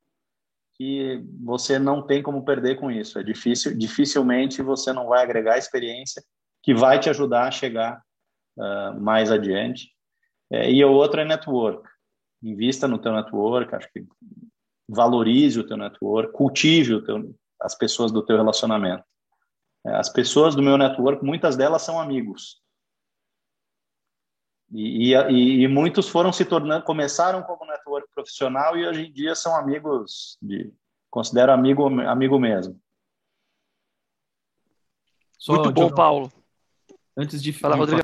que 0.75 1.25
você 1.43 1.79
não 1.79 2.05
tem 2.05 2.21
como 2.21 2.45
perder 2.45 2.79
com 2.79 2.91
isso. 2.91 3.17
É 3.17 3.23
difícil, 3.23 3.75
dificilmente 3.75 4.61
você 4.61 4.93
não 4.93 5.07
vai 5.07 5.23
agregar 5.23 5.57
experiência 5.57 6.23
que 6.61 6.71
vai 6.71 6.99
te 6.99 7.09
ajudar 7.09 7.47
a 7.47 7.51
chegar 7.51 7.99
uh, 8.59 9.01
mais 9.01 9.31
adiante. 9.31 9.89
É, 10.51 10.71
e 10.71 10.85
o 10.85 10.91
outro 10.91 11.21
é 11.21 11.25
network. 11.25 11.89
Invista 12.43 12.87
no 12.87 12.99
teu 12.99 13.11
network, 13.11 13.73
acho 13.73 13.91
que 13.91 14.05
valorize 14.87 15.59
o 15.59 15.67
teu 15.67 15.77
network, 15.77 16.31
cultive 16.31 17.03
teu, 17.03 17.35
as 17.59 17.75
pessoas 17.75 18.11
do 18.11 18.23
teu 18.23 18.37
relacionamento. 18.37 19.03
É, 19.83 19.95
as 19.95 20.09
pessoas 20.09 20.53
do 20.53 20.61
meu 20.61 20.77
network, 20.77 21.25
muitas 21.25 21.57
delas 21.57 21.81
são 21.81 21.99
amigos. 21.99 22.61
E, 24.71 25.13
e, 25.13 25.63
e, 25.63 25.67
muitos 25.67 26.07
foram 26.07 26.31
se 26.31 26.45
tornando, 26.45 26.85
começaram 26.85 27.41
como 27.41 27.65
network 27.65 28.07
profissional 28.13 28.77
e 28.77 28.85
hoje 28.85 29.07
em 29.07 29.11
dia 29.11 29.33
são 29.33 29.55
amigos 29.55 30.37
de, 30.41 30.71
considero 31.09 31.51
amigo, 31.51 31.87
amigo 32.01 32.39
mesmo. 32.39 32.79
Só, 35.37 35.53
Muito 35.55 35.71
bom, 35.71 35.89
Paulo. 35.89 36.31
Antes 37.17 37.41
de 37.41 37.51
falar, 37.51 37.77
Rodrigo, 37.77 38.03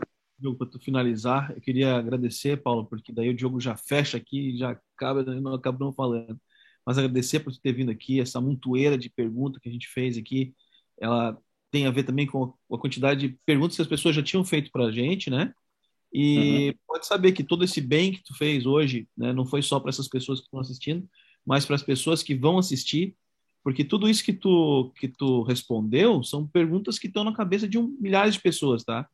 para 0.57 0.67
tu 0.67 0.79
finalizar, 0.79 1.51
eu 1.51 1.61
queria 1.61 1.95
agradecer, 1.95 2.61
Paulo, 2.61 2.85
porque 2.85 3.11
daí 3.11 3.29
o 3.29 3.33
Diogo 3.33 3.59
já 3.59 3.77
fecha 3.77 4.17
aqui 4.17 4.55
e 4.55 4.57
já 4.57 4.71
acaba 4.95 5.23
não 5.23 5.53
acaba 5.53 5.77
não 5.79 5.93
falando. 5.93 6.39
Mas 6.85 6.97
agradecer 6.97 7.41
por 7.41 7.55
ter 7.57 7.73
vindo 7.73 7.91
aqui, 7.91 8.19
essa 8.19 8.41
montoeira 8.41 8.97
de 8.97 9.09
perguntas 9.09 9.61
que 9.61 9.69
a 9.69 9.71
gente 9.71 9.87
fez 9.87 10.17
aqui, 10.17 10.55
ela 10.99 11.37
tem 11.71 11.87
a 11.87 11.91
ver 11.91 12.03
também 12.03 12.25
com 12.25 12.53
a 12.71 12.77
quantidade 12.77 13.27
de 13.27 13.39
perguntas 13.45 13.75
que 13.75 13.81
as 13.81 13.87
pessoas 13.87 14.15
já 14.15 14.23
tinham 14.23 14.45
feito 14.45 14.71
para 14.71 14.85
a 14.85 14.91
gente, 14.91 15.29
né? 15.29 15.53
E 16.17 16.69
uhum. 16.69 16.75
pode 16.87 17.05
saber 17.05 17.33
que 17.33 17.43
todo 17.43 17.65
esse 17.65 17.81
bem 17.81 18.13
que 18.13 18.23
tu 18.23 18.33
fez 18.37 18.65
hoje, 18.65 19.05
né, 19.17 19.33
não 19.33 19.45
foi 19.45 19.61
só 19.61 19.81
para 19.81 19.89
essas 19.89 20.07
pessoas 20.07 20.39
que 20.39 20.45
estão 20.45 20.61
assistindo, 20.61 21.05
mas 21.45 21.65
para 21.65 21.75
as 21.75 21.83
pessoas 21.83 22.23
que 22.23 22.33
vão 22.33 22.57
assistir, 22.57 23.17
porque 23.61 23.83
tudo 23.83 24.07
isso 24.07 24.23
que 24.23 24.31
tu 24.31 24.93
que 24.97 25.09
tu 25.09 25.43
respondeu 25.43 26.23
são 26.23 26.47
perguntas 26.47 26.97
que 26.97 27.07
estão 27.07 27.25
na 27.25 27.35
cabeça 27.35 27.67
de 27.67 27.77
um, 27.77 27.97
milhares 27.99 28.35
de 28.35 28.39
pessoas, 28.39 28.85
tá? 28.85 29.05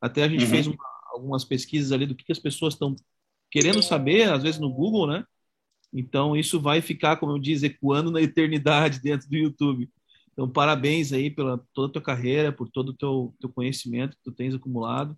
Até 0.00 0.24
a 0.24 0.28
gente 0.28 0.44
uhum. 0.44 0.50
fez 0.50 0.66
uma, 0.66 0.78
algumas 1.12 1.44
pesquisas 1.44 1.92
ali 1.92 2.06
do 2.06 2.14
que, 2.14 2.24
que 2.24 2.32
as 2.32 2.38
pessoas 2.38 2.72
estão 2.72 2.96
querendo 3.50 3.82
saber, 3.82 4.30
às 4.32 4.42
vezes 4.42 4.58
no 4.58 4.72
Google, 4.72 5.06
né? 5.08 5.26
Então 5.92 6.34
isso 6.34 6.58
vai 6.58 6.80
ficar, 6.80 7.18
como 7.18 7.32
eu 7.32 7.38
disse, 7.38 7.66
ecoando 7.66 8.10
na 8.10 8.22
eternidade 8.22 9.02
dentro 9.02 9.28
do 9.28 9.36
YouTube. 9.36 9.90
Então 10.32 10.48
parabéns 10.48 11.12
aí 11.12 11.30
pela 11.30 11.62
toda 11.74 11.88
a 11.88 11.92
tua 11.92 12.02
carreira, 12.02 12.50
por 12.50 12.70
todo 12.70 12.90
o 12.90 12.94
teu, 12.94 13.34
teu 13.38 13.50
conhecimento 13.50 14.16
que 14.16 14.22
tu 14.22 14.32
tens 14.32 14.54
acumulado 14.54 15.14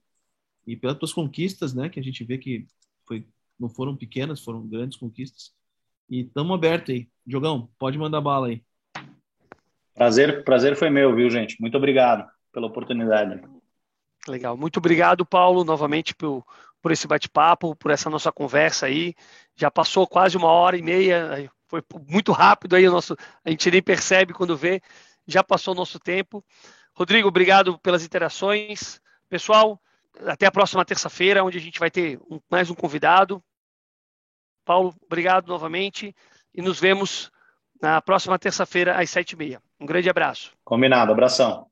e 0.69 0.77
pelas 0.77 0.99
tuas 0.99 1.15
conquistas, 1.15 1.73
né? 1.73 1.89
Que 1.89 1.99
a 1.99 2.03
gente 2.03 2.23
vê 2.23 2.37
que 2.37 2.67
foi, 3.07 3.27
não 3.59 3.71
foram 3.71 3.97
pequenas, 3.97 4.45
foram 4.45 4.67
grandes 4.67 4.99
conquistas. 4.99 5.51
E 6.11 6.21
estamos 6.21 6.55
abertos 6.55 6.95
aí. 6.95 7.09
Jogão, 7.27 7.71
pode 7.79 7.97
mandar 7.97 8.21
bala 8.21 8.49
aí. 8.49 8.63
Prazer, 9.95 10.45
prazer 10.45 10.77
foi 10.77 10.91
meu, 10.91 11.17
viu, 11.17 11.31
gente? 11.31 11.59
Muito 11.59 11.75
obrigado 11.79 12.31
pela 12.53 12.67
oportunidade. 12.67 13.41
Legal. 14.29 14.59
Muito 14.59 14.77
obrigado, 14.77 15.25
Paulo, 15.25 15.65
novamente 15.65 16.15
por, 16.15 16.45
por 16.83 16.93
esse 16.93 17.09
bate-papo, 17.09 17.75
por 17.75 17.91
essa 17.91 18.11
nossa 18.11 18.31
conversa 18.31 18.85
aí. 18.85 19.15
Já 19.57 19.71
passou 19.71 20.07
quase 20.07 20.37
uma 20.37 20.49
hora 20.49 20.77
e 20.77 20.83
meia, 20.83 21.51
foi 21.67 21.83
muito 22.07 22.31
rápido 22.31 22.77
aí 22.77 22.87
o 22.87 22.93
nosso, 22.93 23.17
a 23.43 23.49
gente 23.49 23.71
nem 23.71 23.83
percebe 23.83 24.35
quando 24.35 24.55
vê. 24.55 24.83
Já 25.27 25.43
passou 25.43 25.73
o 25.73 25.77
nosso 25.77 25.99
tempo. 25.99 26.45
Rodrigo, 26.95 27.27
obrigado 27.27 27.79
pelas 27.79 28.05
interações. 28.05 29.01
Pessoal, 29.31 29.81
até 30.27 30.47
a 30.47 30.51
próxima 30.51 30.85
terça-feira, 30.85 31.45
onde 31.45 31.59
a 31.59 31.61
gente 31.61 31.79
vai 31.79 31.91
ter 31.91 32.19
um, 32.31 32.41
mais 32.51 32.71
um 32.71 32.75
convidado. 32.75 33.43
Paulo, 34.65 34.95
obrigado 35.07 35.47
novamente 35.49 36.15
e 36.55 36.61
nos 36.61 36.79
vemos 36.79 37.31
na 37.81 38.03
próxima 38.03 38.39
terça-feira 38.39 39.01
às 39.01 39.11
sete 39.11 39.33
e 39.33 39.37
meia. 39.37 39.63
Um 39.81 39.87
grande 39.87 40.11
abraço. 40.11 40.53
Combinado, 40.65 41.13
abração. 41.13 41.67